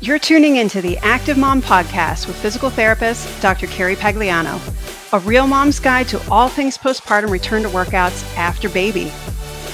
You're 0.00 0.18
tuning 0.18 0.56
into 0.56 0.80
the 0.80 0.96
Active 0.98 1.36
Mom 1.36 1.60
Podcast 1.60 2.26
with 2.26 2.36
physical 2.36 2.70
therapist 2.70 3.42
Dr. 3.42 3.66
Carrie 3.66 3.96
Pagliano, 3.96 4.60
a 5.12 5.18
real 5.20 5.46
mom's 5.46 5.80
guide 5.80 6.08
to 6.08 6.30
all 6.30 6.48
things 6.48 6.78
postpartum 6.78 7.30
return 7.30 7.62
to 7.62 7.68
workouts 7.68 8.24
after 8.36 8.68
baby. 8.68 9.12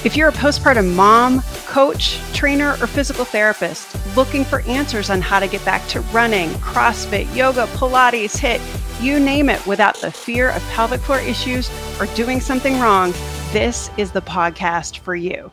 If 0.03 0.15
you're 0.15 0.29
a 0.29 0.33
postpartum 0.33 0.95
mom, 0.95 1.41
coach, 1.65 2.19
trainer, 2.33 2.71
or 2.81 2.87
physical 2.87 3.25
therapist 3.25 3.95
looking 4.15 4.43
for 4.43 4.61
answers 4.61 5.09
on 5.09 5.21
how 5.21 5.39
to 5.39 5.47
get 5.47 5.63
back 5.65 5.87
to 5.89 6.01
running, 6.01 6.49
CrossFit, 6.55 7.33
yoga, 7.35 7.65
Pilates, 7.73 8.37
HIIT, 8.37 9.03
you 9.03 9.19
name 9.19 9.49
it, 9.49 9.65
without 9.67 9.97
the 9.97 10.11
fear 10.11 10.49
of 10.49 10.63
pelvic 10.69 11.01
floor 11.01 11.19
issues 11.19 11.69
or 11.99 12.05
doing 12.15 12.39
something 12.39 12.79
wrong, 12.79 13.11
this 13.51 13.91
is 13.97 14.11
the 14.11 14.21
podcast 14.21 14.99
for 14.99 15.15
you. 15.15 15.51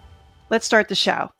Let's 0.50 0.66
start 0.66 0.88
the 0.88 0.94
show. 0.94 1.30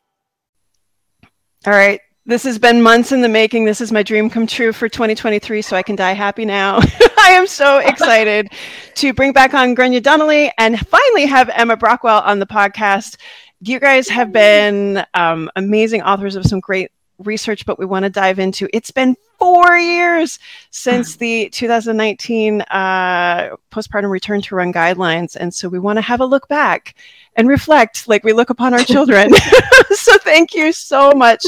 All 1.65 1.73
right, 1.73 2.01
this 2.25 2.43
has 2.43 2.57
been 2.57 2.81
months 2.81 3.11
in 3.11 3.21
the 3.21 3.29
making. 3.29 3.65
This 3.65 3.81
is 3.81 3.91
my 3.91 4.01
dream 4.01 4.29
come 4.29 4.47
true 4.47 4.71
for 4.71 4.87
2023, 4.87 5.61
so 5.61 5.75
I 5.75 5.83
can 5.83 5.95
die 5.95 6.13
happy 6.13 6.45
now. 6.45 6.77
I 7.19 7.31
am 7.31 7.47
so 7.47 7.77
excited 7.85 8.49
to 8.95 9.13
bring 9.13 9.33
back 9.33 9.53
on 9.53 9.75
Gráinne 9.75 10.01
Donnelly 10.01 10.51
and 10.57 10.79
finally 10.87 11.25
have 11.25 11.49
Emma 11.49 11.75
Brockwell 11.75 12.21
on 12.23 12.39
the 12.39 12.45
podcast. 12.45 13.17
You 13.59 13.79
guys 13.79 14.07
have 14.07 14.31
been 14.31 15.05
um, 15.13 15.49
amazing 15.55 16.01
authors 16.01 16.35
of 16.35 16.45
some 16.45 16.61
great 16.61 16.91
research, 17.19 17.65
but 17.65 17.77
we 17.77 17.85
want 17.85 18.03
to 18.03 18.09
dive 18.09 18.39
into. 18.39 18.69
It's 18.73 18.91
been 18.91 19.17
four 19.37 19.77
years 19.77 20.39
since 20.69 21.15
the 21.17 21.49
2019 21.49 22.61
uh, 22.61 23.55
postpartum 23.69 24.09
return 24.09 24.41
to 24.43 24.55
run 24.55 24.71
guidelines, 24.71 25.35
and 25.35 25.53
so 25.53 25.67
we 25.67 25.79
want 25.79 25.97
to 25.97 26.01
have 26.01 26.21
a 26.21 26.25
look 26.25 26.47
back 26.47 26.95
and 27.35 27.47
reflect 27.47 28.07
like 28.07 28.23
we 28.23 28.33
look 28.33 28.49
upon 28.49 28.73
our 28.73 28.83
children. 28.83 29.33
so 29.91 30.17
thank 30.19 30.53
you 30.53 30.71
so 30.71 31.11
much 31.11 31.45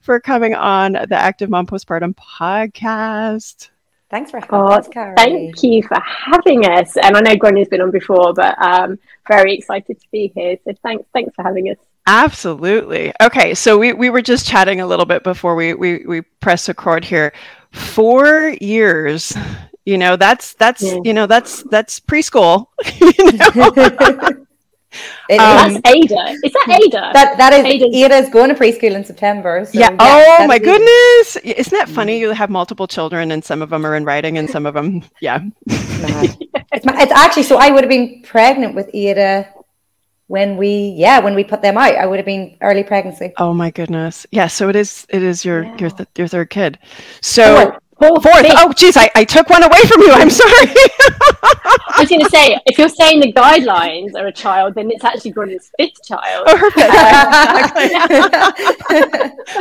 for 0.00 0.20
coming 0.20 0.54
on 0.54 0.92
the 0.92 1.16
Active 1.16 1.50
Mom 1.50 1.66
Postpartum 1.66 2.14
podcast. 2.14 3.70
Thanks 4.10 4.30
for 4.30 4.40
having 4.40 4.54
oh, 4.54 4.68
us, 4.68 4.88
Carrie. 4.88 5.14
Thank 5.16 5.62
you 5.62 5.82
for 5.82 5.98
having 6.00 6.64
us. 6.64 6.96
And 6.96 7.14
I 7.14 7.20
know 7.20 7.34
Gráinne's 7.34 7.68
been 7.68 7.82
on 7.82 7.90
before, 7.90 8.32
but 8.32 8.60
um, 8.60 8.98
very 9.28 9.54
excited 9.54 10.00
to 10.00 10.06
be 10.10 10.32
here. 10.34 10.56
So 10.64 10.72
thanks, 10.82 11.04
thanks 11.12 11.34
for 11.34 11.42
having 11.42 11.68
us. 11.68 11.76
Absolutely. 12.06 13.12
Okay, 13.20 13.52
so 13.52 13.76
we, 13.76 13.92
we 13.92 14.08
were 14.08 14.22
just 14.22 14.46
chatting 14.46 14.80
a 14.80 14.86
little 14.86 15.04
bit 15.04 15.22
before 15.22 15.54
we 15.54 15.74
we 15.74 16.06
we 16.06 16.22
press 16.22 16.66
record 16.66 17.04
here. 17.04 17.34
Four 17.70 18.56
years, 18.62 19.36
you 19.84 19.98
know, 19.98 20.16
that's 20.16 20.54
that's 20.54 20.82
yeah. 20.82 21.00
you 21.04 21.12
know 21.12 21.26
that's 21.26 21.62
that's 21.64 22.00
preschool. 22.00 22.68
You 22.98 23.32
know? 23.32 24.46
It, 25.28 25.38
um, 25.38 25.74
that's 25.74 25.86
Ada. 25.86 26.36
Is 26.42 26.52
that 26.52 26.80
Ada? 26.82 27.10
That 27.12 27.36
that 27.36 27.52
is 27.52 27.64
Ada's. 27.64 27.94
Ada's 27.94 28.30
going 28.30 28.48
to 28.48 28.54
preschool 28.54 28.92
in 28.94 29.04
September. 29.04 29.66
So 29.66 29.78
yeah. 29.78 29.90
yeah. 29.90 29.96
Oh 30.40 30.46
my 30.46 30.58
goodness! 30.58 31.36
Isn't 31.36 31.78
that 31.78 31.88
funny? 31.88 32.18
You 32.18 32.30
have 32.30 32.48
multiple 32.50 32.86
children, 32.86 33.30
and 33.30 33.44
some 33.44 33.60
of 33.60 33.70
them 33.70 33.84
are 33.84 33.94
in 33.96 34.04
writing, 34.04 34.38
and 34.38 34.48
some 34.48 34.64
of 34.64 34.74
them, 34.74 35.02
yeah. 35.20 35.40
it's, 35.66 36.86
it's 36.86 37.12
actually 37.12 37.42
so. 37.42 37.58
I 37.58 37.70
would 37.70 37.84
have 37.84 37.90
been 37.90 38.22
pregnant 38.22 38.74
with 38.74 38.88
Ada 38.94 39.48
when 40.28 40.56
we 40.56 40.94
yeah 40.96 41.18
when 41.18 41.34
we 41.34 41.42
put 41.42 41.62
them 41.62 41.78
out 41.78 41.94
i 41.94 42.04
would 42.04 42.18
have 42.18 42.26
been 42.26 42.54
early 42.60 42.84
pregnancy 42.84 43.32
oh 43.38 43.54
my 43.54 43.70
goodness 43.70 44.26
yeah 44.30 44.46
so 44.46 44.68
it 44.68 44.76
is 44.76 45.06
it 45.08 45.22
is 45.22 45.42
your 45.42 45.64
yeah. 45.64 45.78
your, 45.78 45.90
th- 45.90 46.08
your 46.16 46.28
third 46.28 46.50
kid 46.50 46.78
so 47.22 47.74
Fourth. 47.98 48.22
Fourth. 48.22 48.46
Oh, 48.50 48.72
geez, 48.72 48.96
I, 48.96 49.10
I 49.16 49.24
took 49.24 49.50
one 49.50 49.62
away 49.62 49.80
from 49.88 50.00
you. 50.02 50.12
I'm 50.12 50.30
sorry. 50.30 50.50
I 50.52 51.96
was 51.98 52.08
going 52.08 52.24
to 52.24 52.30
say, 52.30 52.56
if 52.66 52.78
you're 52.78 52.88
saying 52.88 53.20
the 53.20 53.32
guidelines 53.32 54.14
are 54.14 54.28
a 54.28 54.32
child, 54.32 54.76
then 54.76 54.88
it's 54.90 55.04
actually 55.04 55.32
Gráinne's 55.32 55.70
fifth 55.76 56.04
child. 56.04 56.46
Oh, 56.48 56.70
exactly. 56.76 57.88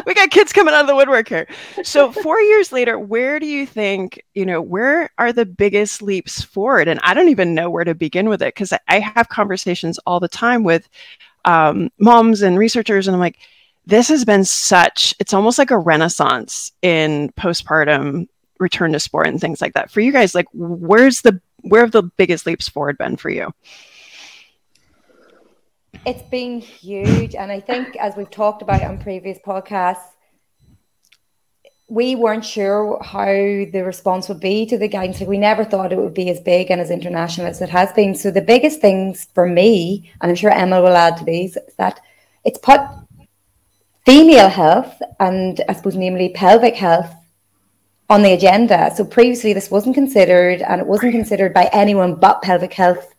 we 0.05 0.13
got 0.13 0.29
kids 0.29 0.53
coming 0.53 0.75
out 0.75 0.81
of 0.81 0.87
the 0.87 0.95
woodwork 0.95 1.27
here. 1.27 1.47
So, 1.83 2.11
four 2.11 2.39
years 2.39 2.71
later, 2.71 2.99
where 2.99 3.39
do 3.39 3.47
you 3.47 3.65
think, 3.65 4.21
you 4.35 4.45
know, 4.45 4.61
where 4.61 5.09
are 5.17 5.33
the 5.33 5.45
biggest 5.45 6.03
leaps 6.03 6.43
forward? 6.43 6.87
And 6.87 6.99
I 7.01 7.15
don't 7.15 7.29
even 7.29 7.55
know 7.55 7.71
where 7.71 7.85
to 7.85 7.95
begin 7.95 8.29
with 8.29 8.43
it 8.43 8.53
because 8.53 8.71
I 8.87 8.99
have 8.99 9.29
conversations 9.29 9.97
all 10.05 10.19
the 10.19 10.27
time 10.27 10.63
with 10.63 10.87
um, 11.45 11.89
moms 11.99 12.43
and 12.43 12.59
researchers, 12.59 13.07
and 13.07 13.15
I'm 13.15 13.19
like, 13.19 13.39
this 13.87 14.09
has 14.09 14.25
been 14.25 14.43
such 14.43 15.15
it's 15.17 15.33
almost 15.33 15.57
like 15.57 15.71
a 15.71 15.77
renaissance 15.77 16.71
in 16.81 17.31
postpartum 17.37 18.27
return 18.59 18.91
to 18.91 18.99
sport 18.99 19.27
and 19.27 19.39
things 19.39 19.61
like 19.61 19.73
that 19.73 19.89
for 19.89 20.01
you 20.01 20.11
guys 20.11 20.35
like 20.35 20.47
where's 20.53 21.21
the 21.21 21.39
where 21.61 21.81
have 21.81 21.91
the 21.91 22.03
biggest 22.03 22.45
leaps 22.45 22.67
forward 22.67 22.97
been 22.97 23.15
for 23.15 23.29
you 23.29 23.51
it's 26.05 26.29
been 26.29 26.59
huge 26.59 27.33
and 27.33 27.51
i 27.51 27.59
think 27.59 27.95
as 27.95 28.15
we've 28.15 28.29
talked 28.29 28.61
about 28.61 28.83
on 28.83 28.97
previous 28.99 29.39
podcasts 29.39 30.11
we 31.89 32.15
weren't 32.15 32.43
sure 32.43 33.01
how 33.01 33.23
the 33.25 33.81
response 33.85 34.27
would 34.27 34.41
be 34.41 34.65
to 34.65 34.77
the 34.77 34.89
guidance. 34.89 35.21
Like 35.21 35.29
we 35.29 35.37
never 35.37 35.63
thought 35.63 35.93
it 35.93 35.97
would 35.97 36.13
be 36.13 36.29
as 36.29 36.41
big 36.41 36.69
and 36.69 36.81
as 36.81 36.91
international 36.91 37.47
as 37.47 37.61
it 37.61 37.69
has 37.69 37.93
been. 37.93 38.13
So 38.13 38.29
the 38.29 38.41
biggest 38.41 38.81
things 38.81 39.29
for 39.33 39.47
me, 39.47 40.11
and 40.19 40.29
I'm 40.29 40.35
sure 40.35 40.51
Emma 40.51 40.81
will 40.81 40.97
add 40.97 41.15
to 41.15 41.23
these, 41.23 41.55
is 41.55 41.75
that 41.77 42.01
it's 42.43 42.59
put 42.59 42.81
female 44.07 44.47
health 44.47 45.01
and 45.19 45.59
I 45.67 45.73
suppose 45.73 45.97
namely 45.97 46.29
pelvic 46.29 46.75
health 46.75 47.13
on 48.09 48.21
the 48.21 48.31
agenda. 48.31 48.89
So 48.95 49.03
previously 49.03 49.51
this 49.51 49.69
wasn't 49.69 49.95
considered 49.95 50.61
and 50.61 50.79
it 50.79 50.87
wasn't 50.87 51.11
considered 51.11 51.53
by 51.53 51.69
anyone 51.73 52.15
but 52.15 52.41
pelvic 52.41 52.71
health 52.71 53.13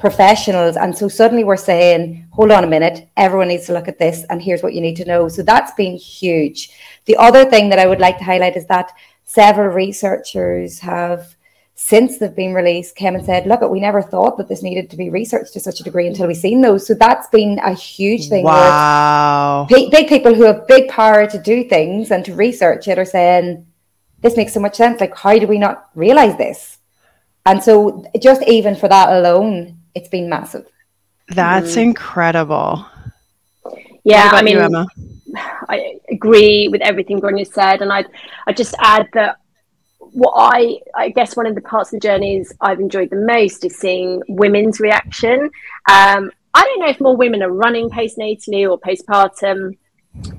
professionals. 0.00 0.76
And 0.76 0.98
so 0.98 1.06
suddenly 1.06 1.44
we're 1.44 1.56
saying, 1.56 2.26
hold 2.32 2.50
on 2.50 2.64
a 2.64 2.66
minute, 2.66 3.08
everyone 3.16 3.46
needs 3.46 3.66
to 3.66 3.72
look 3.72 3.86
at 3.86 4.00
this 4.00 4.24
and 4.30 4.42
here's 4.42 4.64
what 4.64 4.74
you 4.74 4.80
need 4.80 4.96
to 4.96 5.04
know. 5.04 5.28
So 5.28 5.42
that's 5.42 5.74
been 5.74 5.96
huge. 5.96 6.70
The 7.04 7.16
other 7.18 7.44
thing 7.44 7.68
that 7.68 7.78
I 7.78 7.86
would 7.86 8.00
like 8.00 8.18
to 8.18 8.24
highlight 8.24 8.56
is 8.56 8.66
that 8.66 8.90
several 9.22 9.68
researchers 9.68 10.80
have 10.80 11.36
since 11.84 12.18
they've 12.18 12.36
been 12.36 12.54
released 12.54 12.94
came 12.94 13.16
and 13.16 13.24
said, 13.24 13.44
look, 13.44 13.60
we 13.68 13.80
never 13.80 14.00
thought 14.00 14.36
that 14.36 14.46
this 14.46 14.62
needed 14.62 14.88
to 14.88 14.96
be 14.96 15.10
researched 15.10 15.52
to 15.52 15.58
such 15.58 15.80
a 15.80 15.82
degree 15.82 16.06
until 16.06 16.28
we've 16.28 16.36
seen 16.36 16.60
those. 16.60 16.86
So 16.86 16.94
that's 16.94 17.26
been 17.26 17.58
a 17.58 17.74
huge 17.74 18.28
thing. 18.28 18.44
Wow. 18.44 19.66
Big 19.68 20.06
people 20.06 20.32
who 20.32 20.44
have 20.44 20.68
big 20.68 20.88
power 20.88 21.26
to 21.26 21.38
do 21.42 21.64
things 21.64 22.12
and 22.12 22.24
to 22.24 22.34
research 22.36 22.86
it 22.86 23.00
are 23.00 23.04
saying, 23.04 23.66
this 24.20 24.36
makes 24.36 24.52
so 24.52 24.60
much 24.60 24.76
sense. 24.76 25.00
Like, 25.00 25.16
how 25.16 25.36
do 25.36 25.48
we 25.48 25.58
not 25.58 25.88
realize 25.96 26.38
this? 26.38 26.78
And 27.46 27.60
so 27.60 28.04
just 28.20 28.42
even 28.46 28.76
for 28.76 28.88
that 28.88 29.08
alone, 29.12 29.78
it's 29.96 30.08
been 30.08 30.28
massive. 30.28 30.66
That's 31.30 31.74
mm. 31.74 31.82
incredible. 31.82 32.86
Yeah, 34.04 34.30
I 34.32 34.42
mean, 34.42 34.56
you, 34.56 34.86
I 35.68 35.98
agree 36.08 36.68
with 36.68 36.80
everything 36.82 37.20
Gráinne 37.20 37.52
said, 37.52 37.82
and 37.82 37.92
I 37.92 38.04
I 38.46 38.52
just 38.52 38.74
add 38.78 39.08
that 39.14 39.38
what 40.12 40.34
I 40.36 40.78
I 40.94 41.08
guess 41.08 41.36
one 41.36 41.46
of 41.46 41.54
the 41.54 41.60
parts 41.60 41.92
of 41.92 42.00
the 42.00 42.06
journeys 42.06 42.52
I've 42.60 42.80
enjoyed 42.80 43.10
the 43.10 43.16
most 43.16 43.64
is 43.64 43.78
seeing 43.78 44.22
women's 44.28 44.78
reaction. 44.78 45.50
Um, 45.90 46.30
I 46.54 46.64
don't 46.64 46.80
know 46.80 46.88
if 46.88 47.00
more 47.00 47.16
women 47.16 47.42
are 47.42 47.50
running 47.50 47.88
postnatally 47.88 48.70
or 48.70 48.78
postpartum, 48.78 49.76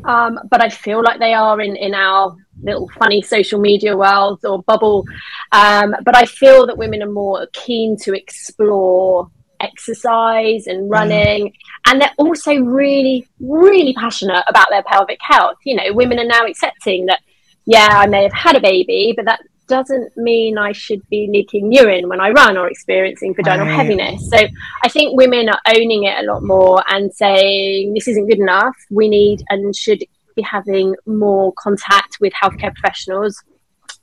um, 0.06 0.40
but 0.50 0.64
I 0.64 0.70
feel 0.70 1.04
like 1.04 1.20
they 1.20 1.34
are 1.34 1.60
in 1.60 1.76
in 1.76 1.94
our 1.96 2.36
little 2.62 2.88
funny 3.00 3.22
social 3.22 3.60
media 3.60 3.98
world 3.98 4.46
or 4.46 4.62
bubble. 4.64 5.06
Um, 5.52 5.96
but 6.06 6.16
I 6.16 6.26
feel 6.26 6.68
that 6.68 6.78
women 6.78 7.02
are 7.02 7.12
more 7.12 7.48
keen 7.52 7.98
to 8.04 8.14
explore 8.14 9.30
exercise 9.60 10.68
and 10.68 10.90
mm. 10.90 10.92
running 10.92 11.48
mm. 11.48 11.54
and 11.88 12.02
they're 12.02 12.12
also 12.18 12.54
really 12.56 13.26
really 13.40 13.94
passionate 13.94 14.44
about 14.50 14.68
their 14.70 14.84
pelvic 14.84 15.20
health 15.22 15.56
you 15.64 15.74
know 15.74 15.94
women 15.94 16.20
are 16.20 16.26
now 16.26 16.46
accepting 16.46 17.06
that 17.06 17.22
yeah 17.66 17.88
i 17.92 18.06
may 18.06 18.24
have 18.24 18.34
had 18.34 18.58
a 18.58 18.60
baby 18.60 19.14
but 19.16 19.24
that 19.24 19.40
doesn't 19.68 20.16
mean 20.18 20.58
I 20.58 20.72
should 20.72 21.08
be 21.10 21.30
leaking 21.32 21.72
urine 21.72 22.10
when 22.10 22.20
I 22.20 22.32
run 22.32 22.58
or 22.58 22.68
experiencing 22.68 23.34
vaginal 23.34 23.66
right. 23.66 23.76
heaviness. 23.76 24.30
So 24.30 24.38
I 24.84 24.90
think 24.90 25.18
women 25.18 25.50
are 25.50 25.60
owning 25.70 26.04
it 26.04 26.20
a 26.20 26.32
lot 26.32 26.44
more 26.44 26.84
and 26.88 27.14
saying 27.14 27.94
this 27.94 28.08
isn't 28.08 28.28
good 28.28 28.40
enough. 28.40 28.76
We 28.92 29.10
need 29.10 29.44
and 29.50 29.76
should 29.76 30.04
be 30.36 30.42
having 30.42 30.96
more 31.06 31.54
contact 31.54 32.18
with 32.20 32.34
healthcare 32.34 32.74
professionals 32.74 33.42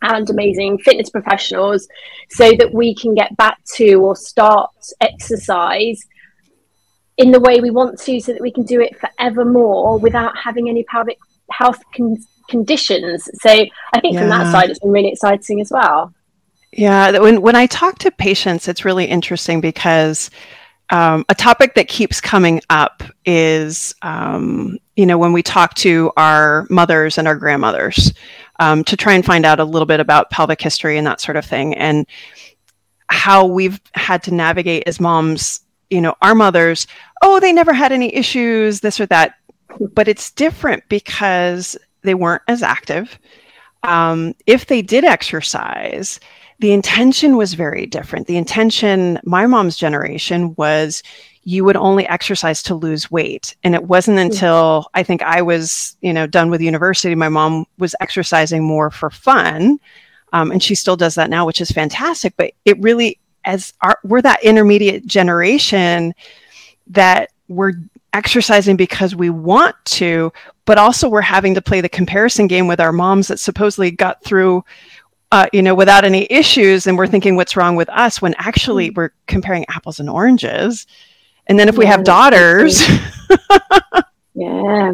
and 0.02 0.28
amazing 0.30 0.78
fitness 0.78 1.10
professionals 1.10 1.86
so 2.30 2.52
that 2.52 2.72
we 2.72 2.94
can 2.94 3.14
get 3.14 3.36
back 3.36 3.58
to 3.76 3.94
or 3.96 4.16
start 4.16 4.70
exercise 5.00 6.00
in 7.18 7.30
the 7.30 7.40
way 7.40 7.60
we 7.60 7.70
want 7.70 7.98
to 8.00 8.18
so 8.20 8.32
that 8.32 8.40
we 8.40 8.50
can 8.50 8.64
do 8.64 8.80
it 8.80 8.98
forevermore 8.98 9.98
without 9.98 10.36
having 10.38 10.70
any 10.70 10.84
pelvic 10.84 11.18
health 11.50 11.82
con- 11.96 12.22
conditions. 12.48 13.28
So 13.42 13.50
I 13.50 14.00
think 14.00 14.14
yeah. 14.14 14.20
from 14.20 14.28
that 14.30 14.50
side, 14.52 14.70
it's 14.70 14.78
been 14.78 14.90
really 14.90 15.10
exciting 15.10 15.60
as 15.60 15.70
well. 15.70 16.12
Yeah, 16.72 17.18
when 17.18 17.42
when 17.42 17.56
I 17.56 17.66
talk 17.66 17.98
to 18.00 18.10
patients, 18.10 18.68
it's 18.68 18.84
really 18.84 19.04
interesting 19.04 19.60
because 19.60 20.30
um, 20.90 21.24
a 21.28 21.34
topic 21.34 21.74
that 21.74 21.88
keeps 21.88 22.20
coming 22.20 22.60
up 22.70 23.02
is, 23.24 23.94
um, 24.02 24.78
you 24.96 25.06
know, 25.06 25.18
when 25.18 25.32
we 25.32 25.42
talk 25.42 25.74
to 25.74 26.12
our 26.16 26.66
mothers 26.70 27.18
and 27.18 27.26
our 27.26 27.36
grandmothers 27.36 28.12
um, 28.58 28.84
to 28.84 28.96
try 28.96 29.14
and 29.14 29.24
find 29.24 29.44
out 29.46 29.60
a 29.60 29.64
little 29.64 29.86
bit 29.86 30.00
about 30.00 30.30
pelvic 30.30 30.60
history 30.60 30.98
and 30.98 31.06
that 31.06 31.20
sort 31.20 31.36
of 31.36 31.44
thing, 31.44 31.74
and 31.74 32.06
how 33.08 33.46
we've 33.46 33.80
had 33.92 34.22
to 34.24 34.34
navigate 34.34 34.84
as 34.86 35.00
moms, 35.00 35.60
you 35.90 36.00
know, 36.00 36.14
our 36.22 36.34
mothers. 36.34 36.86
Oh, 37.22 37.40
they 37.40 37.52
never 37.52 37.72
had 37.72 37.90
any 37.90 38.14
issues, 38.14 38.80
this 38.80 39.00
or 39.00 39.06
that. 39.06 39.34
But 39.94 40.08
it's 40.08 40.30
different 40.30 40.82
because 40.88 41.76
they 42.02 42.14
weren't 42.14 42.42
as 42.48 42.62
active. 42.62 43.18
um, 43.82 44.34
if 44.46 44.66
they 44.66 44.82
did 44.82 45.04
exercise, 45.04 46.20
the 46.58 46.72
intention 46.72 47.36
was 47.36 47.54
very 47.54 47.86
different. 47.86 48.26
The 48.26 48.36
intention, 48.36 49.18
my 49.24 49.46
mom's 49.46 49.76
generation, 49.76 50.54
was 50.56 51.02
you 51.44 51.64
would 51.64 51.76
only 51.76 52.06
exercise 52.06 52.62
to 52.64 52.74
lose 52.74 53.10
weight. 53.10 53.56
And 53.64 53.74
it 53.74 53.84
wasn't 53.84 54.18
hmm. 54.18 54.26
until 54.26 54.90
I 54.92 55.02
think 55.02 55.22
I 55.22 55.40
was, 55.40 55.96
you 56.02 56.12
know, 56.12 56.26
done 56.26 56.50
with 56.50 56.60
university, 56.60 57.14
my 57.14 57.30
mom 57.30 57.64
was 57.78 57.94
exercising 58.00 58.62
more 58.62 58.90
for 58.90 59.10
fun. 59.10 59.78
Um, 60.32 60.52
and 60.52 60.62
she 60.62 60.74
still 60.74 60.96
does 60.96 61.14
that 61.14 61.30
now, 61.30 61.46
which 61.46 61.60
is 61.60 61.70
fantastic. 61.70 62.34
But 62.36 62.52
it 62.64 62.78
really, 62.80 63.18
as 63.44 63.72
our, 63.80 63.98
we're 64.04 64.22
that 64.22 64.44
intermediate 64.44 65.06
generation 65.06 66.14
that 66.88 67.30
we're 67.48 67.72
exercising 68.12 68.76
because 68.76 69.14
we 69.14 69.30
want 69.30 69.76
to, 69.84 70.32
but 70.64 70.78
also 70.78 71.08
we're 71.08 71.20
having 71.20 71.54
to 71.54 71.62
play 71.62 71.80
the 71.80 71.88
comparison 71.88 72.46
game 72.46 72.66
with 72.66 72.80
our 72.80 72.92
moms 72.92 73.28
that 73.28 73.38
supposedly 73.38 73.90
got 73.90 74.22
through 74.24 74.64
uh, 75.32 75.46
you 75.52 75.62
know, 75.62 75.74
without 75.74 76.04
any 76.04 76.26
issues, 76.30 76.86
and 76.86 76.98
we're 76.98 77.06
thinking 77.06 77.36
what's 77.36 77.56
wrong 77.56 77.76
with 77.76 77.88
us 77.90 78.20
when 78.20 78.34
actually 78.38 78.88
hmm. 78.88 78.94
we're 78.96 79.10
comparing 79.26 79.64
apples 79.68 80.00
and 80.00 80.10
oranges. 80.10 80.86
And 81.46 81.58
then 81.58 81.68
if 81.68 81.76
we 81.76 81.86
have 81.86 82.04
daughters, 82.04 82.82
yeah, 84.34 84.92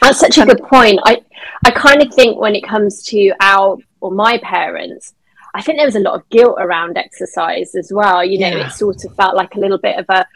that's 0.00 0.18
such 0.18 0.38
a 0.38 0.46
good 0.46 0.62
point. 0.62 1.00
I 1.04 1.22
I 1.64 1.70
kind 1.70 2.02
of 2.02 2.12
think 2.14 2.38
when 2.38 2.54
it 2.54 2.62
comes 2.62 3.02
to 3.04 3.32
our 3.40 3.76
or 4.00 4.10
my 4.10 4.38
parents, 4.38 5.14
I 5.54 5.60
think 5.60 5.78
there 5.78 5.86
was 5.86 5.96
a 5.96 6.00
lot 6.00 6.14
of 6.14 6.28
guilt 6.30 6.56
around 6.58 6.96
exercise 6.96 7.74
as 7.74 7.92
well. 7.92 8.24
You 8.24 8.38
know, 8.38 8.48
yeah. 8.48 8.66
it 8.68 8.72
sort 8.72 9.04
of 9.04 9.14
felt 9.16 9.36
like 9.36 9.54
a 9.54 9.60
little 9.60 9.78
bit 9.78 9.98
of 9.98 10.06
a 10.08 10.26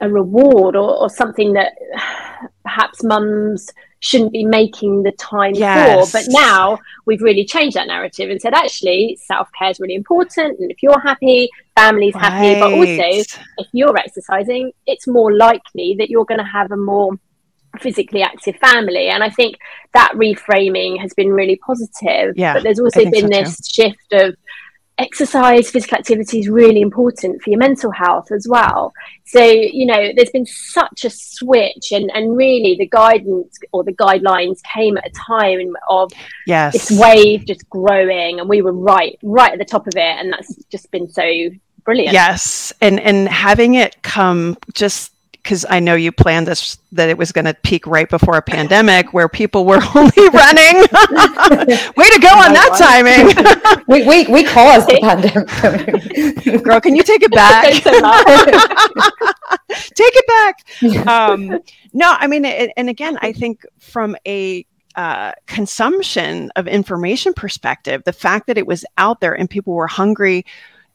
a 0.00 0.08
reward 0.08 0.76
or, 0.76 0.98
or 0.98 1.10
something 1.10 1.52
that 1.54 1.72
perhaps 2.64 3.02
mums 3.02 3.70
shouldn't 4.00 4.32
be 4.32 4.44
making 4.44 5.02
the 5.02 5.12
time 5.12 5.54
yes. 5.54 6.10
for. 6.10 6.18
But 6.18 6.26
now 6.28 6.78
we've 7.06 7.22
really 7.22 7.44
changed 7.44 7.76
that 7.76 7.86
narrative 7.86 8.30
and 8.30 8.40
said, 8.40 8.54
actually, 8.54 9.18
self 9.24 9.48
care 9.58 9.70
is 9.70 9.80
really 9.80 9.94
important. 9.94 10.58
And 10.58 10.70
if 10.70 10.82
you're 10.82 11.00
happy, 11.00 11.48
family's 11.74 12.14
right. 12.14 12.24
happy. 12.24 12.60
But 12.60 12.72
also, 12.72 13.38
if 13.58 13.66
you're 13.72 13.96
exercising, 13.96 14.72
it's 14.86 15.06
more 15.06 15.32
likely 15.32 15.96
that 15.98 16.10
you're 16.10 16.24
going 16.24 16.40
to 16.40 16.44
have 16.44 16.70
a 16.70 16.76
more 16.76 17.12
physically 17.80 18.22
active 18.22 18.56
family. 18.56 19.08
And 19.08 19.22
I 19.22 19.30
think 19.30 19.56
that 19.92 20.12
reframing 20.14 21.00
has 21.00 21.12
been 21.14 21.30
really 21.30 21.56
positive. 21.56 22.34
Yeah, 22.36 22.54
but 22.54 22.62
there's 22.62 22.80
also 22.80 23.10
been 23.10 23.22
so 23.22 23.28
this 23.28 23.60
too. 23.60 23.82
shift 23.82 24.12
of 24.12 24.36
exercise, 24.98 25.70
physical 25.70 25.98
activity 25.98 26.40
is 26.40 26.48
really 26.48 26.80
important 26.80 27.42
for 27.42 27.50
your 27.50 27.58
mental 27.58 27.90
health 27.90 28.32
as 28.32 28.46
well. 28.48 28.92
So, 29.24 29.42
you 29.42 29.86
know, 29.86 30.10
there's 30.14 30.30
been 30.30 30.46
such 30.46 31.04
a 31.04 31.10
switch 31.10 31.92
and, 31.92 32.10
and 32.14 32.36
really 32.36 32.76
the 32.78 32.88
guidance 32.88 33.58
or 33.72 33.84
the 33.84 33.92
guidelines 33.92 34.60
came 34.74 34.96
at 34.96 35.06
a 35.06 35.10
time 35.10 35.76
of 35.88 36.12
yes. 36.46 36.72
this 36.72 36.98
wave 36.98 37.46
just 37.46 37.68
growing 37.68 38.40
and 38.40 38.48
we 38.48 38.62
were 38.62 38.72
right, 38.72 39.18
right 39.22 39.52
at 39.52 39.58
the 39.58 39.64
top 39.64 39.86
of 39.86 39.94
it. 39.96 40.00
And 40.00 40.32
that's 40.32 40.54
just 40.66 40.90
been 40.90 41.08
so 41.08 41.50
brilliant. 41.84 42.12
Yes. 42.12 42.72
And 42.80 43.00
and 43.00 43.28
having 43.28 43.74
it 43.74 44.02
come 44.02 44.56
just 44.74 45.12
because 45.46 45.64
I 45.70 45.78
know 45.78 45.94
you 45.94 46.10
planned 46.10 46.48
this 46.48 46.76
that 46.90 47.08
it 47.08 47.16
was 47.16 47.30
going 47.30 47.44
to 47.44 47.54
peak 47.54 47.86
right 47.86 48.10
before 48.10 48.36
a 48.36 48.42
pandemic 48.42 49.12
where 49.12 49.28
people 49.28 49.64
were 49.64 49.80
only 49.94 50.28
running. 50.30 50.74
Way 51.96 52.08
to 52.10 52.18
go 52.20 52.34
on 52.34 52.52
that 52.52 52.74
timing. 52.76 53.84
we, 53.86 54.04
we, 54.04 54.26
we 54.26 54.42
caused 54.42 54.88
the 54.88 54.98
pandemic. 55.00 56.64
Girl, 56.64 56.80
can 56.80 56.96
you 56.96 57.04
take 57.04 57.22
it 57.22 57.30
back? 57.30 57.62
take 59.72 60.12
it 60.16 60.26
back. 60.26 61.06
Um, 61.06 61.60
no, 61.92 62.16
I 62.18 62.26
mean, 62.26 62.44
it, 62.44 62.72
and 62.76 62.88
again, 62.88 63.16
I 63.22 63.32
think 63.32 63.64
from 63.78 64.16
a 64.26 64.66
uh, 64.96 65.30
consumption 65.46 66.50
of 66.56 66.66
information 66.66 67.34
perspective, 67.34 68.02
the 68.04 68.12
fact 68.12 68.48
that 68.48 68.58
it 68.58 68.66
was 68.66 68.84
out 68.98 69.20
there 69.20 69.32
and 69.32 69.48
people 69.48 69.74
were 69.74 69.86
hungry 69.86 70.44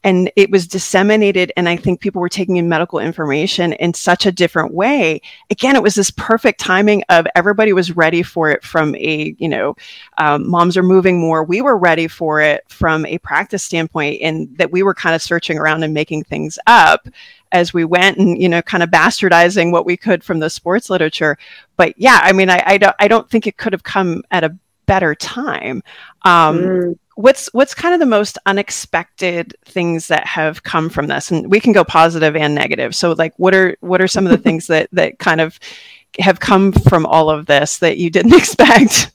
and 0.04 0.30
it 0.36 0.50
was 0.50 0.66
disseminated 0.66 1.52
and 1.56 1.68
i 1.68 1.76
think 1.76 2.00
people 2.00 2.20
were 2.20 2.28
taking 2.28 2.56
in 2.56 2.68
medical 2.68 2.98
information 2.98 3.72
in 3.74 3.94
such 3.94 4.26
a 4.26 4.32
different 4.32 4.74
way. 4.74 5.20
Again 5.50 5.76
it 5.76 5.82
was 5.82 5.94
this 5.94 6.10
perfect 6.10 6.60
timing 6.60 7.02
of 7.08 7.26
everybody 7.34 7.72
was 7.72 7.96
ready 7.96 8.22
for 8.22 8.50
it 8.50 8.64
from 8.64 8.94
a 8.96 9.34
you 9.38 9.48
know 9.48 9.76
um, 10.18 10.48
moms 10.48 10.76
are 10.76 10.82
moving 10.82 11.20
more. 11.20 11.44
We 11.44 11.62
were 11.62 11.76
ready 11.76 12.08
for 12.08 12.40
it 12.40 12.64
from 12.68 13.06
a 13.06 13.18
practice 13.18 13.62
standpoint 13.62 14.20
and 14.22 14.56
that 14.58 14.72
we 14.72 14.82
were 14.82 14.94
kind 14.94 15.14
of 15.14 15.22
searching 15.22 15.58
around 15.58 15.82
and 15.82 15.94
making 15.94 16.24
things 16.24 16.58
up 16.66 17.08
as 17.52 17.74
we 17.74 17.84
went 17.84 18.18
and 18.18 18.40
you 18.40 18.48
know 18.48 18.62
kind 18.62 18.82
of 18.82 18.90
bastardizing 18.90 19.72
what 19.72 19.86
we 19.86 19.96
could 19.96 20.24
from 20.24 20.40
the 20.40 20.50
sports 20.50 20.90
literature. 20.90 21.38
But 21.76 21.94
yeah 21.96 22.20
i 22.22 22.32
mean 22.32 22.50
i, 22.50 22.62
I, 22.64 22.78
don't, 22.78 22.96
I 22.98 23.08
don't 23.08 23.28
think 23.28 23.46
it 23.46 23.56
could 23.56 23.72
have 23.72 23.82
come 23.82 24.22
at 24.30 24.44
a 24.44 24.56
better 24.86 25.14
time. 25.14 25.82
Um, 26.22 26.58
mm 26.58 26.98
what's 27.14 27.48
what's 27.52 27.74
kind 27.74 27.94
of 27.94 28.00
the 28.00 28.06
most 28.06 28.38
unexpected 28.46 29.54
things 29.64 30.08
that 30.08 30.26
have 30.26 30.62
come 30.62 30.88
from 30.88 31.06
this? 31.06 31.30
And 31.30 31.50
we 31.50 31.60
can 31.60 31.72
go 31.72 31.84
positive 31.84 32.36
and 32.36 32.54
negative. 32.54 32.94
So 32.94 33.12
like 33.12 33.34
what 33.36 33.54
are 33.54 33.76
what 33.80 34.00
are 34.00 34.08
some 34.08 34.26
of 34.26 34.32
the 34.32 34.38
things 34.46 34.66
that 34.68 34.88
that 34.92 35.18
kind 35.18 35.40
of 35.40 35.58
have 36.18 36.40
come 36.40 36.72
from 36.72 37.06
all 37.06 37.30
of 37.30 37.46
this 37.46 37.78
that 37.78 37.98
you 37.98 38.10
didn't 38.10 38.34
expect? 38.38 39.12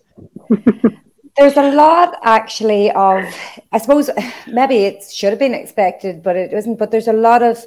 There's 1.37 1.57
a 1.57 1.71
lot 1.71 2.17
actually 2.23 2.89
of 2.91 3.23
i 3.71 3.77
suppose 3.77 4.09
maybe 4.47 4.77
it 4.77 5.03
should 5.03 5.29
have 5.29 5.37
been 5.37 5.53
expected 5.53 6.23
but 6.23 6.35
it 6.35 6.53
isn't. 6.53 6.77
But 6.77 6.91
there's 6.91 7.07
a 7.07 7.13
lot 7.13 7.43
of 7.43 7.63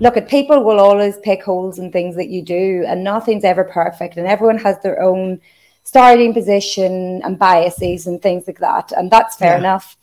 look 0.00 0.16
at 0.16 0.28
people 0.28 0.64
will 0.64 0.80
always 0.80 1.16
pick 1.18 1.42
holes 1.42 1.78
in 1.78 1.92
things 1.92 2.16
that 2.16 2.28
you 2.28 2.42
do 2.42 2.84
and 2.86 3.04
nothing's 3.04 3.44
ever 3.44 3.64
perfect 3.64 4.16
and 4.16 4.26
everyone 4.26 4.58
has 4.58 4.78
their 4.82 5.00
own 5.00 5.40
starting 5.86 6.34
position 6.34 7.22
and 7.22 7.38
biases 7.38 8.08
and 8.08 8.20
things 8.20 8.44
like 8.46 8.58
that. 8.58 8.92
And 8.96 9.08
that's 9.08 9.36
fair 9.36 9.52
yeah. 9.52 9.58
enough. 9.58 9.96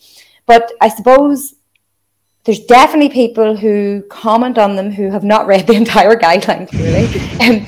But 0.45 0.71
I 0.79 0.87
suppose 0.87 1.55
there's 2.45 2.61
definitely 2.61 3.09
people 3.09 3.57
who 3.57 4.03
comment 4.09 4.57
on 4.57 4.77
them 4.77 4.91
who 4.91 5.11
have 5.11 5.25
not 5.25 5.45
read 5.45 5.67
the 5.67 5.73
entire 5.83 6.15
guidelines, 6.15 6.71
really. 6.71 7.07
um, 7.59 7.67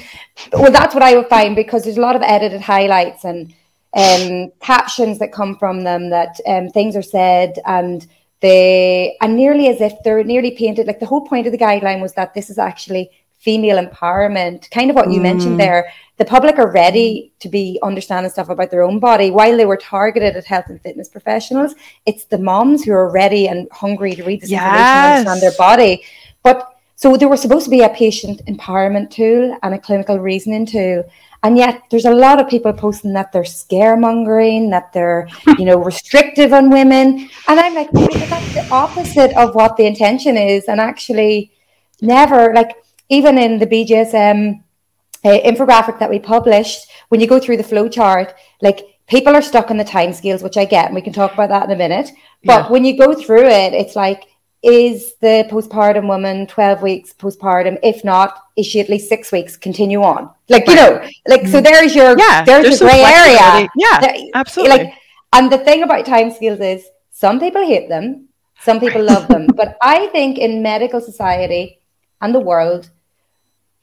well, 0.53 0.71
that's 0.71 0.93
what 0.93 1.03
I 1.03 1.15
would 1.17 1.27
find 1.27 1.57
because 1.57 1.83
there's 1.83 1.97
a 1.97 2.01
lot 2.01 2.15
of 2.15 2.21
edited 2.21 2.61
highlights 2.61 3.25
and 3.25 3.53
um, 3.93 4.51
captions 4.61 5.19
that 5.19 5.33
come 5.33 5.57
from 5.57 5.83
them 5.83 6.09
that 6.09 6.39
um, 6.47 6.69
things 6.69 6.95
are 6.95 7.01
said 7.01 7.59
and 7.65 8.07
they 8.41 9.17
and 9.21 9.35
nearly 9.35 9.67
as 9.69 9.79
if 9.81 9.93
they're 10.03 10.23
nearly 10.23 10.51
painted 10.51 10.85
like 10.87 10.99
the 10.99 11.05
whole 11.05 11.25
point 11.25 11.47
of 11.47 11.53
the 11.53 11.57
guideline 11.57 12.01
was 12.01 12.13
that 12.13 12.33
this 12.33 12.49
is 12.49 12.57
actually 12.57 13.09
female 13.45 13.77
empowerment, 13.77 14.69
kind 14.71 14.89
of 14.89 14.95
what 14.95 15.11
you 15.11 15.19
mm. 15.19 15.29
mentioned 15.29 15.59
there. 15.59 15.93
The 16.17 16.25
public 16.25 16.57
are 16.57 16.71
ready 16.71 17.31
to 17.41 17.47
be 17.47 17.79
understanding 17.83 18.31
stuff 18.31 18.49
about 18.49 18.71
their 18.71 18.81
own 18.81 18.99
body 18.99 19.29
while 19.29 19.55
they 19.55 19.65
were 19.65 19.77
targeted 19.77 20.35
at 20.35 20.45
health 20.45 20.65
and 20.69 20.81
fitness 20.81 21.09
professionals. 21.09 21.75
It's 22.05 22.25
the 22.25 22.39
moms 22.39 22.83
who 22.83 22.93
are 22.93 23.11
ready 23.11 23.47
and 23.47 23.67
hungry 23.71 24.15
to 24.15 24.23
read 24.23 24.41
this 24.41 24.49
yes. 24.49 24.63
information 24.63 24.87
and 24.87 25.27
understand 25.27 25.41
their 25.41 25.57
body. 25.57 26.03
But 26.41 26.71
so 26.95 27.15
they 27.15 27.27
were 27.27 27.37
supposed 27.37 27.65
to 27.65 27.69
be 27.69 27.83
a 27.83 27.89
patient 27.89 28.41
empowerment 28.47 29.11
tool 29.11 29.57
and 29.61 29.75
a 29.75 29.79
clinical 29.79 30.17
reasoning 30.19 30.65
tool. 30.65 31.03
And 31.43 31.57
yet 31.57 31.83
there's 31.91 32.05
a 32.05 32.19
lot 32.25 32.41
of 32.41 32.49
people 32.49 32.73
posting 32.73 33.13
that 33.13 33.31
they're 33.31 33.43
scaremongering, 33.43 34.71
that 34.71 34.91
they're, 34.93 35.27
you 35.59 35.65
know, 35.65 35.77
restrictive 35.91 36.53
on 36.53 36.71
women. 36.71 37.29
And 37.47 37.59
I'm 37.59 37.75
like, 37.75 37.91
that's 37.91 38.53
the 38.55 38.67
opposite 38.71 39.37
of 39.37 39.53
what 39.53 39.77
the 39.77 39.85
intention 39.85 40.37
is. 40.37 40.65
And 40.65 40.79
actually 40.79 41.51
never 42.01 42.53
like 42.53 42.71
even 43.09 43.37
in 43.37 43.59
the 43.59 43.67
BJSM 43.67 44.63
uh, 45.23 45.29
infographic 45.29 45.99
that 45.99 46.09
we 46.09 46.19
published, 46.19 46.87
when 47.09 47.21
you 47.21 47.27
go 47.27 47.39
through 47.39 47.57
the 47.57 47.63
flow 47.63 47.87
chart, 47.87 48.33
like 48.61 48.81
people 49.07 49.35
are 49.35 49.41
stuck 49.41 49.71
on 49.71 49.77
the 49.77 49.83
time 49.83 50.13
scales, 50.13 50.43
which 50.43 50.57
I 50.57 50.65
get, 50.65 50.85
and 50.85 50.95
we 50.95 51.01
can 51.01 51.13
talk 51.13 51.33
about 51.33 51.49
that 51.49 51.65
in 51.65 51.71
a 51.71 51.75
minute. 51.75 52.09
But 52.43 52.65
yeah. 52.65 52.71
when 52.71 52.85
you 52.85 52.97
go 52.97 53.13
through 53.13 53.47
it, 53.47 53.73
it's 53.73 53.95
like, 53.95 54.25
is 54.63 55.13
the 55.21 55.47
postpartum 55.51 56.07
woman 56.07 56.47
12 56.47 56.81
weeks 56.81 57.13
postpartum? 57.13 57.77
If 57.83 58.03
not, 58.03 58.41
is 58.55 58.65
she 58.65 58.79
at 58.79 58.89
least 58.89 59.07
six 59.07 59.31
weeks? 59.31 59.55
Continue 59.57 60.01
on. 60.01 60.31
Like, 60.49 60.67
you 60.67 60.75
know, 60.75 61.07
like, 61.27 61.45
so 61.47 61.59
mm. 61.59 61.63
there's 61.63 61.93
your, 61.95 62.17
yeah, 62.17 62.43
there's, 62.43 62.79
there's 62.79 62.81
your 62.81 62.89
gray 62.89 63.03
area. 63.03 63.69
Yeah, 63.75 64.29
absolutely. 64.33 64.77
Like, 64.77 64.93
and 65.33 65.51
the 65.51 65.59
thing 65.59 65.83
about 65.83 66.05
time 66.05 66.31
scales 66.31 66.59
is 66.59 66.87
some 67.11 67.39
people 67.39 67.65
hate 67.65 67.89
them, 67.89 68.29
some 68.61 68.79
people 68.79 69.03
love 69.03 69.27
them. 69.27 69.47
But 69.55 69.77
I 69.81 70.07
think 70.07 70.37
in 70.37 70.63
medical 70.63 70.99
society 70.99 71.79
and 72.21 72.33
the 72.33 72.39
world, 72.39 72.89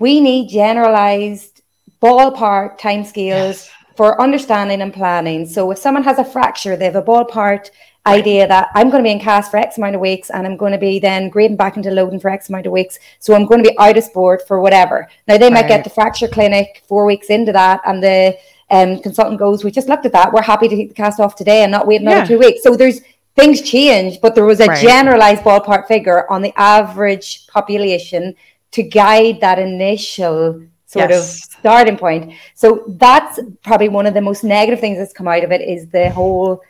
we 0.03 0.21
need 0.21 0.49
generalized 0.49 1.63
ballpark 2.03 2.77
timescales 2.77 3.57
yes. 3.57 3.71
for 3.97 4.21
understanding 4.21 4.83
and 4.83 4.93
planning. 4.93 5.47
So 5.47 5.71
if 5.71 5.79
someone 5.79 6.03
has 6.03 6.19
a 6.19 6.25
fracture, 6.25 6.75
they 6.77 6.87
have 6.87 6.97
a 6.97 7.03
ballpark 7.03 7.71
right. 7.71 8.19
idea 8.19 8.49
that 8.49 8.71
I'm 8.75 8.91
going 8.91 9.05
to 9.05 9.07
be 9.07 9.13
in 9.13 9.21
cast 9.21 9.53
for 9.53 9.59
X 9.59 9.79
amount 9.79 9.95
of 9.95 10.01
weeks 10.01 10.29
and 10.31 10.45
I'm 10.45 10.57
going 10.57 10.73
to 10.73 10.79
be 10.79 10.99
then 10.99 11.29
grading 11.29 11.57
back 11.57 11.77
into 11.77 11.93
loading 11.93 12.19
for 12.19 12.31
X 12.31 12.49
amount 12.49 12.67
of 12.67 12.73
weeks. 12.73 12.99
So 13.21 13.33
I'm 13.33 13.47
going 13.47 13.63
to 13.63 13.71
be 13.71 13.79
out 13.79 13.97
of 13.97 14.03
sport 14.03 14.43
for 14.49 14.61
whatever. 14.61 15.09
Now 15.29 15.39
they 15.39 15.45
right. 15.45 15.53
might 15.53 15.69
get 15.69 15.85
the 15.85 15.91
fracture 15.91 16.27
clinic 16.27 16.83
four 16.89 17.07
weeks 17.07 17.31
into 17.31 17.53
that 17.53 17.81
and 17.87 18.03
the 18.03 18.37
um, 18.71 19.01
consultant 19.03 19.39
goes, 19.39 19.63
we 19.63 19.71
just 19.71 19.89
looked 19.89 20.05
at 20.05 20.13
that. 20.13 20.33
We're 20.33 20.43
happy 20.43 20.67
to 20.67 20.75
take 20.75 20.89
the 20.89 20.95
cast 20.95 21.21
off 21.21 21.37
today 21.37 21.63
and 21.63 21.71
not 21.71 21.87
wait 21.87 22.01
another 22.01 22.23
yeah. 22.23 22.25
two 22.25 22.41
weeks. 22.41 22.65
So 22.65 22.75
there's 22.75 23.03
things 23.37 23.63
change, 23.63 24.21
but 24.21 24.35
there 24.35 24.47
was 24.47 24.59
a 24.59 24.67
right. 24.67 24.83
generalized 24.83 25.43
ballpark 25.43 25.87
figure 25.87 26.31
on 26.31 26.43
the 26.43 26.53
average 26.59 27.47
population 27.47 28.35
to 28.73 28.83
guide 28.83 29.41
that 29.41 29.59
initial 29.59 30.63
sort 30.87 31.11
yes. 31.11 31.21
of 31.21 31.53
starting 31.53 31.97
point. 31.97 32.35
So 32.55 32.85
that's 32.99 33.41
probably 33.63 33.89
one 33.89 34.07
of 34.07 34.15
the 34.15 34.21
most 34.21 34.45
negative 34.45 34.81
things 34.81 34.99
that's 34.99 35.13
come 35.13 35.29
out 35.29 35.45
of 35.45 35.53
it 35.53 35.63
is 35.63 35.89
the 35.89 36.11
whole 36.11 36.61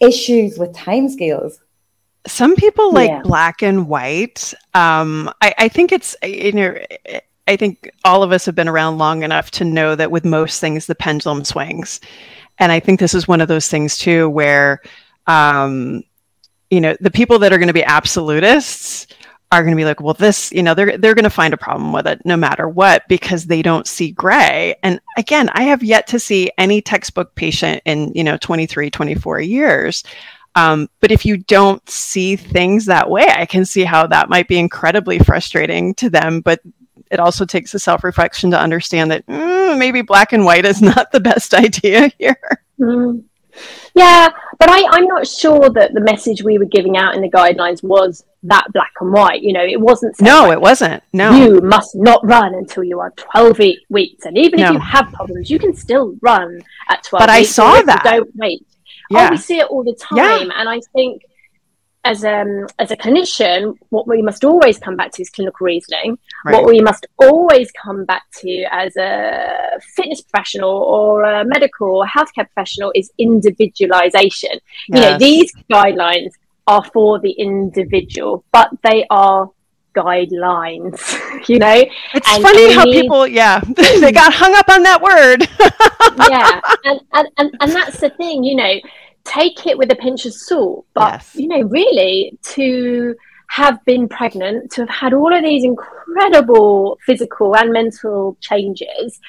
issues 0.00 0.58
with 0.58 0.72
timescales. 0.72 1.58
Some 2.26 2.56
people 2.56 2.92
like 2.92 3.10
yeah. 3.10 3.22
black 3.22 3.62
and 3.62 3.88
white. 3.88 4.52
Um, 4.74 5.30
I, 5.40 5.54
I 5.56 5.68
think 5.68 5.92
it's 5.92 6.16
you 6.22 6.52
know 6.52 6.76
I 7.48 7.56
think 7.56 7.90
all 8.04 8.22
of 8.22 8.30
us 8.30 8.44
have 8.44 8.54
been 8.54 8.68
around 8.68 8.98
long 8.98 9.22
enough 9.22 9.50
to 9.52 9.64
know 9.64 9.94
that 9.94 10.10
with 10.10 10.24
most 10.24 10.60
things, 10.60 10.86
the 10.86 10.94
pendulum 10.94 11.44
swings. 11.44 12.00
And 12.58 12.70
I 12.70 12.78
think 12.78 13.00
this 13.00 13.14
is 13.14 13.26
one 13.26 13.40
of 13.40 13.48
those 13.48 13.68
things 13.68 13.96
too, 13.96 14.28
where, 14.28 14.82
um, 15.26 16.02
you 16.70 16.80
know, 16.80 16.94
the 17.00 17.10
people 17.10 17.38
that 17.38 17.52
are 17.52 17.56
going 17.56 17.68
to 17.68 17.72
be 17.72 17.84
absolutists 17.84 19.06
are 19.50 19.62
going 19.62 19.74
to 19.74 19.80
be 19.80 19.84
like, 19.84 20.00
well, 20.00 20.14
this, 20.14 20.52
you 20.52 20.62
know, 20.62 20.74
they're, 20.74 20.98
they're 20.98 21.14
going 21.14 21.24
to 21.24 21.30
find 21.30 21.54
a 21.54 21.58
problem 21.58 21.92
with 21.92 22.06
it 22.06 22.20
no 22.24 22.36
matter 22.36 22.68
what, 22.68 23.08
because 23.08 23.46
they 23.46 23.62
don't 23.62 23.86
see 23.86 24.10
gray. 24.10 24.74
And 24.82 25.00
again, 25.16 25.48
I 25.54 25.62
have 25.64 25.82
yet 25.82 26.06
to 26.08 26.18
see 26.18 26.50
any 26.58 26.82
textbook 26.82 27.34
patient 27.34 27.82
in, 27.86 28.12
you 28.14 28.24
know, 28.24 28.36
23, 28.36 28.90
24 28.90 29.40
years. 29.40 30.04
Um, 30.54 30.88
but 31.00 31.12
if 31.12 31.24
you 31.24 31.38
don't 31.38 31.88
see 31.88 32.36
things 32.36 32.86
that 32.86 33.08
way, 33.08 33.26
I 33.28 33.46
can 33.46 33.64
see 33.64 33.84
how 33.84 34.06
that 34.08 34.28
might 34.28 34.48
be 34.48 34.58
incredibly 34.58 35.18
frustrating 35.18 35.94
to 35.94 36.10
them. 36.10 36.40
But 36.40 36.60
it 37.10 37.20
also 37.20 37.44
takes 37.44 37.74
a 37.74 37.78
self 37.78 38.04
reflection 38.04 38.50
to 38.50 38.60
understand 38.60 39.10
that 39.10 39.26
mm, 39.26 39.78
maybe 39.78 40.02
black 40.02 40.32
and 40.32 40.44
white 40.44 40.66
is 40.66 40.82
not 40.82 41.12
the 41.12 41.20
best 41.20 41.54
idea 41.54 42.10
here. 42.18 42.40
Mm. 42.78 43.24
Yeah, 43.94 44.28
but 44.58 44.68
I, 44.70 44.84
I'm 44.90 45.06
not 45.06 45.26
sure 45.26 45.70
that 45.70 45.94
the 45.94 46.00
message 46.00 46.42
we 46.42 46.58
were 46.58 46.64
giving 46.64 46.96
out 46.96 47.14
in 47.14 47.22
the 47.22 47.30
guidelines 47.30 47.82
was 47.82 48.24
that 48.44 48.66
black 48.72 48.92
and 49.00 49.12
white. 49.12 49.42
You 49.42 49.52
know, 49.52 49.64
it 49.64 49.80
wasn't. 49.80 50.20
No, 50.20 50.42
like, 50.42 50.52
it 50.52 50.60
wasn't. 50.60 51.02
No. 51.12 51.32
You 51.32 51.60
must 51.60 51.94
not 51.94 52.24
run 52.24 52.54
until 52.54 52.84
you 52.84 53.00
are 53.00 53.10
12 53.10 53.58
weeks. 53.88 54.26
And 54.26 54.38
even 54.38 54.60
no. 54.60 54.66
if 54.66 54.72
you 54.74 54.78
have 54.80 55.12
problems, 55.12 55.50
you 55.50 55.58
can 55.58 55.74
still 55.74 56.14
run 56.22 56.62
at 56.88 57.02
12 57.04 57.20
But 57.20 57.30
I 57.30 57.42
saw 57.42 57.80
that. 57.82 58.02
Don't 58.04 58.30
wait. 58.36 58.66
Yeah. 59.10 59.28
Oh, 59.28 59.30
we 59.30 59.36
see 59.38 59.58
it 59.58 59.66
all 59.66 59.84
the 59.84 59.94
time. 59.94 60.48
Yeah. 60.48 60.60
And 60.60 60.68
I 60.68 60.80
think 60.94 61.22
as 62.04 62.24
um 62.24 62.66
as 62.78 62.90
a 62.90 62.96
clinician, 62.96 63.74
what 63.90 64.06
we 64.06 64.22
must 64.22 64.44
always 64.44 64.78
come 64.78 64.96
back 64.96 65.12
to 65.12 65.22
is 65.22 65.30
clinical 65.30 65.64
reasoning. 65.64 66.18
Right. 66.44 66.54
What 66.54 66.66
we 66.66 66.80
must 66.80 67.06
always 67.18 67.70
come 67.72 68.04
back 68.04 68.22
to 68.40 68.64
as 68.70 68.96
a 68.96 69.80
fitness 69.96 70.20
professional 70.20 70.70
or 70.70 71.24
a 71.24 71.44
medical 71.44 71.96
or 71.96 72.06
healthcare 72.06 72.46
professional 72.52 72.92
is 72.94 73.10
individualization. 73.18 74.52
Yes. 74.52 74.60
You 74.88 75.00
know, 75.00 75.18
these 75.18 75.52
guidelines 75.70 76.32
are 76.68 76.84
for 76.92 77.18
the 77.18 77.32
individual, 77.32 78.44
but 78.52 78.70
they 78.82 79.04
are 79.10 79.50
guidelines 79.96 81.00
you 81.48 81.58
know 81.58 81.84
it's 82.14 82.32
and, 82.32 82.42
funny 82.42 82.72
how 82.72 82.84
need... 82.84 83.00
people 83.00 83.26
yeah 83.26 83.58
they 84.00 84.12
got 84.12 84.32
hung 84.32 84.54
up 84.54 84.68
on 84.68 84.82
that 84.82 85.00
word 85.00 85.48
yeah 86.30 86.60
and, 86.84 87.00
and 87.14 87.28
and 87.38 87.56
and 87.60 87.72
that's 87.72 87.98
the 87.98 88.10
thing 88.10 88.44
you 88.44 88.54
know 88.54 88.78
take 89.28 89.66
it 89.66 89.76
with 89.76 89.92
a 89.92 89.96
pinch 89.96 90.26
of 90.26 90.32
salt. 90.32 90.86
But, 90.94 91.14
yes. 91.14 91.34
you 91.34 91.48
know, 91.48 91.62
really 91.62 92.38
to 92.54 93.14
have 93.50 93.82
been 93.84 94.08
pregnant, 94.08 94.72
to 94.72 94.82
have 94.82 94.90
had 94.90 95.14
all 95.14 95.34
of 95.34 95.42
these 95.42 95.64
incredible 95.64 96.98
physical 97.06 97.56
and 97.56 97.72
mental 97.72 98.36
changes, 98.40 99.20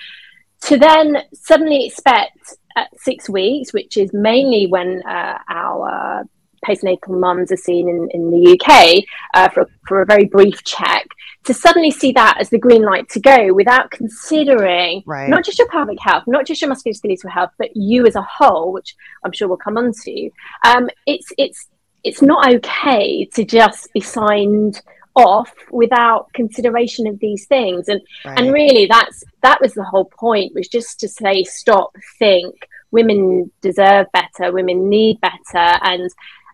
to 0.61 0.77
then 0.77 1.17
suddenly 1.33 1.85
expect 1.85 2.55
at 2.75 2.87
six 2.99 3.29
weeks, 3.29 3.73
which 3.73 3.97
is 3.97 4.11
mainly 4.13 4.67
when 4.67 5.01
uh, 5.03 5.37
our 5.49 6.23
postnatal 6.65 7.19
mums 7.19 7.51
are 7.51 7.57
seen 7.57 7.89
in, 7.89 8.09
in 8.11 8.31
the 8.31 8.59
UK 8.59 9.03
uh, 9.33 9.49
for, 9.49 9.69
for 9.87 10.01
a 10.01 10.05
very 10.05 10.25
brief 10.25 10.63
check, 10.63 11.07
to 11.45 11.53
suddenly 11.53 11.91
see 11.91 12.11
that 12.11 12.37
as 12.39 12.49
the 12.49 12.57
green 12.57 12.83
light 12.83 13.09
to 13.09 13.19
go 13.19 13.53
without 13.53 13.91
considering 13.91 15.03
right. 15.05 15.29
not 15.29 15.43
just 15.43 15.57
your 15.57 15.67
pelvic 15.69 15.99
health, 15.99 16.23
not 16.27 16.45
just 16.45 16.61
your 16.61 16.69
musculoskeletal 16.69 17.29
health, 17.29 17.51
but 17.57 17.75
you 17.75 18.05
as 18.05 18.15
a 18.15 18.21
whole, 18.21 18.71
which 18.71 18.95
I'm 19.23 19.31
sure 19.31 19.47
we'll 19.47 19.57
come 19.57 19.77
on 19.77 19.91
to. 20.03 20.29
Um, 20.65 20.89
it's 21.05 21.31
it's 21.37 21.67
it's 22.03 22.21
not 22.21 22.53
okay 22.53 23.25
to 23.25 23.43
just 23.43 23.91
be 23.93 23.99
signed 23.99 24.81
off 25.15 25.51
without 25.71 26.31
consideration 26.33 27.07
of 27.07 27.19
these 27.19 27.45
things 27.47 27.87
and 27.87 27.99
right. 28.23 28.39
and 28.39 28.53
really 28.53 28.85
that's 28.85 29.23
that 29.41 29.59
was 29.59 29.73
the 29.73 29.83
whole 29.83 30.05
point 30.05 30.53
was 30.53 30.67
just 30.67 30.99
to 30.99 31.07
say 31.07 31.43
stop 31.43 31.93
think 32.19 32.55
women 32.91 33.51
deserve 33.61 34.05
better 34.13 34.53
women 34.53 34.87
need 34.87 35.19
better 35.19 35.77
and 35.81 36.09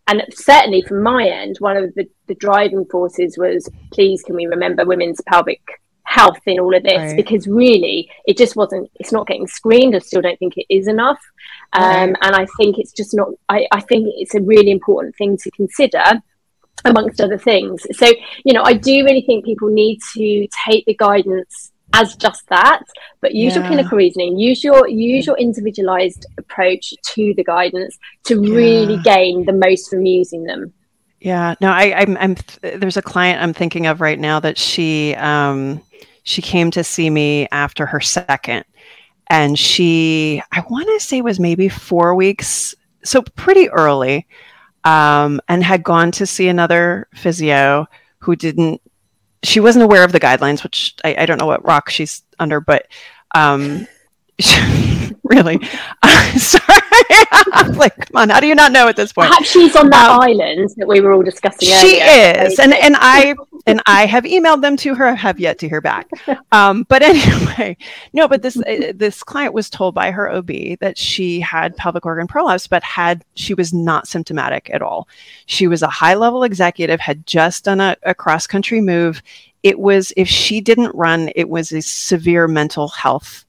and 0.07 0.23
certainly 0.31 0.81
from 0.81 1.01
my 1.01 1.27
end, 1.27 1.57
one 1.59 1.77
of 1.77 1.93
the, 1.95 2.07
the 2.27 2.35
driving 2.35 2.85
forces 2.85 3.37
was 3.37 3.69
please 3.91 4.21
can 4.21 4.35
we 4.35 4.45
remember 4.45 4.85
women's 4.85 5.21
pelvic 5.27 5.61
health 6.05 6.39
in 6.45 6.59
all 6.59 6.73
of 6.73 6.83
this 6.83 6.93
right. 6.97 7.15
because 7.15 7.47
really 7.47 8.09
it 8.25 8.37
just 8.37 8.55
wasn't 8.55 8.89
it's 8.99 9.11
not 9.11 9.25
getting 9.25 9.47
screened 9.47 9.95
i 9.95 9.99
still 9.99 10.21
don't 10.21 10.37
think 10.37 10.53
it 10.55 10.65
is 10.69 10.87
enough 10.87 11.19
um, 11.73 11.83
right. 11.83 12.15
and 12.21 12.35
i 12.35 12.45
think 12.57 12.77
it's 12.77 12.93
just 12.93 13.13
not 13.15 13.29
I, 13.49 13.67
I 13.71 13.81
think 13.81 14.07
it's 14.15 14.35
a 14.35 14.41
really 14.41 14.69
important 14.69 15.15
thing 15.17 15.35
to 15.37 15.51
consider 15.51 16.03
amongst 16.85 17.19
other 17.19 17.39
things 17.39 17.85
so 17.91 18.13
you 18.45 18.53
know 18.53 18.61
i 18.63 18.73
do 18.73 19.03
really 19.03 19.23
think 19.23 19.45
people 19.45 19.67
need 19.67 19.99
to 20.13 20.47
take 20.65 20.85
the 20.85 20.93
guidance 20.93 21.71
as 21.95 22.15
just 22.15 22.47
that 22.49 22.81
but 23.21 23.33
use 23.33 23.55
yeah. 23.55 23.61
your 23.61 23.67
clinical 23.67 23.97
reasoning 23.97 24.37
use 24.37 24.63
your 24.63 24.87
use 24.87 25.25
your 25.25 25.37
individualized 25.37 26.25
approach 26.37 26.93
to 27.03 27.33
the 27.35 27.43
guidance 27.43 27.97
to 28.23 28.41
yeah. 28.43 28.55
really 28.55 28.97
gain 29.03 29.45
the 29.45 29.53
most 29.53 29.89
from 29.89 30.05
using 30.05 30.43
them 30.43 30.73
yeah 31.19 31.55
no 31.61 31.69
i 31.69 31.93
i'm, 32.01 32.17
I'm 32.17 32.35
there's 32.61 32.97
a 32.97 33.01
client 33.01 33.41
i'm 33.41 33.53
thinking 33.53 33.87
of 33.87 34.01
right 34.01 34.19
now 34.19 34.39
that 34.41 34.57
she 34.57 35.15
um 35.15 35.81
she 36.23 36.41
came 36.41 36.71
to 36.71 36.83
see 36.83 37.09
me 37.09 37.47
after 37.51 37.85
her 37.85 38.01
second 38.01 38.65
and 39.27 39.57
she 39.57 40.41
i 40.51 40.63
want 40.69 40.87
to 40.87 40.99
say 40.99 41.21
was 41.21 41.39
maybe 41.39 41.69
four 41.69 42.13
weeks 42.15 42.75
so 43.03 43.21
pretty 43.35 43.69
early 43.69 44.27
um, 44.83 45.41
and 45.49 45.63
had 45.63 45.83
gone 45.83 46.11
to 46.11 46.25
see 46.25 46.47
another 46.47 47.07
physio 47.15 47.87
who 48.19 48.35
didn't 48.35 48.81
she 49.45 49.59
wasn't 49.59 49.83
aware 49.83 50.03
of 50.03 50.11
the 50.11 50.19
guidelines, 50.19 50.63
which 50.63 50.95
I, 51.03 51.15
I 51.19 51.25
don't 51.25 51.39
know 51.39 51.45
what 51.45 51.65
rock 51.65 51.89
she's 51.89 52.23
under, 52.39 52.59
but 52.59 52.87
um, 53.33 53.87
really, 55.23 55.59
uh, 56.03 56.31
sorry. 56.37 56.63
like, 57.75 57.95
come 57.95 58.21
on, 58.21 58.29
how 58.29 58.39
do 58.39 58.47
you 58.47 58.55
not 58.55 58.71
know 58.71 58.87
at 58.87 58.95
this 58.95 59.13
point? 59.13 59.29
Perhaps 59.29 59.49
she's 59.49 59.75
on 59.75 59.89
that 59.89 60.09
um, 60.09 60.21
island 60.21 60.69
that 60.77 60.87
we 60.87 61.01
were 61.01 61.13
all 61.13 61.23
discussing. 61.23 61.67
She 61.67 61.97
is, 61.97 62.59
and 62.59 62.73
and 62.73 62.95
I 62.97 63.35
and 63.65 63.81
I 63.85 64.05
have 64.05 64.23
emailed 64.23 64.61
them 64.61 64.77
to 64.77 64.95
her. 64.95 65.07
I 65.07 65.15
Have 65.15 65.39
yet 65.39 65.59
to 65.59 65.69
hear 65.69 65.81
back. 65.81 66.07
Um, 66.51 66.83
but 66.87 67.01
anyway, 67.01 67.75
no. 68.13 68.27
But 68.29 68.41
this 68.41 68.55
uh, 68.55 68.93
this 68.95 69.23
client 69.23 69.53
was 69.53 69.69
told 69.69 69.93
by 69.93 70.11
her 70.11 70.31
OB 70.31 70.79
that 70.79 70.97
she 70.97 71.41
had 71.41 71.75
pelvic 71.75 72.05
organ 72.05 72.27
prolapse, 72.27 72.65
but 72.67 72.81
had 72.83 73.25
she 73.33 73.53
was 73.53 73.73
not 73.73 74.07
symptomatic 74.07 74.69
at 74.73 74.81
all. 74.81 75.07
She 75.47 75.67
was 75.67 75.81
a 75.81 75.87
high 75.87 76.13
level 76.13 76.43
executive, 76.43 76.99
had 76.99 77.25
just 77.25 77.65
done 77.65 77.81
a, 77.81 77.97
a 78.03 78.13
cross 78.13 78.47
country 78.47 78.79
move. 78.79 79.21
It 79.63 79.79
was 79.79 80.13
if 80.15 80.29
she 80.29 80.61
didn't 80.61 80.95
run, 80.95 81.29
it 81.35 81.49
was 81.49 81.73
a 81.73 81.81
severe 81.81 82.47
mental 82.47 82.87
health 82.87 83.44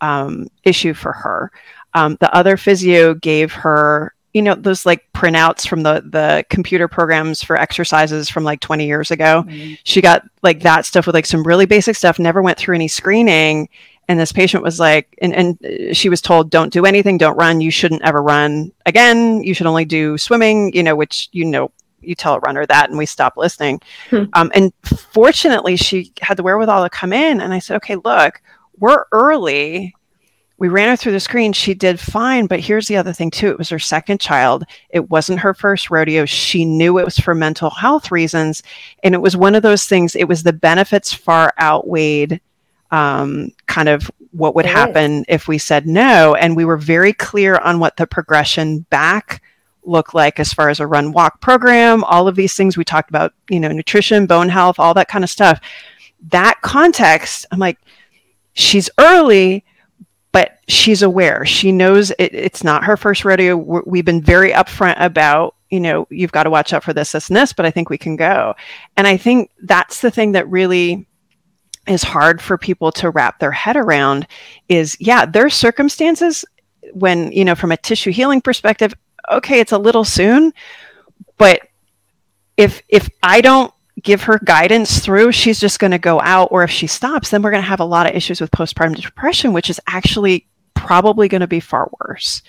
um, 0.00 0.48
issue 0.64 0.94
for 0.94 1.12
her. 1.12 1.50
Um, 1.94 2.16
the 2.20 2.34
other 2.34 2.56
physio 2.56 3.14
gave 3.14 3.52
her, 3.52 4.14
you 4.34 4.42
know, 4.42 4.54
those 4.54 4.84
like 4.84 5.08
printouts 5.14 5.66
from 5.66 5.82
the 5.82 6.02
the 6.04 6.44
computer 6.50 6.88
programs 6.88 7.42
for 7.42 7.56
exercises 7.56 8.28
from 8.28 8.44
like 8.44 8.60
20 8.60 8.86
years 8.86 9.10
ago. 9.10 9.44
Mm-hmm. 9.46 9.74
She 9.84 10.02
got 10.02 10.22
like 10.42 10.60
that 10.60 10.84
stuff 10.84 11.06
with 11.06 11.14
like 11.14 11.26
some 11.26 11.42
really 11.42 11.66
basic 11.66 11.96
stuff. 11.96 12.18
Never 12.18 12.42
went 12.42 12.58
through 12.58 12.74
any 12.74 12.88
screening. 12.88 13.68
And 14.08 14.20
this 14.20 14.30
patient 14.30 14.62
was 14.62 14.78
like, 14.78 15.18
and, 15.20 15.34
and 15.34 15.96
she 15.96 16.08
was 16.08 16.20
told, 16.20 16.48
don't 16.48 16.72
do 16.72 16.86
anything, 16.86 17.18
don't 17.18 17.36
run. 17.36 17.60
You 17.60 17.72
shouldn't 17.72 18.02
ever 18.02 18.22
run 18.22 18.70
again. 18.84 19.42
You 19.42 19.52
should 19.52 19.66
only 19.66 19.84
do 19.84 20.16
swimming, 20.16 20.72
you 20.74 20.82
know, 20.84 20.94
which, 20.94 21.28
you 21.32 21.44
know, 21.44 21.72
you 22.00 22.14
tell 22.14 22.34
a 22.34 22.40
runner 22.40 22.64
that 22.64 22.88
and 22.88 22.98
we 22.98 23.06
stop 23.06 23.36
listening. 23.36 23.80
Hmm. 24.10 24.24
Um, 24.34 24.52
and 24.54 24.72
fortunately, 24.84 25.76
she 25.76 26.12
had 26.20 26.36
the 26.36 26.42
wherewithal 26.42 26.84
to 26.84 26.90
come 26.90 27.12
in. 27.12 27.40
And 27.40 27.52
I 27.52 27.58
said, 27.58 27.76
okay, 27.76 27.96
look, 27.96 28.40
we're 28.78 29.04
early 29.12 29.94
we 30.58 30.68
ran 30.68 30.88
her 30.88 30.96
through 30.96 31.12
the 31.12 31.20
screen. 31.20 31.52
She 31.52 31.74
did 31.74 32.00
fine, 32.00 32.46
but 32.46 32.60
here's 32.60 32.88
the 32.88 32.96
other 32.96 33.12
thing 33.12 33.30
too. 33.30 33.48
It 33.48 33.58
was 33.58 33.68
her 33.68 33.78
second 33.78 34.20
child. 34.20 34.64
It 34.88 35.10
wasn't 35.10 35.40
her 35.40 35.52
first 35.52 35.90
rodeo. 35.90 36.24
She 36.24 36.64
knew 36.64 36.98
it 36.98 37.04
was 37.04 37.18
for 37.18 37.34
mental 37.34 37.68
health 37.68 38.10
reasons, 38.10 38.62
and 39.02 39.14
it 39.14 39.20
was 39.20 39.36
one 39.36 39.54
of 39.54 39.62
those 39.62 39.86
things. 39.86 40.16
It 40.16 40.28
was 40.28 40.42
the 40.42 40.54
benefits 40.54 41.12
far 41.12 41.52
outweighed 41.60 42.40
um, 42.90 43.50
kind 43.66 43.88
of 43.88 44.10
what 44.30 44.54
would 44.54 44.66
happen 44.66 45.24
if 45.28 45.48
we 45.48 45.58
said 45.58 45.86
no, 45.86 46.34
and 46.34 46.56
we 46.56 46.64
were 46.64 46.78
very 46.78 47.12
clear 47.12 47.56
on 47.58 47.78
what 47.78 47.96
the 47.96 48.06
progression 48.06 48.80
back 48.90 49.42
looked 49.84 50.14
like 50.14 50.40
as 50.40 50.52
far 50.52 50.70
as 50.70 50.80
a 50.80 50.86
run 50.86 51.12
walk 51.12 51.40
program. 51.40 52.02
All 52.04 52.28
of 52.28 52.34
these 52.34 52.54
things 52.54 52.76
we 52.76 52.84
talked 52.84 53.10
about, 53.10 53.34
you 53.50 53.60
know, 53.60 53.68
nutrition, 53.68 54.26
bone 54.26 54.48
health, 54.48 54.78
all 54.78 54.94
that 54.94 55.08
kind 55.08 55.22
of 55.22 55.30
stuff. 55.30 55.60
That 56.30 56.60
context, 56.62 57.46
I'm 57.52 57.58
like, 57.58 57.78
she's 58.56 58.90
early 58.98 59.64
but 60.36 60.58
she's 60.68 61.00
aware. 61.00 61.46
She 61.46 61.72
knows 61.72 62.10
it, 62.10 62.34
it's 62.34 62.62
not 62.62 62.84
her 62.84 62.98
first 62.98 63.24
rodeo. 63.24 63.56
We've 63.56 64.04
been 64.04 64.20
very 64.20 64.52
upfront 64.52 64.96
about, 65.02 65.54
you 65.70 65.80
know, 65.80 66.06
you've 66.10 66.30
got 66.30 66.42
to 66.42 66.50
watch 66.50 66.74
out 66.74 66.84
for 66.84 66.92
this, 66.92 67.12
this, 67.12 67.30
and 67.30 67.36
this, 67.38 67.54
but 67.54 67.64
I 67.64 67.70
think 67.70 67.88
we 67.88 67.96
can 67.96 68.16
go. 68.16 68.54
And 68.98 69.06
I 69.06 69.16
think 69.16 69.50
that's 69.62 70.02
the 70.02 70.10
thing 70.10 70.32
that 70.32 70.46
really 70.50 71.06
is 71.88 72.02
hard 72.02 72.42
for 72.42 72.58
people 72.58 72.92
to 72.92 73.08
wrap 73.08 73.38
their 73.38 73.50
head 73.50 73.78
around 73.78 74.26
is, 74.68 74.94
yeah, 75.00 75.24
there's 75.24 75.54
circumstances 75.54 76.44
when, 76.92 77.32
you 77.32 77.42
know, 77.42 77.54
from 77.54 77.72
a 77.72 77.78
tissue 77.78 78.12
healing 78.12 78.42
perspective, 78.42 78.92
okay, 79.30 79.58
it's 79.60 79.72
a 79.72 79.78
little 79.78 80.04
soon, 80.04 80.52
but 81.38 81.62
if 82.58 82.82
if 82.88 83.08
I 83.22 83.40
don't 83.40 83.72
give 84.02 84.22
her 84.24 84.38
guidance 84.44 84.98
through, 84.98 85.32
she's 85.32 85.58
just 85.58 85.78
going 85.78 85.90
to 85.90 85.98
go 85.98 86.20
out. 86.20 86.48
Or 86.50 86.62
if 86.62 86.70
she 86.70 86.86
stops, 86.86 87.30
then 87.30 87.42
we're 87.42 87.50
going 87.50 87.62
to 87.62 87.68
have 87.68 87.80
a 87.80 87.84
lot 87.84 88.06
of 88.08 88.14
issues 88.14 88.40
with 88.40 88.50
postpartum 88.50 89.00
depression, 89.00 89.52
which 89.52 89.70
is 89.70 89.80
actually 89.86 90.46
probably 90.74 91.28
going 91.28 91.40
to 91.40 91.46
be 91.46 91.60
far 91.60 91.90
worse. 92.00 92.42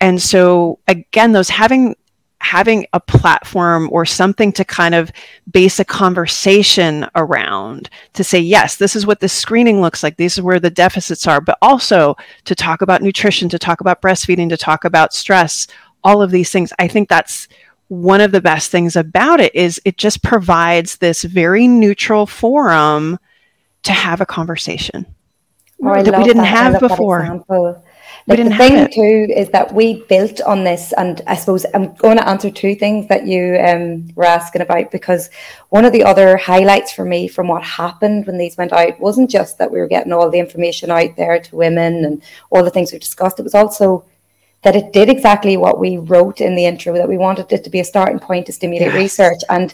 And 0.00 0.20
so 0.20 0.78
again, 0.88 1.32
those 1.32 1.48
having 1.48 1.94
having 2.40 2.86
a 2.92 3.00
platform 3.00 3.88
or 3.92 4.06
something 4.06 4.52
to 4.52 4.64
kind 4.64 4.94
of 4.94 5.10
base 5.50 5.80
a 5.80 5.84
conversation 5.84 7.06
around 7.16 7.90
to 8.12 8.22
say, 8.22 8.38
yes, 8.38 8.76
this 8.76 8.94
is 8.94 9.04
what 9.04 9.20
the 9.20 9.28
screening 9.28 9.80
looks 9.80 10.02
like. 10.02 10.16
These 10.16 10.38
are 10.38 10.44
where 10.44 10.60
the 10.60 10.70
deficits 10.70 11.26
are, 11.26 11.40
but 11.40 11.58
also 11.60 12.16
to 12.44 12.54
talk 12.54 12.80
about 12.80 13.02
nutrition, 13.02 13.48
to 13.48 13.58
talk 13.58 13.80
about 13.80 14.00
breastfeeding, 14.00 14.48
to 14.50 14.56
talk 14.56 14.84
about 14.84 15.12
stress, 15.12 15.66
all 16.04 16.22
of 16.22 16.30
these 16.30 16.50
things. 16.50 16.72
I 16.78 16.86
think 16.86 17.08
that's 17.08 17.48
one 17.88 18.20
of 18.20 18.32
the 18.32 18.40
best 18.40 18.70
things 18.70 18.96
about 18.96 19.40
it 19.40 19.54
is 19.54 19.80
it 19.84 19.96
just 19.96 20.22
provides 20.22 20.98
this 20.98 21.22
very 21.24 21.66
neutral 21.66 22.26
forum 22.26 23.18
to 23.82 23.92
have 23.92 24.20
a 24.20 24.26
conversation 24.26 25.06
oh, 25.82 26.02
that 26.02 26.18
we 26.18 26.24
didn't 26.24 26.42
that. 26.42 26.72
have 26.72 26.80
before. 26.80 27.42
Like 28.26 28.44
the 28.44 28.56
thing 28.56 28.88
too 28.92 29.32
is 29.32 29.48
that 29.50 29.72
we 29.72 30.02
built 30.04 30.42
on 30.42 30.62
this, 30.62 30.92
and 30.92 31.22
I 31.26 31.34
suppose 31.34 31.64
I'm 31.72 31.94
going 31.94 32.18
to 32.18 32.28
answer 32.28 32.50
two 32.50 32.74
things 32.74 33.08
that 33.08 33.26
you 33.26 33.56
um, 33.58 34.06
were 34.16 34.26
asking 34.26 34.60
about 34.60 34.90
because 34.90 35.30
one 35.70 35.86
of 35.86 35.94
the 35.94 36.04
other 36.04 36.36
highlights 36.36 36.92
for 36.92 37.06
me 37.06 37.26
from 37.26 37.48
what 37.48 37.64
happened 37.64 38.26
when 38.26 38.36
these 38.36 38.58
went 38.58 38.74
out 38.74 39.00
wasn't 39.00 39.30
just 39.30 39.56
that 39.56 39.70
we 39.70 39.78
were 39.78 39.86
getting 39.88 40.12
all 40.12 40.28
the 40.28 40.38
information 40.38 40.90
out 40.90 41.16
there 41.16 41.40
to 41.40 41.56
women 41.56 42.04
and 42.04 42.22
all 42.50 42.62
the 42.62 42.70
things 42.70 42.92
we 42.92 42.98
discussed. 42.98 43.40
It 43.40 43.44
was 43.44 43.54
also 43.54 44.04
that 44.62 44.76
it 44.76 44.92
did 44.92 45.08
exactly 45.08 45.56
what 45.56 45.78
we 45.78 45.98
wrote 45.98 46.40
in 46.40 46.54
the 46.54 46.66
intro 46.66 46.94
that 46.94 47.08
we 47.08 47.16
wanted 47.16 47.52
it 47.52 47.64
to 47.64 47.70
be 47.70 47.80
a 47.80 47.84
starting 47.84 48.18
point 48.18 48.46
to 48.46 48.52
stimulate 48.52 48.88
yes. 48.88 48.96
research. 48.96 49.40
And 49.48 49.72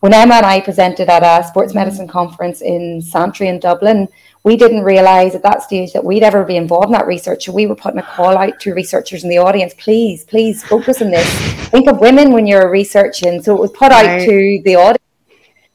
when 0.00 0.12
Emma 0.12 0.34
and 0.34 0.46
I 0.46 0.60
presented 0.60 1.08
at 1.08 1.22
a 1.22 1.46
sports 1.46 1.72
medicine 1.72 2.08
conference 2.08 2.60
in 2.60 3.00
Santry 3.00 3.48
in 3.48 3.60
Dublin, 3.60 4.08
we 4.42 4.56
didn't 4.56 4.82
realize 4.82 5.34
at 5.34 5.42
that 5.42 5.62
stage 5.62 5.92
that 5.92 6.04
we'd 6.04 6.22
ever 6.22 6.44
be 6.44 6.56
involved 6.56 6.86
in 6.86 6.92
that 6.92 7.06
research. 7.06 7.46
So 7.46 7.52
we 7.52 7.66
were 7.66 7.76
putting 7.76 8.00
a 8.00 8.02
call 8.02 8.36
out 8.36 8.60
to 8.60 8.74
researchers 8.74 9.24
in 9.24 9.30
the 9.30 9.38
audience, 9.38 9.72
please, 9.78 10.24
please 10.24 10.62
focus 10.62 11.00
on 11.00 11.10
this. 11.10 11.26
Think 11.68 11.88
of 11.88 12.00
women 12.00 12.32
when 12.32 12.46
you're 12.46 12.70
researching. 12.70 13.42
So 13.42 13.56
it 13.56 13.60
was 13.60 13.70
put 13.70 13.90
right. 13.90 14.20
out 14.20 14.26
to 14.26 14.62
the 14.64 14.76
audience. 14.76 14.98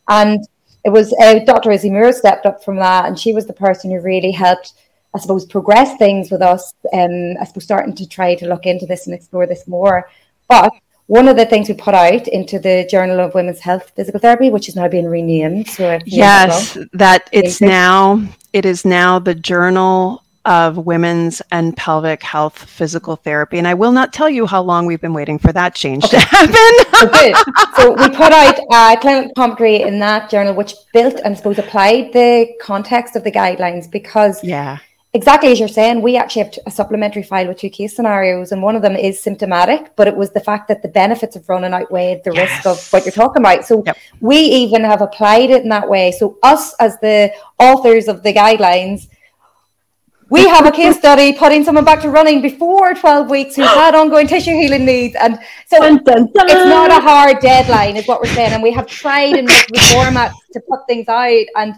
And 0.08 0.48
it 0.84 0.90
was 0.90 1.14
uh, 1.20 1.40
Dr. 1.40 1.72
Izzy 1.72 1.90
Moore 1.90 2.14
stepped 2.14 2.46
up 2.46 2.64
from 2.64 2.78
that, 2.78 3.06
and 3.06 3.20
she 3.20 3.34
was 3.34 3.46
the 3.46 3.54
person 3.54 3.92
who 3.92 4.00
really 4.00 4.32
helped 4.32 4.74
I 5.14 5.20
suppose, 5.20 5.46
progress 5.46 5.98
things 5.98 6.30
with 6.30 6.42
us. 6.42 6.74
Um, 6.94 7.36
I 7.40 7.46
suppose 7.46 7.64
starting 7.64 7.96
to 7.96 8.08
try 8.08 8.36
to 8.36 8.48
look 8.48 8.66
into 8.66 8.86
this 8.86 9.08
and 9.08 9.16
explore 9.16 9.48
this 9.48 9.68
more. 9.68 10.10
But 10.48 10.72
one 11.08 11.28
of 11.28 11.36
the 11.36 11.46
things 11.46 11.68
we 11.68 11.74
put 11.74 11.96
out 11.96 12.28
into 12.28 12.60
the 12.60 12.88
Journal 12.90 13.20
of 13.20 13.34
Women's 13.34 13.60
Health 13.60 13.92
Physical 13.96 14.20
Therapy, 14.20 14.52
which 14.52 14.70
is 14.70 14.76
now 14.76 14.88
being 14.88 15.08
renamed. 15.08 15.68
So 15.68 15.98
yes, 16.06 16.76
well. 16.76 16.86
that 16.94 17.28
it's 17.32 17.60
now 17.60 18.24
it 18.54 18.64
is 18.64 18.86
now 18.86 19.18
the 19.18 19.34
Journal 19.34 20.24
of 20.46 20.78
Women's 20.78 21.42
and 21.52 21.76
Pelvic 21.76 22.22
Health 22.22 22.58
Physical 22.58 23.16
Therapy. 23.16 23.58
And 23.58 23.68
I 23.68 23.74
will 23.74 23.92
not 23.92 24.14
tell 24.14 24.30
you 24.30 24.46
how 24.46 24.62
long 24.62 24.86
we've 24.86 25.02
been 25.02 25.14
waiting 25.14 25.40
for 25.40 25.52
that 25.52 25.74
change 25.74 26.06
okay. 26.06 26.20
to 26.20 26.26
happen. 26.26 27.08
okay. 27.10 27.34
So 27.76 27.92
we 27.94 28.10
put 28.10 28.32
out 28.32 28.60
a 28.72 28.98
clinical 29.02 29.34
commentary 29.34 29.82
in 29.82 29.98
that 30.00 30.30
journal, 30.30 30.54
which 30.54 30.76
built 30.94 31.16
and 31.26 31.34
I 31.34 31.38
suppose 31.38 31.58
applied 31.58 32.14
the 32.14 32.54
context 32.62 33.16
of 33.16 33.24
the 33.24 33.32
guidelines 33.32 33.90
because 33.90 34.44
yeah 34.44 34.78
exactly 35.14 35.52
as 35.52 35.60
you're 35.60 35.68
saying, 35.68 36.02
we 36.02 36.18
actually 36.18 36.44
have 36.44 36.54
a 36.66 36.72
supplementary 36.72 37.24
file 37.24 37.48
with 37.48 37.58
two 37.58 37.70
case 37.70 37.96
scenarios, 37.96 38.52
and 38.52 38.62
one 38.62 38.76
of 38.76 38.82
them 38.82 38.96
is 38.96 39.20
symptomatic, 39.20 39.96
but 39.96 40.08
it 40.08 40.16
was 40.16 40.32
the 40.32 40.40
fact 40.40 40.68
that 40.68 40.82
the 40.82 40.88
benefits 40.88 41.36
of 41.36 41.48
running 41.50 41.74
outweighed 41.74 42.24
the 42.24 42.34
yes. 42.34 42.50
risk 42.50 42.66
of 42.68 42.94
what 42.94 43.06
you're 43.06 43.12
talking 43.12 43.42
about. 43.42 43.66
So 43.66 43.84
yep. 43.86 43.98
we 44.20 44.38
even 44.38 44.84
have 44.84 45.02
applied 45.02 45.50
it 45.50 45.64
in 45.64 45.70
that 45.70 45.90
way. 45.90 46.12
So 46.12 46.38
us 46.44 46.74
as 46.80 47.00
the 47.00 47.34
authors 47.58 48.08
of 48.08 48.24
the 48.24 48.34
guidelines. 48.34 49.08
We 50.32 50.48
have 50.48 50.68
a 50.68 50.72
case 50.72 50.96
study 50.96 51.34
putting 51.40 51.64
someone 51.64 51.86
back 51.86 52.02
to 52.02 52.10
running 52.12 52.40
before 52.40 52.94
12 52.94 53.32
weeks 53.32 53.56
who 53.56 53.64
had 53.64 53.96
ongoing 53.96 54.28
tissue 54.28 54.52
healing 54.52 54.86
needs. 54.86 55.16
And 55.16 55.40
so 55.66 55.80
dun, 55.80 56.04
dun, 56.04 56.32
dun. 56.34 56.50
it's 56.50 56.70
not 56.70 56.92
a 56.92 57.02
hard 57.02 57.40
deadline, 57.40 57.98
is 57.98 58.08
what 58.08 58.22
we're 58.22 58.32
saying. 58.36 58.54
And 58.54 58.62
we 58.62 58.72
have 58.74 58.86
tried 58.86 59.36
in 59.36 59.46
multiple 59.46 59.80
formats 59.80 60.36
to 60.54 60.60
put 60.70 60.86
things 60.88 61.08
out. 61.08 61.46
And 61.56 61.74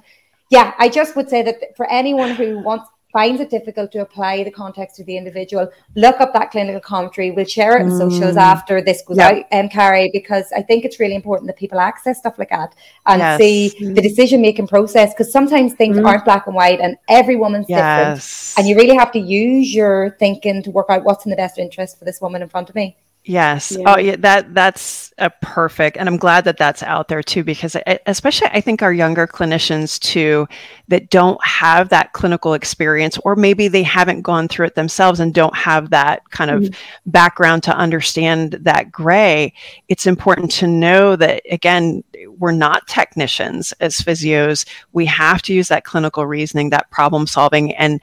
yeah, 0.50 0.74
I 0.78 0.90
just 0.90 1.16
would 1.16 1.30
say 1.30 1.44
that 1.44 1.78
for 1.78 1.90
anyone 1.90 2.32
who 2.32 2.60
wants 2.60 2.90
finds 3.12 3.42
it 3.42 3.50
difficult 3.50 3.92
to 3.92 4.02
apply 4.02 4.44
the 4.44 4.52
context 4.52 4.96
to 4.98 5.04
the 5.04 5.18
individual, 5.18 5.70
look 5.96 6.20
up 6.22 6.34
that 6.34 6.52
clinical 6.52 6.80
commentary. 6.80 7.32
We'll 7.32 7.46
share 7.46 7.78
it 7.78 7.82
in 7.82 7.90
mm. 7.90 7.98
socials 7.98 8.38
after 8.38 8.82
this 8.82 9.02
goes 9.02 9.18
yep. 9.18 9.48
out, 9.52 9.60
um, 9.60 9.70
Carrie, 9.70 10.10
because 10.14 10.52
I 10.56 10.62
think 10.62 10.86
it's 10.86 11.00
really 11.00 11.16
important 11.16 11.48
that 11.48 11.58
people 11.58 11.80
access 11.80 12.20
stuff 12.20 12.38
like 12.38 12.50
that 12.50 12.76
and 13.06 13.20
yes. 13.20 13.40
see 13.40 13.74
mm. 13.80 13.96
the 13.96 14.02
decision 14.02 14.42
making 14.42 14.68
process. 14.68 15.14
Because 15.14 15.32
sometimes 15.32 15.74
things 15.74 15.98
mm. 15.98 16.06
aren't 16.06 16.26
black 16.26 16.48
and 16.48 16.56
white, 16.56 16.80
and 16.80 16.98
every 17.10 17.36
woman's 17.36 17.68
yes. 17.70 18.54
different, 18.56 18.60
and 18.60 18.70
you 18.70 18.76
really 18.76 18.96
have 18.96 19.12
to 19.12 19.20
use 19.20 19.74
your 19.74 20.16
thinking 20.20 20.64
to 20.64 20.72
work 20.72 20.88
out 20.90 21.04
what's 21.04 21.26
in 21.26 21.30
the 21.30 21.36
best 21.36 21.58
interest 21.58 22.00
for 22.00 22.06
this 22.06 22.22
woman 22.22 22.42
in 22.42 22.50
front 22.50 22.70
of 22.70 22.76
me. 22.76 22.98
Yes. 23.24 23.76
Yeah. 23.78 23.84
Oh, 23.86 24.00
yeah. 24.00 24.16
That 24.18 24.56
that's 24.56 25.14
a 25.20 25.30
perfect, 25.30 25.96
and 25.96 26.10
I'm 26.10 26.18
glad 26.18 26.44
that 26.46 26.58
that's 26.58 26.82
out 26.82 27.08
there 27.08 27.22
too, 27.22 27.44
because 27.44 27.76
I, 27.76 28.00
especially 28.08 28.48
I 28.52 28.62
think 28.62 28.82
our 28.82 28.92
younger 28.92 29.28
clinicians 29.28 30.00
too, 30.00 30.48
that 30.88 31.12
don't 31.12 31.44
have 31.46 31.90
that 31.90 32.14
clinical 32.14 32.56
experience, 32.56 33.20
or 33.24 33.36
maybe 33.36 33.68
they 33.68 33.84
haven't 33.84 34.24
gone 34.24 34.48
through 34.48 34.66
it 34.66 34.76
themselves 34.76 35.20
and 35.20 35.36
don't 35.36 35.56
have 35.56 35.92
that 35.92 36.28
kind 36.32 36.50
of 36.50 36.64
mm-hmm. 36.64 37.10
background 37.12 37.62
to 37.64 37.78
understand 37.78 38.54
that 38.54 38.92
gray. 38.92 39.54
It's 39.88 40.08
important 40.08 40.50
to 40.54 40.68
know 40.68 41.16
that 41.16 41.44
again, 41.52 42.04
we're 42.40 42.52
not 42.52 42.88
technicians 42.88 43.72
as 43.74 43.98
physios. 43.98 44.66
We 44.94 45.06
have 45.06 45.44
to 45.44 45.54
use 45.54 45.68
that 45.68 45.84
clinical 45.84 46.26
reasoning, 46.26 46.72
that 46.72 46.90
problem 46.90 47.28
solving, 47.28 47.76
and 47.76 48.02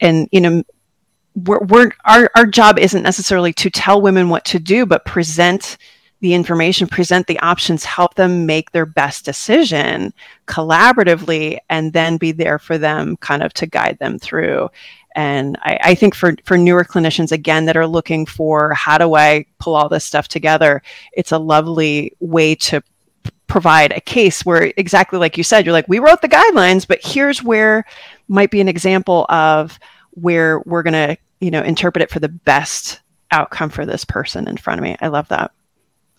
and 0.00 0.28
you 0.30 0.40
know 0.40 0.62
we're, 1.44 1.60
we're 1.60 1.92
our, 2.04 2.30
our 2.36 2.46
job 2.46 2.78
isn't 2.78 3.02
necessarily 3.02 3.52
to 3.54 3.70
tell 3.70 4.00
women 4.00 4.28
what 4.28 4.44
to 4.46 4.58
do 4.58 4.86
but 4.86 5.04
present 5.04 5.76
the 6.20 6.34
information 6.34 6.86
present 6.86 7.26
the 7.26 7.38
options 7.40 7.84
help 7.84 8.14
them 8.14 8.44
make 8.46 8.72
their 8.72 8.86
best 8.86 9.24
decision 9.24 10.12
collaboratively 10.46 11.58
and 11.70 11.92
then 11.92 12.16
be 12.18 12.32
there 12.32 12.58
for 12.58 12.76
them 12.76 13.16
kind 13.18 13.42
of 13.42 13.54
to 13.54 13.66
guide 13.66 13.98
them 13.98 14.18
through. 14.18 14.68
And 15.16 15.56
I, 15.62 15.78
I, 15.82 15.94
think 15.94 16.14
for, 16.14 16.34
for 16.44 16.58
newer 16.58 16.84
clinicians 16.84 17.32
again 17.32 17.64
that 17.64 17.76
are 17.76 17.86
looking 17.86 18.26
for 18.26 18.72
how 18.74 18.96
do 18.96 19.14
i 19.16 19.44
pull 19.58 19.74
all 19.74 19.88
this 19.88 20.04
stuff 20.04 20.28
together 20.28 20.82
it's 21.14 21.32
a 21.32 21.38
lovely 21.38 22.12
way 22.20 22.54
to 22.54 22.80
provide 23.48 23.90
a 23.90 24.00
case 24.00 24.46
where 24.46 24.72
exactly 24.76 25.18
like 25.18 25.36
you 25.36 25.42
said 25.42 25.66
you're 25.66 25.72
like 25.72 25.88
we 25.88 25.98
wrote 25.98 26.22
the 26.22 26.28
guidelines 26.28 26.86
but 26.86 27.00
here's 27.02 27.42
where 27.42 27.84
might 28.28 28.52
be 28.52 28.60
an 28.60 28.68
example 28.68 29.26
of 29.28 29.76
where 30.12 30.60
we're 30.60 30.82
going 30.82 30.92
to, 30.94 31.16
you 31.40 31.50
know, 31.50 31.62
interpret 31.62 32.02
it 32.02 32.10
for 32.10 32.20
the 32.20 32.28
best 32.28 33.00
outcome 33.30 33.70
for 33.70 33.86
this 33.86 34.04
person 34.04 34.48
in 34.48 34.56
front 34.56 34.78
of 34.78 34.84
me. 34.84 34.96
I 35.00 35.08
love 35.08 35.28
that. 35.28 35.52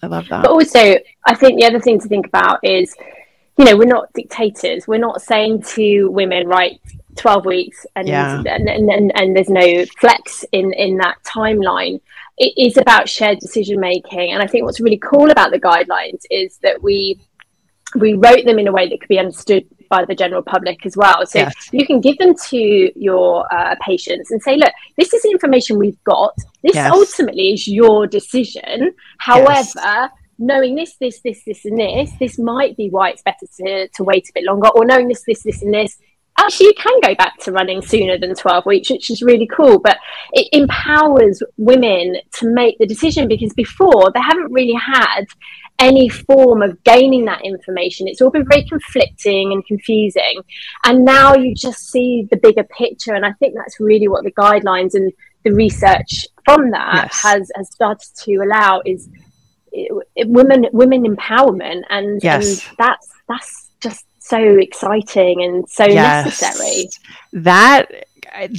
I 0.02 0.08
love 0.08 0.28
that. 0.30 0.44
But 0.44 0.52
also, 0.52 0.98
I 1.26 1.36
think 1.36 1.60
the 1.60 1.66
other 1.66 1.80
thing 1.80 2.00
to 2.00 2.08
think 2.08 2.26
about 2.28 2.60
is, 2.64 2.96
you 3.58 3.66
know, 3.66 3.78
we're 3.78 3.86
not 3.86 4.12
dictators. 4.14 4.88
We're 4.88 4.98
not 4.98 5.22
saying 5.22 5.64
to 5.64 6.08
women, 6.10 6.48
right, 6.48 6.80
12 7.18 7.46
weeks 7.46 7.86
and, 7.96 8.08
yeah. 8.08 8.40
and, 8.40 8.68
and, 8.68 8.90
and, 8.90 9.12
and 9.16 9.36
there's 9.36 9.50
no 9.50 9.86
flex 10.00 10.44
in, 10.52 10.74
in 10.74 10.98
that 10.98 11.18
timeline. 11.24 12.02
It 12.38 12.54
is 12.58 12.78
about 12.78 13.08
shared 13.08 13.40
decision 13.40 13.80
making. 13.80 14.32
And 14.32 14.42
I 14.42 14.48
think 14.48 14.66
what's 14.66 14.80
really 14.80 14.98
cool 14.98 15.30
about 15.30 15.52
the 15.52 15.60
guidelines 15.60 16.24
is 16.30 16.58
that 16.64 16.82
we 16.82 17.20
we 17.96 18.14
wrote 18.14 18.46
them 18.46 18.58
in 18.58 18.68
a 18.68 18.72
way 18.72 18.88
that 18.88 19.02
could 19.02 19.10
be 19.10 19.20
understood 19.20 19.66
by 19.92 20.06
the 20.06 20.16
general 20.16 20.42
public 20.42 20.84
as 20.86 20.98
well. 20.98 21.24
So 21.28 21.40
yes. 21.40 21.70
you 21.72 21.86
can 21.86 22.02
give 22.02 22.18
them 22.18 22.34
to 22.50 23.00
your 23.00 23.46
uh, 23.54 23.76
patients 23.86 24.32
and 24.32 24.42
say, 24.42 24.56
look, 24.56 24.72
this 24.98 25.14
is 25.14 25.22
the 25.22 25.30
information 25.30 25.78
we've 25.78 26.04
got. 26.06 26.34
This 26.64 26.74
yes. 26.76 26.92
ultimately 26.92 27.54
is 27.54 27.68
your 27.68 28.08
decision. 28.08 28.96
However, 29.20 29.70
yes. 29.76 30.10
knowing 30.40 30.76
this, 30.76 30.96
this, 30.96 31.20
this, 31.20 31.44
this, 31.46 31.66
and 31.66 31.78
this, 31.78 32.12
this 32.20 32.40
might 32.40 32.76
be 32.78 32.90
why 32.90 33.10
it's 33.10 33.22
better 33.22 33.46
to, 33.58 33.88
to 33.90 34.04
wait 34.04 34.28
a 34.30 34.32
bit 34.34 34.46
longer, 34.46 34.70
or 34.70 34.86
knowing 34.86 35.10
this, 35.10 35.24
this, 35.28 35.44
this, 35.44 35.62
and 35.62 35.74
this, 35.74 36.00
actually 36.38 36.68
you 36.68 36.74
can 36.78 36.98
go 37.02 37.14
back 37.16 37.38
to 37.40 37.52
running 37.52 37.82
sooner 37.82 38.18
than 38.18 38.34
12 38.34 38.66
weeks 38.66 38.90
which 38.90 39.12
is 39.12 39.22
really 39.22 39.46
cool 39.48 39.80
but 39.80 39.98
it 40.32 40.48
empowers 40.54 41.44
women 41.58 42.16
to 42.32 42.48
make 42.48 42.78
the 42.78 42.86
decision 42.86 43.28
because 43.28 43.54
before 43.54 44.10
they 44.14 44.22
haven't 44.22 44.50
really 44.52 44.74
had 44.74 45.26
any 45.82 46.08
form 46.08 46.62
of 46.62 46.82
gaining 46.84 47.26
that 47.26 47.44
information. 47.44 48.08
It's 48.08 48.22
all 48.22 48.30
been 48.30 48.48
very 48.48 48.64
conflicting 48.64 49.52
and 49.52 49.66
confusing. 49.66 50.42
And 50.86 51.04
now 51.04 51.34
you 51.34 51.56
just 51.56 51.90
see 51.90 52.28
the 52.30 52.38
bigger 52.38 52.64
picture. 52.64 53.16
And 53.16 53.26
I 53.26 53.34
think 53.34 53.56
that's 53.56 53.80
really 53.80 54.08
what 54.08 54.24
the 54.24 54.32
guidelines 54.32 54.94
and 54.94 55.12
the 55.44 55.52
research 55.52 56.28
from 56.46 56.70
that 56.70 57.06
yes. 57.06 57.22
has, 57.24 57.52
has 57.56 57.72
started 57.72 58.08
to 58.24 58.36
allow 58.36 58.82
is 58.86 59.10
it, 59.72 59.92
it, 60.16 60.28
women 60.28 60.68
women 60.72 61.04
empowerment 61.04 61.82
and, 61.90 62.22
yes. 62.22 62.68
and 62.68 62.78
that's 62.78 63.10
that's 63.28 63.72
just 63.82 64.06
so 64.20 64.38
exciting 64.38 65.42
and 65.44 65.68
so 65.68 65.86
yes. 65.86 66.26
necessary. 66.26 66.90
That 67.34 67.90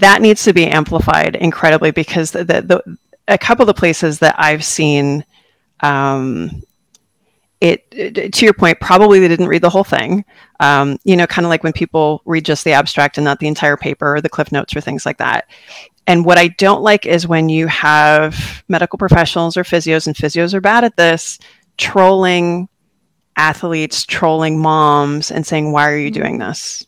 that 0.00 0.20
needs 0.20 0.42
to 0.44 0.52
be 0.52 0.66
amplified 0.66 1.36
incredibly 1.36 1.92
because 1.92 2.32
the, 2.32 2.44
the, 2.44 2.62
the 2.62 2.98
a 3.28 3.38
couple 3.38 3.62
of 3.62 3.68
the 3.68 3.78
places 3.78 4.18
that 4.18 4.34
I've 4.38 4.64
seen 4.64 5.24
um, 5.80 6.62
it, 7.62 7.86
it, 7.92 8.32
to 8.32 8.44
your 8.44 8.54
point 8.54 8.80
probably 8.80 9.20
they 9.20 9.28
didn't 9.28 9.46
read 9.46 9.62
the 9.62 9.70
whole 9.70 9.84
thing. 9.84 10.24
Um, 10.58 10.98
you 11.04 11.16
know 11.16 11.28
kind 11.28 11.46
of 11.46 11.48
like 11.48 11.62
when 11.62 11.72
people 11.72 12.20
read 12.24 12.44
just 12.44 12.64
the 12.64 12.72
abstract 12.72 13.18
and 13.18 13.24
not 13.24 13.38
the 13.38 13.46
entire 13.46 13.76
paper 13.76 14.16
or 14.16 14.20
the 14.20 14.28
cliff 14.28 14.50
notes 14.50 14.74
or 14.74 14.80
things 14.80 15.06
like 15.06 15.18
that. 15.18 15.48
And 16.08 16.24
what 16.24 16.38
i 16.38 16.48
don't 16.48 16.82
like 16.82 17.06
is 17.06 17.28
when 17.28 17.48
you 17.48 17.68
have 17.68 18.64
medical 18.68 18.98
professionals 18.98 19.56
or 19.56 19.62
physios 19.62 20.08
and 20.08 20.16
physios 20.16 20.54
are 20.54 20.60
bad 20.60 20.82
at 20.82 20.96
this 20.96 21.38
trolling 21.78 22.68
athletes 23.36 24.04
trolling 24.04 24.60
moms 24.60 25.30
and 25.30 25.46
saying 25.46 25.70
why 25.70 25.88
are 25.88 25.96
you 25.96 26.10
mm-hmm. 26.10 26.20
doing 26.20 26.38
this? 26.38 26.84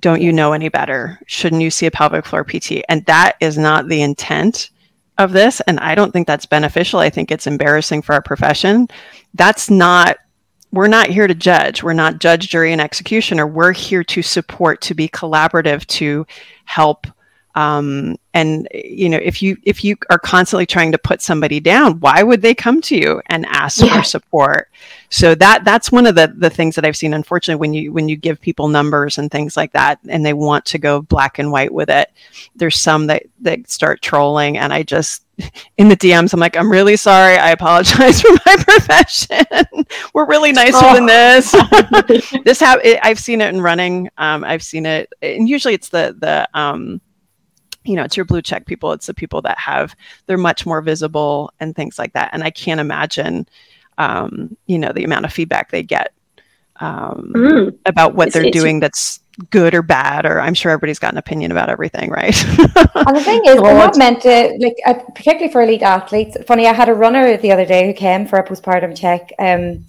Don't 0.00 0.20
you 0.20 0.32
know 0.32 0.52
any 0.52 0.68
better? 0.68 1.20
Shouldn't 1.28 1.62
you 1.62 1.70
see 1.70 1.86
a 1.86 1.92
pelvic 1.92 2.26
floor 2.26 2.42
pt 2.42 2.82
and 2.88 3.06
that 3.06 3.36
is 3.40 3.56
not 3.56 3.86
the 3.86 4.02
intent 4.02 4.70
of 5.18 5.32
this 5.32 5.60
and 5.62 5.78
i 5.80 5.94
don't 5.94 6.12
think 6.12 6.26
that's 6.26 6.46
beneficial. 6.46 7.00
I 7.00 7.10
think 7.10 7.30
it's 7.30 7.46
embarrassing 7.46 8.02
for 8.02 8.14
our 8.14 8.22
profession. 8.22 8.88
That's 9.34 9.70
not 9.70 10.16
we're 10.72 10.88
not 10.88 11.08
here 11.08 11.26
to 11.26 11.34
judge. 11.34 11.82
We're 11.82 11.92
not 11.92 12.18
judge 12.18 12.48
jury 12.48 12.72
and 12.72 12.80
executioner. 12.80 13.46
We're 13.46 13.72
here 13.72 14.02
to 14.04 14.22
support 14.22 14.80
to 14.82 14.94
be 14.94 15.06
collaborative 15.06 15.86
to 15.88 16.26
help 16.64 17.06
um, 17.54 18.16
and 18.34 18.66
you 18.72 19.08
know 19.08 19.18
if 19.18 19.42
you 19.42 19.56
if 19.62 19.84
you 19.84 19.96
are 20.08 20.18
constantly 20.18 20.64
trying 20.64 20.90
to 20.92 20.98
put 20.98 21.20
somebody 21.20 21.60
down 21.60 22.00
why 22.00 22.22
would 22.22 22.40
they 22.40 22.54
come 22.54 22.80
to 22.80 22.96
you 22.96 23.20
and 23.26 23.44
ask 23.46 23.80
yeah. 23.80 23.98
for 23.98 24.02
support 24.02 24.70
so 25.10 25.34
that 25.34 25.64
that's 25.64 25.92
one 25.92 26.06
of 26.06 26.14
the 26.14 26.32
the 26.36 26.48
things 26.48 26.74
that 26.74 26.84
i've 26.84 26.96
seen 26.96 27.12
unfortunately 27.12 27.60
when 27.60 27.74
you 27.74 27.92
when 27.92 28.08
you 28.08 28.16
give 28.16 28.40
people 28.40 28.68
numbers 28.68 29.18
and 29.18 29.30
things 29.30 29.56
like 29.56 29.72
that 29.72 29.98
and 30.08 30.24
they 30.24 30.32
want 30.32 30.64
to 30.64 30.78
go 30.78 31.02
black 31.02 31.38
and 31.38 31.52
white 31.52 31.72
with 31.72 31.90
it 31.90 32.10
there's 32.56 32.78
some 32.78 33.06
that 33.06 33.22
that 33.40 33.68
start 33.70 34.00
trolling 34.00 34.56
and 34.56 34.72
i 34.72 34.82
just 34.82 35.24
in 35.78 35.88
the 35.88 35.96
DMs, 35.96 36.34
I'm 36.34 36.40
like, 36.40 36.58
I'm 36.58 36.70
really 36.70 36.94
sorry. 36.94 37.38
I 37.38 37.50
apologize 37.50 38.20
for 38.22 38.32
my 38.44 38.56
profession. 38.58 39.46
We're 40.14 40.26
really 40.26 40.52
nicer 40.52 40.76
oh. 40.82 40.94
than 40.94 41.06
this. 41.06 41.50
this 42.44 42.60
have 42.60 42.80
I've 43.02 43.18
seen 43.18 43.40
it 43.40 43.52
in 43.52 43.60
running. 43.60 44.10
Um, 44.18 44.44
I've 44.44 44.62
seen 44.62 44.84
it, 44.84 45.10
and 45.22 45.48
usually 45.48 45.72
it's 45.74 45.88
the 45.88 46.14
the 46.18 46.46
um, 46.54 47.00
you 47.84 47.96
know, 47.96 48.04
it's 48.04 48.16
your 48.16 48.26
blue 48.26 48.42
check 48.42 48.66
people. 48.66 48.92
It's 48.92 49.06
the 49.06 49.14
people 49.14 49.42
that 49.42 49.58
have 49.58 49.96
they're 50.26 50.38
much 50.38 50.66
more 50.66 50.80
visible 50.80 51.52
and 51.60 51.74
things 51.74 51.98
like 51.98 52.12
that. 52.14 52.30
And 52.32 52.42
I 52.42 52.50
can't 52.50 52.80
imagine, 52.80 53.48
um, 53.98 54.56
you 54.66 54.78
know, 54.78 54.92
the 54.92 55.04
amount 55.04 55.24
of 55.24 55.32
feedback 55.32 55.70
they 55.70 55.82
get 55.82 56.12
um, 56.76 57.32
mm. 57.34 57.78
about 57.86 58.14
what 58.14 58.28
it's, 58.28 58.34
they're 58.34 58.44
it's, 58.44 58.56
doing 58.56 58.80
that's 58.80 59.20
good 59.50 59.74
or 59.74 59.82
bad. 59.82 60.26
Or 60.26 60.40
I'm 60.40 60.54
sure 60.54 60.70
everybody's 60.70 60.98
got 60.98 61.12
an 61.12 61.18
opinion 61.18 61.50
about 61.50 61.68
everything, 61.68 62.10
right? 62.10 62.36
and 62.48 63.16
the 63.16 63.22
thing 63.24 63.42
is, 63.46 63.56
we're 63.60 63.74
not 63.74 63.96
meant 63.96 64.22
to 64.22 64.56
like, 64.60 64.76
uh, 64.86 64.94
particularly 65.14 65.52
for 65.52 65.62
elite 65.62 65.82
athletes. 65.82 66.36
Funny, 66.46 66.66
I 66.66 66.72
had 66.72 66.88
a 66.88 66.94
runner 66.94 67.36
the 67.36 67.52
other 67.52 67.66
day 67.66 67.86
who 67.86 67.92
came 67.92 68.26
for 68.26 68.38
a 68.38 68.46
postpartum 68.46 68.96
check. 68.96 69.32
Um, 69.38 69.86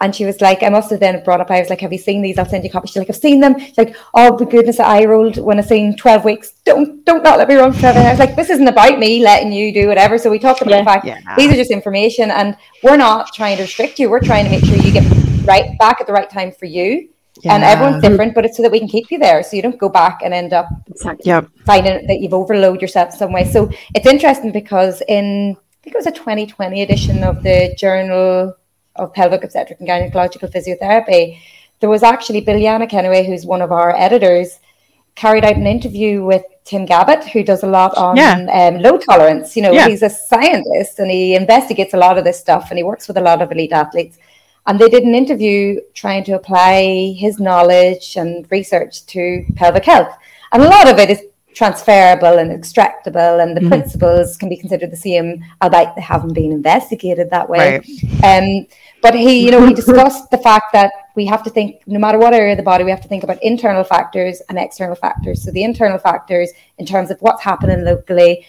and 0.00 0.14
she 0.14 0.24
was 0.24 0.40
like, 0.40 0.62
I 0.62 0.70
must 0.70 0.90
have 0.90 1.00
then 1.00 1.22
brought 1.24 1.40
up, 1.40 1.50
I 1.50 1.60
was 1.60 1.68
like, 1.68 1.80
Have 1.80 1.92
you 1.92 1.98
seen 1.98 2.22
these? 2.22 2.38
I'll 2.38 2.48
send 2.48 2.64
you 2.64 2.70
copies. 2.70 2.90
She's 2.90 2.96
like, 2.96 3.10
I've 3.10 3.16
seen 3.16 3.40
them. 3.40 3.58
She's 3.58 3.76
like, 3.76 3.94
Oh 4.14 4.38
my 4.38 4.50
goodness, 4.50 4.80
I 4.80 5.04
rolled 5.04 5.36
when 5.36 5.58
I 5.58 5.62
seen 5.62 5.96
12 5.96 6.24
weeks. 6.24 6.52
Don't 6.64 7.04
don't 7.04 7.22
not 7.22 7.38
let 7.38 7.48
me 7.48 7.54
run 7.54 7.72
for 7.72 7.80
12 7.80 7.96
I 7.96 8.10
was 8.10 8.18
like, 8.18 8.36
This 8.36 8.50
isn't 8.50 8.68
about 8.68 8.98
me 8.98 9.22
letting 9.22 9.52
you 9.52 9.72
do 9.72 9.88
whatever. 9.88 10.16
So 10.18 10.30
we 10.30 10.38
talked 10.38 10.62
about 10.62 10.70
yeah, 10.70 10.78
the 10.78 10.84
fact 10.84 11.06
yeah. 11.06 11.36
these 11.36 11.52
are 11.52 11.56
just 11.56 11.70
information 11.70 12.30
and 12.30 12.56
we're 12.82 12.96
not 12.96 13.32
trying 13.34 13.56
to 13.56 13.62
restrict 13.62 13.98
you. 13.98 14.08
We're 14.08 14.20
trying 14.20 14.44
to 14.44 14.50
make 14.50 14.64
sure 14.64 14.76
you 14.76 14.92
get 14.92 15.04
right 15.44 15.78
back 15.78 16.00
at 16.00 16.06
the 16.06 16.12
right 16.12 16.30
time 16.30 16.52
for 16.52 16.66
you. 16.66 17.08
Yeah. 17.42 17.54
And 17.54 17.64
everyone's 17.64 18.02
different, 18.02 18.34
but 18.34 18.44
it's 18.44 18.56
so 18.56 18.62
that 18.62 18.72
we 18.72 18.80
can 18.80 18.88
keep 18.88 19.10
you 19.10 19.18
there, 19.18 19.42
so 19.42 19.56
you 19.56 19.62
don't 19.62 19.78
go 19.78 19.88
back 19.88 20.20
and 20.22 20.34
end 20.34 20.52
up 20.52 20.68
exactly. 20.88 21.22
yep. 21.26 21.48
finding 21.64 22.06
that 22.06 22.20
you've 22.20 22.34
overloaded 22.34 22.82
yourself 22.82 23.14
some 23.14 23.32
way. 23.32 23.50
So 23.50 23.70
it's 23.94 24.06
interesting 24.06 24.52
because 24.52 25.02
in 25.08 25.56
I 25.56 25.82
think 25.82 25.94
it 25.94 25.98
was 25.98 26.06
a 26.06 26.12
2020 26.12 26.82
edition 26.82 27.24
of 27.24 27.42
the 27.42 27.74
Journal 27.78 28.54
of 29.00 29.14
pelvic 29.14 29.42
obstetric 29.44 29.80
and 29.80 29.88
gynecological 29.88 30.52
physiotherapy, 30.52 31.38
there 31.80 31.88
was 31.88 32.02
actually 32.02 32.42
Biljana 32.42 32.88
Kenway, 32.88 33.26
who's 33.26 33.46
one 33.46 33.62
of 33.62 33.72
our 33.72 33.96
editors, 33.96 34.60
carried 35.14 35.44
out 35.44 35.56
an 35.56 35.66
interview 35.66 36.24
with 36.24 36.44
Tim 36.64 36.86
Gabbett, 36.86 37.24
who 37.24 37.42
does 37.42 37.62
a 37.62 37.66
lot 37.66 37.96
on 37.96 38.16
yeah. 38.16 38.34
um, 38.52 38.78
load 38.80 39.02
tolerance. 39.02 39.56
You 39.56 39.62
know, 39.62 39.72
yeah. 39.72 39.88
he's 39.88 40.02
a 40.02 40.10
scientist 40.10 40.98
and 40.98 41.10
he 41.10 41.34
investigates 41.34 41.94
a 41.94 41.96
lot 41.96 42.18
of 42.18 42.24
this 42.24 42.38
stuff 42.38 42.70
and 42.70 42.78
he 42.78 42.84
works 42.84 43.08
with 43.08 43.16
a 43.16 43.20
lot 43.20 43.42
of 43.42 43.50
elite 43.50 43.72
athletes. 43.72 44.18
And 44.66 44.78
they 44.78 44.88
did 44.88 45.04
an 45.04 45.14
interview 45.14 45.80
trying 45.94 46.22
to 46.24 46.32
apply 46.32 47.14
his 47.18 47.40
knowledge 47.40 48.16
and 48.16 48.46
research 48.50 49.06
to 49.06 49.44
pelvic 49.56 49.84
health. 49.84 50.14
And 50.52 50.62
a 50.62 50.68
lot 50.68 50.88
of 50.88 50.98
it 50.98 51.10
is 51.10 51.22
transferable 51.54 52.38
and 52.38 52.50
extractable, 52.50 53.42
and 53.42 53.56
the 53.56 53.60
mm-hmm. 53.60 53.70
principles 53.70 54.36
can 54.36 54.48
be 54.48 54.56
considered 54.56 54.90
the 54.90 54.96
same, 54.96 55.44
albeit 55.60 55.94
they 55.96 56.00
haven't 56.00 56.32
been 56.32 56.52
investigated 56.52 57.30
that 57.30 57.48
way. 57.48 57.78
Right. 57.78 58.24
Um, 58.24 58.66
but 59.02 59.14
he, 59.14 59.44
you 59.44 59.50
know, 59.50 59.66
he 59.66 59.74
discussed 59.74 60.30
the 60.30 60.38
fact 60.38 60.72
that 60.72 60.92
we 61.16 61.26
have 61.26 61.42
to 61.44 61.50
think, 61.50 61.82
no 61.86 61.98
matter 61.98 62.18
what 62.18 62.34
area 62.34 62.52
of 62.52 62.58
the 62.58 62.62
body, 62.62 62.84
we 62.84 62.90
have 62.90 63.00
to 63.00 63.08
think 63.08 63.24
about 63.24 63.42
internal 63.42 63.82
factors 63.82 64.40
and 64.48 64.58
external 64.58 64.94
factors. 64.94 65.42
So 65.42 65.50
the 65.50 65.64
internal 65.64 65.98
factors, 65.98 66.50
in 66.78 66.86
terms 66.86 67.10
of 67.10 67.18
what's 67.20 67.42
happening 67.42 67.84
locally, 67.84 68.46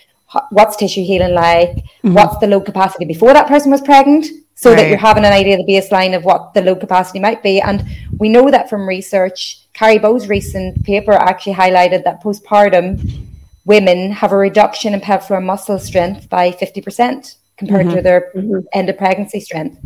what's 0.50 0.76
tissue 0.76 1.04
healing 1.04 1.34
like, 1.34 1.70
mm-hmm. 1.70 2.14
what's 2.14 2.38
the 2.38 2.48
load 2.48 2.66
capacity 2.66 3.06
before 3.06 3.34
that 3.34 3.48
person 3.48 3.72
was 3.72 3.82
pregnant, 3.82 4.28
so 4.54 4.70
right. 4.70 4.78
that 4.78 4.90
you're 4.90 4.98
having 4.98 5.26
an 5.26 5.34
idea 5.34 5.60
of 5.60 5.66
the 5.66 5.72
baseline 5.72 6.16
of 6.16 6.24
what 6.24 6.54
the 6.54 6.62
load 6.62 6.80
capacity 6.80 7.20
might 7.20 7.42
be. 7.42 7.60
And 7.60 7.84
we 8.18 8.30
know 8.30 8.52
that 8.52 8.70
from 8.70 8.88
research, 8.88 9.61
Kari 9.82 9.98
Bø's 9.98 10.30
recent 10.30 10.86
paper 10.86 11.14
actually 11.14 11.56
highlighted 11.56 12.04
that 12.04 12.22
postpartum 12.22 13.26
women 13.66 14.12
have 14.12 14.32
a 14.32 14.38
reduction 14.38 14.94
in 14.94 15.02
pelvic 15.02 15.42
muscle 15.42 15.80
strength 15.80 16.30
by 16.30 16.52
50% 16.52 17.38
compared 17.58 17.88
mm-hmm. 17.88 17.96
to 17.96 18.02
their 18.04 18.32
mm-hmm. 18.36 18.60
end 18.74 18.90
of 18.92 18.98
pregnancy 19.00 19.40
strength. 19.40 19.80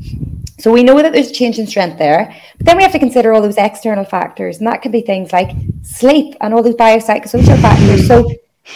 So 0.59 0.73
we 0.73 0.83
know 0.83 1.01
that 1.01 1.13
there's 1.13 1.29
a 1.29 1.33
change 1.33 1.59
in 1.59 1.67
strength 1.67 1.97
there, 1.97 2.35
but 2.57 2.65
then 2.65 2.75
we 2.75 2.83
have 2.83 2.91
to 2.91 2.99
consider 2.99 3.31
all 3.31 3.41
those 3.41 3.55
external 3.55 4.03
factors, 4.03 4.57
and 4.57 4.67
that 4.67 4.81
could 4.81 4.91
be 4.91 4.99
things 4.99 5.31
like 5.31 5.51
sleep 5.83 6.35
and 6.41 6.53
all 6.53 6.61
those 6.61 6.75
biopsychosocial 6.75 7.61
factors. 7.61 8.05
So 8.05 8.29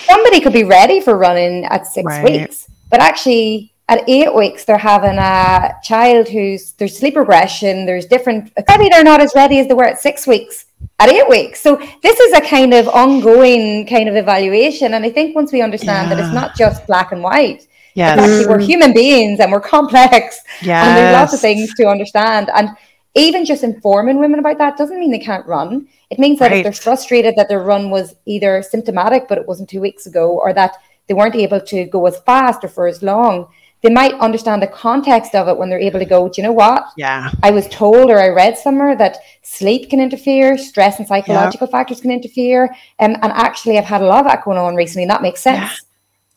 somebody 0.06 0.40
could 0.40 0.54
be 0.54 0.64
ready 0.64 1.02
for 1.02 1.18
running 1.18 1.66
at 1.66 1.86
six 1.86 2.06
right. 2.06 2.24
weeks, 2.24 2.70
but 2.90 3.02
actually 3.02 3.74
at 3.90 4.08
eight 4.08 4.34
weeks 4.34 4.64
they're 4.64 4.78
having 4.78 5.18
a 5.18 5.76
child 5.84 6.30
who's 6.30 6.74
there's 6.74 6.96
sleep 6.96 7.16
regression 7.16 7.88
there's 7.88 8.06
different 8.06 8.54
maybe 8.68 8.88
they're 8.88 9.04
not 9.04 9.20
as 9.20 9.34
ready 9.34 9.58
as 9.58 9.68
they 9.68 9.74
were 9.74 9.84
at 9.84 10.00
six 10.00 10.28
weeks 10.28 10.68
at 11.00 11.10
eight 11.10 11.28
weeks 11.30 11.62
so 11.62 11.76
this 12.04 12.20
is 12.20 12.34
a 12.34 12.42
kind 12.42 12.74
of 12.74 12.88
ongoing 12.88 13.86
kind 13.88 14.10
of 14.10 14.16
evaluation 14.16 14.94
and 14.94 15.06
i 15.06 15.10
think 15.10 15.36
once 15.36 15.52
we 15.52 15.62
understand 15.62 16.10
yeah. 16.10 16.16
that 16.16 16.24
it's 16.24 16.34
not 16.34 16.56
just 16.56 16.86
black 16.88 17.12
and 17.12 17.24
white 17.24 17.68
yeah 17.96 18.16
actually 18.18 18.46
we're 18.46 18.60
human 18.60 18.94
beings 18.94 19.40
and 19.40 19.52
we're 19.52 19.60
complex 19.62 20.40
yeah 20.62 20.88
and 20.88 20.98
there's 20.98 21.14
lots 21.14 21.34
of 21.34 21.40
things 21.40 21.74
to 21.76 21.88
understand. 21.88 22.50
And 22.56 22.70
even 23.16 23.46
just 23.46 23.64
informing 23.64 24.20
women 24.20 24.40
about 24.40 24.58
that 24.60 24.78
doesn't 24.78 25.00
mean 25.00 25.12
they 25.12 25.20
can't 25.20 25.46
run. 25.46 25.88
It 26.10 26.20
means 26.20 26.40
that 26.40 26.52
right. 26.52 26.58
if 26.58 26.64
they're 26.64 26.74
frustrated 26.74 27.36
that 27.36 27.50
their 27.50 27.62
run 27.62 27.90
was 27.90 28.16
either 28.26 28.62
symptomatic 28.62 29.28
but 29.28 29.38
it 29.38 29.48
wasn't 29.48 29.70
two 29.70 29.82
weeks 29.82 30.06
ago 30.06 30.32
or 30.32 30.54
that 30.54 30.78
they 31.08 31.14
weren't 31.14 31.36
able 31.36 31.60
to 31.60 31.86
go 31.86 32.06
as 32.06 32.20
fast 32.20 32.64
or 32.64 32.68
for 32.68 32.88
as 32.88 33.02
long 33.02 33.48
they 33.82 33.90
might 33.90 34.14
understand 34.16 34.62
the 34.62 34.68
context 34.68 35.36
of 35.36 35.48
it 35.48 35.58
when 35.58 35.70
they're 35.70 35.80
able 35.80 36.00
to 36.00 36.06
go, 36.06 36.28
do 36.28 36.42
you 36.42 36.48
know 36.48 36.52
what? 36.54 36.84
Yeah. 36.98 37.32
I 37.44 37.52
was 37.52 37.68
told 37.70 38.10
or 38.10 38.20
I 38.20 38.28
read 38.28 38.58
somewhere 38.58 38.96
that 38.98 39.18
sleep 39.42 39.90
can 39.90 40.02
interfere, 40.02 40.58
stress 40.58 41.00
and 41.00 41.08
psychological 41.08 41.68
yeah. 41.68 41.72
factors 41.72 42.02
can 42.02 42.12
interfere. 42.12 42.66
Um, 43.00 43.16
and 43.22 43.32
actually, 43.32 43.78
I've 43.78 43.86
had 43.86 44.02
a 44.02 44.06
lot 44.06 44.26
of 44.26 44.32
that 44.32 44.44
going 44.44 44.58
on 44.58 44.76
recently, 44.76 45.04
and 45.04 45.12
that 45.12 45.22
makes 45.22 45.42
sense. 45.42 45.60
Yeah. 45.60 45.76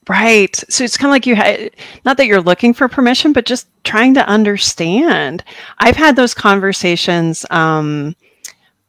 Right. 0.08 0.56
So 0.68 0.82
it's 0.82 0.96
kind 0.96 1.10
of 1.10 1.12
like 1.12 1.26
you 1.26 1.36
had, 1.36 1.70
not 2.04 2.16
that 2.16 2.26
you're 2.26 2.42
looking 2.42 2.74
for 2.74 2.88
permission, 2.88 3.32
but 3.32 3.46
just 3.46 3.68
trying 3.84 4.14
to 4.14 4.26
understand. 4.26 5.44
I've 5.78 5.96
had 5.96 6.16
those 6.16 6.34
conversations 6.34 7.46
um, 7.50 8.16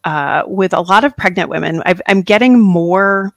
uh, 0.04 0.44
with 0.48 0.74
a 0.74 0.82
lot 0.82 1.04
of 1.04 1.16
pregnant 1.16 1.50
women. 1.50 1.82
i 1.86 1.96
I'm 2.08 2.22
getting 2.22 2.60
more 2.60 3.34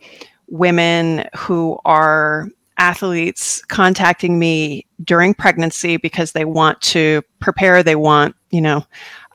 women 0.49 1.29
who 1.37 1.79
are 1.85 2.49
athletes 2.79 3.63
contacting 3.67 4.39
me 4.39 4.87
during 5.05 5.35
pregnancy 5.35 5.97
because 5.97 6.33
they 6.33 6.45
want 6.45 6.81
to 6.81 7.23
prepare 7.39 7.83
they 7.83 7.97
want 7.97 8.35
you 8.51 8.61
know 8.61 8.85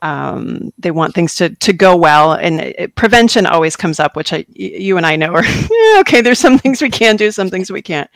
um, 0.02 0.72
they 0.78 0.90
want 0.90 1.14
things 1.14 1.36
to, 1.36 1.50
to 1.50 1.72
go 1.72 1.96
well. 1.96 2.32
And 2.32 2.60
it, 2.60 2.96
prevention 2.96 3.46
always 3.46 3.76
comes 3.76 4.00
up 4.00 4.16
which 4.16 4.32
I, 4.32 4.44
you 4.48 4.96
and 4.96 5.06
i 5.06 5.16
know 5.16 5.32
are 5.34 5.44
yeah, 5.44 6.00
okay 6.00 6.20
there's 6.20 6.40
some 6.40 6.58
things 6.58 6.82
we 6.82 6.90
can 6.90 7.16
do 7.16 7.30
some 7.30 7.50
things 7.50 7.70
we 7.70 7.82
can't. 7.82 8.10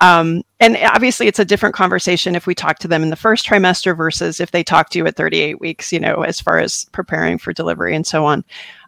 Um, 0.00 0.42
and 0.58 0.76
obviously 0.76 1.28
it's 1.28 1.38
a 1.38 1.44
different 1.44 1.74
conversation 1.74 2.34
if 2.34 2.48
we 2.48 2.54
talk 2.54 2.80
to 2.80 2.88
them 2.88 3.04
in 3.04 3.10
the 3.10 3.16
first 3.16 3.46
trimester 3.46 3.96
versus 3.96 4.40
if 4.40 4.50
they 4.50 4.64
talk 4.64 4.90
to 4.90 4.98
you 4.98 5.06
at 5.06 5.14
38 5.14 5.60
weeks 5.60 5.92
you 5.92 6.00
know 6.00 6.22
as 6.22 6.40
far 6.40 6.58
as 6.58 6.84
preparing 6.86 7.38
for 7.38 7.52
delivery 7.52 7.94
and 7.94 8.04
so 8.06 8.24
on 8.24 8.44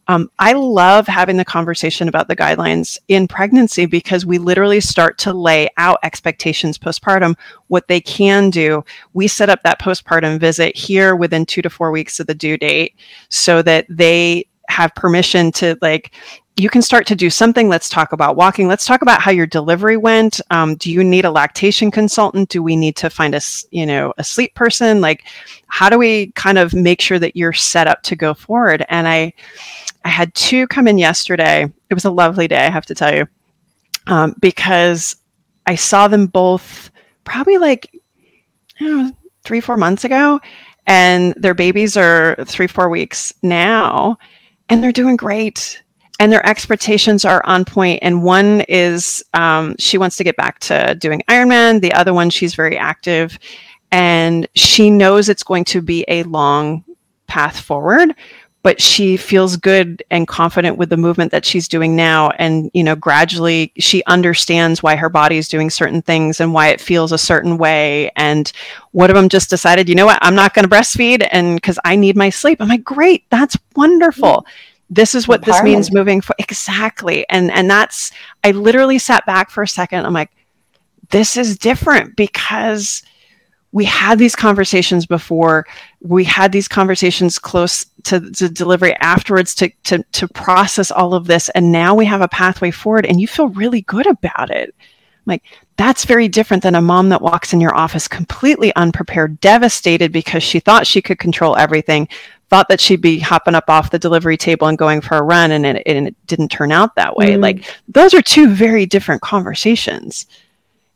um, 0.08 0.30
I 0.38 0.52
love 0.52 1.08
having 1.08 1.36
the 1.36 1.44
conversation 1.44 2.08
about 2.08 2.28
the 2.28 2.36
guidelines 2.36 2.98
in 3.08 3.26
pregnancy 3.26 3.86
because 3.86 4.24
we 4.24 4.38
literally 4.38 4.80
start 4.80 5.18
to 5.18 5.32
lay 5.32 5.68
out 5.76 5.98
expectations 6.02 6.78
postpartum, 6.78 7.36
what 7.68 7.88
they 7.88 8.00
can 8.00 8.50
do. 8.50 8.84
We 9.14 9.26
set 9.26 9.50
up 9.50 9.62
that 9.64 9.80
postpartum 9.80 10.38
visit 10.38 10.76
here 10.76 11.16
within 11.16 11.44
two 11.44 11.62
to 11.62 11.70
four 11.70 11.90
weeks 11.90 12.20
of 12.20 12.28
the 12.28 12.34
due 12.34 12.56
date 12.56 12.94
so 13.28 13.62
that 13.62 13.86
they 13.88 14.46
have 14.68 14.94
permission 14.94 15.52
to 15.52 15.76
like 15.80 16.12
you 16.56 16.70
can 16.70 16.80
start 16.80 17.06
to 17.06 17.14
do 17.14 17.28
something. 17.28 17.68
Let's 17.68 17.90
talk 17.90 18.12
about 18.12 18.34
walking. 18.34 18.66
Let's 18.66 18.86
talk 18.86 19.02
about 19.02 19.20
how 19.20 19.30
your 19.30 19.46
delivery 19.46 19.98
went. 19.98 20.40
Um, 20.50 20.74
do 20.76 20.90
you 20.90 21.04
need 21.04 21.26
a 21.26 21.30
lactation 21.30 21.90
consultant? 21.90 22.48
Do 22.48 22.62
we 22.62 22.76
need 22.76 22.96
to 22.96 23.10
find 23.10 23.34
a, 23.34 23.40
you 23.70 23.84
know, 23.84 24.14
a 24.16 24.24
sleep 24.24 24.54
person? 24.54 25.02
Like, 25.02 25.24
how 25.66 25.90
do 25.90 25.98
we 25.98 26.32
kind 26.32 26.56
of 26.56 26.72
make 26.72 27.02
sure 27.02 27.18
that 27.18 27.36
you're 27.36 27.52
set 27.52 27.86
up 27.86 28.02
to 28.04 28.16
go 28.16 28.32
forward? 28.32 28.86
And 28.88 29.06
I, 29.06 29.34
I 30.04 30.08
had 30.08 30.34
two 30.34 30.66
come 30.68 30.88
in 30.88 30.96
yesterday. 30.96 31.70
It 31.90 31.94
was 31.94 32.06
a 32.06 32.10
lovely 32.10 32.48
day, 32.48 32.64
I 32.66 32.70
have 32.70 32.86
to 32.86 32.94
tell 32.94 33.14
you, 33.14 33.28
um, 34.06 34.34
because 34.40 35.16
I 35.66 35.74
saw 35.74 36.08
them 36.08 36.26
both 36.26 36.90
probably 37.24 37.58
like, 37.58 37.90
know, 38.80 39.12
three, 39.44 39.60
four 39.60 39.76
months 39.76 40.04
ago, 40.04 40.40
and 40.86 41.34
their 41.36 41.54
babies 41.54 41.96
are 41.96 42.36
three, 42.46 42.66
four 42.66 42.88
weeks 42.88 43.34
now, 43.42 44.16
and 44.68 44.82
they're 44.82 44.92
doing 44.92 45.16
great 45.16 45.82
and 46.18 46.32
their 46.32 46.46
expectations 46.46 47.24
are 47.24 47.44
on 47.44 47.64
point. 47.64 48.00
and 48.02 48.22
one 48.22 48.62
is 48.62 49.24
um, 49.34 49.76
she 49.78 49.98
wants 49.98 50.16
to 50.16 50.24
get 50.24 50.36
back 50.36 50.58
to 50.60 50.94
doing 50.94 51.22
ironman. 51.28 51.80
The 51.80 51.92
other 51.92 52.14
one 52.14 52.30
she's 52.30 52.54
very 52.54 52.76
active. 52.76 53.38
And 53.92 54.48
she 54.54 54.90
knows 54.90 55.28
it's 55.28 55.42
going 55.42 55.64
to 55.66 55.80
be 55.80 56.04
a 56.08 56.22
long 56.24 56.84
path 57.26 57.60
forward 57.60 58.14
but 58.66 58.82
she 58.82 59.16
feels 59.16 59.56
good 59.56 60.02
and 60.10 60.26
confident 60.26 60.76
with 60.76 60.90
the 60.90 60.96
movement 60.96 61.30
that 61.30 61.44
she's 61.44 61.68
doing 61.68 61.94
now. 61.94 62.30
And 62.30 62.68
you 62.74 62.82
know 62.82 62.96
gradually 62.96 63.72
she 63.78 64.02
understands 64.08 64.82
why 64.82 64.96
her 64.96 65.08
body 65.08 65.36
is 65.36 65.48
doing 65.48 65.70
certain 65.70 66.02
things 66.02 66.40
and 66.40 66.52
why 66.52 66.70
it 66.70 66.80
feels 66.80 67.12
a 67.12 67.18
certain 67.18 67.58
way. 67.58 68.10
And 68.16 68.50
one 68.90 69.08
of 69.08 69.14
them 69.14 69.28
just 69.28 69.50
decided 69.50 69.88
you 69.88 69.94
know 69.94 70.06
what? 70.06 70.18
I'm 70.20 70.34
not 70.34 70.52
going 70.52 70.68
to 70.68 70.68
breastfeed 70.68 71.28
and 71.30 71.54
because 71.54 71.78
i 71.84 71.94
need 71.94 72.16
my 72.16 72.28
sleep. 72.28 72.60
I'm 72.60 72.66
like 72.66 72.82
great. 72.82 73.30
That's 73.30 73.56
wonderful. 73.76 74.38
Mm-hmm 74.38 74.72
this 74.88 75.14
is 75.14 75.26
what 75.26 75.44
this 75.44 75.62
means 75.62 75.92
moving 75.92 76.20
for 76.20 76.34
exactly. 76.38 77.28
And 77.28 77.50
and 77.50 77.68
that's 77.68 78.12
i 78.44 78.52
literally 78.52 78.98
sat 78.98 79.26
back 79.26 79.50
for 79.50 79.62
a 79.62 79.68
second. 79.68 80.06
I'm 80.06 80.12
like 80.12 80.30
this 81.10 81.36
is 81.36 81.58
different 81.58 82.16
because 82.16 83.02
we 83.72 83.84
had 83.84 84.18
these 84.18 84.34
conversations 84.34 85.06
before. 85.06 85.66
We 86.00 86.24
had 86.24 86.50
these 86.50 86.68
conversations 86.68 87.38
close 87.38 87.84
to, 88.04 88.20
the 88.20 88.48
delivery 88.48 88.94
afterwards 89.00 89.54
to, 89.56 89.70
to 89.84 90.02
to 90.12 90.28
process 90.28 90.90
all 90.90 91.14
of 91.14 91.26
this. 91.26 91.48
And 91.50 91.72
now 91.72 91.94
we 91.94 92.06
have 92.06 92.22
a 92.22 92.28
pathway 92.28 92.70
forward 92.70 93.06
and 93.06 93.20
you 93.20 93.28
feel 93.28 93.48
really 93.48 93.82
good 93.82 94.06
about 94.06 94.50
it. 94.50 94.74
Like 95.26 95.42
that's 95.76 96.04
very 96.04 96.28
different 96.28 96.62
than 96.62 96.76
a 96.76 96.80
mom 96.80 97.08
that 97.10 97.20
walks 97.20 97.52
in 97.52 97.60
your 97.60 97.74
office 97.74 98.08
completely 98.08 98.74
unprepared 98.76 99.40
devastated 99.40 100.12
because 100.12 100.42
she 100.42 100.60
thought 100.60 100.86
she 100.86 101.02
could 101.02 101.18
control 101.18 101.56
everything 101.56 102.08
thought 102.48 102.68
that 102.68 102.80
she'd 102.80 103.00
be 103.00 103.18
hopping 103.18 103.54
up 103.54 103.68
off 103.68 103.90
the 103.90 103.98
delivery 103.98 104.36
table 104.36 104.68
and 104.68 104.78
going 104.78 105.00
for 105.00 105.16
a 105.16 105.22
run 105.22 105.50
and 105.50 105.66
it, 105.66 105.82
and 105.84 106.08
it 106.08 106.26
didn't 106.26 106.48
turn 106.48 106.70
out 106.70 106.94
that 106.94 107.16
way. 107.16 107.34
Mm. 107.34 107.42
like 107.42 107.64
those 107.88 108.14
are 108.14 108.22
two 108.22 108.48
very 108.48 108.86
different 108.86 109.20
conversations 109.22 110.26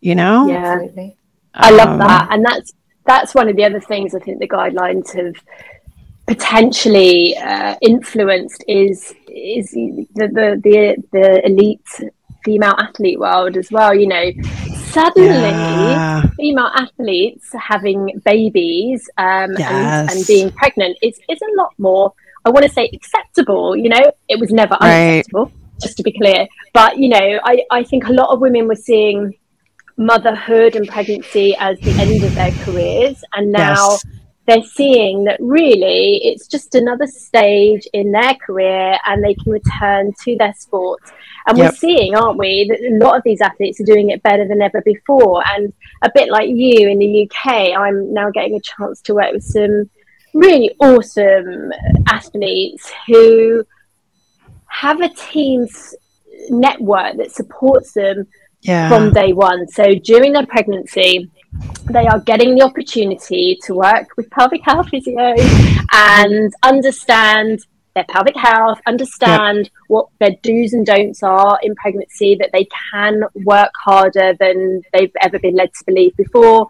you 0.00 0.14
know? 0.14 0.48
Yeah. 0.48 0.80
Um, 0.82 1.12
i 1.54 1.70
love 1.70 1.98
that. 1.98 2.28
And 2.30 2.44
that's 2.44 2.72
that's 3.06 3.34
one 3.34 3.48
of 3.48 3.56
the 3.56 3.64
other 3.64 3.80
things 3.80 4.14
i 4.14 4.20
think 4.20 4.38
the 4.38 4.48
guidelines 4.48 5.12
have 5.14 5.34
potentially 6.26 7.36
uh, 7.36 7.74
influenced 7.82 8.62
is 8.68 9.12
is 9.26 9.70
the, 9.72 10.06
the 10.14 10.60
the 10.62 11.04
the 11.10 11.46
elite 11.46 11.80
female 12.44 12.74
athlete 12.78 13.18
world 13.18 13.56
as 13.56 13.70
well 13.72 13.92
you 13.92 14.06
know 14.06 14.30
suddenly 14.90 15.28
yeah. 15.28 16.22
female 16.36 16.70
athletes 16.74 17.50
having 17.58 18.20
babies 18.24 19.08
um, 19.18 19.52
yes. 19.58 19.70
and, 19.70 20.10
and, 20.10 20.26
being 20.26 20.50
pregnant 20.52 20.96
is, 21.02 21.18
is 21.28 21.38
a 21.40 21.56
lot 21.56 21.72
more 21.78 22.12
i 22.44 22.50
want 22.50 22.64
to 22.64 22.70
say 22.70 22.88
acceptable 22.92 23.76
you 23.76 23.88
know 23.88 24.12
it 24.28 24.38
was 24.38 24.50
never 24.50 24.76
right. 24.80 25.12
unacceptable 25.12 25.52
just 25.80 25.96
to 25.96 26.02
be 26.02 26.12
clear 26.12 26.46
but 26.72 26.98
you 26.98 27.08
know 27.08 27.40
I, 27.44 27.62
I 27.70 27.84
think 27.84 28.06
a 28.06 28.12
lot 28.12 28.32
of 28.32 28.40
women 28.40 28.68
were 28.68 28.74
seeing 28.74 29.34
motherhood 29.96 30.76
and 30.76 30.88
pregnancy 30.88 31.54
as 31.58 31.78
the 31.80 31.90
end 31.92 32.22
of 32.24 32.34
their 32.34 32.52
careers 32.64 33.22
and 33.34 33.52
now 33.52 33.90
yes. 33.90 34.04
they're 34.46 34.62
seeing 34.62 35.24
that 35.24 35.38
really 35.40 36.20
it's 36.24 36.46
just 36.46 36.74
another 36.74 37.06
stage 37.06 37.86
in 37.92 38.10
their 38.12 38.34
career 38.34 38.96
and 39.06 39.22
they 39.22 39.34
can 39.34 39.52
return 39.52 40.12
to 40.24 40.36
their 40.38 40.54
sport 40.54 41.00
and 41.46 41.58
yep. 41.58 41.72
we're 41.72 41.76
seeing, 41.76 42.14
aren't 42.14 42.38
we, 42.38 42.66
that 42.68 42.80
a 42.80 43.04
lot 43.04 43.16
of 43.16 43.22
these 43.24 43.40
athletes 43.40 43.80
are 43.80 43.84
doing 43.84 44.10
it 44.10 44.22
better 44.22 44.46
than 44.46 44.62
ever 44.62 44.80
before. 44.82 45.42
And 45.46 45.72
a 46.02 46.10
bit 46.14 46.30
like 46.30 46.48
you 46.48 46.88
in 46.88 46.98
the 46.98 47.24
UK, 47.24 47.76
I'm 47.76 48.12
now 48.12 48.30
getting 48.30 48.56
a 48.56 48.60
chance 48.60 49.00
to 49.02 49.14
work 49.14 49.32
with 49.32 49.44
some 49.44 49.88
really 50.34 50.74
awesome 50.80 51.72
athletes 52.08 52.92
who 53.06 53.64
have 54.66 55.00
a 55.00 55.08
team's 55.08 55.94
network 56.48 57.16
that 57.16 57.32
supports 57.32 57.92
them 57.92 58.26
yeah. 58.62 58.88
from 58.88 59.12
day 59.12 59.32
one. 59.32 59.66
So 59.68 59.94
during 59.94 60.32
their 60.32 60.46
pregnancy, 60.46 61.30
they 61.90 62.06
are 62.06 62.20
getting 62.20 62.54
the 62.54 62.62
opportunity 62.62 63.58
to 63.64 63.74
work 63.74 64.08
with 64.16 64.30
pelvic 64.30 64.62
health 64.64 64.88
physio 64.88 65.34
and 65.92 66.52
understand 66.62 67.60
their 67.94 68.04
pelvic 68.04 68.36
health, 68.36 68.80
understand 68.86 69.58
yep. 69.58 69.72
what 69.88 70.08
their 70.18 70.36
do's 70.42 70.72
and 70.72 70.86
don'ts 70.86 71.22
are 71.22 71.58
in 71.62 71.74
pregnancy, 71.74 72.36
that 72.36 72.50
they 72.52 72.66
can 72.92 73.22
work 73.44 73.72
harder 73.84 74.34
than 74.38 74.82
they've 74.92 75.12
ever 75.22 75.38
been 75.38 75.56
led 75.56 75.72
to 75.74 75.84
believe 75.86 76.16
before, 76.16 76.66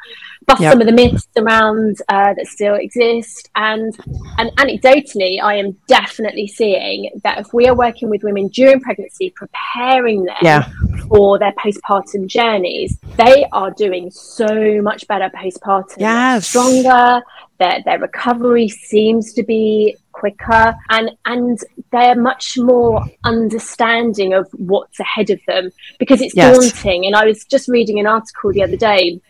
bust 0.46 0.62
yep. 0.62 0.72
some 0.72 0.80
of 0.80 0.86
the 0.86 0.92
myths 0.92 1.28
around 1.36 1.98
uh, 2.08 2.32
that 2.34 2.46
still 2.46 2.74
exist. 2.74 3.50
And 3.54 3.96
and 4.38 4.50
anecdotally, 4.56 5.42
I 5.42 5.56
am 5.56 5.76
definitely 5.86 6.46
seeing 6.46 7.10
that 7.22 7.38
if 7.38 7.52
we 7.52 7.66
are 7.66 7.74
working 7.74 8.08
with 8.08 8.22
women 8.22 8.48
during 8.48 8.80
pregnancy, 8.80 9.32
preparing 9.36 10.24
them 10.24 10.36
yeah. 10.42 10.68
for 11.08 11.38
their 11.38 11.52
postpartum 11.52 12.26
journeys, 12.26 12.98
they 13.16 13.44
are 13.52 13.70
doing 13.72 14.10
so 14.10 14.80
much 14.82 15.06
better 15.06 15.30
postpartum. 15.30 15.96
Yes. 15.98 16.48
Stronger, 16.48 17.22
their, 17.58 17.82
their 17.84 17.98
recovery 17.98 18.68
seems 18.68 19.32
to 19.34 19.42
be 19.42 19.96
quicker 20.20 20.74
and 20.90 21.10
and 21.24 21.58
they're 21.92 22.20
much 22.20 22.58
more 22.58 23.04
understanding 23.24 24.34
of 24.34 24.46
what's 24.52 25.00
ahead 25.00 25.30
of 25.30 25.40
them 25.46 25.70
because 25.98 26.20
it's 26.20 26.36
yes. 26.36 26.56
daunting 26.56 27.06
and 27.06 27.16
i 27.16 27.24
was 27.24 27.44
just 27.44 27.68
reading 27.68 27.98
an 27.98 28.06
article 28.06 28.52
the 28.52 28.62
other 28.62 28.76
day 28.76 29.20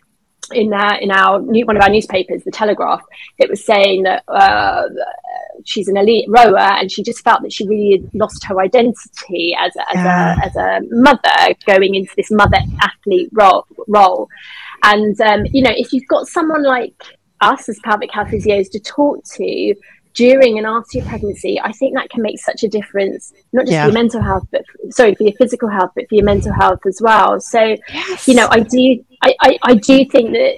in 0.52 0.72
our, 0.72 0.98
in 0.98 1.10
our 1.10 1.40
one 1.40 1.76
of 1.76 1.82
our 1.82 1.90
newspapers, 1.90 2.42
the 2.44 2.50
Telegraph, 2.50 3.02
it 3.38 3.48
was 3.48 3.64
saying 3.64 4.02
that 4.02 4.24
uh, 4.28 4.88
she's 5.64 5.88
an 5.88 5.96
elite 5.96 6.26
rower 6.28 6.58
and 6.58 6.90
she 6.90 7.02
just 7.02 7.22
felt 7.22 7.42
that 7.42 7.52
she 7.52 7.66
really 7.66 8.04
lost 8.14 8.44
her 8.44 8.60
identity 8.60 9.54
as 9.58 9.74
a, 9.76 9.90
as, 9.90 9.94
yeah. 9.94 10.36
a, 10.36 10.46
as 10.46 10.56
a 10.56 10.80
mother 10.90 11.54
going 11.66 11.94
into 11.94 12.10
this 12.16 12.30
mother 12.30 12.58
athlete 12.80 13.28
role. 13.32 13.66
role. 13.88 14.28
And 14.82 15.20
um, 15.20 15.46
you 15.52 15.62
know, 15.62 15.72
if 15.74 15.92
you've 15.92 16.08
got 16.08 16.26
someone 16.26 16.64
like 16.64 16.94
us 17.40 17.68
as 17.68 17.78
pelvic 17.84 18.12
health 18.12 18.28
physios 18.28 18.70
to 18.70 18.80
talk 18.80 19.22
to 19.36 19.74
during 20.14 20.58
and 20.58 20.66
after 20.66 20.98
your 20.98 21.06
pregnancy, 21.06 21.60
I 21.60 21.72
think 21.72 21.94
that 21.94 22.10
can 22.10 22.22
make 22.22 22.38
such 22.38 22.62
a 22.62 22.68
difference, 22.68 23.32
not 23.52 23.62
just 23.62 23.72
yeah. 23.72 23.84
for 23.84 23.90
your 23.90 23.94
mental 23.94 24.22
health, 24.22 24.46
but 24.50 24.62
sorry, 24.90 25.14
for 25.14 25.24
your 25.24 25.32
physical 25.34 25.68
health, 25.68 25.92
but 25.94 26.08
for 26.08 26.14
your 26.14 26.24
mental 26.24 26.52
health 26.52 26.80
as 26.86 27.00
well. 27.00 27.40
So, 27.40 27.76
yes. 27.92 28.28
you 28.28 28.34
know, 28.34 28.48
I 28.50 28.60
do, 28.60 29.04
I, 29.22 29.34
I, 29.40 29.58
I, 29.62 29.74
do 29.74 30.04
think 30.06 30.32
that 30.32 30.56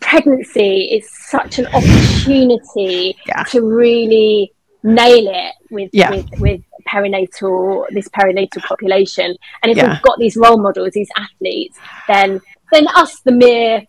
pregnancy 0.00 0.84
is 0.84 1.08
such 1.10 1.58
an 1.58 1.66
opportunity 1.66 3.16
yeah. 3.26 3.42
to 3.44 3.62
really 3.62 4.52
nail 4.82 5.26
it 5.28 5.54
with, 5.70 5.90
yeah. 5.92 6.10
with, 6.10 6.28
with 6.38 6.60
perinatal, 6.88 7.86
this 7.90 8.08
perinatal 8.08 8.62
population. 8.62 9.36
And 9.62 9.72
if 9.72 9.76
we've 9.76 10.02
got 10.02 10.18
these 10.18 10.36
role 10.36 10.58
models, 10.58 10.92
these 10.92 11.10
athletes, 11.16 11.78
then, 12.06 12.40
then 12.70 12.86
us, 12.88 13.20
the 13.20 13.32
mere 13.32 13.82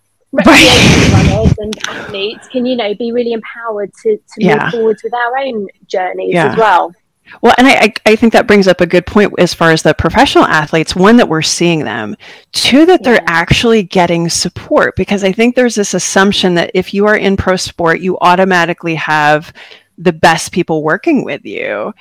runners 0.46 1.54
and 1.60 1.88
athletes 1.88 2.48
can 2.50 2.66
you 2.66 2.76
know 2.76 2.94
be 2.96 3.12
really 3.12 3.34
empowered 3.34 3.92
to, 4.02 4.18
to 4.18 4.24
yeah. 4.38 4.64
move 4.64 4.72
forwards 4.72 5.04
with 5.04 5.14
our 5.14 5.38
own 5.38 5.68
journeys 5.88 6.34
yeah. 6.34 6.52
as 6.52 6.58
well 6.58 6.94
well 7.42 7.56
and 7.58 7.68
I, 7.68 7.94
I 8.06 8.16
think 8.16 8.34
that 8.34 8.48
brings 8.48 8.68
up 8.68 8.82
a 8.82 8.86
good 8.86 9.06
point 9.06 9.34
as 9.40 9.54
far 9.54 9.72
as 9.72 9.82
the 9.82 9.94
professional 9.94 10.46
athletes 10.46 10.96
one 10.96 11.18
that 11.18 11.30
we're 11.30 11.42
seeing 11.42 11.84
them 11.84 12.16
two 12.52 12.86
that 12.86 13.04
they're 13.04 13.24
actually 13.28 13.84
getting 13.84 14.30
support 14.30 14.96
because 14.96 15.24
i 15.24 15.32
think 15.32 15.56
there's 15.56 15.76
this 15.76 15.94
assumption 15.94 16.56
that 16.56 16.72
if 16.74 16.94
you 16.94 17.06
are 17.08 17.18
in 17.18 17.38
pro 17.38 17.56
sport 17.56 18.00
you 18.00 18.18
automatically 18.20 18.96
have 18.96 19.54
the 19.98 20.14
best 20.14 20.52
people 20.52 20.84
working 20.84 21.24
with 21.24 21.46
you 21.46 21.94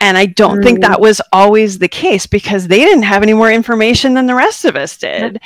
and 0.00 0.18
I 0.18 0.26
don't 0.26 0.58
mm. 0.58 0.62
think 0.62 0.80
that 0.80 1.00
was 1.00 1.20
always 1.32 1.78
the 1.78 1.88
case 1.88 2.26
because 2.26 2.68
they 2.68 2.80
didn't 2.80 3.04
have 3.04 3.22
any 3.22 3.32
more 3.32 3.50
information 3.50 4.14
than 4.14 4.26
the 4.26 4.34
rest 4.34 4.64
of 4.64 4.76
us 4.76 4.96
did. 4.98 5.40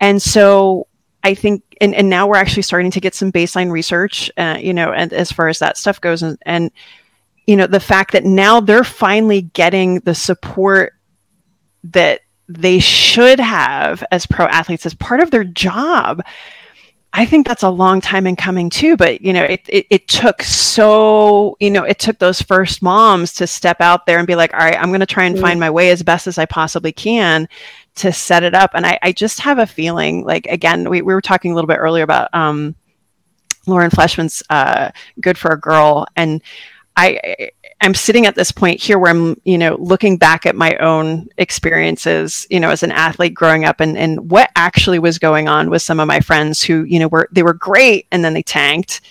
And 0.00 0.20
so 0.20 0.85
I 1.26 1.34
think, 1.34 1.64
and, 1.80 1.92
and 1.92 2.08
now 2.08 2.28
we're 2.28 2.36
actually 2.36 2.62
starting 2.62 2.92
to 2.92 3.00
get 3.00 3.12
some 3.12 3.32
baseline 3.32 3.72
research, 3.72 4.30
uh, 4.36 4.58
you 4.60 4.72
know, 4.72 4.92
and 4.92 5.12
as 5.12 5.32
far 5.32 5.48
as 5.48 5.58
that 5.58 5.76
stuff 5.76 6.00
goes, 6.00 6.22
and, 6.22 6.38
and 6.46 6.70
you 7.48 7.56
know, 7.56 7.66
the 7.66 7.80
fact 7.80 8.12
that 8.12 8.24
now 8.24 8.60
they're 8.60 8.84
finally 8.84 9.42
getting 9.42 9.98
the 10.00 10.14
support 10.14 10.92
that 11.82 12.20
they 12.48 12.78
should 12.78 13.40
have 13.40 14.04
as 14.12 14.24
pro 14.24 14.46
athletes 14.46 14.86
as 14.86 14.94
part 14.94 15.18
of 15.18 15.32
their 15.32 15.42
job. 15.42 16.22
I 17.12 17.26
think 17.26 17.44
that's 17.44 17.64
a 17.64 17.70
long 17.70 18.00
time 18.00 18.28
in 18.28 18.36
coming 18.36 18.70
too, 18.70 18.96
but 18.96 19.20
you 19.20 19.32
know, 19.32 19.42
it, 19.42 19.62
it, 19.68 19.86
it, 19.90 20.06
took 20.06 20.42
so, 20.42 21.56
you 21.58 21.72
know, 21.72 21.82
it 21.82 21.98
took 21.98 22.20
those 22.20 22.40
first 22.40 22.82
moms 22.82 23.34
to 23.34 23.48
step 23.48 23.80
out 23.80 24.06
there 24.06 24.18
and 24.18 24.28
be 24.28 24.36
like, 24.36 24.54
all 24.54 24.60
right, 24.60 24.78
I'm 24.78 24.90
going 24.90 25.00
to 25.00 25.06
try 25.06 25.24
and 25.24 25.36
mm. 25.36 25.40
find 25.40 25.58
my 25.58 25.70
way 25.70 25.90
as 25.90 26.04
best 26.04 26.28
as 26.28 26.38
I 26.38 26.46
possibly 26.46 26.92
can 26.92 27.48
to 27.96 28.12
set 28.12 28.42
it 28.42 28.54
up. 28.54 28.70
And 28.74 28.86
I, 28.86 28.98
I 29.02 29.12
just 29.12 29.40
have 29.40 29.58
a 29.58 29.66
feeling 29.66 30.24
like, 30.24 30.46
again, 30.46 30.88
we, 30.88 31.02
we 31.02 31.14
were 31.14 31.20
talking 31.20 31.52
a 31.52 31.54
little 31.54 31.68
bit 31.68 31.78
earlier 31.78 32.04
about 32.04 32.28
um, 32.34 32.74
Lauren 33.66 33.90
Fleshman's 33.90 34.42
uh, 34.50 34.90
Good 35.20 35.36
for 35.36 35.50
a 35.50 35.60
Girl. 35.60 36.06
And 36.14 36.42
I, 36.96 37.50
I'm 37.80 37.94
sitting 37.94 38.26
at 38.26 38.34
this 38.34 38.52
point 38.52 38.80
here 38.80 38.98
where 38.98 39.10
I'm, 39.10 39.40
you 39.44 39.58
know, 39.58 39.76
looking 39.78 40.16
back 40.16 40.46
at 40.46 40.56
my 40.56 40.76
own 40.76 41.28
experiences, 41.36 42.46
you 42.48 42.58
know, 42.58 42.70
as 42.70 42.82
an 42.82 42.92
athlete 42.92 43.34
growing 43.34 43.64
up 43.64 43.80
and, 43.80 43.98
and 43.98 44.30
what 44.30 44.50
actually 44.56 44.98
was 44.98 45.18
going 45.18 45.48
on 45.48 45.68
with 45.68 45.82
some 45.82 46.00
of 46.00 46.08
my 46.08 46.20
friends 46.20 46.62
who, 46.62 46.84
you 46.84 46.98
know, 46.98 47.08
were, 47.08 47.28
they 47.32 47.42
were 47.42 47.52
great 47.52 48.06
and 48.10 48.24
then 48.24 48.32
they 48.32 48.42
tanked. 48.42 49.02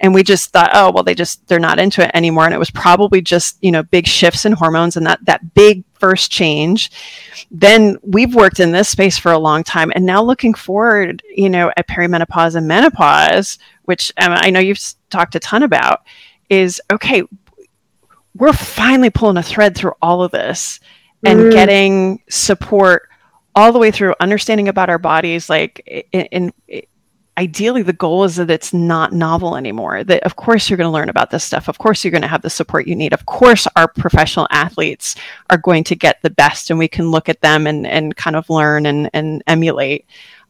And 0.00 0.14
we 0.14 0.22
just 0.22 0.50
thought, 0.50 0.70
oh, 0.72 0.90
well, 0.90 1.04
they 1.04 1.14
just, 1.14 1.46
they're 1.46 1.58
not 1.58 1.78
into 1.78 2.02
it 2.02 2.10
anymore. 2.14 2.46
And 2.46 2.54
it 2.54 2.58
was 2.58 2.70
probably 2.70 3.20
just, 3.20 3.58
you 3.60 3.70
know, 3.70 3.82
big 3.82 4.06
shifts 4.06 4.46
in 4.46 4.52
hormones 4.52 4.96
and 4.96 5.06
that, 5.06 5.24
that 5.26 5.54
big 5.54 5.84
first 5.98 6.32
change. 6.32 6.90
Then 7.50 7.98
we've 8.02 8.34
worked 8.34 8.60
in 8.60 8.72
this 8.72 8.88
space 8.88 9.18
for 9.18 9.30
a 9.30 9.38
long 9.38 9.62
time. 9.62 9.92
And 9.94 10.06
now 10.06 10.22
looking 10.22 10.54
forward, 10.54 11.22
you 11.34 11.50
know, 11.50 11.70
at 11.76 11.86
perimenopause 11.86 12.56
and 12.56 12.66
menopause, 12.66 13.58
which 13.84 14.10
um, 14.16 14.32
I 14.34 14.50
know 14.50 14.60
you've 14.60 14.80
talked 15.10 15.34
a 15.34 15.40
ton 15.40 15.62
about, 15.62 16.02
is 16.48 16.80
okay, 16.90 17.22
we're 18.34 18.52
finally 18.52 19.10
pulling 19.10 19.36
a 19.36 19.42
thread 19.42 19.76
through 19.76 19.92
all 20.00 20.22
of 20.22 20.32
this 20.32 20.80
and 21.24 21.40
mm. 21.40 21.52
getting 21.52 22.22
support 22.28 23.08
all 23.54 23.72
the 23.72 23.78
way 23.78 23.90
through 23.90 24.14
understanding 24.20 24.68
about 24.68 24.88
our 24.88 24.98
bodies 24.98 25.50
like 25.50 26.06
in, 26.12 26.22
in, 26.26 26.52
ideally 27.40 27.80
the 27.80 27.94
goal 27.94 28.24
is 28.24 28.36
that 28.36 28.50
it's 28.50 28.74
not 28.74 29.14
novel 29.14 29.56
anymore 29.56 30.04
that 30.04 30.22
of 30.24 30.36
course 30.36 30.68
you're 30.68 30.76
going 30.76 30.86
to 30.86 30.92
learn 30.92 31.08
about 31.08 31.30
this 31.30 31.42
stuff. 31.42 31.68
Of 31.68 31.78
course 31.78 32.04
you're 32.04 32.10
going 32.10 32.20
to 32.20 32.28
have 32.28 32.42
the 32.42 32.50
support 32.50 32.86
you 32.86 32.94
need. 32.94 33.14
Of 33.14 33.24
course 33.24 33.66
our 33.76 33.88
professional 33.88 34.46
athletes 34.50 35.16
are 35.48 35.56
going 35.56 35.82
to 35.84 35.96
get 35.96 36.20
the 36.20 36.28
best 36.28 36.68
and 36.68 36.78
we 36.78 36.86
can 36.86 37.10
look 37.10 37.30
at 37.30 37.40
them 37.40 37.66
and, 37.66 37.86
and 37.86 38.14
kind 38.14 38.36
of 38.36 38.50
learn 38.50 38.84
and, 38.84 39.08
and 39.14 39.42
emulate. 39.46 40.04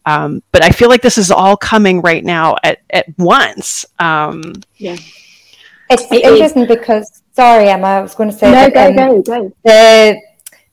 Um, 0.04 0.42
but 0.50 0.64
i 0.64 0.70
feel 0.70 0.88
like 0.88 1.02
this 1.02 1.18
is 1.18 1.30
all 1.30 1.56
coming 1.56 2.00
right 2.00 2.24
now 2.24 2.56
at, 2.64 2.80
at 2.90 3.06
once. 3.18 3.84
Um, 4.00 4.54
yeah. 4.76 4.96
It's 5.90 6.10
it 6.10 6.24
interesting 6.24 6.62
is. 6.62 6.68
because 6.68 7.22
sorry, 7.32 7.68
Emma, 7.68 7.86
I 7.86 8.00
was 8.00 8.16
going 8.16 8.30
to 8.30 8.36
say 8.36 8.50
no, 8.50 8.68
that, 8.68 8.74
go, 8.74 9.02
um, 9.02 9.22
go, 9.22 9.22
go. 9.22 9.52
the 9.64 10.20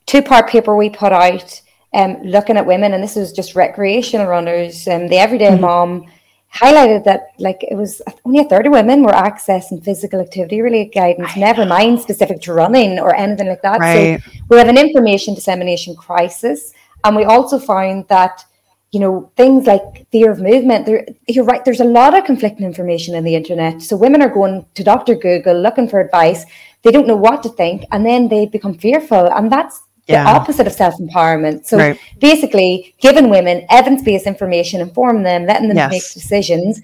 two 0.08 0.24
part 0.24 0.50
paper 0.50 0.76
we 0.76 0.90
put 0.90 1.12
out 1.12 1.62
um, 1.94 2.22
looking 2.24 2.58
at 2.58 2.66
women, 2.66 2.94
and 2.94 3.04
this 3.04 3.16
was 3.16 3.32
just 3.32 3.56
recreational 3.56 4.28
runners, 4.28 4.88
um, 4.88 5.08
the 5.08 5.18
everyday 5.18 5.50
mm-hmm. 5.50 5.62
mom 5.62 6.06
highlighted 6.54 7.04
that 7.04 7.28
like 7.40 7.62
it 7.62 7.76
was 7.76 8.02
only 8.26 8.40
a 8.40 8.46
third 8.46 8.66
of 8.66 8.72
women 8.72 9.04
were 9.04 9.12
accessing 9.12 9.84
physical 9.84 10.20
activity 10.20 10.62
related 10.62 10.94
guidance, 10.94 11.32
I 11.36 11.40
never 11.40 11.64
know. 11.64 11.70
mind 11.70 12.00
specific 12.00 12.42
to 12.44 12.54
running 12.54 13.00
or 13.00 13.14
anything 13.14 13.48
like 13.48 13.62
that. 13.64 13.80
Right. 13.80 14.22
So 14.24 14.32
we 14.50 14.58
have 14.58 14.70
an 14.70 14.78
information 14.78 15.36
dissemination 15.36 15.96
crisis. 15.96 16.74
And 17.04 17.16
we 17.16 17.26
also 17.26 17.60
found 17.60 18.08
that 18.08 18.44
you 18.92 19.02
know, 19.02 19.32
things 19.36 19.68
like 19.68 20.10
fear 20.12 20.32
of 20.32 20.40
movement. 20.40 20.86
There, 20.86 21.06
you're 21.28 21.44
right. 21.44 21.64
There's 21.64 21.82
a 21.82 21.86
lot 21.86 22.18
of 22.18 22.24
conflicting 22.24 22.66
information 22.66 23.16
in 23.16 23.24
the 23.24 23.36
internet. 23.36 23.82
So 23.82 23.98
women 23.98 24.22
are 24.22 24.30
going 24.30 24.66
to 24.76 24.84
Dr. 24.84 25.16
Google 25.16 25.60
looking 25.62 25.90
for 25.90 26.00
advice. 26.00 26.46
They 26.84 26.92
don't 26.92 27.08
know 27.08 27.18
what 27.18 27.44
to 27.44 27.50
think, 27.50 27.84
and 27.92 28.06
then 28.06 28.30
they 28.30 28.46
become 28.46 28.78
fearful, 28.78 29.28
and 29.34 29.52
that's 29.52 29.82
yeah. 30.08 30.24
the 30.24 30.30
opposite 30.30 30.68
of 30.68 30.74
self 30.74 30.96
empowerment. 30.98 31.66
So 31.66 31.78
right. 31.78 32.00
basically, 32.20 32.96
giving 33.00 33.30
women 33.30 33.66
evidence 33.70 34.04
based 34.04 34.28
information, 34.28 34.82
inform 34.82 35.24
them, 35.24 35.46
letting 35.46 35.68
them 35.68 35.78
yes. 35.78 35.92
make 35.92 36.14
decisions 36.14 36.82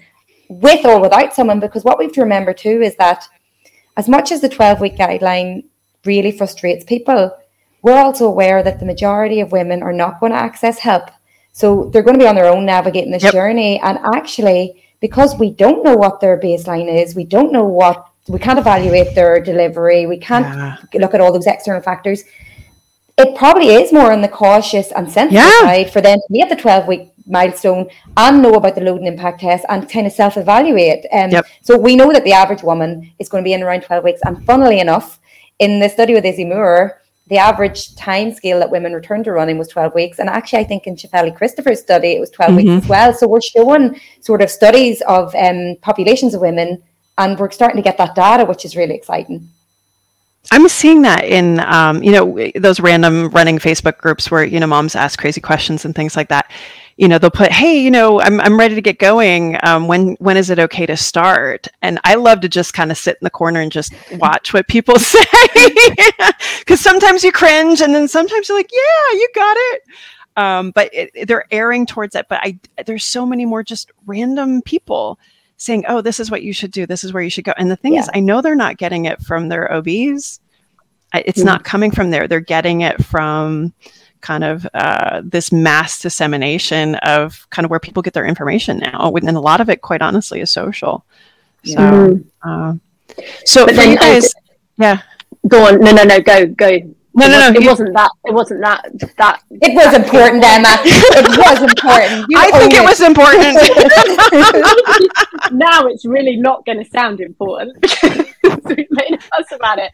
with 0.48 0.84
or 0.84 1.00
without 1.00 1.34
someone. 1.34 1.60
Because 1.60 1.84
what 1.84 1.98
we 1.98 2.04
have 2.04 2.14
to 2.14 2.22
remember 2.22 2.52
too 2.52 2.82
is 2.82 2.96
that 2.96 3.26
as 3.96 4.08
much 4.08 4.32
as 4.32 4.40
the 4.40 4.48
12 4.48 4.80
week 4.80 4.96
guideline 4.96 5.64
really 6.04 6.32
frustrates 6.32 6.84
people, 6.84 7.36
we're 7.82 7.96
also 7.96 8.26
aware 8.26 8.62
that 8.62 8.80
the 8.80 8.86
majority 8.86 9.40
of 9.40 9.52
women 9.52 9.82
are 9.82 9.92
not 9.92 10.20
going 10.20 10.32
to 10.32 10.38
access 10.38 10.78
help 10.78 11.10
so 11.54 11.88
they're 11.92 12.02
going 12.02 12.18
to 12.18 12.22
be 12.22 12.26
on 12.26 12.34
their 12.34 12.52
own 12.52 12.66
navigating 12.66 13.12
this 13.12 13.22
yep. 13.22 13.32
journey. 13.32 13.80
And 13.80 13.96
actually, 14.12 14.84
because 15.00 15.38
we 15.38 15.50
don't 15.50 15.84
know 15.84 15.94
what 15.94 16.20
their 16.20 16.38
baseline 16.38 16.92
is, 16.92 17.14
we 17.14 17.24
don't 17.24 17.52
know 17.52 17.64
what 17.64 18.08
we 18.26 18.40
can't 18.40 18.58
evaluate 18.58 19.14
their 19.14 19.40
delivery, 19.40 20.06
we 20.06 20.18
can't 20.18 20.44
yeah. 20.44 20.76
look 21.00 21.14
at 21.14 21.20
all 21.20 21.32
those 21.32 21.46
external 21.46 21.80
factors. 21.80 22.24
It 23.16 23.36
probably 23.36 23.68
is 23.68 23.92
more 23.92 24.12
on 24.12 24.22
the 24.22 24.28
cautious 24.28 24.90
and 24.92 25.10
sensitive 25.10 25.44
yeah. 25.44 25.60
side 25.60 25.92
for 25.92 26.00
them 26.00 26.18
to 26.18 26.32
be 26.32 26.40
at 26.40 26.48
the 26.48 26.56
12 26.56 26.88
week 26.88 27.12
milestone 27.26 27.88
and 28.16 28.42
know 28.42 28.54
about 28.54 28.74
the 28.74 28.80
load 28.80 28.98
and 28.98 29.06
impact 29.06 29.40
test 29.40 29.64
and 29.68 29.88
kind 29.88 30.06
of 30.06 30.12
self 30.12 30.36
evaluate. 30.36 31.06
Um, 31.12 31.30
yep. 31.30 31.46
So 31.62 31.78
we 31.78 31.94
know 31.94 32.12
that 32.12 32.24
the 32.24 32.32
average 32.32 32.62
woman 32.62 33.12
is 33.18 33.28
going 33.28 33.44
to 33.44 33.48
be 33.48 33.52
in 33.52 33.62
around 33.62 33.82
12 33.82 34.02
weeks. 34.02 34.20
And 34.24 34.44
funnily 34.44 34.80
enough, 34.80 35.20
in 35.60 35.78
the 35.78 35.88
study 35.88 36.14
with 36.14 36.24
Izzy 36.24 36.44
Moore, 36.44 37.00
the 37.28 37.38
average 37.38 37.94
time 37.94 38.34
scale 38.34 38.58
that 38.58 38.70
women 38.70 38.92
return 38.92 39.24
to 39.24 39.32
running 39.32 39.58
was 39.58 39.68
12 39.68 39.94
weeks. 39.94 40.18
And 40.18 40.28
actually, 40.28 40.58
I 40.60 40.64
think 40.64 40.86
in 40.86 40.96
Shefali 40.96 41.34
Christopher's 41.34 41.80
study, 41.80 42.12
it 42.12 42.20
was 42.20 42.30
12 42.30 42.50
mm-hmm. 42.50 42.56
weeks 42.56 42.84
as 42.84 42.90
well. 42.90 43.14
So 43.14 43.28
we're 43.28 43.40
showing 43.40 43.98
sort 44.20 44.42
of 44.42 44.50
studies 44.50 45.02
of 45.08 45.34
um, 45.34 45.76
populations 45.80 46.34
of 46.34 46.40
women, 46.40 46.82
and 47.16 47.38
we're 47.38 47.50
starting 47.50 47.76
to 47.76 47.82
get 47.82 47.96
that 47.98 48.14
data, 48.14 48.44
which 48.44 48.64
is 48.64 48.76
really 48.76 48.94
exciting. 48.94 49.48
I'm 50.50 50.68
seeing 50.68 51.02
that 51.02 51.24
in, 51.24 51.60
um, 51.60 52.02
you 52.02 52.12
know, 52.12 52.38
those 52.56 52.80
random 52.80 53.30
running 53.30 53.58
Facebook 53.58 53.98
groups 53.98 54.30
where, 54.30 54.44
you 54.44 54.60
know, 54.60 54.66
moms 54.66 54.94
ask 54.94 55.18
crazy 55.18 55.40
questions 55.40 55.84
and 55.84 55.94
things 55.94 56.16
like 56.16 56.28
that. 56.28 56.50
You 56.96 57.08
know 57.08 57.18
they'll 57.18 57.28
put 57.30 57.50
hey 57.50 57.82
you 57.82 57.90
know 57.90 58.20
i'm, 58.20 58.40
I'm 58.40 58.56
ready 58.56 58.76
to 58.76 58.80
get 58.80 59.00
going. 59.00 59.58
Um, 59.64 59.88
when 59.88 60.14
when 60.20 60.36
is 60.36 60.48
it 60.48 60.60
okay 60.60 60.86
to 60.86 60.96
start? 60.96 61.66
And 61.82 61.98
i 62.04 62.14
love 62.14 62.40
to 62.42 62.48
just 62.48 62.72
kind 62.72 62.92
of 62.92 62.96
sit 62.96 63.16
in 63.20 63.24
the 63.24 63.30
corner 63.30 63.60
and 63.60 63.72
just 63.72 63.92
watch 64.12 64.52
what 64.54 64.68
people 64.68 64.98
say. 65.00 65.24
Because 66.60 66.80
sometimes 66.80 67.24
you 67.24 67.32
cringe 67.32 67.80
and 67.80 67.92
then 67.94 68.06
sometimes 68.06 68.48
you're 68.48 68.56
like 68.56 68.70
yeah 68.72 69.18
you 69.18 69.28
got 69.34 69.56
it. 69.58 69.82
Um, 70.36 70.70
but 70.70 70.90
it, 70.92 71.26
they're 71.26 71.46
airing 71.50 71.84
towards 71.84 72.14
it. 72.14 72.26
But 72.28 72.40
i 72.44 72.56
there's 72.86 73.04
so 73.04 73.26
many 73.26 73.44
more 73.44 73.64
just 73.64 73.90
random 74.06 74.62
people 74.62 75.18
saying 75.56 75.84
oh 75.88 76.00
this 76.00 76.20
is 76.20 76.30
what 76.30 76.42
you 76.42 76.52
should 76.52 76.70
do 76.70 76.86
this 76.86 77.04
is 77.04 77.12
where 77.12 77.22
you 77.22 77.30
should 77.30 77.44
go 77.44 77.54
and 77.56 77.70
the 77.70 77.76
thing 77.76 77.94
yeah. 77.94 78.00
is 78.00 78.10
i 78.14 78.20
know 78.20 78.40
they're 78.40 78.54
not 78.54 78.76
getting 78.76 79.04
it 79.04 79.20
from 79.22 79.48
their 79.48 79.72
obs 79.72 80.40
it's 81.14 81.38
mm-hmm. 81.38 81.46
not 81.46 81.64
coming 81.64 81.90
from 81.90 82.10
there 82.10 82.26
they're 82.26 82.40
getting 82.40 82.80
it 82.80 83.02
from 83.04 83.72
kind 84.24 84.42
of 84.42 84.66
uh, 84.72 85.20
this 85.22 85.52
mass 85.52 86.00
dissemination 86.00 86.94
of 86.96 87.46
kind 87.50 87.64
of 87.64 87.70
where 87.70 87.78
people 87.78 88.02
get 88.02 88.14
their 88.14 88.24
information 88.24 88.78
now. 88.78 89.12
And 89.14 89.36
a 89.36 89.40
lot 89.40 89.60
of 89.60 89.68
it, 89.68 89.82
quite 89.82 90.00
honestly, 90.00 90.40
is 90.40 90.50
social. 90.50 91.04
So, 91.62 91.76
mm. 91.76 92.24
uh, 92.42 92.74
so 93.44 93.66
but 93.66 93.76
for 93.76 93.82
you 93.82 93.96
guys, 93.96 94.34
yeah. 94.78 95.02
Go 95.46 95.66
on. 95.66 95.78
No, 95.80 95.92
no, 95.92 96.04
no. 96.04 96.20
Go, 96.20 96.46
go. 96.46 96.78
No, 97.16 97.28
no, 97.28 97.50
no. 97.50 97.60
It 97.60 97.64
wasn't 97.64 97.94
that. 97.94 98.10
It 98.24 98.34
wasn't 98.34 98.60
that. 98.62 98.84
That. 99.18 99.40
It 99.50 99.74
was 99.74 99.94
important, 99.94 100.42
Emma. 100.44 100.76
it 100.84 101.38
was 101.38 101.62
important. 101.62 102.26
You 102.34 102.38
I 102.38 102.50
think 102.58 102.72
it, 102.72 102.80
it 102.80 102.84
was 102.84 103.00
important. 103.00 103.54
now 105.52 105.86
it's 105.86 106.04
really 106.04 106.36
not 106.36 106.64
going 106.66 106.82
to 106.82 106.90
sound 106.90 107.20
important 107.20 107.80
because 107.80 108.60
we 108.64 108.86
made 108.90 109.14
a 109.14 109.18
fuss 109.18 109.52
about 109.52 109.78
it 109.78 109.90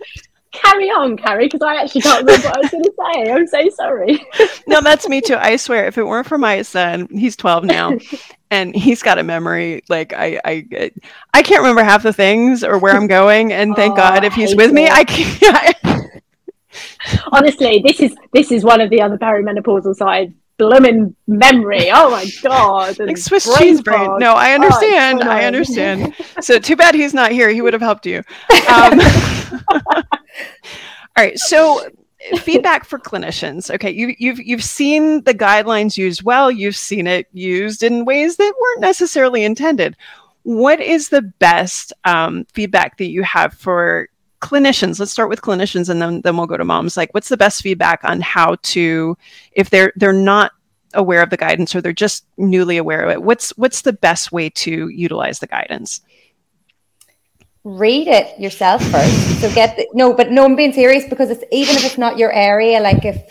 carry 0.53 0.89
on, 0.89 1.17
Carrie, 1.17 1.47
because 1.47 1.63
I 1.63 1.77
actually 1.77 2.03
can't 2.03 2.25
remember 2.25 2.49
what 2.49 2.57
I 2.57 2.61
was 2.61 2.71
going 2.71 2.85
to 2.85 2.93
say. 3.15 3.33
I'm 3.33 3.47
so 3.47 3.69
sorry. 3.77 4.27
no, 4.67 4.81
that's 4.81 5.09
me 5.09 5.21
too. 5.21 5.37
I 5.37 5.57
swear, 5.57 5.87
if 5.87 5.99
it 5.99 6.05
weren't 6.05 6.27
for 6.27 6.39
my 6.39 6.63
son, 6.63 7.09
he's 7.11 7.37
12 7.37 7.65
now, 7.65 7.99
and 8.51 8.75
he's 8.75 9.03
got 9.03 9.19
a 9.19 9.23
memory 9.23 9.83
like 9.89 10.13
I, 10.13 10.41
I, 10.45 10.91
I 11.33 11.43
can't 11.43 11.61
remember 11.61 11.85
half 11.85 12.03
the 12.03 12.13
things 12.13 12.65
or 12.65 12.79
where 12.79 12.95
I'm 12.95 13.07
going. 13.07 13.53
And 13.53 13.77
thank 13.77 13.95
oh, 13.95 13.97
God, 13.97 14.25
if 14.25 14.35
he's 14.35 14.55
with 14.57 14.71
it. 14.71 14.75
me, 14.75 14.89
I 14.89 15.05
can't. 15.05 15.77
Honestly, 17.33 17.83
this 17.85 18.01
is 18.01 18.15
this 18.33 18.51
is 18.53 18.65
one 18.65 18.81
of 18.81 18.91
the 18.91 19.01
other 19.01 19.19
perimenopausal 19.19 19.95
side 19.95 20.35
blooming 20.61 21.17
memory. 21.27 21.91
Oh 21.91 22.11
my 22.11 22.27
god! 22.43 22.99
Like 22.99 23.17
Swiss 23.17 23.49
cheese 23.59 23.81
brain. 23.81 24.19
No, 24.19 24.35
I 24.35 24.53
oh, 24.53 24.55
understand. 24.57 25.23
Oh, 25.25 25.31
I 25.31 25.45
understand. 25.45 26.15
so 26.41 26.59
too 26.59 26.77
bad 26.77 26.95
he's 26.95 27.15
not 27.15 27.33
here. 27.33 27.49
He 27.51 27.63
would 27.63 27.73
have 27.73 27.83
helped 27.83 28.07
you. 28.07 28.23
Um, 28.69 29.01
all 29.71 30.03
right. 31.17 31.39
So 31.39 31.89
feedback 32.41 32.85
for 32.85 32.99
clinicians. 32.99 33.75
Okay, 33.75 33.91
you, 33.91 34.15
you've 34.19 34.39
you've 34.39 34.63
seen 34.65 35.25
the 35.25 35.35
guidelines 35.35 35.97
used 35.97 36.23
well. 36.23 36.51
You've 36.51 36.77
seen 36.77 37.07
it 37.07 37.27
used 37.33 37.83
in 37.83 38.05
ways 38.05 38.37
that 38.37 38.53
weren't 38.61 38.81
necessarily 38.81 39.45
intended. 39.45 39.97
What 40.43 40.81
is 40.81 41.09
the 41.09 41.23
best 41.23 41.93
um, 42.05 42.47
feedback 42.53 42.99
that 42.99 43.11
you 43.11 43.23
have 43.23 43.55
for 43.55 44.09
clinicians? 44.41 44.99
Let's 44.99 45.13
start 45.13 45.29
with 45.29 45.43
clinicians, 45.43 45.89
and 45.89 46.01
then 46.01 46.21
then 46.23 46.37
we'll 46.37 46.47
go 46.47 46.57
to 46.57 46.65
moms. 46.65 46.97
Like, 46.97 47.13
what's 47.13 47.29
the 47.29 47.37
best 47.37 47.63
feedback 47.63 48.01
on 48.05 48.21
how 48.21 48.57
to, 48.63 49.17
if 49.53 49.71
they're 49.71 49.93
they're 49.97 50.13
not 50.13 50.53
aware 50.95 51.23
of 51.23 51.31
the 51.31 51.37
guidance 51.37 51.75
or 51.75 51.81
they're 51.81 51.93
just 51.93 52.25
newly 52.37 52.77
aware 52.77 53.03
of 53.03 53.11
it? 53.11 53.23
What's 53.23 53.51
what's 53.57 53.83
the 53.83 53.93
best 53.93 54.33
way 54.33 54.51
to 54.51 54.89
utilize 54.89 55.39
the 55.39 55.47
guidance? 55.47 56.01
read 57.65 58.09
it 58.09 58.39
yourself 58.41 58.83
first. 58.91 59.41
So 59.41 59.53
get 59.53 59.77
the, 59.77 59.87
no, 59.93 60.15
but 60.15 60.31
no, 60.31 60.45
I'm 60.45 60.57
being 60.57 60.73
serious 60.73 61.05
because 61.09 61.31
it's 61.31 61.45
even 61.53 61.77
if 61.77 61.85
it's 61.85 61.99
not 61.99 62.19
your 62.19 62.33
area, 62.33 62.81
like 62.81 63.05
if 63.05 63.23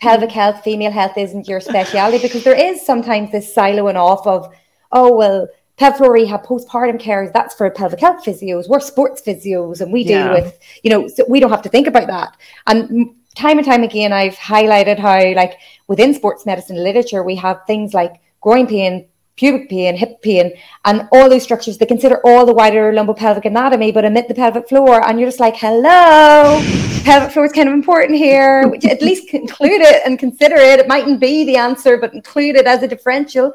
pelvic 0.00 0.30
health, 0.30 0.62
female 0.62 0.90
health 0.90 1.16
isn't 1.16 1.48
your 1.48 1.60
specialty, 1.60 2.18
because 2.18 2.44
there 2.44 2.58
is 2.58 2.84
sometimes 2.84 3.32
this 3.32 3.54
siloing 3.54 3.96
off 3.96 4.26
of, 4.26 4.54
oh 4.92 5.14
well, 5.16 5.48
pelvic 5.80 5.96
floor 5.96 6.12
rehab, 6.12 6.44
postpartum 6.44 7.00
care, 7.00 7.30
that's 7.32 7.54
for 7.54 7.68
pelvic 7.70 8.00
health 8.00 8.22
physios. 8.22 8.68
We're 8.68 8.80
sports 8.80 9.22
physios 9.22 9.80
and 9.80 9.90
we 9.90 10.04
deal 10.04 10.26
yeah. 10.26 10.32
with, 10.32 10.58
you 10.82 10.90
know, 10.90 11.08
so 11.08 11.24
we 11.26 11.40
don't 11.40 11.50
have 11.50 11.62
to 11.62 11.70
think 11.70 11.86
about 11.86 12.06
that. 12.06 12.36
And 12.66 13.14
time 13.34 13.56
and 13.56 13.66
time 13.66 13.82
again, 13.82 14.12
I've 14.12 14.36
highlighted 14.36 14.98
how, 14.98 15.32
like, 15.32 15.58
within 15.88 16.12
sports 16.12 16.44
medicine 16.44 16.76
literature, 16.76 17.22
we 17.22 17.34
have 17.36 17.64
things 17.66 17.94
like 17.94 18.20
groin 18.42 18.66
pain, 18.66 19.08
pubic 19.36 19.70
pain, 19.70 19.96
hip 19.96 20.20
pain, 20.20 20.52
and 20.84 21.08
all 21.12 21.30
those 21.30 21.44
structures. 21.44 21.78
They 21.78 21.86
consider 21.86 22.20
all 22.26 22.44
the 22.44 22.52
wider 22.52 22.92
lumbopelvic 22.92 23.46
anatomy, 23.46 23.90
but 23.90 24.04
omit 24.04 24.28
the 24.28 24.34
pelvic 24.34 24.68
floor. 24.68 25.02
And 25.08 25.18
you're 25.18 25.28
just 25.28 25.40
like, 25.40 25.56
hello, 25.56 26.60
pelvic 27.04 27.32
floor 27.32 27.46
is 27.46 27.52
kind 27.52 27.70
of 27.70 27.74
important 27.74 28.18
here. 28.18 28.70
At 28.84 29.00
least 29.00 29.32
include 29.32 29.80
it 29.80 30.02
and 30.04 30.18
consider 30.18 30.56
it. 30.56 30.78
It 30.78 30.88
mightn't 30.88 31.20
be 31.20 31.46
the 31.46 31.56
answer, 31.56 31.96
but 31.96 32.12
include 32.12 32.56
it 32.56 32.66
as 32.66 32.82
a 32.82 32.88
differential. 32.88 33.54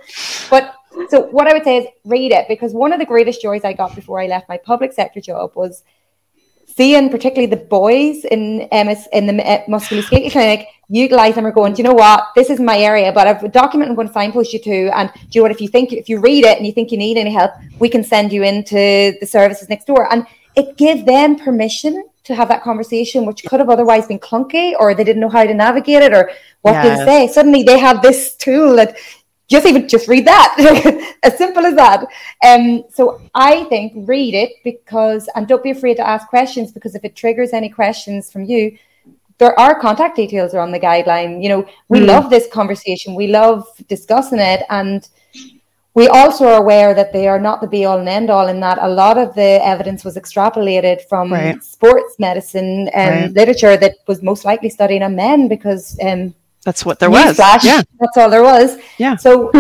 But 0.50 0.74
so 1.10 1.22
what 1.32 1.48
I 1.48 1.54
would 1.54 1.64
say 1.64 1.78
is 1.78 1.88
read 2.04 2.32
it 2.32 2.48
because 2.48 2.74
one 2.74 2.94
of 2.94 3.00
the 3.00 3.06
greatest 3.06 3.42
joys 3.42 3.64
I 3.64 3.74
got 3.74 3.96
before 3.96 4.20
I 4.22 4.28
left 4.28 4.50
my 4.50 4.58
public 4.58 4.94
sector 4.94 5.22
job 5.22 5.52
was 5.56 5.84
seeing 6.76 7.10
particularly 7.10 7.48
the 7.48 7.64
boys 7.64 8.26
in 8.26 8.68
MS 8.72 9.08
in 9.14 9.28
the 9.28 9.48
eh, 9.48 9.66
musculoskeletal 9.68 10.32
clinic 10.32 10.68
utilize 10.90 11.36
them 11.36 11.46
or 11.46 11.52
going, 11.52 11.74
do 11.74 11.82
you 11.82 11.84
know 11.88 11.94
what? 11.94 12.28
This 12.36 12.50
is 12.50 12.60
my 12.60 12.78
area, 12.78 13.12
but 13.12 13.28
I've 13.28 13.44
a 13.44 13.50
document 13.50 13.90
I'm 13.90 13.96
going 13.96 14.08
to 14.08 14.14
signpost 14.14 14.54
you 14.54 14.60
to. 14.60 14.98
And 14.98 15.12
do 15.14 15.20
you 15.32 15.42
know 15.42 15.44
what? 15.44 15.52
If 15.52 15.62
you 15.62 15.68
think 15.68 15.94
if 15.94 16.10
you 16.10 16.20
read 16.20 16.46
it 16.46 16.58
and 16.58 16.66
you 16.66 16.74
think 16.74 16.92
you 16.92 16.98
need 16.98 17.18
any 17.18 17.32
help, 17.32 17.52
we 17.80 17.90
can 17.90 18.04
send 18.04 18.32
you 18.32 18.44
into 18.44 19.14
the 19.20 19.26
services 19.26 19.70
next 19.70 19.86
door. 19.86 20.12
And 20.12 20.26
it 20.56 20.78
gives 20.78 21.04
them 21.06 21.38
permission 21.38 22.08
to 22.26 22.36
have 22.36 22.48
that 22.50 22.64
conversation, 22.64 23.26
which 23.26 23.44
could 23.46 23.60
have 23.60 23.70
otherwise 23.70 24.08
been 24.08 24.20
clunky 24.20 24.74
or 24.80 24.94
they 24.94 25.04
didn't 25.04 25.22
know 25.22 25.30
how 25.30 25.44
to 25.44 25.54
navigate 25.54 26.02
it 26.02 26.14
or 26.14 26.32
what 26.62 26.74
yes. 26.74 27.00
they 27.00 27.06
say. 27.06 27.34
Suddenly 27.34 27.64
they 27.64 27.78
have 27.78 28.02
this 28.02 28.36
tool 28.36 28.76
that 28.76 28.98
just 29.48 29.66
even 29.66 29.88
just 29.88 30.08
read 30.08 30.26
that 30.26 31.16
as 31.24 31.38
simple 31.38 31.66
as 31.66 31.76
that 31.76 32.06
um 32.46 32.84
so 32.92 33.22
i 33.36 33.64
think 33.66 33.94
read 34.08 34.34
it 34.34 34.52
because 34.64 35.30
and 35.36 35.48
don't 35.48 35.64
be 35.64 35.72
afraid 35.72 35.96
to 35.96 36.08
ask 36.08 36.28
questions 36.28 36.72
because 36.72 36.96
if 36.96 37.04
it 37.04 37.16
triggers 37.16 37.54
any 37.54 37.70
questions 37.70 38.32
from 38.32 38.44
you 38.44 38.78
there 39.38 39.58
are 39.60 39.80
contact 39.80 40.16
details 40.16 40.54
are 40.54 40.62
on 40.62 40.72
the 40.72 40.80
guideline 40.80 41.42
you 41.42 41.50
know 41.50 41.68
we 41.90 42.00
mm. 42.00 42.08
love 42.08 42.30
this 42.30 42.48
conversation 42.52 43.16
we 43.16 43.28
love 43.28 43.66
discussing 43.88 44.40
it 44.40 44.64
and 44.70 45.10
we 45.94 46.10
also 46.10 46.46
are 46.46 46.60
aware 46.60 46.94
that 46.94 47.14
they 47.14 47.26
are 47.26 47.40
not 47.40 47.62
the 47.62 47.68
be 47.68 47.86
all 47.86 48.00
and 48.00 48.10
end 48.10 48.30
all 48.30 48.48
in 48.48 48.60
that 48.60 48.78
a 48.82 48.88
lot 48.88 49.18
of 49.18 49.34
the 49.34 49.66
evidence 49.66 50.04
was 50.04 50.18
extrapolated 50.18 51.02
from 51.08 51.32
right. 51.32 51.64
sports 51.64 52.16
medicine 52.20 52.90
and 52.90 53.16
right. 53.16 53.34
literature 53.34 53.78
that 53.78 53.96
was 54.08 54.22
most 54.22 54.44
likely 54.44 54.70
studying 54.70 55.04
on 55.04 55.16
men 55.16 55.48
because 55.48 55.98
um, 56.02 56.34
that's 56.66 56.84
what 56.84 57.00
there 57.00 57.12
was. 57.12 57.38
Flash, 57.38 57.64
yeah. 57.64 57.82
That's 58.00 58.18
all 58.18 58.30
there 58.30 58.44
was. 58.44 58.78
Yeah. 58.98 59.16
So 59.16 59.52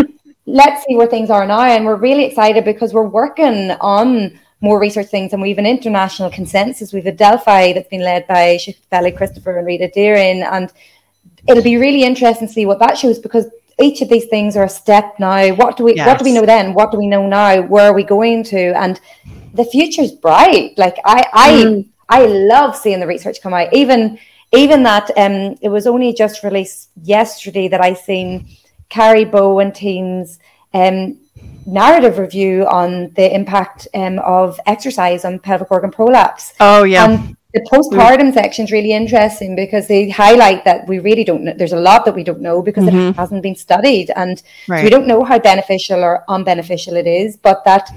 let's 0.46 0.84
see 0.86 0.96
where 0.96 1.08
things 1.08 1.30
are 1.30 1.46
now. 1.48 1.62
And 1.62 1.86
we're 1.86 1.96
really 1.96 2.26
excited 2.26 2.66
because 2.66 2.94
we're 2.94 3.08
working 3.08 3.72
on 3.80 4.38
more 4.60 4.80
research 4.80 5.08
things 5.08 5.32
and 5.32 5.42
we 5.42 5.50
have 5.50 5.60
an 5.60 5.68
international 5.68 6.32
consensus. 6.32 6.92
We 6.92 7.00
have 7.00 7.14
a 7.14 7.16
Delphi 7.16 7.74
that's 7.74 7.88
been 7.90 8.02
led 8.02 8.28
by 8.28 8.58
Shefali 8.58 9.16
Christopher 9.16 9.58
and 9.58 9.68
Rita 9.68 9.92
Deering. 9.92 10.42
And 10.42 10.74
it'll 11.48 11.64
be 11.64 11.78
really 11.78 12.04
interesting 12.04 12.48
to 12.48 12.54
see 12.54 12.66
what 12.66 12.80
that 12.80 12.98
shows 12.98 13.20
because 13.20 13.46
each 13.80 14.02
of 14.02 14.10
these 14.10 14.26
things 14.26 14.58
are 14.58 14.64
a 14.64 14.70
step 14.70 15.14
now. 15.20 15.54
What 15.54 15.78
do 15.78 15.84
we 15.84 15.96
yes. 15.96 16.08
what 16.08 16.18
do 16.18 16.26
we 16.26 16.34
know 16.34 16.46
then? 16.46 16.74
What 16.74 16.92
do 16.92 16.98
we 16.98 17.08
know 17.08 17.28
now? 17.28 17.62
Where 17.62 17.86
are 17.86 17.94
we 17.94 18.04
going 18.04 18.44
to? 18.46 18.76
And 18.76 19.00
the 19.54 19.66
future's 19.66 20.12
bright. 20.12 20.76
Like 20.78 20.96
I 21.06 21.26
I 21.34 21.52
mm. 21.52 21.88
I 22.10 22.26
love 22.26 22.76
seeing 22.76 23.00
the 23.00 23.08
research 23.08 23.42
come 23.42 23.54
out. 23.54 23.74
Even 23.74 24.18
even 24.56 24.84
that 24.84 25.10
um, 25.18 25.58
it 25.62 25.70
was 25.70 25.88
only 25.88 26.14
just 26.14 26.44
released 26.44 26.90
yesterday 27.04 27.68
that 27.68 27.82
I 27.82 27.94
seen 27.94 28.48
Kari 28.90 29.26
Bø 29.26 29.62
and 29.62 29.74
team's 29.74 30.40
um, 30.74 31.18
narrative 31.66 32.18
review 32.18 32.66
on 32.68 33.12
the 33.14 33.34
impact 33.34 33.88
um, 33.94 34.20
of 34.20 34.60
exercise 34.66 35.26
on 35.26 35.40
pelvic 35.40 35.72
organ 35.72 35.92
prolapse. 35.92 36.54
Oh 36.60 36.84
yeah. 36.84 37.06
And 37.06 37.38
the 37.54 37.62
postpartum 37.72 38.34
section 38.34 38.66
is 38.66 38.72
really 38.72 38.92
interesting 38.92 39.56
because 39.56 39.88
they 39.88 40.10
highlight 40.10 40.66
that 40.66 40.88
we 40.90 41.00
really 41.00 41.24
don't 41.24 41.44
know. 41.44 41.54
There's 41.56 41.72
a 41.72 41.80
lot 41.80 42.04
that 42.04 42.14
we 42.14 42.24
don't 42.24 42.42
know 42.42 42.62
because 42.62 42.84
mm-hmm. 42.84 42.98
it 42.98 43.16
hasn't 43.16 43.44
been 43.44 43.56
studied, 43.56 44.12
and 44.18 44.44
right. 44.68 44.80
so 44.80 44.84
we 44.84 44.90
don't 44.90 45.08
know 45.08 45.24
how 45.24 45.40
beneficial 45.40 46.04
or 46.04 46.26
unbeneficial 46.28 46.98
it 46.98 47.08
is. 47.08 47.38
But 47.38 47.64
that 47.64 47.90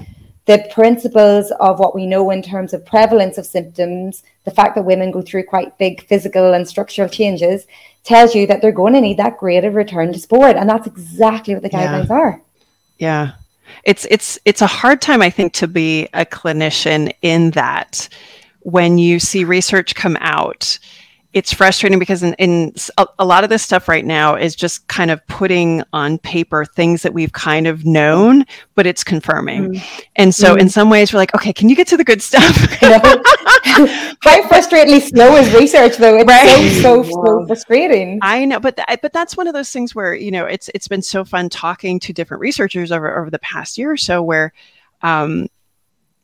the 0.49 0.67
principles 0.71 1.51
of 1.59 1.77
what 1.77 1.93
we 1.93 2.07
know 2.07 2.31
in 2.31 2.41
terms 2.41 2.73
of 2.73 2.83
prevalence 2.83 3.37
of 3.37 3.45
symptoms, 3.45 4.23
the 4.45 4.51
fact 4.51 4.73
that 4.73 4.81
women 4.81 5.11
go 5.11 5.21
through 5.21 5.43
quite 5.43 5.77
big 5.77 6.03
physical 6.07 6.55
and 6.55 6.67
structural 6.67 7.07
changes, 7.07 7.67
tells 8.03 8.33
you 8.33 8.47
that 8.47 8.59
they're 8.59 8.71
going 8.71 8.93
to 8.93 8.99
need 8.99 9.17
that 9.17 9.37
greater 9.37 9.69
return 9.69 10.11
to 10.11 10.17
sport. 10.17 10.55
And 10.55 10.67
that's 10.67 10.87
exactly 10.87 11.53
what 11.53 11.61
the 11.61 11.69
guidelines 11.69 12.09
yeah. 12.09 12.15
are. 12.15 12.41
Yeah. 12.97 13.31
It's 13.83 14.07
it's 14.09 14.39
it's 14.43 14.63
a 14.63 14.67
hard 14.67 15.03
time, 15.03 15.21
I 15.21 15.29
think, 15.29 15.53
to 15.53 15.67
be 15.67 16.07
a 16.15 16.25
clinician 16.25 17.13
in 17.21 17.51
that 17.51 18.09
when 18.61 18.97
you 18.97 19.19
see 19.19 19.43
research 19.43 19.93
come 19.93 20.17
out 20.19 20.79
it's 21.33 21.53
frustrating 21.53 21.99
because 21.99 22.23
in, 22.23 22.33
in 22.35 22.73
a, 22.97 23.07
a, 23.19 23.25
lot 23.25 23.43
of 23.43 23.51
this 23.51 23.61
stuff 23.61 23.87
right 23.87 24.03
now 24.03 24.35
is 24.35 24.55
just 24.55 24.87
kind 24.87 25.11
of 25.11 25.25
putting 25.27 25.83
on 25.93 26.17
paper 26.17 26.65
things 26.65 27.03
that 27.03 27.13
we've 27.13 27.33
kind 27.33 27.67
of 27.67 27.85
known, 27.85 28.43
but 28.73 28.87
it's 28.87 29.03
confirming. 29.03 29.73
Mm. 29.73 30.07
And 30.15 30.35
so, 30.35 30.55
mm. 30.55 30.61
in 30.61 30.69
some 30.69 30.89
ways, 30.89 31.13
we're 31.13 31.19
like, 31.19 31.35
okay, 31.35 31.53
can 31.53 31.69
you 31.69 31.75
get 31.75 31.87
to 31.89 31.97
the 31.97 32.03
good 32.03 32.23
stuff? 32.23 32.55
How 32.81 32.99
frustratingly 34.49 35.01
slow 35.01 35.35
is 35.35 35.53
research, 35.53 35.97
though? 35.97 36.17
It's 36.17 36.27
right? 36.27 36.81
so, 36.81 37.03
so, 37.03 37.23
so 37.23 37.45
frustrating. 37.45 38.17
I 38.23 38.45
know, 38.45 38.59
but 38.59 38.77
th- 38.77 38.99
but 38.99 39.13
that's 39.13 39.37
one 39.37 39.47
of 39.47 39.53
those 39.53 39.69
things 39.69 39.93
where 39.93 40.15
you 40.15 40.31
know 40.31 40.45
it's 40.45 40.69
it's 40.73 40.87
been 40.87 41.03
so 41.03 41.23
fun 41.23 41.49
talking 41.49 41.99
to 41.99 42.13
different 42.13 42.41
researchers 42.41 42.91
over 42.91 43.19
over 43.19 43.29
the 43.29 43.39
past 43.39 43.77
year 43.77 43.91
or 43.91 43.97
so, 43.97 44.23
where 44.23 44.51
um, 45.03 45.47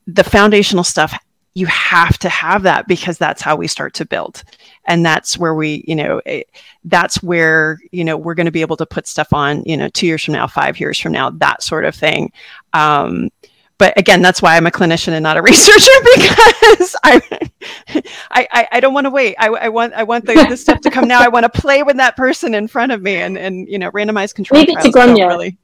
the 0.08 0.24
foundational 0.24 0.84
stuff 0.84 1.16
you 1.54 1.68
have 1.68 2.18
to 2.18 2.30
have 2.30 2.64
that 2.64 2.88
because 2.88 3.18
that's 3.18 3.42
how 3.42 3.56
we 3.56 3.68
start 3.68 3.94
to 3.94 4.06
build 4.06 4.44
and 4.86 5.06
that's 5.06 5.38
where 5.38 5.54
we 5.56 5.84
you 5.88 5.96
know 5.96 6.22
it, 6.26 6.50
that's 6.84 7.22
where 7.24 7.80
you 7.92 8.04
know 8.04 8.18
we're 8.18 8.36
going 8.36 8.46
to 8.46 8.52
be 8.52 8.62
able 8.62 8.78
to 8.78 8.86
put 8.86 9.08
stuff 9.08 9.34
on 9.34 9.64
you 9.66 9.78
know 9.78 9.90
two 9.90 10.08
years 10.08 10.24
from 10.24 10.34
now 10.34 10.48
five 10.48 10.80
years 10.80 11.00
from 11.00 11.12
now 11.12 11.30
that 11.30 11.64
sort 11.64 11.86
of 11.86 11.96
thing. 11.96 12.32
Um, 12.74 13.30
but 13.78 13.98
again 13.98 14.22
that's 14.22 14.42
why 14.42 14.56
i'm 14.56 14.68
a 14.68 14.72
clinician 14.72 15.10
and 15.10 15.24
not 15.24 15.38
a 15.38 15.42
researcher 15.42 15.92
because 16.16 16.96
i 17.04 17.22
I, 18.32 18.68
I 18.72 18.80
don't 18.80 18.94
want 18.94 19.06
to 19.06 19.12
wait. 19.12 19.36
I, 19.40 19.48
I 19.48 19.70
want 19.70 19.94
i 19.94 20.04
want 20.04 20.26
the, 20.26 20.34
the 20.50 20.58
stuff 20.58 20.82
to 20.82 20.92
come 20.92 21.08
now. 21.08 21.22
I 21.22 21.28
want 21.28 21.44
to 21.44 21.62
play 21.62 21.84
with 21.84 21.98
that 21.98 22.16
person 22.16 22.54
in 22.54 22.68
front 22.68 22.92
of 22.92 23.02
me 23.02 23.16
and 23.16 23.38
and 23.38 23.68
you 23.68 23.80
know 23.80 23.92
randomized 23.92 24.36
control 24.36 24.62
Leave 24.62 24.70
it 24.70 24.82
to 24.82 24.90
Gráinne. 24.90 25.28
really. 25.28 25.58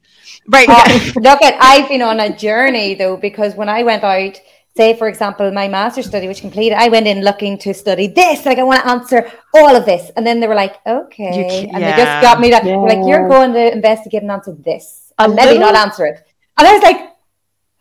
Right 0.48 0.68
uh, 0.68 1.20
look 1.20 1.42
at 1.42 1.62
i've 1.62 1.88
been 1.88 2.02
on 2.02 2.18
a 2.20 2.36
journey 2.36 2.94
though 2.94 3.16
because 3.16 3.54
when 3.54 3.68
i 3.68 3.82
went 3.82 4.02
out 4.02 4.40
say 4.76 4.96
for 4.96 5.08
example 5.08 5.50
my 5.52 5.68
master's 5.68 6.06
study 6.06 6.28
which 6.28 6.40
completed. 6.40 6.76
I 6.78 6.88
went 6.88 7.06
in 7.06 7.22
looking 7.22 7.58
to 7.58 7.74
study 7.74 8.06
this 8.06 8.46
like 8.46 8.58
i 8.58 8.62
want 8.62 8.82
to 8.82 8.88
answer 8.88 9.30
all 9.54 9.76
of 9.76 9.84
this. 9.84 10.10
And 10.16 10.26
then 10.26 10.40
they 10.40 10.48
were 10.48 10.54
like 10.54 10.76
okay. 10.86 11.68
And 11.72 11.82
they 11.82 11.90
just 11.90 12.22
got 12.22 12.40
me 12.40 12.50
that 12.50 12.64
yeah. 12.64 12.76
like 12.76 12.98
you're 13.06 13.28
going 13.28 13.52
to 13.52 13.72
investigate 13.72 14.22
and 14.22 14.30
answer 14.30 14.52
this. 14.52 15.12
And 15.18 15.34
maybe 15.34 15.58
not 15.58 15.74
answer 15.74 16.06
it. 16.06 16.24
And 16.58 16.66
i 16.68 16.72
was 16.72 16.82
like 16.82 17.08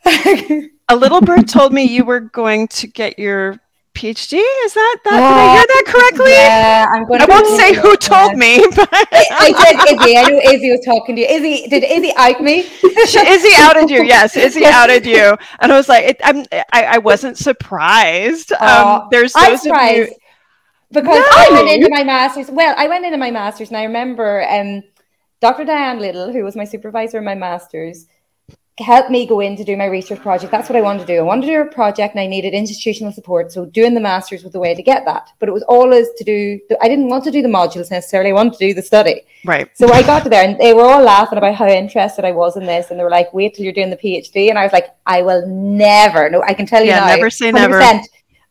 a 0.89 0.95
little 0.95 1.21
bird 1.21 1.47
told 1.47 1.73
me 1.73 1.83
you 1.83 2.03
were 2.03 2.19
going 2.19 2.67
to 2.67 2.87
get 2.87 3.19
your 3.19 3.59
PhD? 3.93 4.41
Is 4.65 4.73
that 4.73 4.97
that? 5.03 5.11
did 5.11 5.21
I 5.21 5.55
hear 5.55 5.65
that 5.67 5.83
correctly? 5.87 6.31
Yeah, 6.31 6.87
I'm 6.91 7.05
going. 7.05 7.21
I 7.21 7.25
won't 7.25 7.59
say 7.59 7.73
who 7.73 7.95
told 7.97 8.37
me, 8.37 8.65
but 8.75 8.89
I 8.91 9.51
did. 9.51 10.01
Izzy, 10.01 10.17
I 10.17 10.29
knew 10.29 10.39
Izzy 10.39 10.71
was 10.71 10.85
talking 10.85 11.15
to 11.15 11.21
you. 11.21 11.27
Izzy, 11.27 11.67
did 11.67 11.83
Izzy 11.83 12.13
out 12.15 12.41
me? 12.41 12.59
Izzy 12.83 13.51
outed 13.55 13.89
you. 13.89 14.03
Yes, 14.03 14.35
Izzy 14.35 14.65
outed 14.65 15.05
you, 15.05 15.35
and 15.59 15.71
I 15.71 15.77
was 15.77 15.89
like, 15.89 16.05
it, 16.05 16.21
I'm. 16.23 16.45
I, 16.71 16.83
I 16.83 16.97
wasn't 16.99 17.37
surprised. 17.37 18.51
Um, 18.53 19.07
there's 19.11 19.33
those 19.33 19.43
I'm 19.43 19.57
surprised 19.57 20.09
you, 20.09 20.15
because 20.91 21.19
no. 21.19 21.27
I 21.31 21.49
went 21.51 21.69
into 21.69 21.89
my 21.89 22.03
masters. 22.03 22.49
Well, 22.49 22.73
I 22.77 22.87
went 22.87 23.05
into 23.05 23.17
my 23.17 23.31
masters, 23.31 23.69
and 23.69 23.77
I 23.77 23.83
remember 23.83 24.47
um, 24.49 24.83
Dr. 25.41 25.65
Diane 25.65 25.99
Little, 25.99 26.31
who 26.31 26.43
was 26.43 26.55
my 26.55 26.65
supervisor 26.65 27.17
in 27.17 27.25
my 27.25 27.35
masters 27.35 28.07
help 28.81 29.09
me 29.09 29.25
go 29.25 29.39
in 29.39 29.55
to 29.55 29.63
do 29.63 29.77
my 29.77 29.85
research 29.85 30.19
project. 30.19 30.51
That's 30.51 30.67
what 30.69 30.75
I 30.75 30.81
wanted 30.81 30.99
to 30.99 31.05
do. 31.05 31.19
I 31.19 31.21
wanted 31.21 31.47
to 31.47 31.53
do 31.53 31.61
a 31.61 31.65
project 31.65 32.15
and 32.15 32.21
I 32.21 32.27
needed 32.27 32.53
institutional 32.53 33.11
support. 33.11 33.51
So 33.51 33.65
doing 33.65 33.93
the 33.93 33.99
masters 33.99 34.43
was 34.43 34.53
the 34.53 34.59
way 34.59 34.73
to 34.75 34.81
get 34.81 35.05
that. 35.05 35.29
But 35.39 35.49
it 35.49 35.51
was 35.51 35.63
always 35.63 36.07
to 36.17 36.23
do, 36.23 36.59
I 36.81 36.87
didn't 36.87 37.07
want 37.07 37.23
to 37.25 37.31
do 37.31 37.41
the 37.41 37.47
modules 37.47 37.91
necessarily. 37.91 38.31
I 38.31 38.33
wanted 38.33 38.53
to 38.53 38.67
do 38.67 38.73
the 38.73 38.81
study. 38.81 39.21
Right. 39.45 39.69
So 39.77 39.91
I 39.91 40.01
got 40.03 40.23
to 40.23 40.29
there 40.29 40.43
and 40.43 40.59
they 40.59 40.73
were 40.73 40.83
all 40.83 41.01
laughing 41.01 41.37
about 41.37 41.55
how 41.55 41.67
interested 41.67 42.25
I 42.25 42.31
was 42.31 42.57
in 42.57 42.65
this. 42.65 42.91
And 42.91 42.99
they 42.99 43.03
were 43.03 43.09
like, 43.09 43.33
wait 43.33 43.53
till 43.53 43.63
you're 43.63 43.73
doing 43.73 43.89
the 43.89 43.97
PhD. 43.97 44.49
And 44.49 44.57
I 44.57 44.63
was 44.63 44.73
like, 44.73 44.87
I 45.05 45.21
will 45.21 45.45
never. 45.47 46.29
No, 46.29 46.41
I 46.41 46.53
can 46.53 46.65
tell 46.65 46.81
you 46.81 46.89
yeah, 46.89 47.01
now. 47.01 47.07
never 47.07 47.29
say 47.29 47.51
100%. 47.51 47.53
never. 47.53 48.01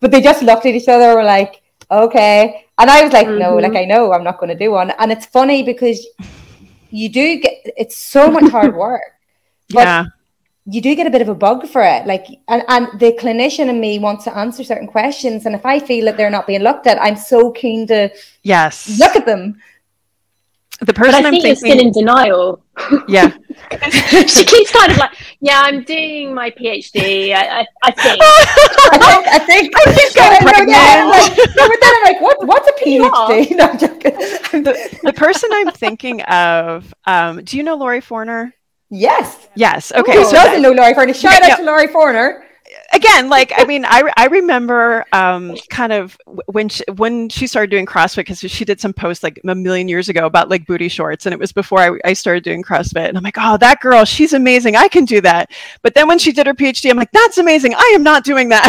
But 0.01 0.11
they 0.11 0.21
just 0.21 0.43
looked 0.43 0.67
at 0.67 0.75
each 0.75 0.89
other 0.89 1.05
and 1.05 1.17
were 1.17 1.25
like, 1.25 1.63
okay. 1.91 2.67
And 2.79 2.89
I 2.89 3.03
was 3.03 3.13
like, 3.13 3.27
mm-hmm. 3.27 3.39
no, 3.39 3.57
like 3.57 3.77
I 3.77 3.85
know 3.85 4.13
I'm 4.13 4.25
not 4.25 4.39
going 4.39 4.49
to 4.49 4.59
do 4.59 4.71
one. 4.71 4.91
And 4.99 5.13
it's 5.13 5.27
funny 5.27 5.63
because 5.63 6.07
you 6.91 7.09
do 7.09 7.41
get, 7.41 7.55
it's 7.77 7.97
so 7.97 8.31
much 8.31 8.51
hard 8.51 8.75
work. 8.75 9.03
But 9.69 9.87
yeah 9.87 10.05
you 10.71 10.81
do 10.81 10.95
get 10.95 11.07
a 11.07 11.11
bit 11.11 11.21
of 11.21 11.29
a 11.29 11.35
bug 11.35 11.67
for 11.67 11.83
it. 11.83 12.07
Like, 12.07 12.27
and, 12.49 12.63
and 12.69 12.87
the 13.01 13.13
clinician 13.13 13.69
in 13.69 13.81
me 13.81 13.99
wants 13.99 14.25
to 14.25 14.37
answer 14.37 14.63
certain 14.63 14.87
questions. 14.87 15.45
And 15.45 15.55
if 15.55 15.67
I 15.67 15.81
feel 15.81 16.05
that 16.05 16.17
they're 16.17 16.31
not 16.31 16.47
being 16.47 16.63
looked 16.63 16.87
at, 16.87 17.01
I'm 17.03 17.17
so 17.17 17.51
keen 17.51 17.87
to 17.89 18.11
yes 18.43 18.99
look 18.99 19.17
at 19.17 19.27
them. 19.27 19.61
The 20.81 20.95
person 20.95 21.13
but 21.13 21.25
I 21.25 21.29
I'm 21.29 21.35
think 21.35 21.43
thinking, 21.43 21.67
you're 21.67 21.77
still 21.77 21.87
in 21.87 21.93
denial. 21.93 22.63
Yeah, 23.09 23.37
she 24.27 24.45
keeps 24.45 24.73
kind 24.73 24.91
of 24.91 24.97
like, 24.97 25.11
yeah, 25.41 25.61
I'm 25.63 25.85
doing 25.85 26.33
my 26.33 26.51
PhD. 26.51 27.35
I, 27.35 27.61
I, 27.61 27.67
I 27.83 27.91
think. 27.91 28.19
I 28.23 29.39
think. 29.47 29.75
I 29.77 29.93
think. 29.93 30.17
I 30.17 30.39
think. 30.39 30.57
I 30.57 30.65
know, 30.65 31.11
like, 31.11 31.37
no, 31.57 31.69
but 31.69 31.79
then 31.83 31.93
I'm 31.95 32.03
like, 32.05 32.21
what? 32.23 32.47
What's 32.47 32.69
a 32.69 32.73
PhD? 32.83 33.51
No, 33.57 33.67
I'm 33.67 34.63
the, 34.65 34.99
the 35.03 35.13
person 35.13 35.51
I'm 35.53 35.71
thinking 35.73 36.23
of. 36.23 36.95
Um, 37.05 37.45
do 37.45 37.59
you 37.59 37.63
know 37.63 37.75
Lori 37.75 38.01
Forner? 38.01 38.55
Yes. 38.91 39.49
Yes. 39.55 39.93
Okay. 39.93 40.17
Who 40.17 40.25
so 40.25 40.33
doesn't 40.33 40.63
know 40.63 40.73
Lori 40.73 40.95
Forner? 40.95 41.15
Shout 41.15 41.41
Yeah, 41.43 41.55
out 41.55 41.57
to 41.59 41.63
Lori 41.65 41.87
Forner. 41.89 42.45
again, 42.93 43.29
like 43.29 43.53
I 43.57 43.65
mean, 43.65 43.85
I 43.85 44.03
I 44.17 44.27
remember 44.27 45.05
um, 45.13 45.57
kind 45.71 45.93
of 45.93 46.17
when 46.47 46.69
she, 46.69 46.85
when 46.97 47.29
she 47.29 47.47
started 47.47 47.71
doing 47.71 47.87
CrossFit 47.87 48.17
because 48.17 48.39
she 48.41 48.65
did 48.65 48.81
some 48.81 48.93
posts 48.93 49.23
like 49.25 49.41
a 49.49 49.55
million 49.55 49.89
years 49.89 50.09
ago 50.09 50.27
about 50.27 50.49
like 50.49 50.67
booty 50.67 50.89
shorts, 50.89 51.27
and 51.27 51.33
it 51.33 51.39
was 51.39 51.53
before 51.53 51.79
I, 51.81 51.99
I 52.05 52.13
started 52.13 52.43
doing 52.45 52.63
CrossFit, 52.63 53.09
and 53.09 53.17
I'm 53.17 53.25
like, 53.25 53.37
oh, 53.39 53.57
that 53.59 53.81
girl, 53.81 54.05
she's 54.05 54.33
amazing, 54.33 54.77
I 54.77 54.89
can 54.89 55.05
do 55.05 55.21
that. 55.21 55.51
But 55.83 55.95
then 55.95 56.07
when 56.09 56.19
she 56.19 56.33
did 56.33 56.47
her 56.47 56.55
PhD, 56.55 56.91
I'm 56.91 56.97
like, 56.97 57.13
that's 57.13 57.39
amazing, 57.39 57.75
I 57.75 57.93
am 57.95 58.03
not 58.03 58.25
doing 58.25 58.49
that. 58.51 58.65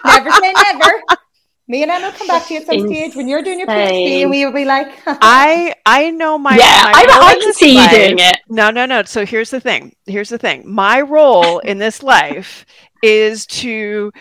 never 0.04 0.30
say 0.32 0.52
never. 0.52 1.02
Me 1.68 1.82
and 1.82 1.90
Emma 1.90 2.06
will 2.06 2.12
come 2.12 2.28
back 2.28 2.46
to 2.46 2.54
you 2.54 2.60
at 2.60 2.66
some 2.66 2.86
stage 2.86 3.16
when 3.16 3.26
you're 3.26 3.42
doing 3.42 3.58
your 3.58 3.66
PhD, 3.66 4.22
and 4.22 4.30
we 4.30 4.44
will 4.44 4.52
be 4.52 4.64
like, 4.64 4.88
I 5.06 5.74
I 5.84 6.10
know 6.12 6.38
my 6.38 6.56
yeah, 6.56 6.90
my 6.92 6.92
I, 6.94 7.18
I 7.22 7.34
can 7.34 7.48
this 7.48 7.56
see 7.56 7.76
you 7.82 7.88
doing 7.90 8.18
it. 8.20 8.38
No, 8.48 8.70
no, 8.70 8.86
no. 8.86 9.02
So 9.02 9.26
here's 9.26 9.50
the 9.50 9.60
thing. 9.60 9.94
Here's 10.06 10.28
the 10.28 10.38
thing. 10.38 10.62
My 10.72 11.00
role 11.00 11.58
in 11.60 11.78
this 11.78 12.02
life 12.04 12.64
is 13.02 13.46
to 13.46 14.12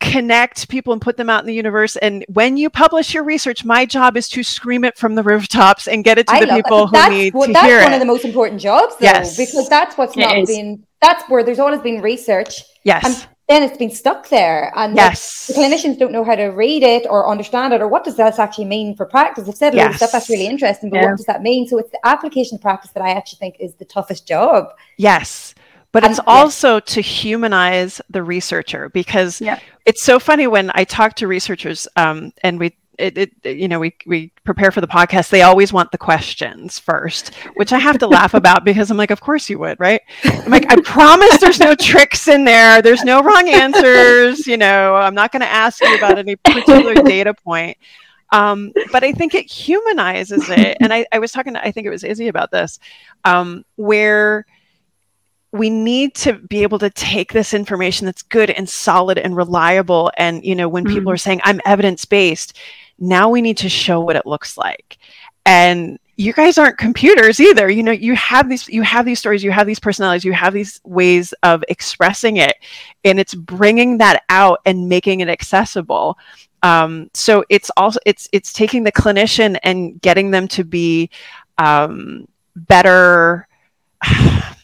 connect 0.00 0.68
people 0.68 0.92
and 0.92 1.00
put 1.00 1.16
them 1.16 1.30
out 1.30 1.40
in 1.40 1.46
the 1.46 1.54
universe. 1.54 1.94
And 1.96 2.24
when 2.28 2.56
you 2.56 2.68
publish 2.68 3.14
your 3.14 3.22
research, 3.22 3.64
my 3.64 3.86
job 3.86 4.16
is 4.16 4.28
to 4.30 4.42
scream 4.42 4.84
it 4.84 4.98
from 4.98 5.14
the 5.14 5.22
rooftops 5.22 5.86
and 5.86 6.02
get 6.02 6.18
it 6.18 6.26
to 6.26 6.32
I 6.34 6.40
the 6.44 6.52
people 6.56 6.86
that. 6.88 6.88
who 6.88 6.92
That's, 6.92 7.10
need 7.12 7.34
what- 7.34 7.46
to 7.46 7.52
that's 7.52 7.66
hear 7.66 7.80
one 7.82 7.92
it. 7.92 7.94
of 7.96 8.00
the 8.00 8.06
most 8.06 8.24
important 8.24 8.60
jobs, 8.60 8.96
though, 8.98 9.04
Yes. 9.06 9.36
because 9.36 9.68
that's 9.68 9.96
what's 9.96 10.16
It 10.16 10.20
not 10.20 10.36
is. 10.38 10.48
been. 10.48 10.84
That's 11.00 11.22
where 11.30 11.44
there's 11.44 11.60
always 11.60 11.80
been 11.80 12.00
research, 12.02 12.62
yes. 12.84 13.04
and 13.04 13.28
then 13.52 13.62
it's 13.62 13.76
been 13.76 13.90
stuck 13.90 14.28
there, 14.28 14.72
and 14.74 14.94
like, 14.94 15.10
yes. 15.10 15.46
the 15.46 15.54
clinicians 15.54 15.98
don't 15.98 16.12
know 16.12 16.24
how 16.24 16.34
to 16.34 16.46
read 16.46 16.82
it 16.82 17.06
or 17.08 17.28
understand 17.30 17.72
it 17.74 17.80
or 17.82 17.88
what 17.88 18.02
does 18.04 18.16
that 18.16 18.38
actually 18.38 18.64
mean 18.64 18.96
for 18.96 19.06
practice. 19.06 19.48
I've 19.48 19.54
said 19.56 19.74
a 19.74 19.76
lot 19.76 19.86
of 19.86 19.90
Yes. 19.92 19.96
stuff 19.98 20.12
that's 20.12 20.30
really 20.30 20.46
interesting, 20.46 20.90
but 20.90 20.96
Yeah. 20.96 21.06
what 21.10 21.16
does 21.18 21.26
that 21.26 21.42
mean? 21.42 21.68
So 21.68 21.78
it's 21.78 21.90
the 21.90 22.04
application 22.04 22.58
practice 22.58 22.90
that 22.92 23.02
I 23.02 23.10
actually 23.10 23.38
think 23.38 23.56
is 23.60 23.74
the 23.74 23.84
toughest 23.84 24.26
job. 24.26 24.68
Yes. 24.96 25.54
But 25.92 26.04
it's 26.04 26.18
And- 26.18 26.26
yeah. 26.26 26.34
also 26.40 26.80
to 26.80 27.00
humanize 27.02 28.00
the 28.08 28.22
researcher 28.22 28.88
because 28.88 29.40
Yeah. 29.40 29.58
it's 29.84 30.02
so 30.02 30.18
funny 30.18 30.46
when 30.46 30.70
I 30.74 30.84
talk 30.84 31.14
to 31.16 31.26
researchers 31.26 31.86
um, 31.96 32.32
and 32.42 32.58
we 32.58 32.74
it, 32.98 33.16
it 33.44 33.56
you 33.56 33.68
know 33.68 33.78
we 33.78 33.94
we 34.06 34.32
prepare 34.44 34.70
for 34.70 34.80
the 34.80 34.86
podcast. 34.86 35.30
They 35.30 35.42
always 35.42 35.72
want 35.72 35.90
the 35.92 35.98
questions 35.98 36.78
first 36.78 37.34
which 37.54 37.72
I 37.72 37.78
have 37.78 37.98
to 37.98 38.06
laugh 38.06 38.34
about 38.34 38.64
because 38.70 38.90
I'm 38.90 38.96
like 38.96 39.10
of 39.10 39.20
course 39.20 39.48
you 39.50 39.58
would 39.60 39.80
right? 39.80 40.00
I'm 40.24 40.50
like 40.50 40.70
I 40.70 40.80
promise 40.82 41.38
there's 41.38 41.60
no 41.60 41.74
tricks 41.74 42.28
in 42.28 42.44
there. 42.44 42.82
There's 42.82 43.04
no 43.04 43.22
wrong 43.22 43.48
answers 43.48 44.46
you 44.46 44.56
know. 44.56 44.94
I'm 44.96 45.14
not 45.14 45.32
going 45.32 45.40
to 45.42 45.48
ask 45.48 45.80
you 45.82 45.96
about 45.96 46.18
any 46.18 46.36
particular 46.36 46.94
data 46.94 47.34
point. 47.34 47.76
Um, 48.32 48.72
but 48.90 49.04
I 49.04 49.12
think 49.12 49.34
it 49.34 49.50
humanizes 49.50 50.48
it. 50.48 50.78
And 50.80 50.92
I, 50.92 51.04
I 51.12 51.18
was 51.18 51.32
talking 51.32 51.52
to 51.54 51.62
I 51.66 51.70
think 51.70 51.86
it 51.86 51.90
was 51.90 52.02
Izzy 52.04 52.28
about 52.28 52.50
this 52.50 52.78
um, 53.24 53.64
where 53.76 54.46
we 55.52 55.68
need 55.68 56.14
to 56.14 56.32
be 56.32 56.62
able 56.62 56.78
to 56.78 56.88
take 56.88 57.30
this 57.34 57.52
information 57.52 58.06
that's 58.06 58.22
good 58.22 58.48
and 58.48 58.66
solid 58.66 59.18
and 59.18 59.36
reliable. 59.36 60.10
And 60.16 60.42
you 60.44 60.54
know 60.54 60.66
when 60.68 60.84
people 60.86 61.10
Mhm. 61.10 61.14
are 61.14 61.18
saying 61.18 61.40
i'm 61.44 61.60
evidence 61.66 62.04
based 62.06 62.56
now 63.02 63.28
we 63.28 63.42
need 63.42 63.58
to 63.58 63.68
show 63.68 64.00
what 64.00 64.16
it 64.16 64.26
looks 64.26 64.56
like. 64.56 64.96
And 65.44 65.98
you 66.16 66.32
guys 66.32 66.56
aren't 66.56 66.78
computers 66.78 67.40
either. 67.40 67.68
You 67.68 67.82
know 67.82 67.92
you 67.92 68.14
have 68.14 68.48
these 68.48 68.68
you 68.68 68.82
have 68.82 69.04
these 69.04 69.18
stories 69.18 69.42
you 69.42 69.50
have 69.50 69.66
these 69.66 69.80
personalities 69.80 70.24
you 70.24 70.32
have 70.32 70.54
these 70.54 70.80
ways 70.84 71.34
of 71.42 71.64
expressing 71.68 72.36
it 72.36 72.54
and 73.04 73.18
it's 73.18 73.34
bringing 73.34 73.98
that 73.98 74.22
out 74.28 74.60
and 74.64 74.88
making 74.88 75.20
it 75.20 75.28
accessible. 75.28 76.16
Um, 76.62 77.10
so 77.12 77.44
it's 77.48 77.70
also 77.76 77.98
it's 78.06 78.28
it's 78.32 78.52
taking 78.52 78.84
the 78.84 78.92
clinician 78.92 79.58
and 79.64 80.00
getting 80.00 80.30
them 80.30 80.46
to 80.48 80.62
be 80.62 81.10
um, 81.58 82.28
better 82.54 83.48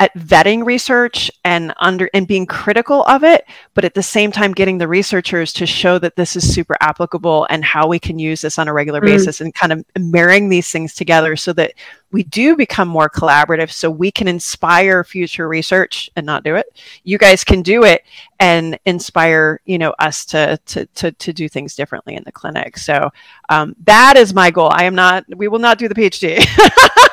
at 0.00 0.12
vetting 0.14 0.64
research 0.64 1.30
and 1.44 1.72
under 1.78 2.10
and 2.14 2.26
being 2.26 2.46
critical 2.46 3.04
of 3.04 3.22
it 3.22 3.44
but 3.74 3.84
at 3.84 3.94
the 3.94 4.02
same 4.02 4.32
time 4.32 4.52
getting 4.52 4.78
the 4.78 4.88
researchers 4.88 5.52
to 5.52 5.66
show 5.66 5.98
that 5.98 6.16
this 6.16 6.34
is 6.34 6.52
super 6.52 6.76
applicable 6.80 7.46
and 7.50 7.64
how 7.64 7.86
we 7.86 7.98
can 7.98 8.18
use 8.18 8.40
this 8.40 8.58
on 8.58 8.66
a 8.66 8.72
regular 8.72 9.00
Mm. 9.00 9.06
basis 9.06 9.40
and 9.40 9.54
kind 9.54 9.72
of 9.72 9.84
marrying 9.98 10.48
these 10.48 10.70
things 10.70 10.94
together 10.94 11.36
so 11.36 11.52
that 11.52 11.74
we 12.12 12.24
do 12.24 12.56
become 12.56 12.88
more 12.88 13.08
collaborative 13.08 13.70
so 13.70 13.90
we 13.90 14.10
can 14.10 14.26
inspire 14.26 15.04
future 15.04 15.46
research 15.48 16.10
and 16.16 16.26
not 16.26 16.42
do 16.42 16.56
it. 16.56 16.66
You 17.04 17.18
guys 17.18 17.44
can 17.44 17.62
do 17.62 17.84
it 17.84 18.04
and 18.38 18.78
inspire 18.84 19.60
you 19.64 19.78
know 19.78 19.94
us 19.98 20.24
to 20.26 20.58
to 20.66 20.86
to, 20.86 21.12
to 21.12 21.32
do 21.32 21.48
things 21.48 21.74
differently 21.74 22.14
in 22.16 22.24
the 22.24 22.32
clinic. 22.32 22.78
So 22.78 23.10
um, 23.48 23.76
that 23.84 24.16
is 24.16 24.34
my 24.34 24.50
goal. 24.50 24.70
I 24.72 24.84
am 24.84 24.94
not 24.94 25.24
we 25.36 25.48
will 25.48 25.58
not 25.58 25.78
do 25.78 25.88
the 25.88 25.94
phd 25.94 26.36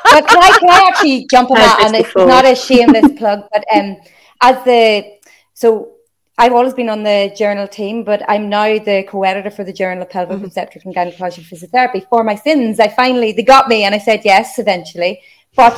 but 0.03 0.27
can 0.27 0.43
I 0.43 0.57
can 0.59 0.69
I 0.69 0.87
actually 0.87 1.27
jump 1.29 1.51
on 1.51 1.57
Heard 1.57 1.65
that? 1.65 1.83
And 1.85 1.95
it's 1.95 2.15
not 2.15 2.45
a 2.45 2.55
shameless 2.55 3.17
plug, 3.17 3.43
but 3.51 3.63
um, 3.75 3.97
as 4.41 4.63
the 4.63 5.17
so 5.53 5.96
I've 6.39 6.53
always 6.53 6.75
been 6.75 6.89
on 6.89 7.01
the 7.01 7.33
journal 7.35 7.67
team, 7.67 8.03
but 8.03 8.21
I'm 8.27 8.47
now 8.47 8.77
the 8.77 9.03
co-editor 9.09 9.49
for 9.49 9.63
the 9.63 9.73
Journal 9.73 10.03
of 10.03 10.09
Pelvic 10.11 10.37
Mhm. 10.37 10.45
Obstetrics 10.45 10.85
and 10.85 10.93
Gynecology 10.93 11.41
Physiotherapy. 11.41 12.07
For 12.07 12.23
my 12.23 12.35
sins, 12.35 12.79
I 12.79 12.89
finally 12.89 13.31
they 13.31 13.41
got 13.41 13.67
me, 13.67 13.83
and 13.83 13.95
I 13.95 13.97
said 13.97 14.21
yes 14.23 14.59
eventually. 14.59 15.21
But 15.55 15.75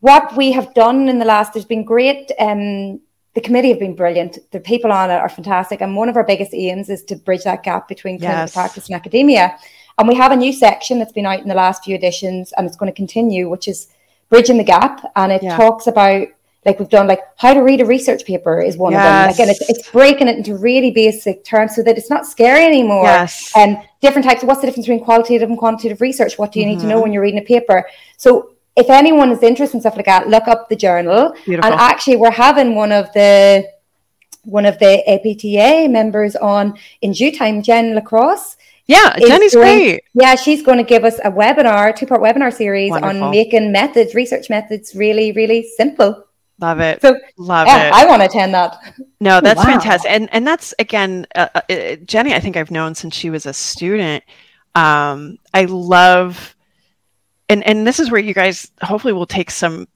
what 0.00 0.36
we 0.36 0.50
have 0.50 0.74
done 0.74 1.08
in 1.08 1.20
the 1.20 1.24
last, 1.24 1.52
there's 1.52 1.64
been 1.64 1.84
great. 1.84 2.32
Um, 2.40 3.00
the 3.34 3.40
committee 3.40 3.68
have 3.68 3.78
been 3.78 3.94
brilliant. 3.94 4.38
The 4.50 4.58
people 4.58 4.90
on 4.90 5.10
it 5.10 5.14
are 5.14 5.28
fantastic, 5.28 5.80
and 5.80 5.96
one 5.96 6.08
of 6.08 6.16
our 6.16 6.24
biggest 6.24 6.52
aims 6.54 6.88
is 6.90 7.04
to 7.04 7.14
bridge 7.16 7.44
that 7.44 7.62
gap 7.62 7.86
between 7.86 8.18
clinical 8.18 8.42
Yes. 8.42 8.52
practice 8.52 8.88
and 8.88 8.96
academia. 8.96 9.56
And 9.96 10.08
we 10.08 10.16
have 10.16 10.32
a 10.32 10.36
new 10.36 10.52
section 10.52 10.98
that's 10.98 11.12
been 11.12 11.26
out 11.26 11.40
in 11.40 11.48
the 11.48 11.54
last 11.54 11.84
few 11.84 11.94
editions, 11.94 12.52
and 12.56 12.66
it's 12.66 12.76
going 12.76 12.90
to 12.92 12.96
continue, 12.96 13.48
which 13.48 13.68
is 13.68 13.86
bridging 14.28 14.56
the 14.56 14.64
gap. 14.64 15.08
And 15.14 15.30
it 15.30 15.42
Yeah. 15.44 15.56
talks 15.56 15.86
about 15.86 16.26
like 16.64 16.78
we've 16.78 16.88
done 16.88 17.06
like 17.06 17.20
how 17.36 17.52
to 17.52 17.60
read 17.60 17.80
a 17.80 17.84
research 17.84 18.24
paper 18.24 18.60
is 18.60 18.76
one 18.76 18.94
of 18.94 19.00
them. 19.00 19.30
again 19.30 19.48
it's, 19.48 19.68
it's 19.68 19.90
breaking 19.90 20.28
it 20.28 20.36
into 20.36 20.56
really 20.56 20.90
basic 20.90 21.44
terms 21.44 21.74
so 21.74 21.82
that 21.82 21.98
it's 21.98 22.10
not 22.10 22.26
scary 22.26 22.64
anymore. 22.64 23.04
yes 23.04 23.52
And 23.56 23.78
different 24.04 24.26
types. 24.26 24.44
What's 24.44 24.60
the 24.60 24.66
difference 24.66 24.86
between 24.86 25.04
qualitative 25.04 25.48
and 25.48 25.58
quantitative 25.58 26.00
research? 26.00 26.38
What 26.38 26.52
do 26.52 26.60
you 26.60 26.66
need 26.66 26.80
to 26.80 26.86
know 26.86 26.96
when 26.96 27.04
mm-hmm. 27.04 27.12
you're 27.14 27.22
reading 27.22 27.40
a 27.40 27.42
paper? 27.42 27.86
So 28.16 28.50
if 28.76 28.90
anyone 28.90 29.30
is 29.30 29.42
interested 29.42 29.76
in 29.76 29.80
stuff 29.80 29.96
like 29.96 30.06
that, 30.06 30.28
look 30.28 30.46
up 30.48 30.68
the 30.68 30.76
journal. 30.76 31.32
beautiful 31.44 31.70
And 31.70 31.80
actually, 31.80 32.16
we're 32.16 32.30
having 32.30 32.74
one 32.74 32.92
of 32.92 33.12
the 33.12 33.68
one 34.42 34.66
of 34.66 34.78
the 34.78 34.94
APTA 35.08 35.88
members 35.88 36.36
on 36.36 36.78
in 37.00 37.12
due 37.12 37.32
time, 37.32 37.62
Jen 37.62 37.96
LaCross. 37.98 38.56
yeah 38.86 39.16
is 39.16 39.26
jenny's 39.28 39.52
doing- 39.52 39.64
great 39.64 40.04
Yeah, 40.12 40.34
she's 40.34 40.62
going 40.62 40.76
to 40.76 40.84
give 40.84 41.04
us 41.10 41.18
a 41.24 41.30
webinar, 41.30 41.96
two 41.96 42.06
part 42.06 42.20
webinar 42.20 42.52
series 42.52 42.90
Wonderful. 42.90 43.24
on 43.24 43.30
making 43.30 43.72
methods, 43.72 44.14
research 44.14 44.50
methods, 44.50 44.94
really, 44.94 45.32
really 45.32 45.62
simple. 45.80 46.10
Love 46.64 46.80
it 46.80 47.02
So, 47.02 47.18
love 47.36 47.66
yeah, 47.66 47.88
it 47.88 47.92
I 47.92 48.06
want 48.06 48.22
to 48.22 48.26
attend 48.26 48.54
that. 48.54 48.76
No, 49.20 49.40
that's 49.40 49.58
wow. 49.58 49.64
fantastic, 49.64 50.10
and 50.10 50.28
and 50.32 50.46
that's 50.46 50.74
again, 50.78 51.26
uh, 51.34 51.48
uh, 51.54 51.60
uh, 51.70 51.96
Jenny. 52.04 52.34
I 52.34 52.40
think 52.40 52.56
I've 52.56 52.70
known 52.70 52.94
since 52.94 53.14
she 53.14 53.30
was 53.30 53.46
a 53.46 53.52
student. 53.52 54.24
Um, 54.74 55.38
I 55.52 55.66
love, 55.66 56.54
and 57.48 57.62
and 57.64 57.86
this 57.86 58.00
is 58.00 58.10
where 58.10 58.20
you 58.20 58.34
guys 58.34 58.70
hopefully 58.82 59.12
will 59.12 59.26
take 59.26 59.50
some 59.50 59.86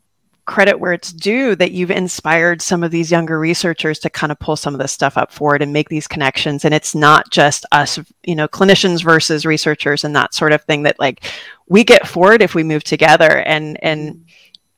credit 0.48 0.80
where 0.80 0.94
it's 0.94 1.12
due 1.12 1.54
that 1.56 1.72
you've 1.72 1.90
inspired 1.90 2.62
some 2.62 2.82
of 2.82 2.90
these 2.90 3.10
younger 3.10 3.38
researchers 3.38 3.98
to 3.98 4.08
kind 4.08 4.32
of 4.32 4.38
pull 4.38 4.56
some 4.56 4.74
of 4.74 4.80
this 4.80 4.92
stuff 4.92 5.18
up 5.18 5.30
forward 5.30 5.60
and 5.60 5.74
make 5.74 5.90
these 5.90 6.08
connections. 6.08 6.64
And 6.64 6.72
it's 6.72 6.94
not 6.94 7.30
just 7.30 7.66
us, 7.70 7.98
you 8.24 8.34
know, 8.34 8.48
clinicians 8.48 9.04
versus 9.04 9.44
researchers 9.44 10.04
and 10.04 10.16
that 10.16 10.32
sort 10.32 10.52
of 10.52 10.62
thing. 10.62 10.84
That 10.84 10.98
like 10.98 11.24
we 11.68 11.84
get 11.84 12.08
forward 12.08 12.40
if 12.40 12.54
we 12.54 12.62
move 12.64 12.82
together, 12.82 13.40
and 13.40 13.78
and 13.84 14.24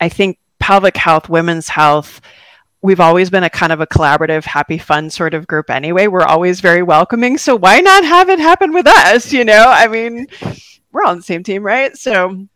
I 0.00 0.08
think 0.08 0.38
pelvic 0.60 0.96
health, 0.96 1.28
women's 1.28 1.68
health 1.68 2.20
we've 2.82 3.00
always 3.00 3.30
been 3.30 3.44
a 3.44 3.50
kind 3.50 3.72
of 3.72 3.80
a 3.80 3.86
collaborative, 3.86 4.44
happy, 4.44 4.78
fun 4.78 5.10
sort 5.10 5.34
of 5.34 5.46
group 5.46 5.70
anyway. 5.70 6.06
We're 6.06 6.24
always 6.24 6.60
very 6.60 6.82
welcoming. 6.82 7.38
So 7.38 7.56
why 7.56 7.80
not 7.80 8.04
have 8.04 8.30
it 8.30 8.38
happen 8.38 8.72
with 8.72 8.86
us? 8.86 9.32
You 9.32 9.44
know, 9.44 9.64
I 9.66 9.86
mean, 9.88 10.26
we're 10.92 11.02
all 11.02 11.10
on 11.10 11.18
the 11.18 11.22
same 11.22 11.42
team, 11.42 11.62
right? 11.62 11.96
So 11.96 12.46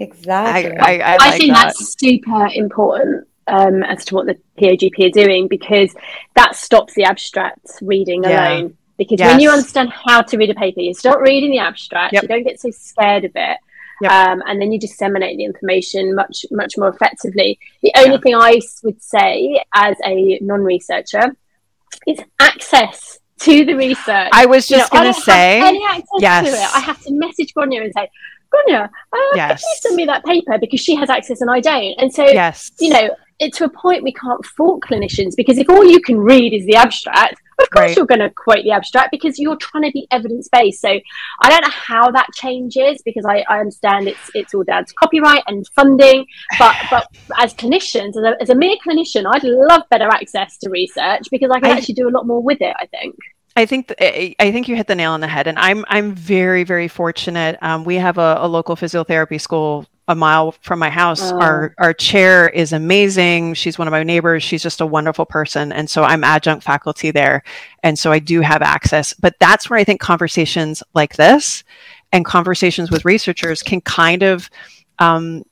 Exactly. 0.00 0.76
I, 0.76 0.98
I, 0.98 1.14
I 1.14 1.16
like 1.16 1.38
think 1.38 1.54
that. 1.54 1.66
that's 1.66 1.96
super 1.98 2.48
important 2.54 3.26
um, 3.48 3.82
as 3.82 4.04
to 4.06 4.14
what 4.14 4.26
the 4.26 4.38
POGP 4.60 5.08
are 5.08 5.10
doing 5.10 5.48
because 5.48 5.94
that 6.34 6.54
stops 6.54 6.94
the 6.94 7.04
abstract 7.04 7.66
reading 7.82 8.22
Yeah. 8.24 8.48
alone. 8.48 8.76
Because 8.96 9.20
when 9.20 9.38
you 9.38 9.50
understand 9.50 9.90
how 9.92 10.22
to 10.22 10.36
read 10.36 10.50
a 10.50 10.56
paper, 10.56 10.80
you 10.80 10.92
start 10.92 11.20
reading 11.20 11.52
the 11.52 11.58
abstract. 11.58 12.14
Yep. 12.14 12.22
You 12.22 12.28
don't 12.28 12.42
get 12.42 12.60
so 12.60 12.70
scared 12.72 13.24
of 13.24 13.30
it, 13.36 13.58
Yep. 14.00 14.12
um, 14.12 14.42
and 14.46 14.60
then 14.60 14.70
you 14.72 14.78
disseminate 14.78 15.36
the 15.38 15.44
information 15.44 16.14
much 16.14 16.44
much 16.50 16.74
more 16.78 16.88
effectively. 16.88 17.58
The 17.82 17.92
only 17.96 18.10
Yeah. 18.12 18.18
thing 18.20 18.34
I 18.36 18.60
would 18.84 19.02
say 19.02 19.62
as 19.74 19.96
a 20.04 20.38
non-researcher 20.40 21.36
is 22.06 22.18
access 22.38 23.18
to 23.40 23.64
the 23.64 23.74
research. 23.74 24.30
I 24.32 24.46
was 24.46 24.70
You 24.70 24.76
know, 24.76 24.82
just 24.82 24.92
going 24.92 25.12
to 25.14 25.20
say, 25.20 25.60
any 25.60 25.84
access 25.84 26.06
yes. 26.20 26.46
to 26.46 26.52
it. 26.54 26.76
I 26.76 26.80
have 26.80 27.00
to 27.04 27.12
message 27.12 27.54
Gráinne 27.54 27.82
and 27.84 27.92
say, 27.94 28.10
Gráinne, 28.52 28.84
uh, 28.84 29.18
yes. 29.34 29.62
can 29.62 29.70
you 29.70 29.78
send 29.80 29.96
me 29.96 30.04
that 30.06 30.24
paper 30.24 30.58
because 30.58 30.80
she 30.80 30.94
has 30.94 31.10
access 31.10 31.40
and 31.40 31.50
I 31.50 31.60
don't? 31.60 31.94
And 31.98 32.12
so, 32.12 32.24
yes. 32.24 32.70
you 32.80 32.90
know, 32.90 33.10
it, 33.38 33.52
to 33.54 33.64
a 33.64 33.68
point, 33.68 34.02
we 34.02 34.12
can't 34.12 34.44
fault 34.44 34.82
clinicians 34.82 35.36
because 35.36 35.58
if 35.58 35.68
all 35.68 35.84
you 35.84 36.00
can 36.00 36.18
read 36.18 36.52
is 36.52 36.66
the 36.66 36.74
abstract, 36.74 37.40
of 37.60 37.70
course 37.70 37.88
right. 37.88 37.96
you're 37.96 38.06
going 38.06 38.20
to 38.20 38.30
quote 38.30 38.64
the 38.64 38.72
abstract 38.72 39.10
because 39.10 39.38
you're 39.38 39.56
trying 39.56 39.84
to 39.84 39.92
be 39.92 40.06
evidence 40.10 40.48
based. 40.50 40.80
So 40.80 40.88
I 40.88 41.48
don't 41.48 41.62
know 41.62 41.70
how 41.70 42.10
that 42.10 42.26
changes 42.34 43.00
because 43.04 43.24
I, 43.24 43.44
I 43.48 43.60
understand 43.60 44.08
it's 44.08 44.30
it's 44.34 44.54
all 44.54 44.64
down 44.64 44.84
to 44.84 44.94
copyright 44.94 45.44
and 45.46 45.66
funding. 45.68 46.26
But 46.58 46.76
but 46.90 47.08
as 47.38 47.54
clinicians, 47.54 48.10
as 48.10 48.24
a, 48.24 48.42
as 48.42 48.50
a 48.50 48.54
mere 48.54 48.76
clinician, 48.84 49.24
I'd 49.32 49.44
love 49.44 49.82
better 49.90 50.08
access 50.08 50.56
to 50.58 50.70
research 50.70 51.28
because 51.30 51.50
I 51.52 51.60
can 51.60 51.70
I, 51.70 51.78
actually 51.78 51.94
do 51.94 52.08
a 52.08 52.10
lot 52.10 52.26
more 52.26 52.42
with 52.42 52.60
it. 52.60 52.74
I 52.78 52.86
think. 52.86 53.14
I 53.58 53.66
think 53.66 53.88
th- 53.88 54.36
I 54.38 54.52
think 54.52 54.68
you 54.68 54.76
hit 54.76 54.86
the 54.86 54.94
nail 54.94 55.10
on 55.10 55.20
the 55.20 55.26
head, 55.26 55.48
and 55.48 55.58
I'm 55.58 55.84
I'm 55.88 56.14
very 56.14 56.62
very 56.62 56.86
fortunate. 56.86 57.58
Um, 57.60 57.82
we 57.82 57.96
have 57.96 58.16
a, 58.16 58.36
a, 58.38 58.46
local 58.46 58.76
physiotherapy 58.76 59.40
school 59.40 59.84
a 60.06 60.14
mile 60.14 60.52
from 60.52 60.78
my 60.78 60.90
house. 60.90 61.32
Oh. 61.32 61.40
Our 61.40 61.74
our 61.78 61.92
chair 61.92 62.48
is 62.48 62.72
amazing. 62.72 63.54
She's 63.54 63.76
one 63.76 63.88
of 63.88 63.92
my 63.92 64.04
neighbors. 64.04 64.44
She's 64.44 64.62
just 64.62 64.80
a 64.80 64.86
wonderful 64.86 65.26
person, 65.26 65.72
and 65.72 65.90
so 65.90 66.04
I'm 66.04 66.22
adjunct 66.22 66.62
faculty 66.62 67.10
there, 67.10 67.42
and 67.82 67.98
so 67.98 68.12
I 68.12 68.20
do 68.20 68.42
have 68.42 68.62
access. 68.62 69.12
But 69.12 69.34
that's 69.40 69.68
where 69.68 69.78
I 69.78 69.82
think 69.82 70.00
conversations 70.00 70.80
like 70.94 71.16
this 71.16 71.64
and 72.12 72.24
conversations 72.24 72.92
with 72.92 73.04
researchers 73.04 73.64
can 73.64 73.80
kind 73.80 74.22
of 74.22 74.48
um, 75.00 75.44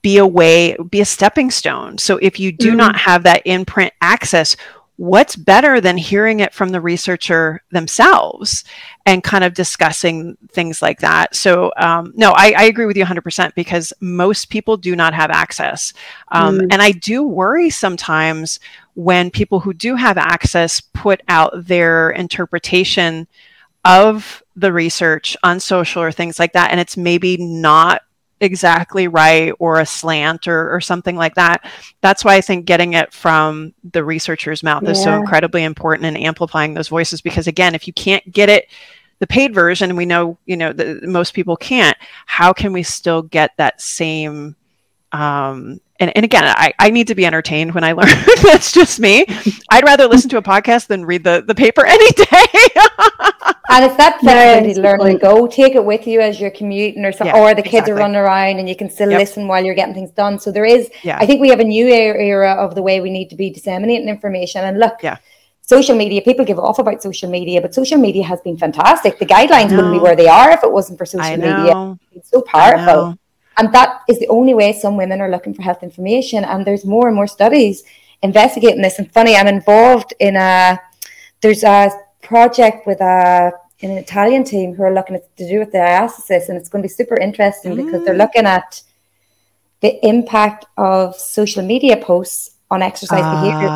be 0.00 0.16
a 0.16 0.26
way, 0.26 0.74
be 0.90 1.02
a 1.02 1.04
stepping 1.04 1.50
stone. 1.50 1.98
So 1.98 2.16
if 2.16 2.40
you 2.40 2.50
do 2.50 2.72
mm. 2.72 2.76
not 2.76 2.96
have 2.96 3.22
that 3.24 3.42
in-print 3.44 3.92
access, 4.00 4.56
what's 4.96 5.36
better 5.36 5.80
than 5.80 5.98
hearing 5.98 6.40
it 6.40 6.54
from 6.54 6.70
the 6.70 6.80
researcher 6.80 7.62
themselves 7.70 8.64
and 9.04 9.22
kind 9.22 9.44
of 9.44 9.52
discussing 9.52 10.36
things 10.50 10.80
like 10.80 11.00
that 11.00 11.34
so 11.34 11.70
um, 11.76 12.12
no 12.16 12.32
I, 12.32 12.54
I, 12.56 12.64
agree 12.64 12.86
with 12.86 12.96
you 12.96 13.04
100% 13.04 13.54
because 13.54 13.92
most 14.00 14.48
people 14.48 14.76
do 14.76 14.96
not 14.96 15.12
have 15.12 15.30
access 15.30 15.92
um, 16.28 16.58
mm. 16.58 16.68
and 16.70 16.80
i 16.80 16.92
do 16.92 17.22
worry 17.22 17.68
sometimes 17.68 18.58
when 18.94 19.30
people 19.30 19.60
who 19.60 19.74
do 19.74 19.96
have 19.96 20.16
access 20.16 20.80
put 20.80 21.20
out 21.28 21.52
their 21.66 22.10
interpretation 22.10 23.28
of 23.84 24.42
the 24.56 24.72
research 24.72 25.36
on 25.42 25.60
social 25.60 26.02
or 26.02 26.10
things 26.10 26.38
like 26.38 26.54
that 26.54 26.70
and 26.70 26.80
it's 26.80 26.96
maybe 26.96 27.36
not 27.36 28.02
exactly 28.40 29.08
right 29.08 29.52
or 29.58 29.80
a 29.80 29.86
slant 29.86 30.46
or, 30.46 30.74
or 30.74 30.80
something 30.80 31.16
like 31.16 31.34
that. 31.34 31.64
That's 32.00 32.24
why 32.24 32.34
I 32.36 32.40
think 32.40 32.66
getting 32.66 32.94
it 32.94 33.12
from 33.12 33.72
the 33.92 34.04
researcher's 34.04 34.62
mouth 34.62 34.82
yeah. 34.82 34.90
is 34.90 35.02
so 35.02 35.14
incredibly 35.14 35.64
important 35.64 36.06
and 36.06 36.18
amplifying 36.18 36.74
those 36.74 36.88
voices 36.88 37.20
because 37.20 37.46
again, 37.46 37.74
if 37.74 37.86
you 37.86 37.92
can't 37.92 38.30
get 38.30 38.48
it 38.48 38.68
the 39.18 39.26
paid 39.26 39.54
version, 39.54 39.96
we 39.96 40.04
know, 40.04 40.36
you 40.44 40.56
know, 40.56 40.72
the, 40.72 41.00
most 41.02 41.32
people 41.32 41.56
can't, 41.56 41.96
how 42.26 42.52
can 42.52 42.72
we 42.72 42.82
still 42.82 43.22
get 43.22 43.52
that 43.56 43.80
same 43.80 44.56
um, 45.12 45.80
and, 45.98 46.12
and 46.14 46.24
again, 46.24 46.44
I, 46.44 46.72
I 46.78 46.90
need 46.90 47.06
to 47.08 47.14
be 47.14 47.24
entertained 47.24 47.74
when 47.74 47.84
I 47.84 47.92
learn. 47.92 48.08
That's 48.42 48.72
just 48.72 49.00
me. 49.00 49.24
I'd 49.70 49.84
rather 49.84 50.06
listen 50.06 50.30
to 50.30 50.36
a 50.36 50.42
podcast 50.42 50.88
than 50.88 51.04
read 51.04 51.24
the, 51.24 51.44
the 51.46 51.54
paper 51.54 51.84
any 51.86 52.10
day. 52.12 52.26
and 53.70 53.84
it's 53.84 53.96
that 53.96 54.18
flexibility 54.20 54.74
to 54.74 54.80
learn 54.80 55.00
and 55.00 55.20
go. 55.20 55.46
Take 55.46 55.74
it 55.74 55.84
with 55.84 56.06
you 56.06 56.20
as 56.20 56.40
you're 56.40 56.50
commuting 56.50 57.04
or 57.04 57.12
something, 57.12 57.34
yeah, 57.34 57.42
or 57.42 57.54
the 57.54 57.62
kids 57.62 57.88
exactly. 57.88 57.92
are 57.92 57.96
running 57.96 58.16
around 58.16 58.58
and 58.58 58.68
you 58.68 58.76
can 58.76 58.90
still 58.90 59.10
yep. 59.10 59.20
listen 59.20 59.48
while 59.48 59.64
you're 59.64 59.74
getting 59.74 59.94
things 59.94 60.10
done. 60.10 60.38
So 60.38 60.52
there 60.52 60.64
is, 60.64 60.90
yeah. 61.02 61.18
I 61.18 61.26
think 61.26 61.40
we 61.40 61.48
have 61.48 61.60
a 61.60 61.64
new 61.64 61.86
era 61.88 62.52
of 62.52 62.74
the 62.74 62.82
way 62.82 63.00
we 63.00 63.10
need 63.10 63.30
to 63.30 63.36
be 63.36 63.50
disseminating 63.50 64.08
information. 64.08 64.64
And 64.64 64.78
look, 64.78 65.02
yeah. 65.02 65.16
social 65.62 65.96
media, 65.96 66.22
people 66.22 66.44
give 66.44 66.58
off 66.58 66.78
about 66.78 67.02
social 67.02 67.30
media, 67.30 67.60
but 67.60 67.74
social 67.74 67.98
media 67.98 68.24
has 68.24 68.40
been 68.42 68.56
fantastic. 68.56 69.18
The 69.18 69.26
guidelines 69.26 69.70
wouldn't 69.70 69.92
be 69.92 69.98
where 69.98 70.16
they 70.16 70.28
are 70.28 70.50
if 70.50 70.62
it 70.62 70.70
wasn't 70.70 70.98
for 70.98 71.06
social 71.06 71.36
media. 71.36 71.98
It's 72.12 72.30
so 72.30 72.42
powerful. 72.42 73.18
And 73.58 73.72
that 73.72 74.02
is 74.08 74.18
the 74.18 74.28
only 74.28 74.54
way 74.54 74.72
some 74.72 74.96
women 74.96 75.20
are 75.20 75.30
looking 75.30 75.54
for 75.54 75.62
health 75.62 75.82
information. 75.82 76.44
And 76.44 76.66
there's 76.66 76.84
more 76.84 77.06
and 77.06 77.16
more 77.16 77.26
studies 77.26 77.84
investigating 78.22 78.82
this. 78.82 78.98
And 78.98 79.10
funny, 79.12 79.36
I'm 79.36 79.46
involved 79.46 80.14
in 80.20 80.36
a, 80.36 80.80
there's 81.40 81.64
a 81.64 81.90
project 82.22 82.86
with 82.86 83.00
a 83.00 83.52
in 83.80 83.90
an 83.90 83.98
Italian 83.98 84.42
team 84.42 84.74
who 84.74 84.82
are 84.82 84.94
looking 84.94 85.16
at 85.16 85.36
to 85.36 85.48
do 85.48 85.58
with 85.58 85.72
the 85.72 85.78
diastasis, 85.78 86.48
and 86.48 86.56
it's 86.56 86.68
going 86.68 86.82
to 86.82 86.88
be 86.88 86.92
super 86.92 87.16
interesting 87.16 87.72
mm. 87.72 87.84
because 87.84 88.04
they're 88.04 88.14
mm. 88.14 88.18
looking 88.18 88.46
at 88.46 88.82
the 89.80 90.04
impact 90.06 90.64
of 90.78 91.14
social 91.16 91.62
media 91.62 91.96
posts 91.96 92.52
on 92.70 92.82
exercise 92.82 93.20
ah. 93.22 93.42
behavior 93.42 93.68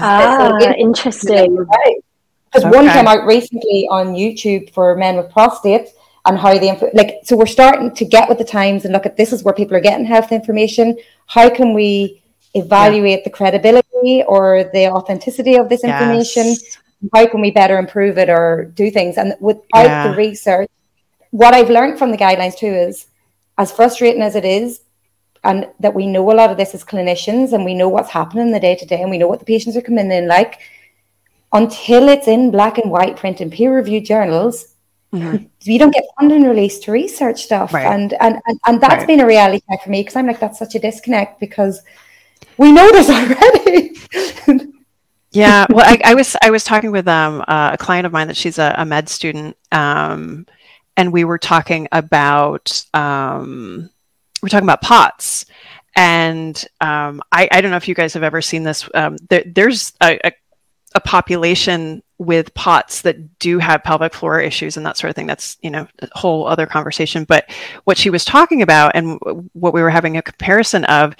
Ah, 0.00 0.58
so 0.60 0.72
interesting. 0.74 1.56
Because 1.56 2.64
okay. 2.64 2.76
one 2.76 2.88
came 2.90 3.08
out 3.08 3.26
recently 3.26 3.88
on 3.90 4.14
YouTube 4.14 4.72
for 4.72 4.94
men 4.94 5.16
with 5.16 5.30
prostate, 5.30 5.88
and 6.24 6.38
how 6.38 6.56
they 6.56 6.78
like. 6.94 7.20
So 7.24 7.36
we're 7.36 7.46
starting 7.46 7.94
to 7.94 8.04
get 8.04 8.28
with 8.28 8.38
the 8.38 8.44
times 8.44 8.84
and 8.84 8.92
look 8.92 9.06
at 9.06 9.16
this 9.16 9.32
is 9.32 9.42
where 9.42 9.54
people 9.54 9.76
are 9.76 9.80
getting 9.80 10.04
health 10.04 10.32
information. 10.32 10.96
How 11.26 11.50
can 11.50 11.74
we 11.74 12.22
evaluate 12.54 13.20
yeah. 13.20 13.24
the 13.24 13.30
credibility 13.30 14.22
or 14.26 14.70
the 14.72 14.88
authenticity 14.88 15.56
of 15.56 15.68
this 15.68 15.84
information? 15.84 16.46
Yes 16.46 16.78
how 17.12 17.26
can 17.26 17.40
we 17.40 17.50
better 17.50 17.78
improve 17.78 18.18
it 18.18 18.28
or 18.28 18.70
do 18.74 18.90
things? 18.90 19.16
And 19.16 19.34
without 19.40 19.86
yeah. 19.86 20.08
the 20.08 20.16
research, 20.16 20.70
what 21.30 21.54
I've 21.54 21.70
learned 21.70 21.98
from 21.98 22.10
the 22.10 22.16
guidelines 22.16 22.56
too 22.56 22.66
is 22.66 23.06
as 23.58 23.72
frustrating 23.72 24.22
as 24.22 24.36
it 24.36 24.44
is, 24.44 24.82
and 25.44 25.68
that 25.80 25.94
we 25.94 26.06
know 26.06 26.30
a 26.30 26.34
lot 26.34 26.50
of 26.50 26.56
this 26.56 26.74
as 26.74 26.84
clinicians 26.84 27.52
and 27.52 27.64
we 27.64 27.74
know 27.74 27.88
what's 27.88 28.10
happening 28.10 28.46
in 28.46 28.52
the 28.52 28.60
day 28.60 28.76
to 28.76 28.86
day 28.86 29.02
and 29.02 29.10
we 29.10 29.18
know 29.18 29.26
what 29.26 29.40
the 29.40 29.44
patients 29.44 29.76
are 29.76 29.82
coming 29.82 30.10
in 30.12 30.28
like, 30.28 30.60
until 31.52 32.08
it's 32.08 32.28
in 32.28 32.50
black 32.50 32.78
and 32.78 32.90
white 32.90 33.16
print 33.16 33.40
in 33.40 33.50
peer 33.50 33.74
reviewed 33.74 34.04
journals, 34.04 34.71
mm-hmm. 35.12 35.44
you 35.62 35.78
don't 35.78 35.92
get 35.92 36.04
funding 36.18 36.44
released 36.44 36.84
to 36.84 36.92
research 36.92 37.44
stuff. 37.44 37.72
Right. 37.72 37.86
And, 37.86 38.14
and, 38.20 38.40
and, 38.46 38.60
and 38.66 38.80
that's 38.80 38.94
right. 38.94 39.06
been 39.06 39.20
a 39.20 39.26
reality 39.26 39.62
check 39.70 39.82
for 39.84 39.90
me 39.90 40.00
because 40.00 40.16
I'm 40.16 40.26
like, 40.26 40.40
that's 40.40 40.58
such 40.58 40.74
a 40.74 40.78
disconnect 40.78 41.40
because 41.40 41.82
we 42.56 42.72
know 42.72 42.90
this 42.92 43.08
already. 44.48 44.72
Yeah, 45.32 45.64
well, 45.70 45.86
I, 45.86 45.98
I, 46.04 46.14
was 46.14 46.36
I 46.42 46.50
was 46.50 46.62
talking 46.62 46.92
with 46.92 47.08
um, 47.08 47.42
uh, 47.48 47.70
a 47.72 47.78
client 47.78 48.04
of 48.04 48.12
mine 48.12 48.26
that 48.26 48.36
she's 48.36 48.58
a, 48.58 48.74
a 48.76 48.84
med 48.84 49.08
student, 49.08 49.56
um, 49.72 50.46
and 50.94 51.10
we 51.10 51.24
were 51.24 51.38
talking 51.38 51.88
about 51.90 52.84
um, 52.92 53.88
we're 54.42 54.50
talking 54.50 54.66
about 54.66 54.82
POTS, 54.82 55.46
and 55.96 56.62
um, 56.82 57.22
I, 57.32 57.48
I 57.50 57.62
don't 57.62 57.70
know 57.70 57.78
if 57.78 57.88
you 57.88 57.94
guys 57.94 58.12
have 58.12 58.22
ever 58.22 58.42
seen 58.42 58.62
this. 58.62 58.86
Um, 58.92 59.16
there, 59.30 59.44
there's 59.46 59.94
a, 60.02 60.18
a, 60.22 60.32
a, 60.96 61.00
population 61.00 62.02
with 62.22 62.54
POTS 62.54 63.02
that 63.02 63.38
do 63.38 63.58
have 63.58 63.82
pelvic 63.82 64.14
floor 64.14 64.40
issues 64.40 64.76
and 64.76 64.86
that 64.86 64.96
sort 64.96 65.10
of 65.10 65.16
thing. 65.16 65.26
That's 65.26 65.58
you 65.62 65.70
know 65.70 65.86
a 66.00 66.08
whole 66.12 66.46
other 66.46 66.66
conversation. 66.66 67.24
But 67.24 67.50
what 67.84 67.98
she 67.98 68.10
was 68.10 68.24
talking 68.24 68.62
about 68.62 68.92
and 68.94 69.18
what 69.52 69.74
we 69.74 69.82
were 69.82 69.90
having 69.90 70.16
a 70.16 70.22
comparison 70.22 70.84
of 70.86 71.14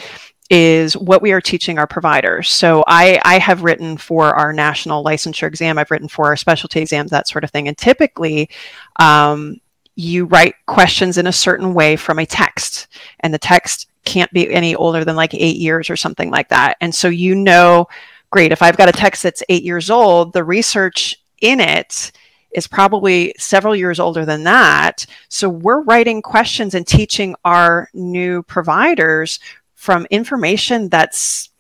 is 0.51 0.97
what 0.97 1.23
we 1.23 1.33
are 1.33 1.41
teaching 1.41 1.79
our 1.79 1.87
providers. 1.87 2.51
So 2.51 2.85
I, 2.87 3.19
I 3.25 3.39
have 3.39 3.63
written 3.63 3.97
for 3.97 4.35
our 4.35 4.53
national 4.53 5.03
licensure 5.03 5.47
exam, 5.47 5.79
I've 5.79 5.91
written 5.91 6.09
for 6.09 6.27
our 6.27 6.37
specialty 6.37 6.81
exams, 6.81 7.11
that 7.11 7.27
sort 7.27 7.43
of 7.43 7.51
thing. 7.51 7.69
And 7.69 7.79
typically, 7.79 8.51
um, 8.97 9.61
you 9.95 10.27
write 10.27 10.55
questions 10.67 11.17
in 11.17 11.27
a 11.27 11.33
certain 11.33 11.73
way 11.73 11.97
from 11.97 12.19
a 12.19 12.27
text, 12.27 12.89
and 13.21 13.33
the 13.33 13.39
text 13.39 13.89
can't 14.05 14.33
be 14.33 14.51
any 14.53 14.75
older 14.75 15.05
than 15.05 15.17
like 15.17 15.33
eight 15.35 15.57
years 15.57 15.89
or 15.89 15.97
something 15.97 16.31
like 16.31 16.49
that. 16.49 16.77
And 16.81 16.95
so 16.95 17.09
you 17.09 17.35
know, 17.35 17.89
great, 18.33 18.51
if 18.51 18.63
I've 18.63 18.77
got 18.77 18.89
a 18.89 18.93
text 18.93 19.23
that's 19.23 19.43
eight 19.49 19.63
years 19.63 19.91
old, 19.91 20.33
the 20.33 20.43
research 20.43 21.15
in 21.41 21.61
it 21.61 22.11
is 22.53 22.67
probably 22.67 23.35
several 23.39 23.77
years 23.77 24.01
older 24.01 24.25
than 24.25 24.45
that. 24.45 25.07
So 25.29 25.49
we're 25.49 25.83
writing 25.83 26.21
questions 26.23 26.75
and 26.75 26.87
teaching 26.87 27.37
our 27.45 27.89
new 27.95 28.43
providers 28.43 29.39
from 29.75 30.07
information 30.11 30.89
that's 30.89 31.51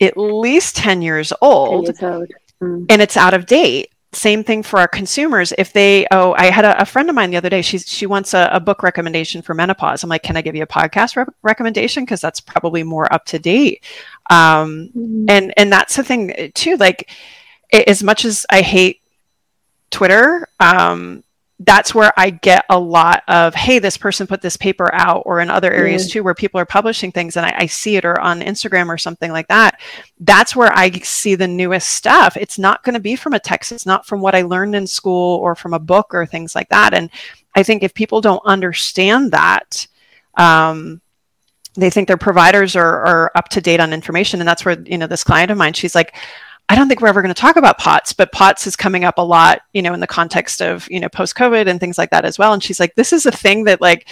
at 0.00 0.16
least 0.16 0.76
10 0.76 1.02
years 1.02 1.32
old, 1.42 1.86
10 1.86 2.00
years 2.00 2.02
old. 2.02 2.30
Mm. 2.62 2.86
and 2.90 3.02
it's 3.02 3.16
out 3.16 3.34
of 3.34 3.46
date 3.46 3.90
same 4.12 4.42
thing 4.42 4.62
for 4.62 4.78
our 4.78 4.88
consumers 4.88 5.52
if 5.58 5.72
they 5.72 6.06
oh 6.10 6.34
i 6.38 6.46
had 6.46 6.64
a, 6.64 6.80
a 6.80 6.86
friend 6.86 7.08
of 7.08 7.14
mine 7.14 7.30
the 7.30 7.36
other 7.36 7.50
day 7.50 7.60
she, 7.60 7.78
she 7.78 8.06
wants 8.06 8.32
a, 8.32 8.48
a, 8.50 8.58
book 8.58 8.82
recommendation 8.82 9.42
for 9.42 9.52
menopause 9.52 10.02
i'm 10.02 10.08
like 10.08 10.22
can 10.22 10.36
i 10.36 10.42
give 10.42 10.54
you 10.54 10.62
a 10.62 10.66
podcast 10.66 11.16
re- 11.16 11.32
recommendation 11.42 12.04
because 12.04 12.20
that's 12.20 12.40
probably 12.40 12.82
more 12.82 13.12
up 13.12 13.26
to 13.26 13.38
date 13.38 13.84
um, 14.30 14.90
mm-hmm. 14.96 15.26
and 15.28 15.54
and 15.56 15.72
that's 15.72 15.96
the 15.96 16.04
thing 16.04 16.50
too 16.54 16.76
like 16.76 17.10
as 17.72 18.02
much 18.02 18.24
as 18.24 18.46
i 18.50 18.60
hate 18.60 19.00
twitter 19.90 20.48
um, 20.60 21.22
that's 21.60 21.94
where 21.94 22.12
I 22.18 22.30
get 22.30 22.66
a 22.68 22.78
lot 22.78 23.22
of, 23.28 23.54
hey, 23.54 23.78
this 23.78 23.96
person 23.96 24.26
put 24.26 24.42
this 24.42 24.58
paper 24.58 24.94
out, 24.94 25.22
or 25.24 25.40
in 25.40 25.48
other 25.48 25.72
areas 25.72 26.06
mm. 26.06 26.12
too, 26.12 26.22
where 26.22 26.34
people 26.34 26.60
are 26.60 26.66
publishing 26.66 27.10
things 27.10 27.36
and 27.36 27.46
I, 27.46 27.54
I, 27.60 27.66
see 27.66 27.96
it, 27.96 28.04
or 28.04 28.20
on 28.20 28.40
Instagram 28.40 28.88
or 28.88 28.98
something 28.98 29.32
like 29.32 29.48
that. 29.48 29.80
That's 30.20 30.54
where 30.54 30.70
I 30.76 30.90
see 30.90 31.34
the 31.34 31.48
newest 31.48 31.90
stuff. 31.90 32.36
It's 32.36 32.58
not 32.58 32.82
going 32.82 32.94
to 32.94 33.00
be 33.00 33.16
from 33.16 33.32
a 33.32 33.40
text, 33.40 33.72
it's 33.72 33.86
not 33.86 34.06
from 34.06 34.20
what 34.20 34.34
I 34.34 34.42
learned 34.42 34.74
in 34.74 34.86
school 34.86 35.38
or 35.38 35.54
from 35.54 35.72
a 35.72 35.78
book 35.78 36.12
or 36.12 36.26
things 36.26 36.54
like 36.54 36.68
that. 36.68 36.92
And 36.92 37.10
I 37.54 37.62
think 37.62 37.82
if 37.82 37.94
people 37.94 38.20
don't 38.20 38.42
understand 38.44 39.32
that, 39.32 39.86
um, 40.34 41.00
they 41.82 41.90
think 41.90 42.08
their 42.08 42.16
providers 42.16 42.76
are, 42.76 43.04
are 43.06 43.32
up 43.34 43.48
to 43.50 43.60
date 43.60 43.80
on 43.80 43.92
information. 43.92 44.40
And 44.40 44.48
that's 44.48 44.64
where, 44.64 44.78
you 44.80 44.98
know, 44.98 45.06
this 45.06 45.24
client 45.24 45.50
of 45.50 45.58
mine, 45.58 45.72
she's 45.72 45.94
like, 45.94 46.16
I 46.68 46.74
don't 46.74 46.88
think 46.88 47.00
we're 47.00 47.08
ever 47.08 47.22
going 47.22 47.34
to 47.34 47.40
talk 47.40 47.56
about 47.56 47.78
POTS, 47.78 48.12
but 48.12 48.32
POTS 48.32 48.66
is 48.66 48.76
coming 48.76 49.04
up 49.04 49.18
a 49.18 49.22
lot, 49.22 49.62
you 49.72 49.82
know, 49.82 49.94
in 49.94 50.00
the 50.00 50.06
context 50.06 50.60
of, 50.60 50.88
you 50.90 50.98
know, 50.98 51.08
post 51.08 51.36
COVID 51.36 51.68
and 51.68 51.78
things 51.78 51.96
like 51.96 52.10
that 52.10 52.24
as 52.24 52.38
well. 52.38 52.52
And 52.52 52.62
she's 52.62 52.80
like, 52.80 52.94
this 52.96 53.12
is 53.12 53.26
a 53.26 53.30
thing 53.30 53.64
that 53.64 53.80
like, 53.80 54.08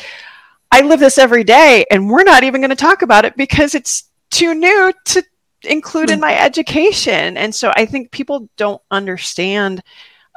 I 0.71 0.83
live 0.83 1.01
this 1.01 1.19
every 1.19 1.45
day 1.45 1.85
and 1.91 2.09
we're 2.09 2.23
not 2.23 2.45
even 2.45 2.61
going 2.61 2.71
to 2.71 2.77
talk 2.77 3.03
about 3.03 3.25
it 3.25 3.37
because 3.37 3.75
it's 3.75 4.05
too 4.31 4.55
new 4.55 4.93
to 5.07 5.25
include 5.65 6.11
in 6.11 6.19
hmm. 6.19 6.23
my 6.23 6.39
education. 6.39 7.37
And 7.37 7.55
so 7.55 7.73
I 7.75 7.87
think 7.87 8.11
people 8.11 8.49
don't 8.57 8.83
understand 8.91 9.83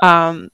um, 0.02 0.50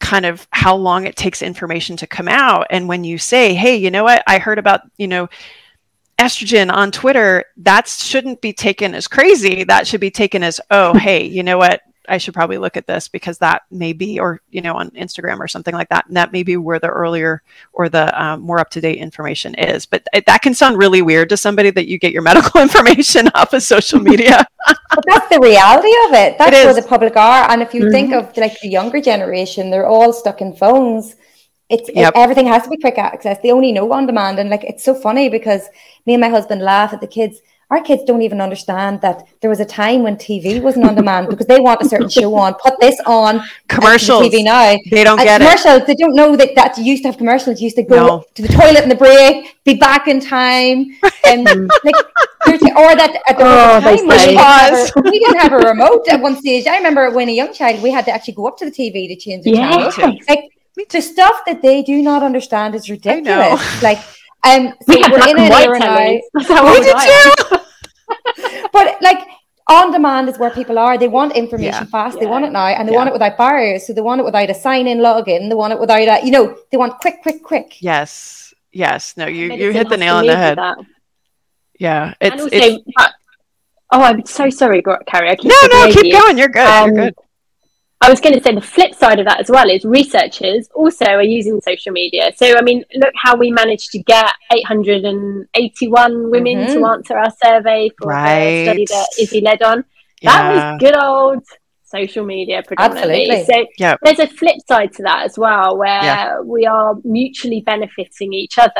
kind 0.00 0.26
of 0.26 0.46
how 0.50 0.76
long 0.76 1.06
it 1.06 1.16
takes 1.16 1.42
information 1.42 1.96
to 1.98 2.06
come 2.06 2.28
out. 2.28 2.66
And 2.70 2.88
when 2.88 3.04
you 3.04 3.18
say, 3.18 3.54
hey, 3.54 3.76
you 3.76 3.90
know 3.90 4.04
what, 4.04 4.22
I 4.26 4.38
heard 4.38 4.58
about, 4.58 4.82
you 4.96 5.08
know, 5.08 5.28
estrogen 6.18 6.72
on 6.72 6.90
Twitter, 6.90 7.44
that 7.58 7.88
shouldn't 7.88 8.40
be 8.40 8.52
taken 8.52 8.94
as 8.94 9.08
crazy. 9.08 9.64
That 9.64 9.86
should 9.86 10.00
be 10.00 10.10
taken 10.10 10.42
as, 10.42 10.60
oh, 10.70 10.94
hey, 10.98 11.24
you 11.24 11.42
know 11.42 11.58
what? 11.58 11.82
I 12.10 12.16
should 12.16 12.32
probably 12.32 12.56
look 12.56 12.78
at 12.78 12.86
this 12.86 13.06
because 13.06 13.36
that 13.38 13.62
may 13.70 13.92
be, 13.92 14.18
or 14.18 14.40
you 14.50 14.62
know, 14.62 14.74
on 14.74 14.90
Instagram 14.92 15.40
or 15.40 15.46
something 15.46 15.74
like 15.74 15.90
that. 15.90 16.06
And 16.06 16.16
that 16.16 16.32
may 16.32 16.42
be 16.42 16.56
where 16.56 16.78
the 16.78 16.88
earlier 16.88 17.42
or 17.74 17.90
the 17.90 18.20
um, 18.20 18.40
more 18.40 18.58
up 18.58 18.70
to 18.70 18.80
date 18.80 18.96
information 18.96 19.54
is. 19.56 19.84
But 19.84 20.06
it, 20.14 20.24
that 20.24 20.40
can 20.40 20.54
sound 20.54 20.78
really 20.78 21.02
weird 21.02 21.28
to 21.28 21.36
somebody 21.36 21.70
that 21.70 21.86
you 21.86 21.98
get 21.98 22.12
your 22.12 22.22
medical 22.30 22.62
information 22.62 23.28
off 23.34 23.52
of 23.52 23.62
social 23.62 24.00
media. 24.00 24.46
but 24.66 25.04
that's 25.06 25.28
the 25.28 25.38
reality 25.40 25.92
of 26.06 26.14
it. 26.14 26.38
That's 26.38 26.56
it 26.56 26.64
where 26.64 26.74
the 26.74 26.82
public 26.82 27.14
are. 27.16 27.50
And 27.50 27.60
if 27.60 27.74
you 27.74 27.82
mm-hmm. 27.82 27.92
think 27.92 28.14
of 28.14 28.34
like 28.38 28.58
the 28.60 28.68
younger 28.68 29.02
generation, 29.02 29.70
they're 29.70 29.86
all 29.86 30.12
stuck 30.12 30.40
in 30.40 30.56
phones 30.56 31.16
it's 31.68 31.90
yep. 31.92 32.14
it, 32.14 32.18
everything 32.18 32.46
has 32.46 32.62
to 32.64 32.70
be 32.70 32.78
quick 32.78 32.98
access. 32.98 33.38
They 33.42 33.50
only 33.50 33.72
know 33.72 33.92
on 33.92 34.06
demand, 34.06 34.38
and 34.38 34.48
like 34.48 34.64
it's 34.64 34.84
so 34.84 34.94
funny 34.94 35.28
because 35.28 35.68
me 36.06 36.14
and 36.14 36.20
my 36.20 36.28
husband 36.28 36.62
laugh 36.62 36.92
at 36.92 37.00
the 37.00 37.06
kids. 37.06 37.40
Our 37.70 37.82
kids 37.82 38.02
don't 38.04 38.22
even 38.22 38.40
understand 38.40 39.02
that 39.02 39.26
there 39.42 39.50
was 39.50 39.60
a 39.60 39.64
time 39.66 40.02
when 40.02 40.16
TV 40.16 40.58
wasn't 40.62 40.86
on 40.86 40.94
demand 40.94 41.28
because 41.30 41.46
they 41.46 41.60
want 41.60 41.82
a 41.82 41.84
certain 41.84 42.08
show 42.08 42.34
on. 42.34 42.54
Put 42.54 42.80
this 42.80 42.98
on 43.04 43.42
commercials. 43.68 44.22
TV 44.22 44.42
now. 44.42 44.74
They 44.90 45.04
don't 45.04 45.20
and 45.20 45.26
get 45.26 45.42
commercials. 45.42 45.82
It. 45.82 45.86
They 45.86 45.94
don't 45.94 46.14
know 46.14 46.34
that 46.34 46.54
that 46.54 46.78
used 46.78 47.02
to 47.02 47.10
have 47.10 47.18
commercials. 47.18 47.60
You 47.60 47.64
used 47.64 47.76
to 47.76 47.82
go 47.82 48.06
no. 48.06 48.24
to 48.36 48.40
the 48.40 48.48
toilet 48.48 48.84
in 48.84 48.88
the 48.88 48.94
break, 48.94 49.62
be 49.64 49.74
back 49.74 50.08
in 50.08 50.18
time, 50.18 50.96
and 51.26 51.44
like 51.84 51.94
or 52.48 52.96
that 52.96 53.20
at 53.28 53.36
the 53.36 53.44
oh, 53.44 53.80
time 53.80 54.06
we 54.06 54.16
didn't, 54.16 54.38
have 54.38 54.72
a, 54.72 55.00
we 55.02 55.18
didn't 55.18 55.38
have 55.38 55.52
a 55.52 55.58
remote 55.68 56.08
at 56.08 56.22
one 56.22 56.36
stage. 56.36 56.66
I 56.66 56.78
remember 56.78 57.10
when 57.10 57.28
a 57.28 57.32
young 57.32 57.52
child, 57.52 57.82
we 57.82 57.90
had 57.90 58.06
to 58.06 58.12
actually 58.12 58.34
go 58.34 58.46
up 58.46 58.56
to 58.58 58.64
the 58.64 58.70
TV 58.70 59.08
to 59.08 59.16
change 59.16 59.44
the 59.44 59.50
yeah. 59.50 59.90
channel. 59.90 60.18
Like 60.26 60.57
the 60.90 61.00
stuff 61.00 61.40
that 61.46 61.62
they 61.62 61.82
do 61.82 62.02
not 62.02 62.22
understand 62.22 62.74
is 62.74 62.88
ridiculous. 62.88 63.82
Like, 63.82 63.98
um, 64.44 64.74
so 64.82 64.96
we 64.96 65.02
are 65.02 65.28
in 65.28 65.38
an 65.38 65.52
era 65.52 65.78
now. 65.78 65.98
We 65.98 66.80
did 66.80 66.96
too. 66.98 68.68
but 68.72 69.00
like 69.02 69.26
on 69.68 69.92
demand 69.92 70.28
is 70.28 70.38
where 70.38 70.50
people 70.50 70.78
are. 70.78 70.96
They 70.96 71.08
want 71.08 71.36
information 71.36 71.84
yeah. 71.84 71.84
fast. 71.84 72.16
Yeah. 72.16 72.24
They 72.24 72.26
want 72.26 72.44
it 72.44 72.52
now, 72.52 72.66
and 72.66 72.88
they 72.88 72.92
yeah. 72.92 72.98
want 72.98 73.08
it 73.08 73.12
without 73.12 73.36
barriers. 73.36 73.86
So 73.86 73.92
they 73.92 74.00
want 74.00 74.20
it 74.20 74.24
without 74.24 74.48
a 74.48 74.54
sign-in 74.54 74.98
login. 74.98 75.48
They 75.48 75.54
want 75.54 75.72
it 75.72 75.80
without 75.80 76.08
a, 76.08 76.24
you 76.24 76.30
know, 76.30 76.56
they 76.70 76.78
want 76.78 76.98
quick, 77.00 77.22
quick, 77.22 77.42
quick. 77.42 77.82
Yes, 77.82 78.54
yes. 78.72 79.16
No, 79.16 79.26
you 79.26 79.52
you 79.52 79.72
hit 79.72 79.88
the 79.88 79.96
nail 79.96 80.16
on 80.16 80.26
the 80.26 80.36
head. 80.36 80.58
Yeah, 81.78 82.14
it's, 82.20 82.42
also, 82.42 82.48
it's... 82.50 82.84
oh, 83.92 84.02
I'm 84.02 84.26
so 84.26 84.50
sorry, 84.50 84.82
Carrie. 84.82 85.30
I 85.30 85.36
keep 85.36 85.52
no, 85.52 85.68
no, 85.70 85.92
keep 85.92 86.06
you. 86.06 86.12
going. 86.12 86.36
You're 86.36 86.48
good. 86.48 86.66
Um, 86.66 86.94
You're 86.94 87.04
good. 87.06 87.14
I 88.00 88.08
was 88.08 88.20
going 88.20 88.34
to 88.34 88.42
say 88.42 88.54
the 88.54 88.60
flip 88.60 88.94
side 88.94 89.18
of 89.18 89.26
that 89.26 89.40
as 89.40 89.50
well 89.50 89.68
is 89.68 89.84
researchers 89.84 90.68
also 90.74 91.04
are 91.04 91.22
using 91.22 91.60
social 91.60 91.92
media. 91.92 92.30
So, 92.36 92.56
I 92.56 92.62
mean, 92.62 92.84
look 92.94 93.12
how 93.16 93.36
we 93.36 93.50
managed 93.50 93.90
to 93.90 93.98
get 94.04 94.32
881 94.52 96.30
women 96.30 96.58
mm-hmm. 96.58 96.74
to 96.74 96.86
answer 96.86 97.18
our 97.18 97.32
survey 97.42 97.90
for 97.98 98.08
right. 98.08 98.38
the 98.38 98.64
study 98.64 98.86
that 98.86 99.08
Izzy 99.20 99.40
led 99.40 99.62
on. 99.62 99.84
That 100.22 100.54
yeah. 100.54 100.72
was 100.72 100.80
good 100.80 100.96
old 100.96 101.44
social 101.88 102.24
media 102.24 102.62
predominantly. 102.66 103.30
Absolutely. 103.30 103.54
So 103.54 103.66
yep. 103.78 103.98
there's 104.02 104.18
a 104.18 104.26
flip 104.28 104.56
side 104.66 104.92
to 104.94 105.02
that 105.04 105.24
as 105.24 105.38
well, 105.38 105.76
where 105.76 106.02
yeah. 106.02 106.40
we 106.40 106.66
are 106.66 106.94
mutually 107.04 107.62
benefiting 107.62 108.32
each 108.32 108.58
other. 108.58 108.70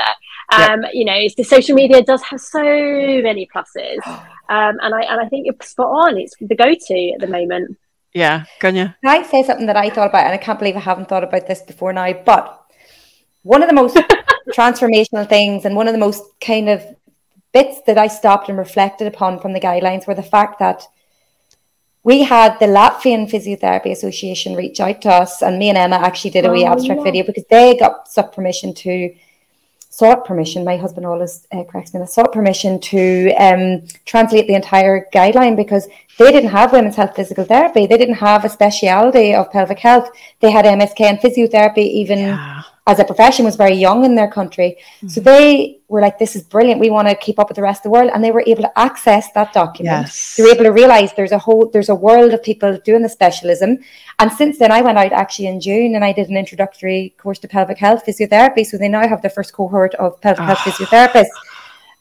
Um, 0.53 0.83
yep. 0.83 0.91
You 0.95 1.05
know, 1.07 1.21
the 1.37 1.43
social 1.43 1.75
media 1.75 2.03
does 2.03 2.23
have 2.23 2.41
so 2.41 2.63
many 2.63 3.49
pluses, 3.55 3.99
um, 4.07 4.77
and 4.81 4.95
I 4.95 5.03
and 5.03 5.21
I 5.21 5.29
think 5.29 5.47
you're 5.47 5.57
spot 5.63 5.87
on. 5.87 6.19
It's 6.19 6.35
the 6.41 6.55
go-to 6.55 7.13
at 7.15 7.21
the 7.21 7.27
moment. 7.27 7.77
Yeah, 8.15 8.45
can 8.59 8.75
you? 8.77 8.85
Can 8.85 8.95
I 9.05 9.23
say 9.23 9.43
something 9.43 9.67
that 9.67 9.77
I 9.77 9.91
thought 9.91 10.09
about, 10.09 10.25
and 10.25 10.33
I 10.33 10.39
can't 10.39 10.59
believe 10.59 10.77
I 10.77 10.81
haven't 10.81 11.09
thought 11.09 11.25
about 11.25 11.47
this 11.47 11.63
before 11.63 11.93
now, 11.93 12.13
but 12.13 12.65
one 13.43 13.63
of 13.63 13.69
the 13.69 13.75
most 13.75 13.97
transformational 14.51 15.29
things 15.29 15.65
and 15.65 15.77
one 15.77 15.89
of 15.89 15.93
the 15.93 15.99
most 15.99 16.23
kind 16.41 16.69
of 16.69 16.85
bits 17.53 17.81
that 17.87 17.99
I 17.99 18.09
stopped 18.09 18.49
and 18.49 18.59
reflected 18.59 19.07
upon 19.07 19.41
from 19.41 19.53
the 19.53 19.61
guidelines 19.61 20.07
were 20.07 20.15
the 20.15 20.23
fact 20.23 20.59
that 20.59 20.85
we 22.03 22.23
had 22.23 22.59
the 22.59 22.67
Latvian 22.67 23.31
Physiotherapy 23.31 23.91
Association 23.91 24.55
reach 24.55 24.81
out 24.81 25.03
to 25.03 25.11
us, 25.11 25.43
and 25.43 25.59
me 25.59 25.69
and 25.69 25.77
Emma 25.77 25.97
actually 25.97 26.31
did 26.31 26.47
a 26.47 26.51
wee 26.51 26.65
oh, 26.65 26.73
abstract 26.73 27.01
yeah. 27.01 27.05
video 27.05 27.27
because 27.27 27.45
they 27.51 27.77
got 27.77 28.09
sought 28.09 28.33
permission 28.33 28.73
to 28.75 29.15
sought 29.99 30.25
permission. 30.25 30.65
My 30.65 30.77
husband 30.77 31.05
always 31.05 31.47
uh, 31.51 31.65
corrects 31.65 31.93
me. 31.93 32.07
Sought 32.07 32.33
permission 32.33 32.81
to 32.93 33.33
um, 33.35 33.83
translate 34.05 34.47
the 34.47 34.55
entire 34.55 35.09
guideline 35.13 35.57
because 35.57 35.89
they 36.19 36.31
didn't 36.31 36.51
have 36.51 36.73
women's 36.73 36.95
health 36.95 37.17
physical 37.17 37.45
therapy. 37.45 37.87
They 37.87 37.99
didn't 37.99 38.23
have 38.29 38.45
a 38.45 38.49
speciality 38.49 39.35
of 39.35 39.51
pelvic 39.51 39.81
health. 39.81 40.09
They 40.41 40.53
had 40.53 40.65
MSK 40.65 41.01
and 41.01 41.19
physiotherapy, 41.19 41.87
even 42.03 42.19
yeah. 42.19 42.63
As 42.89 42.99
a 42.99 43.05
profession, 43.05 43.45
was 43.45 43.55
very 43.55 43.75
young 43.75 44.05
in 44.05 44.15
their 44.15 44.31
country. 44.31 44.79
Mm-hmm. 44.79 45.09
So 45.09 45.21
they 45.21 45.79
were 45.89 46.01
like, 46.01 46.19
this 46.19 46.35
is 46.35 46.43
brilliant. 46.43 46.81
We 46.81 46.89
want 46.89 47.07
to 47.09 47.15
keep 47.15 47.39
up 47.39 47.49
with 47.49 47.57
the 47.57 47.63
rest 47.63 47.81
of 47.81 47.83
the 47.85 47.91
world. 47.91 48.11
And 48.13 48.25
they 48.25 48.31
were 48.31 48.43
able 48.47 48.63
to 48.63 48.79
access 48.79 49.31
that 49.33 49.53
document. 49.53 50.07
Yes. 50.07 50.37
They 50.37 50.43
were 50.43 50.49
able 50.49 50.65
to 50.65 50.73
realize 50.73 51.13
there's 51.13 51.33
a 51.33 51.39
whole, 51.39 51.69
there's 51.71 51.91
a 51.91 51.95
world 51.95 52.33
of 52.33 52.43
people 52.43 52.79
doing 52.85 53.03
the 53.03 53.09
specialism. 53.11 53.79
And 54.19 54.33
since 54.33 54.59
then, 54.59 54.73
I 54.73 54.81
went 54.81 54.97
out 54.97 55.13
actually 55.13 55.49
in 55.49 55.61
June 55.61 55.95
and 55.95 56.03
I 56.03 56.13
did 56.13 56.31
an 56.31 56.37
introductory 56.39 57.15
course 57.19 57.39
to 57.41 57.49
pelvic 57.49 57.79
health 57.79 58.07
physiotherapy. 58.07 58.65
So 58.65 58.79
they 58.79 58.89
now 58.89 59.07
have 59.07 59.21
the 59.21 59.31
first 59.31 59.53
cohort 59.53 59.95
of 59.97 60.19
pelvic 60.23 60.41
oh. 60.41 60.45
health 60.45 60.63
ah. 60.63 60.71
physiotherapists. 60.71 61.37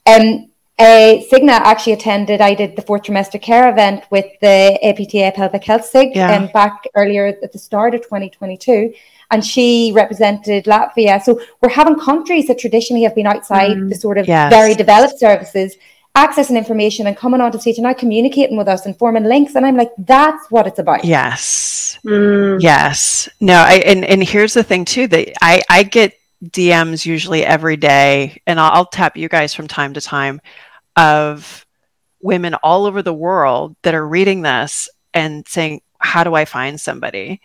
Um, 0.06 0.50
uh, 0.80 1.22
Signa 1.22 1.54
actually 1.54 1.94
attended. 1.94 2.40
I 2.40 2.54
did 2.54 2.76
the 2.76 2.82
fourth 2.84 3.04
trimester 3.04 3.42
care 3.42 3.70
event 3.70 4.04
with 4.12 4.26
the 4.42 4.78
APTA 4.84 5.34
Pelvic 5.36 5.64
Health 5.64 5.86
Sig 5.86 6.16
yeah. 6.16 6.36
um, 6.36 6.50
back 6.54 6.86
earlier 6.96 7.28
at 7.28 7.52
the 7.52 7.58
start 7.58 7.96
of 7.96 8.02
2022, 8.04 8.94
and 9.32 9.44
she 9.44 9.92
represented 9.96 10.66
Latvia. 10.66 11.22
So 11.22 11.42
we're 11.62 11.70
having 11.70 12.00
countries 12.00 12.46
that 12.48 12.60
traditionally 12.60 13.04
have 13.04 13.16
been 13.16 13.26
outside 13.26 13.78
mm, 13.78 13.90
the 13.90 13.96
sort 13.96 14.20
of 14.20 14.28
yes. 14.28 14.52
very 14.52 14.76
developed 14.76 15.18
services 15.20 15.76
accessing 16.16 16.58
information 16.58 17.06
and 17.06 17.16
coming 17.16 17.42
onto 17.42 17.60
stage 17.60 17.78
and 17.78 17.84
now 17.84 17.94
communicating 17.94 18.58
with 18.58 18.68
us 18.68 18.88
and 18.88 18.98
forming 18.98 19.24
links. 19.24 19.56
And 19.56 19.66
I'm 19.66 19.78
like, 19.78 19.92
that's 20.00 20.50
what 20.50 20.66
it's 20.66 20.80
about. 20.80 21.06
Yes. 21.06 22.00
Mm. 22.04 22.62
Yes. 22.62 23.30
No, 23.40 23.54
I 23.54 23.74
and, 23.86 24.04
and 24.04 24.24
here's 24.24 24.54
the 24.54 24.64
thing 24.64 24.86
too 24.86 25.08
that 25.08 25.34
I, 25.44 25.62
I 25.70 25.84
get 25.84 26.18
DMs 26.44 27.06
usually 27.06 27.44
every 27.44 27.78
day, 27.78 28.42
and 28.46 28.60
I'll, 28.60 28.72
I'll 28.72 28.86
tap 28.86 29.18
you 29.18 29.30
guys 29.30 29.54
from 29.54 29.68
time 29.68 29.94
to 29.94 30.02
time 30.02 30.42
of 30.98 31.66
women 32.22 32.56
all 32.56 32.86
over 32.86 33.02
the 33.02 33.14
world 33.14 33.76
that 33.84 33.95
are 33.95 34.08
reading 34.08 34.41
this 34.41 34.89
and 35.14 35.48
saying, 35.48 35.82
How 36.00 36.24
do 36.24 36.34
I 36.34 36.45
find 36.45 36.80
somebody? 36.82 37.41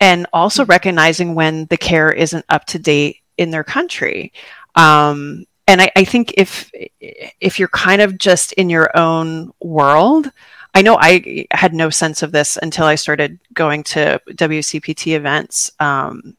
And 0.00 0.26
also 0.32 0.62
mm-hmm. 0.62 0.70
recognizing 0.70 1.34
when 1.34 1.66
the 1.66 1.76
care 1.76 2.12
isn't 2.12 2.44
up 2.48 2.66
to 2.66 2.78
date 2.78 3.18
in 3.36 3.50
their 3.50 3.64
country. 3.64 4.32
Um, 4.76 5.46
and 5.66 5.82
I, 5.82 5.90
I 5.96 6.04
think 6.04 6.34
if 6.36 6.70
if 7.00 7.58
you're 7.58 7.68
kind 7.68 8.02
of 8.02 8.18
just 8.18 8.52
in 8.54 8.70
your 8.70 8.96
own 8.96 9.52
world, 9.60 10.30
I 10.74 10.82
know 10.82 10.96
I 11.00 11.46
had 11.50 11.74
no 11.74 11.90
sense 11.90 12.22
of 12.22 12.32
this 12.32 12.58
until 12.60 12.86
I 12.86 12.94
started 12.96 13.38
going 13.54 13.82
to 13.84 14.20
WCPT 14.30 15.14
events 15.14 15.70
um, 15.80 16.36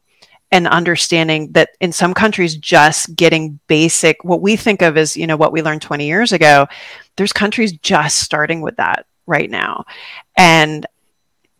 and 0.51 0.67
understanding 0.67 1.51
that 1.53 1.69
in 1.79 1.91
some 1.91 2.13
countries 2.13 2.55
just 2.55 3.15
getting 3.15 3.59
basic 3.67 4.23
what 4.23 4.41
we 4.41 4.55
think 4.55 4.81
of 4.81 4.97
as 4.97 5.15
you 5.15 5.25
know 5.25 5.37
what 5.37 5.53
we 5.53 5.61
learned 5.61 5.81
20 5.81 6.05
years 6.05 6.33
ago 6.33 6.67
there's 7.15 7.33
countries 7.33 7.71
just 7.73 8.17
starting 8.17 8.61
with 8.61 8.77
that 8.77 9.05
right 9.27 9.49
now. 9.49 9.85
And 10.37 10.85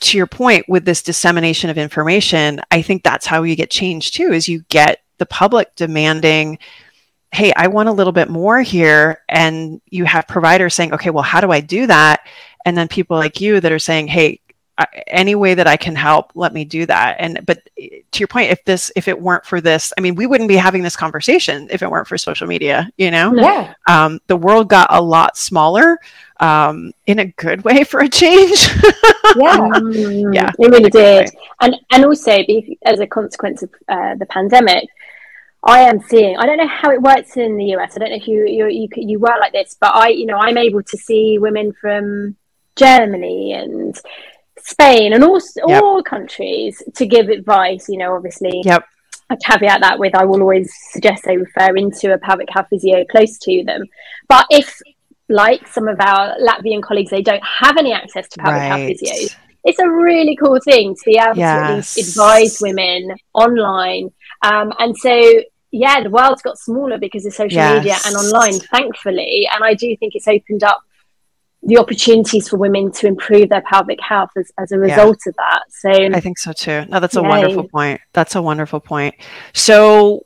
to 0.01 0.17
your 0.17 0.27
point 0.27 0.65
with 0.67 0.83
this 0.83 1.03
dissemination 1.03 1.69
of 1.69 1.77
information 1.77 2.59
i 2.71 2.81
think 2.81 3.03
that's 3.03 3.27
how 3.27 3.43
you 3.43 3.55
get 3.55 3.69
change 3.69 4.11
too 4.11 4.33
is 4.33 4.49
you 4.49 4.63
get 4.67 5.03
the 5.19 5.27
public 5.27 5.75
demanding 5.75 6.57
hey 7.31 7.53
i 7.55 7.67
want 7.67 7.87
a 7.87 7.91
little 7.91 8.11
bit 8.11 8.27
more 8.27 8.63
here 8.63 9.21
and 9.29 9.79
you 9.85 10.03
have 10.03 10.27
providers 10.27 10.73
saying 10.73 10.91
okay 10.91 11.11
well 11.11 11.21
how 11.23 11.39
do 11.39 11.51
i 11.51 11.61
do 11.61 11.85
that? 11.85 12.21
And 12.65 12.75
then 12.75 12.87
people 12.87 13.17
like 13.17 13.41
you 13.41 13.59
that 13.59 13.71
are 13.71 13.79
saying 13.79 14.07
hey 14.07 14.39
any 15.07 15.35
way 15.35 15.53
that 15.53 15.67
I 15.67 15.77
can 15.77 15.95
help, 15.95 16.31
let 16.35 16.53
me 16.53 16.65
do 16.65 16.85
that. 16.85 17.17
And 17.19 17.45
but 17.45 17.69
to 17.77 18.19
your 18.19 18.27
point, 18.27 18.51
if 18.51 18.63
this 18.65 18.91
if 18.95 19.07
it 19.07 19.19
weren't 19.19 19.45
for 19.45 19.61
this, 19.61 19.93
I 19.97 20.01
mean, 20.01 20.15
we 20.15 20.25
wouldn't 20.25 20.47
be 20.47 20.55
having 20.55 20.83
this 20.83 20.95
conversation 20.95 21.67
if 21.71 21.81
it 21.81 21.89
weren't 21.89 22.07
for 22.07 22.17
social 22.17 22.47
media. 22.47 22.89
You 22.97 23.11
know, 23.11 23.33
yeah. 23.35 23.73
Um, 23.87 24.19
the 24.27 24.37
world 24.37 24.69
got 24.69 24.87
a 24.91 25.01
lot 25.01 25.37
smaller 25.37 25.99
um, 26.39 26.91
in 27.07 27.19
a 27.19 27.25
good 27.25 27.63
way 27.63 27.83
for 27.91 28.01
a 28.01 28.09
change. 28.09 28.67
yeah, 29.37 29.57
mm, 29.79 30.33
yeah, 30.33 30.51
it 30.59 30.71
really 30.71 30.89
did. 30.89 31.29
And 31.61 31.75
and 31.91 32.05
also 32.05 32.37
as 32.83 32.99
a 32.99 33.07
consequence 33.07 33.63
of 33.63 33.69
uh, 33.87 34.15
the 34.15 34.25
pandemic. 34.25 34.89
I 35.63 35.81
am 35.81 36.01
seeing. 36.01 36.37
I 36.37 36.47
don't 36.47 36.57
know 36.57 36.67
how 36.67 36.89
it 36.89 36.99
works 36.99 37.37
in 37.37 37.55
the 37.55 37.75
US. 37.75 37.95
I 37.95 37.99
don't 37.99 38.09
know 38.09 38.15
if 38.15 38.27
you 38.27 38.47
you 38.47 38.65
you, 38.65 38.87
you 38.95 39.19
work 39.19 39.39
like 39.39 39.53
this, 39.53 39.77
but 39.79 39.93
I, 39.93 40.07
you 40.07 40.25
know, 40.25 40.37
I'm 40.37 40.57
able 40.57 40.81
to 40.81 40.97
see 40.97 41.37
women 41.37 41.71
from 41.73 42.35
Germany 42.75 43.53
and 43.53 43.95
Spain 44.63 45.13
and 45.13 45.23
all 45.23 45.39
yep. 45.67 45.83
all 45.83 46.03
countries 46.03 46.81
to 46.95 47.05
give 47.05 47.29
advice. 47.29 47.87
You 47.89 47.97
know, 47.97 48.15
obviously. 48.15 48.61
Yep. 48.65 48.85
I 49.29 49.37
caveat 49.37 49.79
that 49.79 49.97
with 49.97 50.13
I 50.13 50.25
will 50.25 50.41
always 50.41 50.69
suggest 50.91 51.23
they 51.23 51.37
refer 51.37 51.73
into 51.77 52.13
a 52.13 52.17
pelvic 52.17 52.49
health 52.51 52.67
physio 52.69 53.05
close 53.05 53.37
to 53.37 53.63
them. 53.63 53.83
But 54.27 54.45
if, 54.49 54.77
like 55.29 55.65
some 55.69 55.87
of 55.87 56.01
our 56.01 56.35
Latvian 56.37 56.83
colleagues, 56.83 57.11
they 57.11 57.21
don't 57.21 57.43
have 57.43 57.77
any 57.77 57.93
access 57.93 58.27
to 58.27 58.39
pelvic 58.39 58.59
right. 58.59 58.67
health 58.67 58.81
physios, 58.81 59.33
it's 59.63 59.79
a 59.79 59.89
really 59.89 60.35
cool 60.35 60.59
thing 60.59 60.95
to 60.95 61.01
be 61.05 61.17
able 61.17 61.37
yes. 61.37 61.93
to 61.93 62.01
advise 62.01 62.59
women 62.61 63.15
online. 63.33 64.11
Um, 64.41 64.73
and 64.79 64.97
so, 64.97 65.21
yeah, 65.71 66.03
the 66.03 66.09
world's 66.09 66.41
got 66.41 66.57
smaller 66.57 66.97
because 66.97 67.25
of 67.25 67.33
social 67.33 67.55
yes. 67.57 67.77
media 67.77 67.97
and 68.05 68.15
online, 68.15 68.59
thankfully. 68.59 69.47
And 69.53 69.63
I 69.63 69.75
do 69.75 69.95
think 69.97 70.13
it's 70.15 70.27
opened 70.27 70.63
up 70.63 70.81
the 71.63 71.77
opportunities 71.77 72.49
for 72.49 72.57
women 72.57 72.91
to 72.91 73.07
improve 73.07 73.49
their 73.49 73.61
pelvic 73.61 73.99
health 74.01 74.31
as, 74.35 74.51
as 74.57 74.71
a 74.71 74.79
result 74.79 75.17
yeah. 75.25 75.29
of 75.29 75.35
that. 75.37 75.61
So 75.69 75.89
I 75.89 76.19
think 76.19 76.39
so 76.39 76.53
too. 76.53 76.85
No, 76.89 76.99
that's 76.99 77.15
a 77.15 77.21
yay. 77.21 77.27
wonderful 77.27 77.67
point. 77.67 78.01
That's 78.13 78.35
a 78.35 78.41
wonderful 78.41 78.79
point. 78.79 79.15
So 79.53 80.25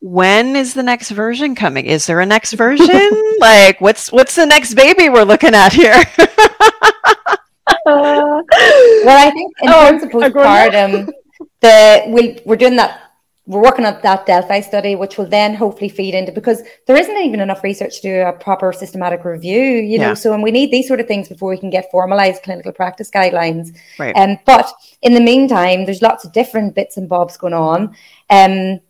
when 0.00 0.54
is 0.54 0.74
the 0.74 0.82
next 0.82 1.10
version 1.10 1.54
coming? 1.54 1.86
Is 1.86 2.06
there 2.06 2.20
a 2.20 2.26
next 2.26 2.52
version? 2.52 3.34
like 3.40 3.80
what's 3.80 4.12
what's 4.12 4.36
the 4.36 4.46
next 4.46 4.74
baby 4.74 5.08
we're 5.08 5.24
looking 5.24 5.54
at 5.54 5.72
here? 5.72 6.02
Uh, 7.84 8.42
well, 9.04 9.26
I 9.26 9.30
think 9.30 9.52
in 9.62 9.68
oh, 9.68 9.90
terms 9.90 10.02
of 10.02 10.10
postpartum, 10.10 11.08
the 11.60 12.04
we 12.08 12.40
we're 12.44 12.56
doing 12.56 12.76
that. 12.76 13.05
We're 13.46 13.62
working 13.62 13.86
on 13.86 14.00
that 14.02 14.26
Delphi 14.26 14.60
study, 14.60 14.96
which 14.96 15.18
will 15.18 15.26
then 15.26 15.54
hopefully 15.54 15.88
feed 15.88 16.14
into 16.14 16.32
because 16.32 16.62
there 16.86 16.96
isn't 16.96 17.16
even 17.16 17.40
enough 17.40 17.62
research 17.62 18.00
to 18.00 18.02
do 18.02 18.20
a 18.22 18.32
proper 18.32 18.72
systematic 18.72 19.24
review, 19.24 19.60
you 19.60 19.98
know. 19.98 20.08
Yeah. 20.08 20.14
So, 20.14 20.32
and 20.34 20.42
we 20.42 20.50
need 20.50 20.72
these 20.72 20.88
sort 20.88 20.98
of 20.98 21.06
things 21.06 21.28
before 21.28 21.50
we 21.50 21.58
can 21.58 21.70
get 21.70 21.90
formalized 21.90 22.42
clinical 22.42 22.72
practice 22.72 23.10
guidelines. 23.10 23.76
Right. 23.98 24.16
Um, 24.16 24.38
but 24.46 24.68
in 25.02 25.14
the 25.14 25.20
meantime, 25.20 25.84
there's 25.84 26.02
lots 26.02 26.24
of 26.24 26.32
different 26.32 26.74
bits 26.74 26.96
and 26.96 27.08
bobs 27.08 27.36
going 27.36 27.54
on. 27.54 27.94
Um, 28.30 28.80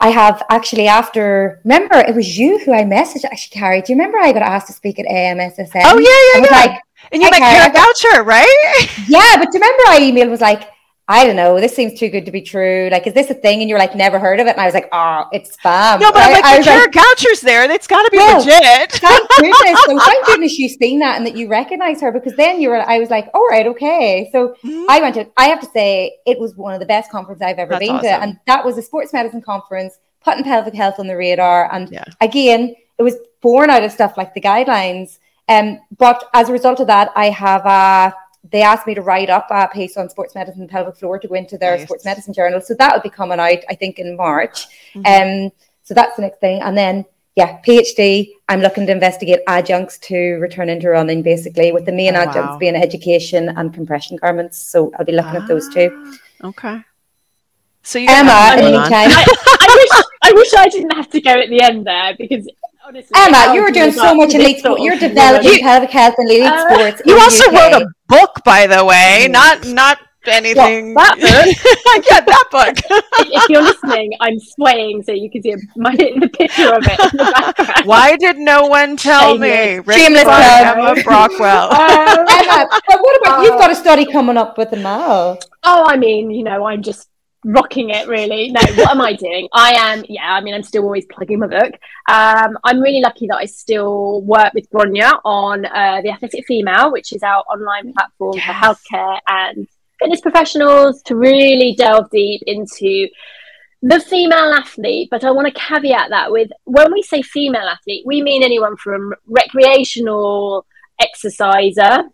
I 0.00 0.08
have 0.08 0.42
actually 0.48 0.88
after 0.88 1.60
remember 1.62 1.96
it 1.96 2.14
was 2.14 2.38
you 2.38 2.58
who 2.60 2.72
I 2.72 2.82
messaged 2.84 3.24
actually 3.24 3.60
Carrie. 3.60 3.82
Do 3.82 3.92
you 3.92 3.98
remember 3.98 4.18
I 4.18 4.32
got 4.32 4.42
asked 4.42 4.66
to 4.68 4.72
speak 4.72 4.98
at 4.98 5.06
AMSSM? 5.06 5.82
Oh 5.84 5.98
yeah, 5.98 6.40
yeah, 6.40 6.50
yeah. 6.50 6.66
Like, 6.66 6.80
and 7.12 7.22
you 7.22 7.30
met 7.30 7.38
Kara 7.38 7.70
Goucher, 7.70 8.24
right? 8.24 8.86
Yeah, 9.08 9.36
but 9.36 9.50
do 9.50 9.58
you 9.58 9.64
remember 9.64 9.82
I 9.88 10.00
emailed 10.00 10.30
was 10.30 10.40
like, 10.40 10.68
I 11.10 11.26
don't 11.26 11.34
know, 11.34 11.58
this 11.58 11.74
seems 11.74 11.98
too 11.98 12.08
good 12.08 12.24
to 12.26 12.30
be 12.30 12.40
true. 12.40 12.88
Like, 12.92 13.04
is 13.04 13.14
this 13.14 13.30
a 13.30 13.34
thing? 13.34 13.60
And 13.60 13.68
you're 13.68 13.80
like, 13.80 13.96
never 13.96 14.20
heard 14.20 14.38
of 14.38 14.46
it. 14.46 14.50
And 14.50 14.60
I 14.60 14.64
was 14.64 14.74
like, 14.74 14.88
oh, 14.92 15.24
it's 15.32 15.56
spam. 15.56 15.98
No, 15.98 16.12
but? 16.12 16.22
I'm 16.22 16.32
like, 16.34 16.62
Kara 16.62 16.82
like, 16.82 16.92
Goucher's 16.92 17.40
there. 17.40 17.66
That's 17.66 17.88
got 17.88 18.04
to 18.04 18.10
be 18.12 18.18
well, 18.18 18.38
legit. 18.38 18.92
thank 18.92 19.28
goodness. 19.28 19.84
So 19.86 19.98
thank 20.06 20.24
goodness 20.26 20.56
you've 20.56 20.78
seen 20.80 21.00
that 21.00 21.16
and 21.16 21.26
that 21.26 21.36
you 21.36 21.48
recognize 21.48 22.00
her 22.00 22.12
because 22.12 22.36
then 22.36 22.60
you 22.60 22.68
were, 22.68 22.88
I 22.88 23.00
was 23.00 23.10
like, 23.10 23.28
all 23.34 23.44
right, 23.48 23.66
okay. 23.66 24.28
So 24.30 24.54
mm-hmm. 24.62 24.84
I 24.88 25.00
went 25.00 25.16
to, 25.16 25.26
I 25.36 25.46
have 25.46 25.58
to 25.62 25.70
say, 25.72 26.16
it 26.26 26.38
was 26.38 26.54
one 26.54 26.74
of 26.74 26.80
the 26.80 26.86
best 26.86 27.10
conferences 27.10 27.42
I've 27.42 27.58
ever 27.58 27.72
That's 27.72 27.80
been 27.80 27.96
awesome. 27.96 28.08
to. 28.08 28.22
And 28.22 28.40
that 28.46 28.64
was 28.64 28.78
a 28.78 28.82
sports 28.82 29.12
medicine 29.12 29.42
conference, 29.42 29.98
putting 30.22 30.44
pelvic 30.44 30.74
health 30.74 31.00
on 31.00 31.08
the 31.08 31.16
radar. 31.16 31.74
And 31.74 31.90
yeah. 31.90 32.04
again, 32.20 32.76
it 32.98 33.02
was 33.02 33.16
born 33.40 33.68
out 33.68 33.82
of 33.82 33.90
stuff 33.90 34.16
like 34.16 34.32
the 34.32 34.40
guidelines 34.40 35.18
um, 35.50 35.80
but 35.98 36.30
as 36.32 36.48
a 36.48 36.52
result 36.52 36.78
of 36.78 36.86
that, 36.86 37.10
I 37.16 37.28
have 37.30 37.66
uh, 37.66 38.12
they 38.48 38.62
asked 38.62 38.86
me 38.86 38.94
to 38.94 39.02
write 39.02 39.30
up 39.30 39.48
a 39.50 39.68
piece 39.68 39.96
on 39.96 40.08
sports 40.08 40.34
medicine 40.34 40.62
and 40.62 40.70
pelvic 40.70 40.96
floor 40.96 41.18
to 41.18 41.28
go 41.28 41.34
into 41.34 41.58
their 41.58 41.76
nice. 41.76 41.84
sports 41.84 42.04
medicine 42.04 42.32
journal. 42.32 42.60
So 42.60 42.74
that 42.74 42.94
will 42.94 43.02
be 43.02 43.10
coming 43.10 43.38
out, 43.38 43.58
I 43.68 43.74
think, 43.74 43.98
in 43.98 44.16
March. 44.16 44.66
Mm-hmm. 44.94 45.44
Um, 45.46 45.52
so 45.82 45.94
that's 45.94 46.16
the 46.16 46.22
next 46.22 46.40
thing. 46.40 46.62
And 46.62 46.76
then, 46.76 47.04
yeah, 47.36 47.60
PhD, 47.62 48.30
I'm 48.48 48.60
looking 48.60 48.86
to 48.86 48.92
investigate 48.92 49.40
adjuncts 49.46 49.98
to 49.98 50.36
return 50.36 50.68
into 50.68 50.88
running, 50.88 51.22
basically, 51.22 51.70
with 51.72 51.84
the 51.84 51.92
main 51.92 52.16
oh, 52.16 52.20
adjuncts 52.20 52.52
wow. 52.52 52.58
being 52.58 52.76
education 52.76 53.50
and 53.50 53.74
compression 53.74 54.16
garments. 54.16 54.58
So 54.58 54.90
I'll 54.98 55.04
be 55.04 55.12
looking 55.12 55.36
ah, 55.36 55.42
at 55.42 55.48
those 55.48 55.68
too. 55.72 55.90
Ah, 55.92 56.48
okay. 56.48 56.80
So 57.82 57.98
you 57.98 58.08
Emma, 58.08 58.52
anytime. 58.56 59.10
I, 59.10 59.24
I, 59.60 59.74
wish 59.74 60.04
I 60.22 60.32
wish 60.32 60.54
I 60.54 60.68
didn't 60.68 60.90
have 60.92 61.10
to 61.10 61.20
go 61.20 61.30
at 61.30 61.48
the 61.48 61.60
end 61.60 61.86
there 61.86 62.14
because 62.16 62.46
honestly, 62.46 62.69
Emma, 63.14 63.54
you 63.54 63.62
were 63.62 63.70
doing 63.70 63.92
so 63.92 64.14
much 64.14 64.34
elite 64.34 64.58
sports. 64.58 64.82
You're 64.82 64.98
developing 64.98 65.52
you, 65.52 65.60
pelvic 65.60 65.90
health 65.90 66.14
and 66.18 66.30
elite 66.30 66.42
uh, 66.44 66.68
sports. 66.68 67.02
You 67.04 67.18
also 67.18 67.44
UK. 67.46 67.52
wrote 67.52 67.82
a 67.82 67.86
book, 68.08 68.42
by 68.44 68.66
the 68.66 68.84
way, 68.84 69.26
mm. 69.26 69.30
not 69.30 69.66
not 69.66 69.98
anything. 70.26 70.94
What, 70.94 71.18
that 71.18 71.46
book? 71.46 72.04
yeah, 72.10 72.20
that 72.20 72.44
book. 72.50 72.76
if 73.20 73.48
you're 73.48 73.62
listening, 73.62 74.12
I'm 74.20 74.38
swaying 74.38 75.02
so 75.02 75.12
you 75.12 75.30
can 75.30 75.42
see 75.42 75.54
my, 75.76 75.94
the 75.94 76.28
picture 76.28 76.74
of 76.74 76.82
it. 76.86 77.86
Why 77.86 78.16
did 78.16 78.36
no 78.38 78.66
one 78.66 78.96
tell 78.96 79.38
Shameless. 79.38 79.86
me? 79.86 79.94
Shameless 79.94 80.24
Emma 80.24 80.94
Brockwell. 81.02 81.70
Um, 81.80 82.26
Emma, 82.28 82.68
but 82.88 83.00
what 83.00 83.20
about 83.20 83.38
uh, 83.38 83.42
you've 83.42 83.58
got 83.58 83.70
a 83.70 83.74
study 83.74 84.04
coming 84.04 84.36
up 84.36 84.58
with 84.58 84.70
the 84.70 84.76
Mal? 84.76 85.38
Oh, 85.64 85.84
I 85.86 85.96
mean, 85.96 86.30
you 86.30 86.44
know, 86.44 86.64
I'm 86.66 86.82
just 86.82 87.09
rocking 87.44 87.90
it 87.90 88.06
really. 88.08 88.50
No 88.50 88.60
what 88.76 88.90
am 88.90 89.00
i 89.00 89.12
doing? 89.14 89.48
I 89.52 89.72
am 89.72 90.04
yeah 90.08 90.32
i 90.34 90.40
mean 90.40 90.54
i'm 90.54 90.62
still 90.62 90.84
always 90.84 91.06
plugging 91.06 91.38
my 91.38 91.46
book. 91.46 91.72
Um, 92.08 92.58
i'm 92.64 92.80
really 92.80 93.00
lucky 93.00 93.26
that 93.28 93.36
i 93.36 93.46
still 93.46 94.22
work 94.22 94.52
with 94.54 94.68
Gráinne 94.70 95.20
on 95.24 95.64
uh, 95.64 96.00
the 96.02 96.10
athletic 96.10 96.46
female 96.46 96.92
which 96.92 97.12
is 97.12 97.22
our 97.22 97.42
online 97.50 97.92
platform 97.92 98.34
yes. 98.36 98.46
for 98.46 98.52
healthcare 98.52 99.18
and 99.26 99.66
fitness 99.98 100.20
professionals 100.20 101.02
to 101.02 101.16
really 101.16 101.74
delve 101.76 102.10
deep 102.10 102.42
into 102.46 103.08
the 103.82 104.00
female 104.00 104.52
athlete. 104.52 105.08
But 105.10 105.24
i 105.24 105.30
want 105.30 105.48
to 105.48 105.60
caveat 105.60 106.10
that 106.10 106.30
with 106.30 106.50
when 106.64 106.92
we 106.92 107.02
say 107.02 107.22
female 107.22 107.68
athlete 107.68 108.04
we 108.06 108.22
mean 108.22 108.42
anyone 108.42 108.76
from 108.76 109.14
recreational 109.26 110.66
exerciser 111.00 112.04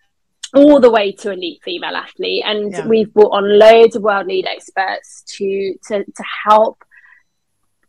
all 0.56 0.80
the 0.80 0.90
way 0.90 1.12
to 1.12 1.30
elite 1.30 1.60
female 1.62 1.94
athlete. 1.94 2.42
And 2.44 2.72
yeah. 2.72 2.86
we've 2.86 3.12
brought 3.12 3.36
on 3.36 3.58
loads 3.58 3.96
of 3.96 4.02
world 4.02 4.26
lead 4.26 4.46
experts 4.46 5.22
to, 5.36 5.74
to, 5.88 6.04
to 6.04 6.24
help 6.48 6.82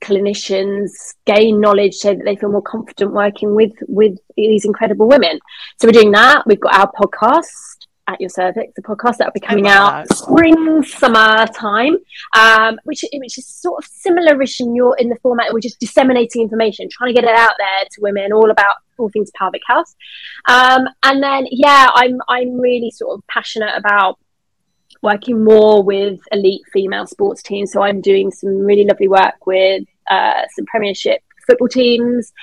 clinicians 0.02 0.92
gain 1.26 1.60
knowledge 1.60 1.96
so 1.96 2.14
that 2.14 2.24
they 2.24 2.36
feel 2.36 2.52
more 2.52 2.62
confident 2.62 3.12
working 3.14 3.56
with 3.56 3.74
with 3.88 4.18
these 4.36 4.66
incredible 4.66 5.08
women. 5.08 5.40
So 5.80 5.88
we're 5.88 5.92
doing 5.92 6.12
that. 6.12 6.44
We've 6.46 6.60
got 6.60 6.76
our 6.76 6.92
podcast 6.92 7.77
at 8.08 8.22
your 8.22 8.30
cervix, 8.30 8.74
the 8.76 8.82
podcast 8.82 9.18
that 9.18 9.28
will 9.28 9.34
be 9.34 9.40
coming 9.40 9.68
out 9.68 10.08
spring 10.14 10.82
summer 10.84 11.46
time, 11.48 11.98
um, 12.36 12.80
which 12.86 13.04
which 13.14 13.38
is 13.38 13.46
sort 13.46 13.84
of 13.84 13.90
similar-ish 13.90 14.62
in 14.62 14.76
your 14.76 14.96
in 14.98 15.10
the 15.10 15.18
format. 15.18 15.54
We're 15.54 15.60
just 15.60 15.80
disseminating 15.80 16.42
information, 16.42 16.88
trying 16.90 17.14
to 17.14 17.22
get 17.22 17.30
it 17.30 17.38
out 17.38 17.54
there 17.58 17.86
to 17.92 18.02
women, 18.02 18.32
all 18.32 18.50
about 18.50 18.76
all 18.98 19.10
things 19.10 19.30
pelvic 19.36 19.62
health. 19.68 19.94
Um, 20.48 20.88
and 21.04 21.22
then 21.22 21.48
yeah, 21.52 21.90
I'm 21.94 22.20
I'm 22.30 22.60
really 22.60 22.92
sort 22.92 23.18
of 23.18 23.28
passionate 23.28 23.76
about 23.76 24.18
working 25.02 25.44
more 25.44 25.84
with 25.84 26.20
elite 26.32 26.64
female 26.72 27.08
sports 27.08 27.44
teams. 27.44 27.72
So 27.72 27.82
I'm 27.82 28.02
doing 28.02 28.32
some 28.32 28.50
really 28.50 28.86
lovely 28.86 29.08
work 29.08 29.46
with 29.46 29.84
uh, 30.10 30.44
some 30.56 30.66
Premiership 30.66 31.22
football 31.46 31.68
teams 31.68 32.34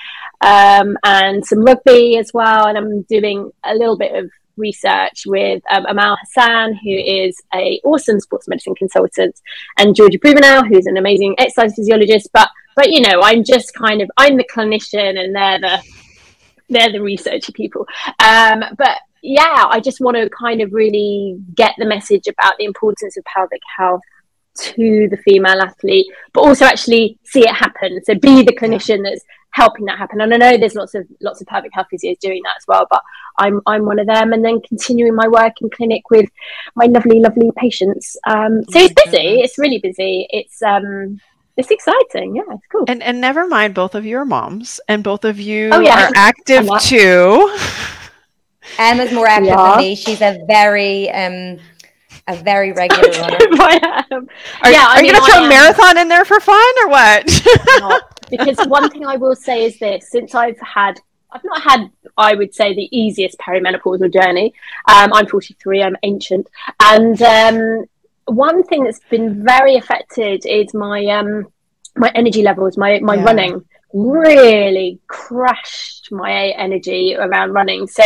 um, 0.41 0.97
and 1.03 1.45
some 1.45 1.63
rugby 1.63 2.17
as 2.17 2.31
well. 2.33 2.67
And 2.67 2.77
I'm 2.77 3.01
doing 3.03 3.51
a 3.63 3.75
little 3.75 3.97
bit 3.97 4.15
of 4.15 4.29
research 4.57 5.23
with 5.25 5.61
um, 5.71 5.85
Amal 5.87 6.17
Hassan, 6.21 6.73
who 6.75 6.91
is 6.91 7.37
a 7.53 7.79
awesome 7.83 8.19
sports 8.19 8.47
medicine 8.47 8.75
consultant, 8.75 9.39
and 9.77 9.95
Georgia 9.95 10.19
Prubenau, 10.19 10.67
who's 10.67 10.85
an 10.85 10.97
amazing 10.97 11.35
exercise 11.37 11.75
physiologist. 11.75 12.29
But 12.33 12.49
but 12.75 12.91
you 12.91 13.01
know, 13.01 13.21
I'm 13.21 13.43
just 13.43 13.73
kind 13.73 14.01
of 14.01 14.09
I'm 14.17 14.37
the 14.37 14.45
clinician, 14.45 15.19
and 15.19 15.35
they're 15.35 15.59
the 15.59 15.83
they're 16.69 16.91
the 16.91 16.99
researchy 16.99 17.53
people. 17.53 17.87
Um, 18.23 18.63
but 18.77 18.97
yeah, 19.21 19.65
I 19.69 19.79
just 19.79 20.01
want 20.01 20.17
to 20.17 20.29
kind 20.29 20.61
of 20.61 20.73
really 20.73 21.39
get 21.55 21.73
the 21.77 21.85
message 21.85 22.27
about 22.27 22.53
the 22.57 22.65
importance 22.65 23.17
of 23.17 23.23
pelvic 23.25 23.61
health 23.77 24.01
to 24.57 25.07
the 25.09 25.17
female 25.17 25.61
athlete, 25.61 26.07
but 26.33 26.41
also 26.41 26.65
actually 26.65 27.17
see 27.23 27.41
it 27.41 27.53
happen. 27.53 27.99
So 28.05 28.15
be 28.15 28.43
the 28.43 28.55
clinician 28.55 29.03
that's 29.03 29.25
helping 29.55 29.85
that 29.85 29.97
happen. 29.97 30.19
And 30.19 30.33
I 30.33 30.37
know 30.37 30.57
there's 30.57 30.75
lots 30.75 30.95
of 30.95 31.07
lots 31.21 31.39
of 31.39 31.47
pelvic 31.47 31.71
health 31.73 31.87
physios 31.91 32.19
doing 32.19 32.41
that 32.43 32.55
as 32.57 32.65
well, 32.67 32.85
but 32.89 33.01
I'm 33.37 33.61
I'm 33.65 33.85
one 33.85 33.99
of 33.99 34.05
them. 34.05 34.33
And 34.33 34.43
then 34.43 34.59
continuing 34.61 35.15
my 35.15 35.27
work 35.29 35.53
in 35.61 35.69
clinic 35.69 36.09
with 36.09 36.29
my 36.75 36.85
lovely, 36.85 37.19
lovely 37.21 37.49
patients. 37.55 38.17
Um, 38.27 38.63
so 38.69 38.79
it's 38.79 38.93
busy. 39.05 39.39
It's 39.39 39.57
really 39.57 39.79
busy. 39.79 40.27
It's 40.29 40.61
um, 40.61 41.21
it's 41.55 41.71
exciting. 41.71 42.35
Yeah, 42.35 42.43
it's 42.49 42.67
cool. 42.69 42.83
And 42.87 43.01
and 43.01 43.21
never 43.21 43.47
mind, 43.47 43.73
both 43.73 43.95
of 43.95 44.05
you 44.05 44.17
are 44.17 44.25
moms, 44.25 44.81
and 44.89 45.03
both 45.03 45.23
of 45.23 45.39
you 45.39 45.69
oh, 45.71 45.79
yeah. 45.79 46.07
are 46.07 46.11
active 46.15 46.67
too. 46.81 47.57
Emma's 48.79 49.13
more 49.13 49.27
active 49.27 49.47
yeah. 49.47 49.71
than 49.71 49.77
me. 49.77 49.95
She's 49.95 50.21
a 50.21 50.43
very 50.47 51.09
um 51.11 51.59
a 52.27 52.35
very 52.35 52.71
regular 52.81 53.09
runner. 53.11 53.37
I 53.39 54.05
am. 54.11 54.27
Are, 54.61 54.71
yeah, 54.71 54.87
are 54.87 55.03
you 55.03 55.11
going 55.11 55.23
to 55.23 55.31
throw 55.31 55.45
a 55.45 55.49
marathon 55.49 55.97
in 55.97 56.07
there 56.07 56.25
for 56.25 56.39
fun 56.39 56.73
or 56.83 56.89
what? 56.89 57.25
because 58.29 58.57
one 58.67 58.89
thing 58.89 59.05
I 59.05 59.15
will 59.17 59.35
say 59.35 59.65
is 59.65 59.79
this: 59.79 60.09
since 60.09 60.35
I've 60.35 60.59
had, 60.59 60.99
I've 61.31 61.43
not 61.43 61.61
had, 61.61 61.89
I 62.17 62.35
would 62.35 62.53
say, 62.53 62.73
the 62.73 62.89
easiest 62.97 63.37
perimenopausal 63.39 64.11
journey. 64.11 64.53
Um, 64.87 65.13
I'm 65.13 65.27
43. 65.27 65.83
I'm 65.83 65.97
ancient, 66.03 66.47
and 66.79 67.21
um, 67.21 67.85
one 68.25 68.63
thing 68.63 68.83
that's 68.83 68.99
been 69.09 69.43
very 69.43 69.75
affected 69.75 70.45
is 70.45 70.73
my 70.73 71.05
um, 71.07 71.47
my 71.95 72.11
energy 72.15 72.41
levels. 72.41 72.77
My 72.77 72.99
my 72.99 73.15
yeah. 73.15 73.23
running 73.23 73.65
really 73.93 74.99
crashed 75.07 76.11
my 76.11 76.47
energy 76.57 77.15
around 77.15 77.53
running. 77.53 77.87
So 77.87 78.03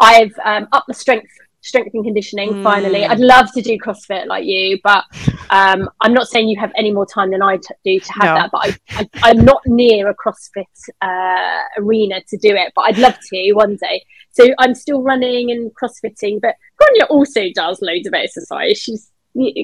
I've 0.00 0.34
um, 0.44 0.66
upped 0.72 0.88
the 0.88 0.94
strength 0.94 1.30
strength 1.62 1.94
and 1.94 2.04
conditioning 2.04 2.54
mm. 2.54 2.62
finally. 2.62 3.04
I'd 3.04 3.20
love 3.20 3.52
to 3.52 3.62
do 3.62 3.78
CrossFit 3.78 4.26
like 4.26 4.44
you, 4.44 4.78
but 4.82 5.04
um, 5.50 5.88
I'm 6.00 6.14
not 6.14 6.28
saying 6.28 6.48
you 6.48 6.58
have 6.58 6.72
any 6.76 6.90
more 6.90 7.06
time 7.06 7.30
than 7.30 7.42
I 7.42 7.56
t- 7.56 7.74
do 7.84 8.00
to 8.00 8.12
have 8.14 8.24
no. 8.24 8.34
that. 8.34 8.50
But 8.50 9.08
I, 9.22 9.30
am 9.30 9.44
not 9.44 9.62
near 9.66 10.08
a 10.08 10.14
CrossFit 10.14 10.64
uh, 11.02 11.62
arena 11.78 12.22
to 12.28 12.36
do 12.36 12.54
it, 12.54 12.72
but 12.74 12.82
I'd 12.82 12.98
love 12.98 13.18
to 13.32 13.52
one 13.52 13.76
day. 13.76 14.04
So 14.32 14.48
I'm 14.58 14.74
still 14.74 15.02
running 15.02 15.50
and 15.50 15.70
CrossFitting, 15.74 16.40
but 16.40 16.54
Gráinne 16.80 17.10
also 17.10 17.42
does 17.54 17.82
loads 17.82 18.06
of 18.06 18.14
exercise. 18.14 18.78
She's 18.78 19.10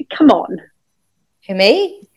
come 0.09 0.29
on. 0.29 0.57
Who 1.47 1.55
me? 1.55 2.07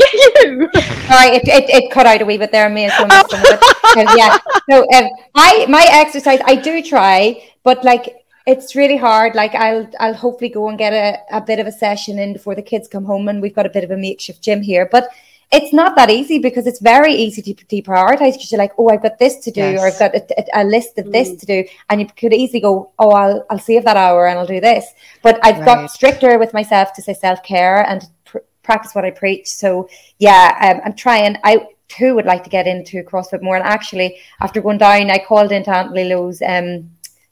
you. 0.12 0.68
Sorry, 0.72 1.36
it, 1.36 1.46
it, 1.46 1.70
it, 1.70 1.90
cut 1.90 2.06
out 2.06 2.22
a 2.22 2.24
wee 2.24 2.38
bit 2.38 2.52
there. 2.52 2.68
Me 2.70 2.84
and 2.84 2.92
yeah. 4.16 4.38
So 4.70 4.80
um, 4.94 5.08
I 5.34 5.66
my 5.68 5.86
exercise 5.90 6.40
I 6.44 6.54
do 6.54 6.82
try, 6.82 7.42
but 7.64 7.84
like 7.84 8.19
it's 8.46 8.74
really 8.74 8.96
hard. 8.96 9.34
Like 9.34 9.54
I'll 9.54 9.88
I'll 9.98 10.14
hopefully 10.14 10.50
go 10.50 10.68
and 10.68 10.78
get 10.78 10.92
a, 10.92 11.18
a 11.36 11.40
bit 11.40 11.58
of 11.58 11.66
a 11.66 11.72
session 11.72 12.18
in 12.18 12.32
before 12.32 12.54
the 12.54 12.62
kids 12.62 12.88
come 12.88 13.04
home, 13.04 13.28
and 13.28 13.42
we've 13.42 13.54
got 13.54 13.66
a 13.66 13.70
bit 13.70 13.84
of 13.84 13.90
a 13.90 13.96
makeshift 13.96 14.42
gym 14.42 14.62
here, 14.62 14.88
but. 14.90 15.08
It's 15.52 15.72
not 15.72 15.96
that 15.96 16.10
easy 16.10 16.38
because 16.38 16.68
it's 16.68 16.78
very 16.78 17.12
easy 17.12 17.42
to 17.42 17.52
deprioritize 17.64 18.34
because 18.34 18.52
you're 18.52 18.60
like, 18.60 18.70
oh, 18.78 18.88
I've 18.88 19.02
got 19.02 19.18
this 19.18 19.38
to 19.38 19.50
do, 19.50 19.60
yes. 19.60 19.80
or 19.80 19.86
I've 19.88 19.98
got 19.98 20.14
a, 20.14 20.44
a 20.54 20.62
list 20.62 20.96
of 20.96 21.10
this 21.10 21.30
mm. 21.30 21.40
to 21.40 21.46
do, 21.46 21.64
and 21.88 22.00
you 22.00 22.06
could 22.06 22.32
easily 22.32 22.60
go, 22.60 22.92
oh, 23.00 23.10
I'll 23.10 23.46
I'll 23.50 23.58
save 23.58 23.84
that 23.86 23.96
hour 23.96 24.28
and 24.28 24.38
I'll 24.38 24.46
do 24.46 24.60
this. 24.60 24.86
But 25.24 25.40
I've 25.42 25.56
right. 25.56 25.64
got 25.64 25.90
stricter 25.90 26.38
with 26.38 26.54
myself 26.54 26.92
to 26.92 27.02
say 27.02 27.14
self 27.14 27.42
care 27.42 27.84
and 27.88 28.08
pr- 28.24 28.46
practice 28.62 28.94
what 28.94 29.04
I 29.04 29.10
preach. 29.10 29.48
So 29.48 29.88
yeah, 30.20 30.56
um, 30.62 30.82
I'm 30.84 30.94
trying. 30.94 31.36
I 31.42 31.66
too 31.88 32.14
would 32.14 32.26
like 32.26 32.44
to 32.44 32.50
get 32.50 32.66
into 32.66 33.02
CrossFit 33.02 33.42
more. 33.42 33.56
And 33.56 33.64
actually, 33.64 34.18
after 34.40 34.62
going 34.62 34.78
down, 34.78 35.10
I 35.10 35.18
called 35.18 35.50
into 35.50 35.70
Aunt 35.70 35.92
Lilo's 35.92 36.40
um, 36.42 36.90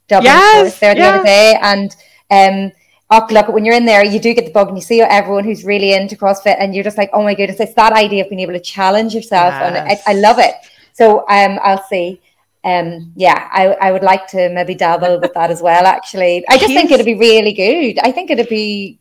Dublin 0.09 0.25
yes, 0.25 0.61
course 0.61 0.79
there 0.79 0.95
the 0.95 1.01
yeah. 1.01 1.15
other 1.15 1.23
day, 1.23 1.57
and 1.61 1.95
um, 2.31 2.71
oh, 3.09 3.27
look, 3.31 3.47
when 3.47 3.63
you're 3.63 3.75
in 3.75 3.85
there, 3.85 4.03
you 4.03 4.19
do 4.19 4.33
get 4.33 4.45
the 4.45 4.51
bug, 4.51 4.67
and 4.67 4.77
you 4.77 4.81
see 4.81 5.01
everyone 5.01 5.43
who's 5.45 5.63
really 5.63 5.93
into 5.93 6.15
CrossFit, 6.15 6.57
and 6.59 6.75
you're 6.75 6.83
just 6.83 6.97
like, 6.97 7.09
oh 7.13 7.23
my 7.23 7.33
goodness, 7.33 7.59
it's 7.59 7.73
that 7.75 7.93
idea 7.93 8.23
of 8.23 8.29
being 8.29 8.41
able 8.41 8.53
to 8.53 8.59
challenge 8.59 9.15
yourself, 9.15 9.53
yes. 9.53 9.63
and 9.63 9.77
I, 9.77 10.11
I, 10.11 10.13
love 10.19 10.39
it. 10.39 10.55
So 10.93 11.19
um, 11.29 11.59
I'll 11.63 11.83
see. 11.83 12.19
Um, 12.63 13.13
yeah, 13.15 13.47
I, 13.53 13.67
I 13.67 13.91
would 13.93 14.03
like 14.03 14.27
to 14.27 14.49
maybe 14.49 14.75
dabble 14.75 15.21
with 15.21 15.33
that 15.33 15.49
as 15.49 15.61
well. 15.61 15.85
Actually, 15.85 16.45
I 16.49 16.57
just 16.57 16.67
He's... 16.67 16.77
think 16.77 16.91
it'd 16.91 17.05
be 17.05 17.15
really 17.15 17.53
good. 17.53 17.99
I 17.99 18.11
think 18.11 18.29
it'd 18.29 18.49
be 18.49 18.99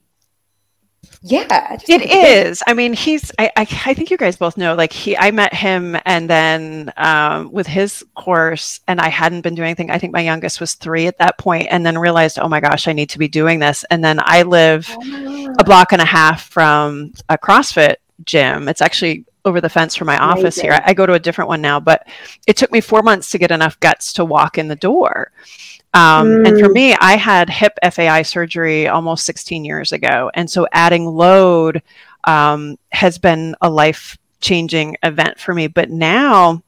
yeah 1.23 1.77
it 1.89 2.11
is. 2.11 2.63
I 2.67 2.75
mean 2.75 2.93
he's 2.93 3.33
I, 3.39 3.51
I, 3.57 3.61
I 3.87 3.95
think 3.95 4.11
you 4.11 4.17
guys 4.17 4.37
both 4.37 4.57
know 4.57 4.75
like 4.75 4.93
he 4.93 5.17
i 5.17 5.31
met 5.31 5.53
him 5.53 5.97
and 6.05 6.31
then 6.31 6.93
um, 6.97 7.51
with 7.53 7.67
his 7.67 8.05
course 8.15 8.81
and 8.87 9.01
i 9.01 9.09
hadn't 9.09 9.43
been 9.43 9.55
doing 9.55 9.67
anything. 9.67 9.91
I 9.91 9.99
think 9.99 10.13
my 10.13 10.21
youngest 10.21 10.61
was 10.61 10.75
three 10.75 11.07
at 11.07 11.19
that 11.19 11.39
point 11.39 11.69
and 11.71 11.85
then 11.85 11.99
realized 11.99 12.39
oh 12.39 12.49
my 12.49 12.61
gosh 12.61 12.89
i 12.89 12.93
need 12.93 13.11
to 13.11 13.19
be 13.19 13.29
doing 13.29 13.59
this. 13.59 13.85
And 13.91 14.05
then 14.05 14.21
i 14.23 14.43
live 14.43 14.89
oh. 14.91 15.55
a 15.59 15.65
block 15.65 15.93
and 15.93 16.03
a 16.03 16.07
half 16.07 16.49
from 16.49 17.13
a 17.29 17.37
crossfit 17.37 17.97
gym. 18.25 18.69
It's 18.69 18.83
actually 18.83 19.25
over 19.49 19.61
the 19.61 19.69
fence 19.69 19.97
from 19.97 20.07
my 20.07 20.17
Amazing. 20.17 20.39
office 20.45 20.57
here 20.57 20.73
I, 20.73 20.83
I 20.87 20.95
go 20.95 21.07
to 21.07 21.15
a 21.15 21.19
different 21.19 21.49
one 21.49 21.61
now 21.61 21.81
but 21.81 22.07
it 22.47 22.57
took 22.57 22.71
me 22.71 22.81
four 22.81 23.03
months 23.03 23.31
to 23.31 23.39
get 23.39 23.51
enough 23.51 23.81
guts 23.81 24.13
to 24.15 24.25
walk 24.25 24.59
in 24.59 24.69
the 24.69 24.77
door 24.77 25.33
um, 25.95 26.29
mm. 26.29 26.47
And 26.47 26.61
for 26.61 26.69
mm. 26.69 26.75
me, 26.75 26.95
I 27.01 27.17
had 27.17 27.49
hip 27.49 27.79
FAI 27.83 28.23
surgery 28.23 28.89
almost 28.89 29.25
16 29.25 29.65
years 29.65 29.93
ago. 29.93 30.31
And 30.35 30.51
so 30.51 30.67
adding 30.73 31.07
load 31.07 31.83
um, 32.25 32.79
has 32.93 33.19
been 33.19 33.57
a 33.63 33.71
life 33.71 34.17
changing 34.41 34.97
event 35.03 35.39
for 35.41 35.55
me. 35.55 35.67
But 35.67 35.91
now, 35.91 36.63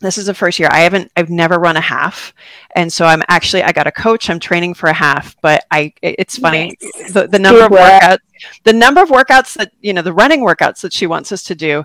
this 0.00 0.18
is 0.18 0.26
the 0.26 0.34
first 0.34 0.58
year 0.58 0.68
I 0.70 0.80
haven't, 0.80 1.10
I've 1.16 1.30
never 1.30 1.58
run 1.58 1.76
a 1.76 1.80
half. 1.80 2.34
And 2.74 2.92
so 2.92 3.06
I'm 3.06 3.22
actually, 3.28 3.62
I 3.62 3.72
got 3.72 3.86
a 3.86 3.92
coach, 3.92 4.28
I'm 4.28 4.40
training 4.40 4.74
for 4.74 4.88
a 4.88 4.94
half, 4.94 5.36
but 5.40 5.64
I, 5.70 5.94
it's 6.02 6.36
funny, 6.36 6.76
yes. 6.80 7.12
the, 7.12 7.26
the 7.26 7.38
number 7.38 7.64
of 7.64 7.70
workouts, 7.70 8.18
the 8.64 8.72
number 8.72 9.02
of 9.02 9.08
workouts 9.08 9.54
that, 9.54 9.72
you 9.80 9.94
know, 9.94 10.02
the 10.02 10.12
running 10.12 10.40
workouts 10.40 10.82
that 10.82 10.92
she 10.92 11.06
wants 11.06 11.32
us 11.32 11.42
to 11.44 11.54
do. 11.54 11.84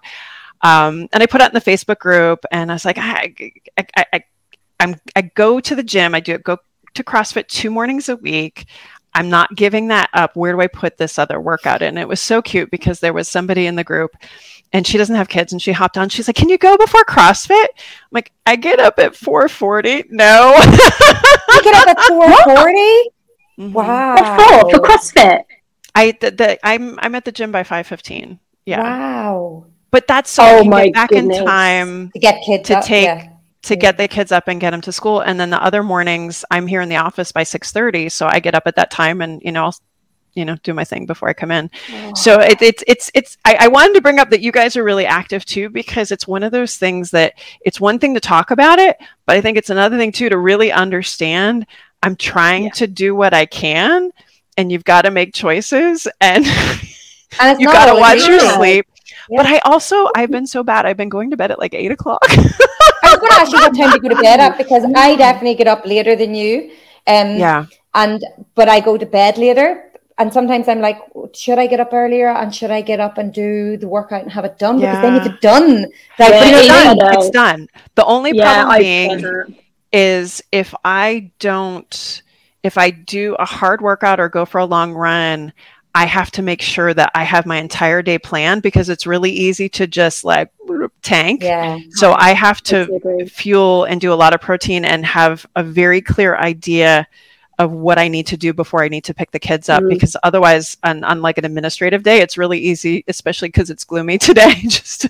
Um, 0.64 1.08
and 1.12 1.24
I 1.24 1.26
put 1.26 1.42
out 1.42 1.50
in 1.50 1.56
the 1.56 1.72
Facebook 1.72 2.00
group 2.00 2.46
and 2.52 2.72
I 2.72 2.76
was 2.76 2.86
like, 2.86 2.98
I, 2.98 3.34
I, 3.78 3.86
I, 3.98 4.06
I 4.14 4.24
I'm, 4.80 4.96
I 5.16 5.22
go 5.22 5.60
to 5.60 5.76
the 5.76 5.84
gym. 5.84 6.16
I 6.16 6.20
do 6.20 6.38
go 6.38 6.58
to 6.94 7.04
CrossFit 7.04 7.48
two 7.48 7.72
mornings 7.72 8.10
a 8.10 8.16
week. 8.16 8.66
I'm 9.14 9.30
not 9.30 9.56
giving 9.56 9.90
that 9.90 10.10
up. 10.14 10.36
Where 10.36 10.54
do 10.54 10.62
I 10.62 10.68
put 10.68 10.98
this 10.98 11.20
other 11.20 11.40
workout 11.40 11.82
in? 11.82 11.98
It 11.98 12.08
was 12.08 12.22
so 12.22 12.42
cute 12.42 12.72
because 12.72 13.00
there 13.00 13.14
was 13.14 13.28
somebody 13.28 13.68
in 13.68 13.76
the 13.76 13.84
group 13.84 14.16
and 14.74 14.88
she 14.88 14.98
doesn't 14.98 15.16
have 15.16 15.28
kids 15.28 15.52
and 15.52 15.62
she 15.62 15.72
hopped 15.74 15.98
on. 15.98 16.10
She's 16.10 16.28
like, 16.28 16.36
Can 16.36 16.50
you 16.50 16.58
go 16.58 16.78
before 16.78 17.04
CrossFit? 17.04 17.52
I'm 17.52 18.12
like, 18.12 18.32
I 18.46 18.56
get 18.56 18.80
up 18.80 19.00
at 19.00 19.16
440. 19.16 20.06
No. 20.10 20.54
you 20.56 21.64
get 21.64 21.76
up 21.76 21.88
at 21.90 22.00
440? 22.08 23.12
mm-hmm. 23.60 23.74
Wow. 23.74 24.70
for 24.72 24.80
CrossFit. 24.80 25.44
I 25.94 26.18
the, 26.20 26.32
the, 26.32 26.66
I'm 26.66 26.98
I'm 27.00 27.16
at 27.16 27.26
the 27.26 27.32
gym 27.32 27.52
by 27.52 27.64
515. 27.64 28.40
Yeah. 28.66 28.82
Wow. 28.82 29.66
But 29.92 30.08
that's 30.08 30.30
so 30.30 30.44
oh 30.44 30.64
my 30.64 30.90
back 30.92 31.10
goodness. 31.10 31.40
in 31.40 31.46
time 31.46 32.12
to 32.12 32.20
get 32.20 32.42
kids 32.44 32.68
to 32.70 32.78
up, 32.78 32.86
take 32.86 33.06
yeah 33.06 33.28
to 33.64 33.76
get 33.76 33.98
the 33.98 34.08
kids 34.08 34.32
up 34.32 34.48
and 34.48 34.60
get 34.60 34.72
them 34.72 34.82
to 34.82 34.92
school 34.92 35.20
and 35.22 35.40
then 35.40 35.50
the 35.50 35.64
other 35.64 35.84
mornings 35.84 36.44
i'm 36.52 36.68
here 36.68 36.82
in 36.82 36.90
the 36.90 36.96
office 36.96 37.32
by 37.32 37.44
6.30 37.44 38.12
so 38.12 38.28
i 38.28 38.40
get 38.40 38.56
up 38.56 38.64
at 38.66 38.76
that 38.76 38.92
time 38.92 39.22
and 39.22 39.42
you 39.44 39.52
know 39.52 39.66
i'll 39.66 39.76
you 40.34 40.46
know 40.46 40.56
do 40.64 40.74
my 40.74 40.84
thing 40.84 41.06
before 41.06 41.30
i 41.30 41.34
come 41.34 41.52
in 41.52 41.70
oh. 41.92 42.14
so 42.16 42.40
it, 42.40 42.62
it's 42.62 42.84
it's 42.88 43.12
it's 43.14 43.38
I, 43.44 43.58
I, 43.62 43.68
wanted 43.68 43.96
to 43.96 44.02
bring 44.02 44.18
up 44.18 44.30
that 44.30 44.42
you 44.42 44.52
guys 44.52 44.78
are 44.78 44.84
really 44.84 45.06
active 45.06 45.44
too 45.44 45.70
because 45.70 46.12
it's 46.12 46.28
one 46.28 46.44
of 46.44 46.54
those 46.54 46.78
things 46.78 47.12
that 47.12 47.34
it's 47.62 47.82
one 47.82 48.00
thing 48.00 48.14
to 48.14 48.22
talk 48.22 48.52
about 48.52 48.80
it 48.80 48.98
but 49.26 49.36
i 49.36 49.42
think 49.42 49.58
it's 49.58 49.70
another 49.70 49.98
thing 49.98 50.12
too 50.12 50.30
to 50.30 50.38
really 50.38 50.72
understand 50.72 51.68
i'm 52.02 52.16
trying 52.16 52.66
yeah. 52.66 52.72
to 52.72 52.88
do 52.88 53.14
what 53.14 53.34
i 53.34 53.46
can 53.46 54.10
and 54.58 54.72
you've 54.72 54.86
got 54.86 55.04
to 55.04 55.12
make 55.12 55.34
choices 55.34 56.08
and, 56.22 56.46
and 57.42 57.60
you 57.60 57.68
got 57.68 57.94
to 57.94 58.00
watch 58.00 58.26
your 58.26 58.40
sleep 58.40 58.86
yeah. 58.88 58.91
But 59.38 59.46
i 59.46 59.60
also 59.60 60.10
i've 60.16 60.32
been 60.32 60.48
so 60.48 60.64
bad 60.64 60.86
i've 60.86 60.98
been 60.98 61.10
going 61.10 61.30
to 61.30 61.38
bed 61.38 61.52
at 61.52 61.60
like 61.60 61.74
eight 61.74 61.92
o'clock 61.92 62.26
I 63.04 63.16
was 63.16 63.20
going 63.20 63.32
to 63.32 63.40
ask 63.40 63.52
you 63.52 63.60
what 63.60 63.78
time 63.78 63.92
to 63.92 64.00
go 64.00 64.10
to 64.10 64.22
bed 64.22 64.40
at 64.40 64.58
because 64.58 64.84
I 64.96 65.16
definitely 65.18 65.56
get 65.56 65.68
up 65.68 65.86
later 65.86 66.16
than 66.16 66.34
you. 66.36 66.72
Um, 67.08 67.38
yeah. 67.38 67.66
And 67.94 68.24
but 68.56 68.70
I 68.70 68.80
go 68.80 68.98
to 68.98 69.06
bed 69.06 69.38
later. 69.38 69.88
And 70.18 70.32
sometimes 70.32 70.68
I'm 70.68 70.82
like, 70.82 71.00
should 71.34 71.58
I 71.58 71.66
get 71.66 71.80
up 71.80 71.94
earlier 71.94 72.30
and 72.30 72.54
should 72.54 72.70
I 72.70 72.82
get 72.82 73.00
up 73.00 73.18
and 73.18 73.34
do 73.34 73.76
the 73.78 73.88
workout 73.88 74.22
and 74.22 74.32
have 74.32 74.46
it 74.46 74.60
done? 74.60 74.80
Yeah. 74.80 75.02
Because 75.02 75.02
then 75.02 75.16
if 75.16 75.34
it's 75.34 75.42
done, 75.42 75.82
like, 75.82 76.32
yeah, 76.32 76.60
it's, 76.60 76.68
done. 76.68 77.14
it's 77.14 77.30
done. 77.32 77.68
The 77.96 78.06
only 78.06 78.32
yeah, 78.34 78.64
problem 78.64 78.80
being 78.80 79.56
is 79.92 80.44
if 80.52 80.76
I 80.86 81.32
don't, 81.40 82.22
if 82.62 82.78
I 82.78 82.92
do 82.92 83.36
a 83.40 83.46
hard 83.46 83.82
workout 83.82 84.20
or 84.20 84.30
go 84.30 84.46
for 84.46 84.60
a 84.60 84.66
long 84.66 84.94
run, 84.94 85.54
I 85.94 86.06
have 86.06 86.32
to 86.32 86.42
make 86.42 86.62
sure 86.62 86.94
that 86.94 87.12
I 87.16 87.24
have 87.24 87.46
my 87.46 87.58
entire 87.58 88.02
day 88.02 88.18
planned 88.18 88.62
because 88.62 88.90
it's 88.90 89.06
really 89.06 89.32
easy 89.32 89.68
to 89.70 89.88
just 89.88 90.24
like 90.24 90.52
tank. 91.02 91.44
Yeah. 91.44 91.80
So 91.92 92.14
I 92.14 92.34
have 92.34 92.62
to 92.64 93.28
fuel 93.30 93.84
and 93.84 94.00
do 94.00 94.14
a 94.14 94.16
lot 94.16 94.34
of 94.34 94.42
protein 94.42 94.86
and 94.86 95.06
have 95.06 95.46
a 95.56 95.64
very 95.64 96.02
clear 96.02 96.36
idea 96.36 97.08
of 97.60 97.72
what 97.72 98.00
I 98.00 98.08
need 98.08 98.28
to 98.28 98.38
do 98.38 98.54
before 98.54 98.84
I 98.84 98.88
need 98.88 99.04
to 99.06 99.14
pick 99.14 99.32
the 99.32 99.40
kids 99.40 99.70
up 99.70 99.84
mm. 99.84 99.90
because 99.90 100.16
otherwise 100.24 100.78
on, 100.84 101.04
on 101.04 101.22
like 101.22 101.38
an 101.38 101.46
administrative 101.46 102.02
day 102.02 102.20
it's 102.20 102.36
really 102.36 102.58
easy 102.58 103.04
especially 103.08 103.50
because 103.50 103.70
it's 103.70 103.84
gloomy 103.84 104.18
today 104.18 104.56
just 104.64 105.06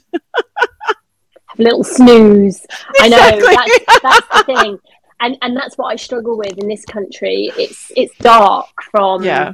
a 1.58 1.64
little 1.64 1.84
snooze. 1.84 2.66
Exactly. 3.00 3.02
I 3.02 3.10
know 3.10 3.40
that's, 3.40 4.02
that's 4.04 4.28
the 4.28 4.44
thing. 4.44 4.80
And 5.20 5.38
and 5.44 5.56
that's 5.56 5.78
what 5.78 5.86
I 5.86 5.96
struggle 5.98 6.36
with 6.38 6.58
in 6.58 6.68
this 6.68 6.84
country. 6.86 7.52
It's 7.56 7.92
it's 7.96 8.16
dark 8.18 8.70
from 8.92 9.24
yeah 9.24 9.54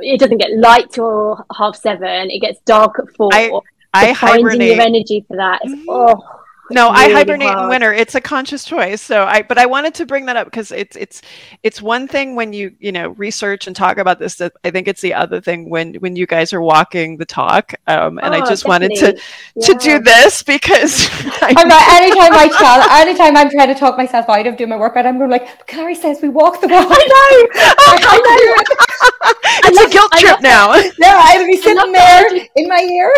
it 0.00 0.20
doesn't 0.20 0.38
get 0.38 0.56
light 0.56 0.90
till 0.90 1.44
half 1.56 1.76
seven. 1.76 2.30
It 2.30 2.40
gets 2.40 2.60
dark 2.60 2.98
at 2.98 3.14
four. 3.16 3.30
I, 3.32 3.50
I 3.94 4.14
finding 4.14 4.46
hibernate. 4.46 4.76
your 4.76 4.80
energy 4.80 5.24
for 5.26 5.36
that 5.36 5.64
is 5.64 5.72
mm-hmm. 5.72 5.86
oh 5.88 6.41
no 6.72 6.88
i 6.88 7.10
hibernate 7.12 7.48
hard. 7.48 7.64
in 7.64 7.68
winter. 7.68 7.92
It's 7.92 8.14
a 8.14 8.20
conscious 8.20 8.64
choice. 8.64 9.00
So 9.00 9.24
i 9.24 9.42
but 9.42 9.58
i 9.58 9.66
wanted 9.66 9.94
to 9.94 10.06
bring 10.06 10.26
that 10.26 10.36
up 10.36 10.46
because 10.46 10.70
it's 10.72 10.96
it's 10.96 11.22
it's 11.62 11.80
one 11.80 12.08
thing 12.08 12.34
when 12.36 12.52
you 12.52 12.74
you 12.78 12.92
know 12.92 13.10
research 13.10 13.66
and 13.66 13.76
talk 13.76 13.98
about 13.98 14.18
this 14.18 14.40
i 14.40 14.70
think 14.70 14.88
it's 14.88 15.00
the 15.00 15.14
other 15.14 15.40
thing 15.40 15.68
when 15.68 15.94
when 15.94 16.16
you 16.16 16.26
guys 16.26 16.52
are 16.52 16.60
walking 16.60 17.16
the 17.16 17.24
talk 17.24 17.74
um, 17.86 18.18
and 18.18 18.34
oh, 18.34 18.38
i 18.38 18.40
just 18.40 18.64
definitely. 18.64 18.88
wanted 18.88 19.16
to 19.16 19.22
yeah. 19.56 19.66
to 19.66 19.74
do 19.74 19.98
this 20.00 20.42
because 20.42 21.08
i'm 21.42 21.68
not 21.68 21.82
anytime 21.88 22.32
i 22.34 22.48
tell 22.58 22.80
anytime 22.90 23.36
i'm 23.36 23.50
trying 23.50 23.68
to 23.68 23.78
talk 23.78 23.96
myself 23.96 24.28
out 24.28 24.46
of 24.46 24.56
doing 24.56 24.70
my 24.70 24.76
workout 24.76 25.06
i'm 25.06 25.18
going 25.18 25.30
like 25.30 25.66
carrie 25.66 25.94
says 25.94 26.20
we 26.22 26.28
walk 26.28 26.60
the 26.60 26.68
walk. 26.68 26.86
I 26.90 27.02
know. 27.12 27.62
I 27.78 28.16
know. 28.24 29.38
It's 29.64 29.80
a 29.80 29.88
guilt 29.90 30.12
trip 30.12 30.40
now. 30.40 30.74
yeah 30.98 31.20
i'll 31.22 31.46
be 31.46 31.56
sitting 31.56 31.92
there 31.92 32.48
in 32.56 32.68
my 32.68 32.80
ear 32.80 33.12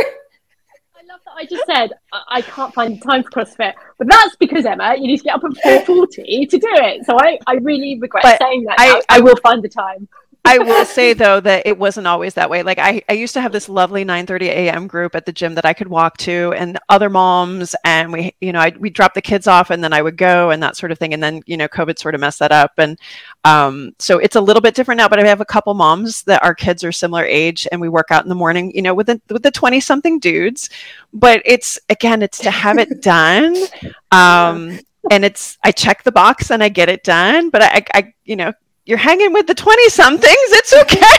I 1.36 1.46
just 1.46 1.64
said 1.66 1.92
I, 2.12 2.42
can't 2.42 2.72
find 2.74 2.96
the 2.96 3.00
time 3.04 3.22
for 3.22 3.30
CrossFit, 3.30 3.74
but 3.98 4.08
that's 4.08 4.36
because 4.36 4.64
Emma, 4.64 4.94
you 4.96 5.06
need 5.06 5.18
to 5.18 5.24
get 5.24 5.34
up 5.34 5.44
at 5.44 5.56
four 5.62 5.80
forty 5.84 6.46
to 6.46 6.58
do 6.58 6.68
it. 6.68 7.04
So 7.06 7.16
I, 7.18 7.38
I 7.46 7.54
really 7.54 7.98
regret 7.98 8.22
but 8.22 8.38
saying 8.38 8.64
that. 8.64 8.76
I, 8.78 9.02
I 9.08 9.20
will 9.20 9.36
find 9.36 9.62
the 9.62 9.68
time. 9.68 10.08
I 10.46 10.58
will 10.58 10.84
say 10.84 11.14
though 11.14 11.40
that 11.40 11.66
it 11.66 11.78
wasn't 11.78 12.06
always 12.06 12.34
that 12.34 12.50
way. 12.50 12.62
Like 12.62 12.78
I, 12.78 13.02
I 13.08 13.14
used 13.14 13.32
to 13.32 13.40
have 13.40 13.50
this 13.50 13.66
lovely 13.66 14.04
9:30 14.04 14.42
a.m. 14.42 14.86
group 14.86 15.14
at 15.14 15.24
the 15.24 15.32
gym 15.32 15.54
that 15.54 15.64
I 15.64 15.72
could 15.72 15.88
walk 15.88 16.18
to, 16.18 16.52
and 16.56 16.78
other 16.90 17.08
moms, 17.08 17.74
and 17.82 18.12
we, 18.12 18.34
you 18.42 18.52
know, 18.52 18.60
I 18.60 18.72
we 18.78 18.90
drop 18.90 19.14
the 19.14 19.22
kids 19.22 19.46
off, 19.46 19.70
and 19.70 19.82
then 19.82 19.94
I 19.94 20.02
would 20.02 20.18
go 20.18 20.50
and 20.50 20.62
that 20.62 20.76
sort 20.76 20.92
of 20.92 20.98
thing. 20.98 21.14
And 21.14 21.22
then 21.22 21.40
you 21.46 21.56
know, 21.56 21.66
COVID 21.66 21.98
sort 21.98 22.14
of 22.14 22.20
messed 22.20 22.40
that 22.40 22.52
up, 22.52 22.72
and 22.76 22.98
um, 23.44 23.94
so 23.98 24.18
it's 24.18 24.36
a 24.36 24.40
little 24.40 24.60
bit 24.60 24.74
different 24.74 24.98
now. 24.98 25.08
But 25.08 25.18
I 25.18 25.26
have 25.26 25.40
a 25.40 25.46
couple 25.46 25.72
moms 25.72 26.22
that 26.24 26.42
our 26.44 26.54
kids 26.54 26.84
are 26.84 26.92
similar 26.92 27.24
age, 27.24 27.66
and 27.72 27.80
we 27.80 27.88
work 27.88 28.08
out 28.10 28.22
in 28.22 28.28
the 28.28 28.34
morning, 28.34 28.70
you 28.74 28.82
know, 28.82 28.94
with 28.94 29.06
the 29.06 29.20
with 29.30 29.42
the 29.42 29.50
20 29.50 29.80
something 29.80 30.18
dudes. 30.18 30.68
But 31.14 31.40
it's 31.46 31.78
again, 31.88 32.22
it's 32.22 32.38
to 32.40 32.50
have 32.50 32.78
it 32.78 33.02
done. 33.02 33.56
Um, 34.12 34.78
and 35.10 35.24
it's 35.24 35.58
I 35.64 35.72
check 35.72 36.04
the 36.04 36.12
box 36.12 36.52
and 36.52 36.62
I 36.62 36.68
get 36.68 36.88
it 36.88 37.02
done. 37.02 37.50
But 37.50 37.62
I, 37.62 37.84
I 37.94 38.14
you 38.24 38.36
know, 38.36 38.52
you're 38.86 38.98
hanging 38.98 39.32
with 39.32 39.46
the 39.46 39.54
20 39.54 39.88
somethings. 39.88 40.28
It's 40.30 40.72
okay. 40.72 41.00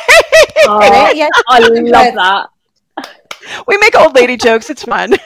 Oh, 0.67 1.11
yes, 1.13 1.29
I 1.47 1.59
love 1.59 2.15
that. 2.15 2.47
We 3.67 3.77
make 3.77 3.93
old 3.95 4.15
lady 4.15 4.35
jokes. 4.35 4.71
It's 4.71 4.83
fun. 4.83 5.13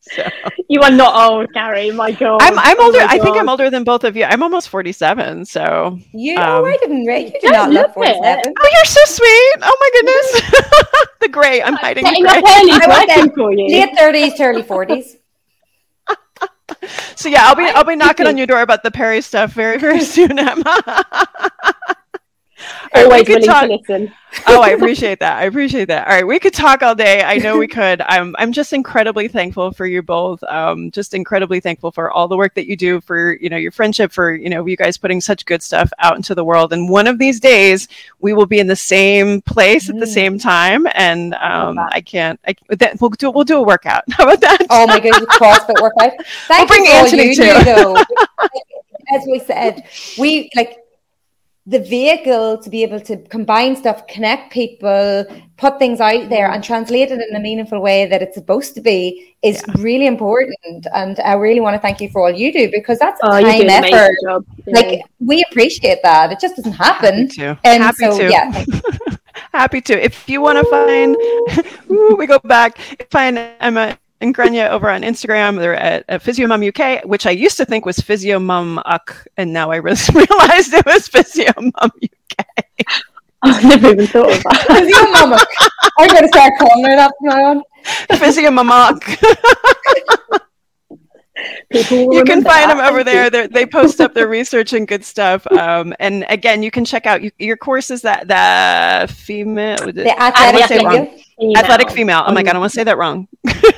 so. 0.00 0.28
You 0.68 0.80
are 0.80 0.90
not 0.90 1.30
old, 1.30 1.54
Carrie. 1.54 1.92
My 1.92 2.10
God. 2.10 2.42
I'm, 2.42 2.58
I'm 2.58 2.80
older. 2.80 2.98
Oh 2.98 3.06
I 3.08 3.20
think 3.20 3.36
I'm 3.36 3.48
older 3.48 3.70
than 3.70 3.84
both 3.84 4.02
of 4.02 4.16
you. 4.16 4.24
I'm 4.24 4.42
almost 4.42 4.70
47. 4.70 5.44
So 5.44 6.00
you, 6.12 6.36
um, 6.36 6.64
oh, 6.64 6.66
I 6.66 6.76
didn't 6.78 7.04
rate. 7.04 7.34
You 7.34 7.40
did 7.42 7.52
not 7.52 7.70
look 7.70 7.94
47. 7.94 8.24
It. 8.24 8.54
Oh, 8.58 8.70
you're 8.72 8.84
so 8.84 9.04
sweet. 9.04 9.52
Oh 9.62 9.76
my 9.80 9.90
goodness. 9.92 10.26
the 11.20 11.28
gray. 11.28 11.62
I'm 11.62 11.74
hiding 11.74 12.02
the 12.02 12.10
gray. 12.10 12.28
I 12.28 12.40
late 13.68 13.96
30s, 13.96 14.40
early 14.40 14.64
40s 14.64 15.16
so 17.14 17.28
yeah, 17.28 17.44
I'll 17.46 17.54
be 17.54 17.64
I'll 17.64 17.84
be 17.84 17.96
knocking 17.96 18.26
on 18.26 18.36
your 18.36 18.46
door 18.46 18.62
about 18.62 18.82
the 18.82 18.90
peri 18.90 19.20
stuff 19.20 19.52
very 19.52 19.78
very 19.78 20.00
soon, 20.14 20.38
Emma. 20.38 21.04
Always 22.94 23.28
willing 23.28 23.44
talk- 23.44 23.62
to 23.62 23.76
listen. 23.76 24.12
oh, 24.46 24.60
I 24.60 24.70
appreciate 24.70 25.20
that. 25.20 25.38
I 25.38 25.44
appreciate 25.44 25.86
that. 25.86 26.06
All 26.06 26.14
right, 26.14 26.26
we 26.26 26.38
could 26.38 26.52
talk 26.52 26.82
all 26.82 26.94
day. 26.94 27.22
I 27.22 27.38
know 27.38 27.58
we 27.58 27.68
could. 27.68 28.02
I'm 28.02 28.34
I'm 28.38 28.52
just 28.52 28.72
incredibly 28.72 29.28
thankful 29.28 29.72
for 29.72 29.86
you 29.86 30.02
both. 30.02 30.42
Um, 30.44 30.90
just 30.90 31.14
incredibly 31.14 31.60
thankful 31.60 31.90
for 31.90 32.10
all 32.10 32.28
the 32.28 32.36
work 32.36 32.54
that 32.54 32.66
you 32.66 32.76
do 32.76 33.00
for 33.00 33.36
you 33.36 33.48
know 33.48 33.56
your 33.56 33.70
friendship, 33.70 34.12
for 34.12 34.34
you 34.34 34.50
know 34.50 34.66
you 34.66 34.76
guys 34.76 34.98
putting 34.98 35.20
such 35.20 35.46
good 35.46 35.62
stuff 35.62 35.90
out 36.00 36.16
into 36.16 36.34
the 36.34 36.44
world. 36.44 36.72
And 36.72 36.88
one 36.88 37.06
of 37.06 37.18
these 37.18 37.40
days, 37.40 37.88
we 38.20 38.32
will 38.32 38.46
be 38.46 38.58
in 38.58 38.66
the 38.66 38.76
same 38.76 39.40
place 39.42 39.86
mm. 39.86 39.94
at 39.94 40.00
the 40.00 40.06
mm. 40.06 40.14
same 40.14 40.38
time. 40.38 40.86
And 40.94 41.34
um, 41.34 41.78
I 41.78 42.00
can't. 42.00 42.38
I 42.46 42.54
that, 42.70 43.00
we'll 43.00 43.10
do 43.10 43.30
we'll 43.30 43.44
do 43.44 43.58
a 43.58 43.62
workout. 43.62 44.04
How 44.10 44.24
about 44.24 44.40
that? 44.40 44.66
Oh 44.70 44.86
my 44.86 45.00
goodness, 45.00 45.24
CrossFit 45.26 45.80
workout. 45.80 46.12
Thank 46.46 46.68
we'll 46.68 46.78
bring 46.78 46.88
Anthony 46.88 47.34
too. 47.34 47.96
As 49.14 49.24
we 49.26 49.38
said, 49.38 49.88
we 50.18 50.50
like 50.56 50.78
the 51.68 51.80
vehicle 51.80 52.58
to 52.58 52.70
be 52.70 52.84
able 52.84 53.00
to 53.00 53.16
combine 53.16 53.74
stuff, 53.74 54.06
connect 54.06 54.52
people, 54.52 55.24
put 55.56 55.78
things 55.80 56.00
out 56.00 56.28
there, 56.28 56.48
and 56.48 56.62
translate 56.62 57.10
it 57.10 57.20
in 57.20 57.34
a 57.34 57.40
meaningful 57.40 57.80
way 57.80 58.06
that 58.06 58.22
it's 58.22 58.36
supposed 58.36 58.74
to 58.76 58.80
be 58.80 59.34
is 59.42 59.64
yeah. 59.66 59.74
really 59.78 60.06
important. 60.06 60.86
And 60.94 61.18
I 61.20 61.34
really 61.34 61.58
want 61.58 61.74
to 61.74 61.80
thank 61.80 62.00
you 62.00 62.08
for 62.10 62.22
all 62.22 62.30
you 62.30 62.52
do 62.52 62.70
because 62.70 63.00
that's 63.00 63.20
oh, 63.24 63.40
time 63.40 63.68
effort. 63.68 64.14
Yeah. 64.22 64.38
Like 64.66 65.02
we 65.18 65.44
appreciate 65.50 65.98
that. 66.04 66.30
It 66.30 66.38
just 66.38 66.54
doesn't 66.54 66.72
happen. 66.72 67.22
Happy 67.22 67.36
to. 67.38 67.58
And 67.64 67.82
Happy 67.82 67.96
so, 67.98 68.18
to. 68.18 68.30
yeah. 68.30 68.64
Happy 69.52 69.80
to. 69.82 70.04
If 70.04 70.28
you 70.28 70.40
want 70.40 70.58
to 70.58 70.70
find, 70.70 71.16
ooh, 71.90 72.14
we 72.16 72.26
go 72.26 72.38
back. 72.38 72.78
Find 73.10 73.38
Emma 73.60 73.98
and 74.20 74.34
Gráinne 74.34 74.68
over 74.70 74.90
on 74.90 75.02
Instagram. 75.02 75.58
They're 75.58 75.74
at, 75.74 76.04
at 76.08 76.22
PhysioMom 76.22 76.68
UK, 76.68 77.04
which 77.04 77.26
I 77.26 77.30
used 77.30 77.56
to 77.58 77.64
think 77.64 77.84
was 77.84 77.98
PhysioMom 77.98 78.82
UK, 78.86 79.26
and 79.36 79.52
now 79.52 79.70
I 79.70 79.76
realized 80.14 80.72
it 80.72 80.86
was 80.86 81.08
PhysioMom 81.08 81.72
UK. 81.74 82.46
I've 83.42 83.64
never 83.64 83.90
even 83.92 84.06
thought 84.06 84.32
of 84.32 84.42
that. 84.42 84.66
PhysioMom 84.68 85.38
I'm 85.98 86.08
going 86.08 86.22
to 86.22 86.28
start 86.28 86.52
calling 86.58 86.84
her 86.84 86.96
that 86.96 87.12
from 87.18 87.28
now 87.28 87.50
on. 87.50 87.62
PhysioMom 88.08 88.70
People 91.70 92.14
you 92.14 92.24
can 92.24 92.42
find 92.42 92.70
them 92.70 92.80
over 92.80 93.04
there. 93.04 93.28
They're, 93.28 93.48
they 93.48 93.66
post 93.66 94.00
up 94.00 94.14
their 94.14 94.26
research 94.26 94.72
and 94.72 94.88
good 94.88 95.04
stuff. 95.04 95.46
Um, 95.48 95.94
and 96.00 96.24
again, 96.28 96.62
you 96.62 96.70
can 96.70 96.84
check 96.84 97.06
out 97.06 97.22
you, 97.22 97.30
your 97.38 97.56
courses 97.56 98.02
that 98.02 98.26
the 98.28 99.12
female 99.12 99.76
the 99.76 100.18
athletic 100.20 100.66
female. 100.66 101.14
athletic 101.56 101.90
female. 101.90 102.24
Oh 102.26 102.32
my 102.32 102.42
god, 102.42 102.56
I 102.56 102.58
want 102.58 102.72
to 102.72 102.76
say 102.76 102.84
that 102.84 102.96
wrong. 102.96 103.28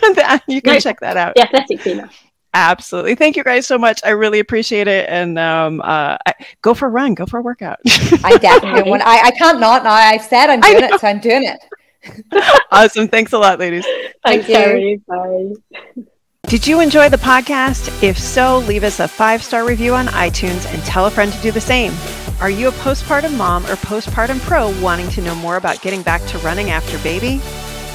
you 0.49 0.63
can 0.63 0.75
no, 0.75 0.81
check 0.81 1.01
that 1.01 1.17
out. 1.17 1.35
The 1.35 1.43
athletic 1.43 1.81
female. 1.81 2.09
Absolutely. 2.55 3.15
Thank 3.15 3.37
you 3.37 3.45
guys 3.45 3.67
so 3.67 3.79
much. 3.79 4.01
I 4.05 4.11
really 4.11 4.41
appreciate 4.41 4.89
it. 4.89 5.09
And 5.09 5.39
um, 5.39 5.81
uh, 5.85 6.17
go 6.63 6.75
for 6.75 6.87
a 6.87 6.91
run. 6.91 7.15
Go 7.15 7.27
for 7.27 7.39
a 7.39 7.43
workout. 7.43 7.79
I 8.25 8.39
definitely 8.41 8.83
want. 8.91 9.03
I, 9.03 9.29
I 9.29 9.31
can't 9.33 9.61
not 9.61 9.85
now. 9.85 9.93
I've 9.93 10.23
said 10.23 10.49
I'm 10.51 10.61
doing 10.63 10.85
it, 10.85 11.01
so 11.01 11.07
I'm 11.09 11.21
doing 11.21 11.45
it. 11.45 12.63
awesome. 12.73 13.09
Thanks 13.09 13.33
a 13.33 13.39
lot, 13.39 13.59
ladies. 13.59 13.85
Thank 14.25 14.47
Thanks, 14.47 14.49
you. 14.49 15.03
Bye. 15.07 16.03
Did 16.49 16.67
you 16.67 16.81
enjoy 16.81 17.11
the 17.11 17.19
podcast? 17.19 18.03
If 18.03 18.19
so, 18.19 18.59
leave 18.61 18.83
us 18.83 19.01
a 19.01 19.09
five 19.09 19.43
star 19.43 19.67
review 19.67 19.95
on 19.95 20.07
iTunes 20.07 20.67
and 20.73 20.83
tell 20.85 21.05
a 21.05 21.11
friend 21.11 21.31
to 21.31 21.43
do 21.43 21.51
the 21.51 21.61
same. 21.61 21.93
Are 22.41 22.49
you 22.49 22.69
a 22.69 22.73
postpartum 22.73 23.37
mom 23.37 23.67
or 23.67 23.75
postpartum 23.75 24.41
pro 24.41 24.71
wanting 24.81 25.11
to 25.11 25.21
know 25.21 25.35
more 25.35 25.57
about 25.57 25.83
getting 25.83 26.03
back 26.03 26.25
to 26.27 26.39
running 26.39 26.71
after 26.71 26.97
baby? 27.01 27.41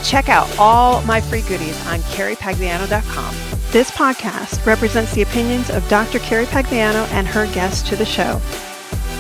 Check 0.03 0.29
out 0.29 0.47
all 0.59 1.01
my 1.03 1.21
free 1.21 1.41
goodies 1.41 1.79
on 1.87 1.99
carriepagliano.com. 2.01 3.35
This 3.71 3.89
podcast 3.91 4.65
represents 4.65 5.13
the 5.13 5.23
opinions 5.23 5.69
of 5.69 5.87
Dr. 5.89 6.19
Carrie 6.19 6.45
Pagliano 6.45 7.07
and 7.11 7.25
her 7.27 7.45
guests 7.53 7.87
to 7.89 7.95
the 7.95 8.05
show. 8.05 8.39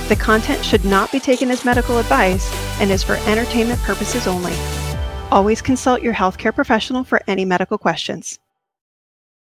The 0.09 0.15
content 0.17 0.63
should 0.63 0.85
not 0.85 1.11
be 1.11 1.19
taken 1.19 1.49
as 1.49 1.65
medical 1.65 1.97
advice 1.97 2.51
and 2.79 2.91
is 2.91 3.03
for 3.03 3.15
entertainment 3.25 3.79
purposes 3.81 4.27
only. 4.27 4.53
Always 5.31 5.61
consult 5.61 6.01
your 6.01 6.13
healthcare 6.13 6.53
professional 6.53 7.03
for 7.03 7.21
any 7.27 7.45
medical 7.45 7.77
questions. 7.77 8.37